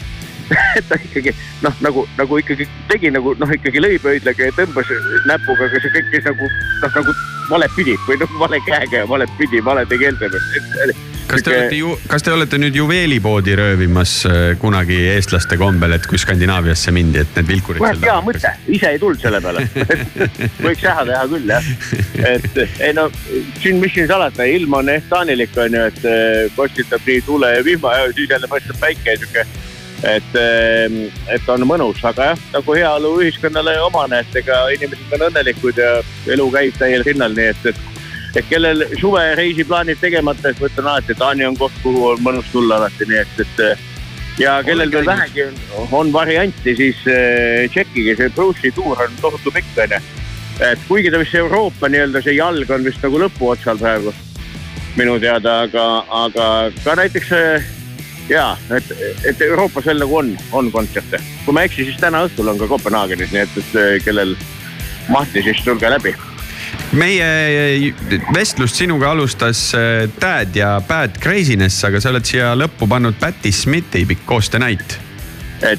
ta 0.89 0.99
ikkagi 0.99 1.35
noh, 1.63 1.75
nagu, 1.85 2.07
nagu 2.19 2.39
ikkagi 2.41 2.69
tegi 2.91 3.13
nagu 3.15 3.35
noh, 3.39 3.57
ikkagi 3.59 3.83
lõi 3.83 3.99
pöidlaga 4.03 4.49
ja 4.51 4.55
tõmbas 4.57 4.93
näpuga, 5.29 5.69
aga 5.69 5.83
see 5.83 5.93
kõik 5.97 6.15
käis 6.15 6.25
nagu 6.29 6.49
noh, 6.49 6.95
nagu 6.95 7.19
valet 7.49 7.77
pidi 7.77 7.95
või 8.07 8.19
noh, 8.21 8.35
vale 8.41 8.61
käega 8.67 9.05
ja 9.05 9.09
valet 9.09 9.31
pidi, 9.39 9.61
valede 9.65 9.99
keeltega. 10.01 10.41
kas 11.29 11.45
te 11.45 11.53
olete 11.53 11.79
ju, 11.79 11.95
kas 12.09 12.25
te 12.25 12.33
olete 12.33 12.61
nüüd 12.61 12.77
juveelipoodi 12.77 13.57
röövimas 13.59 14.15
äh, 14.29 14.39
kunagi 14.61 14.99
eestlaste 15.15 15.59
kombel, 15.61 15.97
et 15.97 16.07
kui 16.09 16.21
Skandinaaviasse 16.21 16.93
mindi, 16.95 17.23
et 17.25 17.37
need 17.37 17.49
vilkurid 17.53 17.83
kurat 17.83 18.05
hea 18.05 18.17
mõte, 18.25 18.53
ise 18.69 18.93
ei 18.95 19.01
tulnud 19.01 19.21
selle 19.23 19.41
peale. 19.45 19.65
võiks 20.67 20.85
ära 20.85 21.07
teha 21.09 21.25
küll 21.33 21.55
jah. 21.55 21.73
et 22.35 22.61
ei 22.65 22.93
no 22.97 23.09
siin, 23.63 23.81
mis 23.83 23.97
siin 23.97 24.09
salata, 24.11 24.49
ilm 24.49 24.79
on 24.81 24.93
ehtaanilik 24.93 25.57
on 25.65 25.81
ju, 25.81 25.89
et 25.93 26.53
kostitab 26.57 27.09
nii 27.09 27.25
tule 27.27 27.57
ja 27.57 27.65
vihma 27.65 27.97
ja 27.97 28.13
siis 28.13 28.31
jälle 28.31 28.51
paistab 28.51 28.81
päike 28.81 29.17
ja 29.17 29.25
sihuke. 29.25 29.49
et, 30.07 30.35
et 31.35 31.49
on 31.51 31.65
mõnus, 31.67 32.03
aga 32.07 32.33
jah, 32.33 32.43
nagu 32.55 32.75
heaolu 32.77 33.15
ühiskonnale 33.23 33.79
omane, 33.83 34.23
et 34.23 34.41
ega 34.43 34.65
inimesed 34.77 35.15
on 35.17 35.29
õnnelikud 35.31 35.79
ja 35.81 35.99
elu 36.35 36.51
käib 36.55 36.79
täiel 36.79 37.07
rinnal, 37.07 37.35
nii 37.37 37.53
et, 37.55 37.71
et 37.73 37.87
et 38.37 38.45
kellel 38.45 38.85
suvereisi 39.01 39.65
plaanid 39.65 39.99
tegemata, 40.03 40.51
siis 40.51 40.61
ma 40.61 40.69
ütlen 40.69 40.91
alati, 40.91 41.15
et 41.15 41.19
Taani 41.19 41.47
on 41.49 41.57
koht, 41.59 41.79
kuhu 41.83 42.11
on 42.11 42.21
mõnus 42.23 42.51
tulla 42.53 42.77
alati, 42.77 43.07
nii 43.09 43.23
et, 43.23 43.41
et 43.41 44.43
ja 44.43 44.59
kellel 44.67 44.93
veel 44.93 45.07
vähegi 45.09 45.47
on, 45.49 45.59
on 46.01 46.13
varianti, 46.13 46.77
siis 46.77 47.01
äh, 47.11 47.67
tšekkige, 47.73 48.15
see 48.19 48.31
Bruce'i 48.37 48.73
tuur 48.77 49.01
on 49.03 49.17
tohutu 49.23 49.53
pikk 49.55 49.83
onju. 49.85 50.01
et 50.69 50.87
kuigi 50.89 51.11
ta 51.11 51.19
vist 51.23 51.35
Euroopa 51.39 51.89
nii-öelda 51.89 52.23
see 52.23 52.37
jalg 52.37 52.71
on 52.71 52.85
vist 52.85 53.03
nagu 53.03 53.21
lõpuotsal 53.25 53.79
praegu 53.81 54.15
minu 54.99 55.19
teada, 55.23 55.61
aga, 55.67 55.89
aga 56.25 56.47
ka 56.85 56.95
näiteks 56.99 57.33
äh, 57.35 57.69
ja 58.29 58.57
et, 58.77 58.93
et 59.25 59.43
Euroopas 59.49 59.87
veel 59.87 60.01
nagu 60.03 60.17
on, 60.17 60.33
on 60.53 60.71
kontserte. 60.73 61.21
kui 61.45 61.55
ma 61.55 61.65
ei 61.65 61.71
eksi, 61.71 61.89
siis 61.89 62.01
täna 62.01 62.25
õhtul 62.27 62.49
on 62.53 62.61
ka 62.61 62.69
Kopenhaagenis, 62.71 63.33
nii 63.35 63.45
et, 63.45 63.61
et 63.63 63.79
äh, 63.81 63.93
kellel 64.05 64.35
mahti, 65.09 65.43
siis 65.43 65.63
tulge 65.65 65.91
läbi. 65.91 66.15
meie 66.93 67.93
vestlust 68.35 68.81
sinuga 68.81 69.11
alustas 69.11 69.73
Dad 70.21 70.57
ja 70.57 70.79
Bad 70.89 71.21
Craziness, 71.23 71.85
aga 71.85 72.01
sa 72.01 72.13
oled 72.13 72.29
siia 72.29 72.55
lõppu 72.57 72.89
pannud 72.89 73.19
Patti 73.21 73.53
Smithi 73.53 74.05
Big 74.09 74.25
Coast 74.27 74.57
Night. 74.59 74.99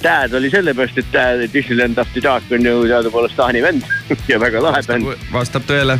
Dad 0.03 0.33
oli 0.35 0.49
sellepärast, 0.51 0.97
et 0.97 1.11
Dad 1.13 1.45
Disneyland 1.53 1.97
After 1.97 2.23
Dark 2.23 2.51
on 2.51 2.65
ju 2.65 2.81
teadupoolest 2.87 3.37
Taani 3.39 3.63
vend 3.63 3.85
ja 4.31 4.39
väga 4.39 4.63
lahe 4.63 4.83
bänd. 4.87 5.13
vastab 5.33 5.67
tõele. 5.69 5.99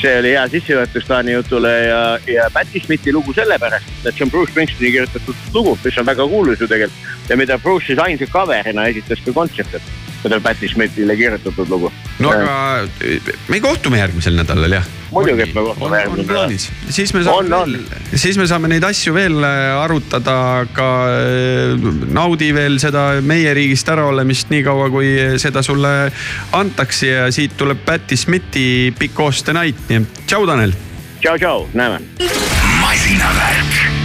See 0.00 0.18
oli 0.18 0.30
hea 0.34 0.44
sissejuhatus 0.48 1.04
Taani 1.08 1.32
jutule 1.32 1.72
ja, 1.86 2.18
ja 2.26 2.50
Patti 2.52 2.80
Smithi 2.80 3.12
lugu 3.12 3.34
sellepärast, 3.36 3.90
et 4.04 4.14
see 4.14 4.26
on 4.26 4.30
Bruce 4.30 4.52
Springsteeni 4.52 4.92
kirjutatud 4.92 5.50
lugu, 5.54 5.76
mis 5.84 5.98
on 5.98 6.06
väga 6.06 6.26
kuulus 6.28 6.60
ju 6.60 6.68
tegelikult 6.70 7.28
ja 7.30 7.36
mida 7.36 7.58
Bruce 7.58 7.86
siis 7.86 7.98
ainsa 8.02 8.26
cover'ina 8.32 8.88
esitas 8.90 9.20
ka 9.24 9.34
kontsertil. 9.36 9.80
Seda 10.22 10.40
Patti 10.40 10.68
Smithile 10.68 11.16
kirjutatud 11.16 11.68
lugu. 11.70 11.92
no 12.22 12.30
aga 12.30 12.86
me 13.48 13.60
kohtume 13.60 13.98
järgmisel 13.98 14.36
nädalal 14.38 14.76
jah. 14.78 14.86
muidugi, 15.10 15.46
et 15.46 15.54
me 15.54 15.64
kohtume 15.66 15.98
järgmisel 16.00 16.28
plaanis, 16.28 16.68
siis 16.88 17.14
me 17.14 17.24
saame 17.26 17.80
siis 18.14 18.38
me 18.38 18.46
saame 18.50 18.70
neid 18.72 18.86
asju 18.86 19.14
veel 19.16 19.38
äh, 19.46 19.82
arutada, 19.82 20.36
ka 20.76 20.90
äh, 21.10 21.88
naudi 22.14 22.52
veel 22.54 22.78
seda 22.82 23.06
meie 23.24 23.54
riigist 23.58 23.90
äraolemist 23.92 24.52
nii 24.54 24.62
kaua, 24.66 24.90
kui 24.94 25.14
seda 25.42 25.64
sulle 25.66 25.94
antakse 26.58 27.10
ja 27.10 27.26
siit 27.34 27.56
tuleb 27.58 27.82
Patti 27.86 28.16
Smithi 28.16 28.68
Big 28.98 29.16
Coast 29.16 29.50
Night, 29.52 29.88
nii 29.90 30.04
et 30.04 30.22
tšau, 30.26 30.46
Tanel. 30.50 30.76
tšau, 31.20 31.36
tšau, 31.38 31.66
näeme. 31.74 32.00
masinavärk. 32.80 34.01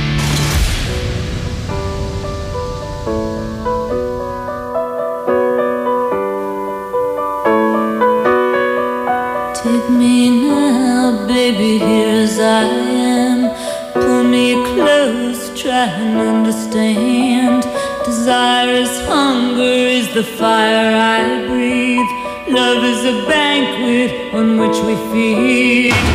Understand. 16.78 17.64
Desire 18.06 18.70
is 18.70 19.08
hunger, 19.08 19.62
is 19.62 20.14
the 20.14 20.24
fire 20.24 20.95
I 20.95 21.45
breathe. 21.48 22.10
Love 22.49 22.84
is 22.84 23.04
a 23.06 23.28
banquet 23.28 24.34
on 24.34 24.58
which 24.58 24.78
we 24.84 24.95
feed. 25.12 26.07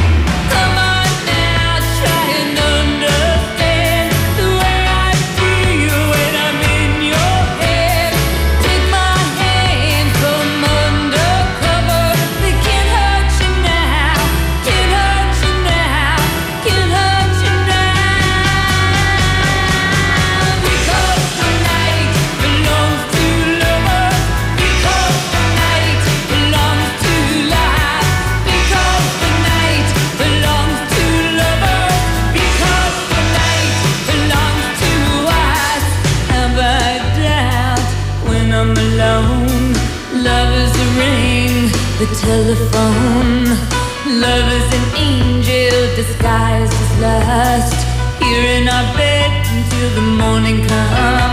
Here 48.32 48.62
in 48.62 48.66
our 48.66 48.96
bed 48.96 49.46
until 49.52 49.90
the 49.90 50.00
morning 50.00 50.66
comes. 50.66 51.31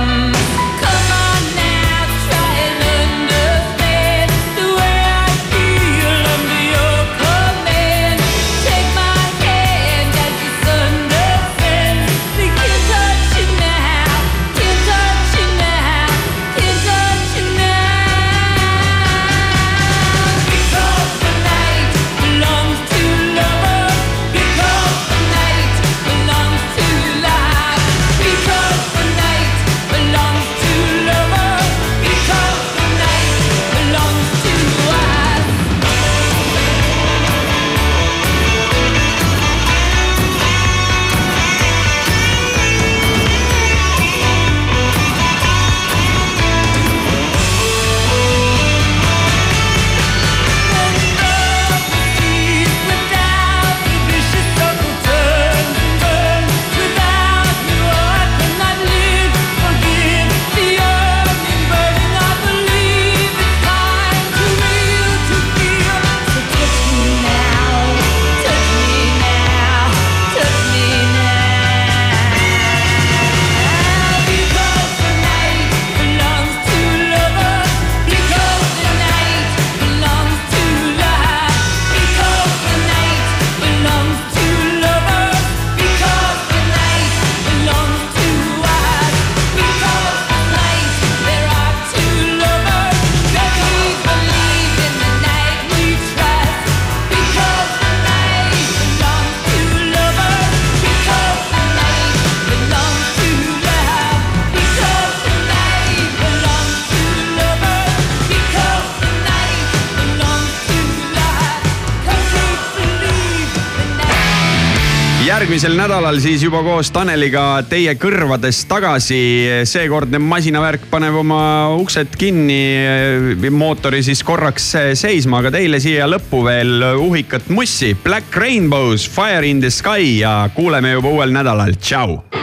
Järgmisel 115.60 115.76
nädalal 115.76 116.20
siis 116.24 116.44
juba 116.46 116.62
koos 116.64 116.88
Taneliga 116.96 117.42
teie 117.68 117.92
kõrvades 118.00 118.62
tagasi. 118.70 119.66
seekordne 119.68 120.16
masinavärk 120.24 120.86
paneb 120.88 121.18
oma 121.20 121.76
uksed 121.76 122.16
kinni, 122.16 123.44
mootori 123.52 124.00
siis 124.00 124.24
korraks 124.24 124.72
seisma, 124.96 125.44
aga 125.44 125.52
teile 125.58 125.84
siia 125.84 126.08
lõppu 126.08 126.46
veel 126.48 126.96
uhikat 127.04 127.52
mussi. 127.52 127.92
Black 127.92 128.32
Rainbows, 128.40 129.10
Fire 129.12 129.44
in 129.44 129.60
the 129.60 129.70
Sky 129.70 130.22
ja 130.22 130.50
kuuleme 130.56 130.96
juba 130.96 131.12
uuel 131.12 131.36
nädalal, 131.36 131.76
tšau. 131.76 132.39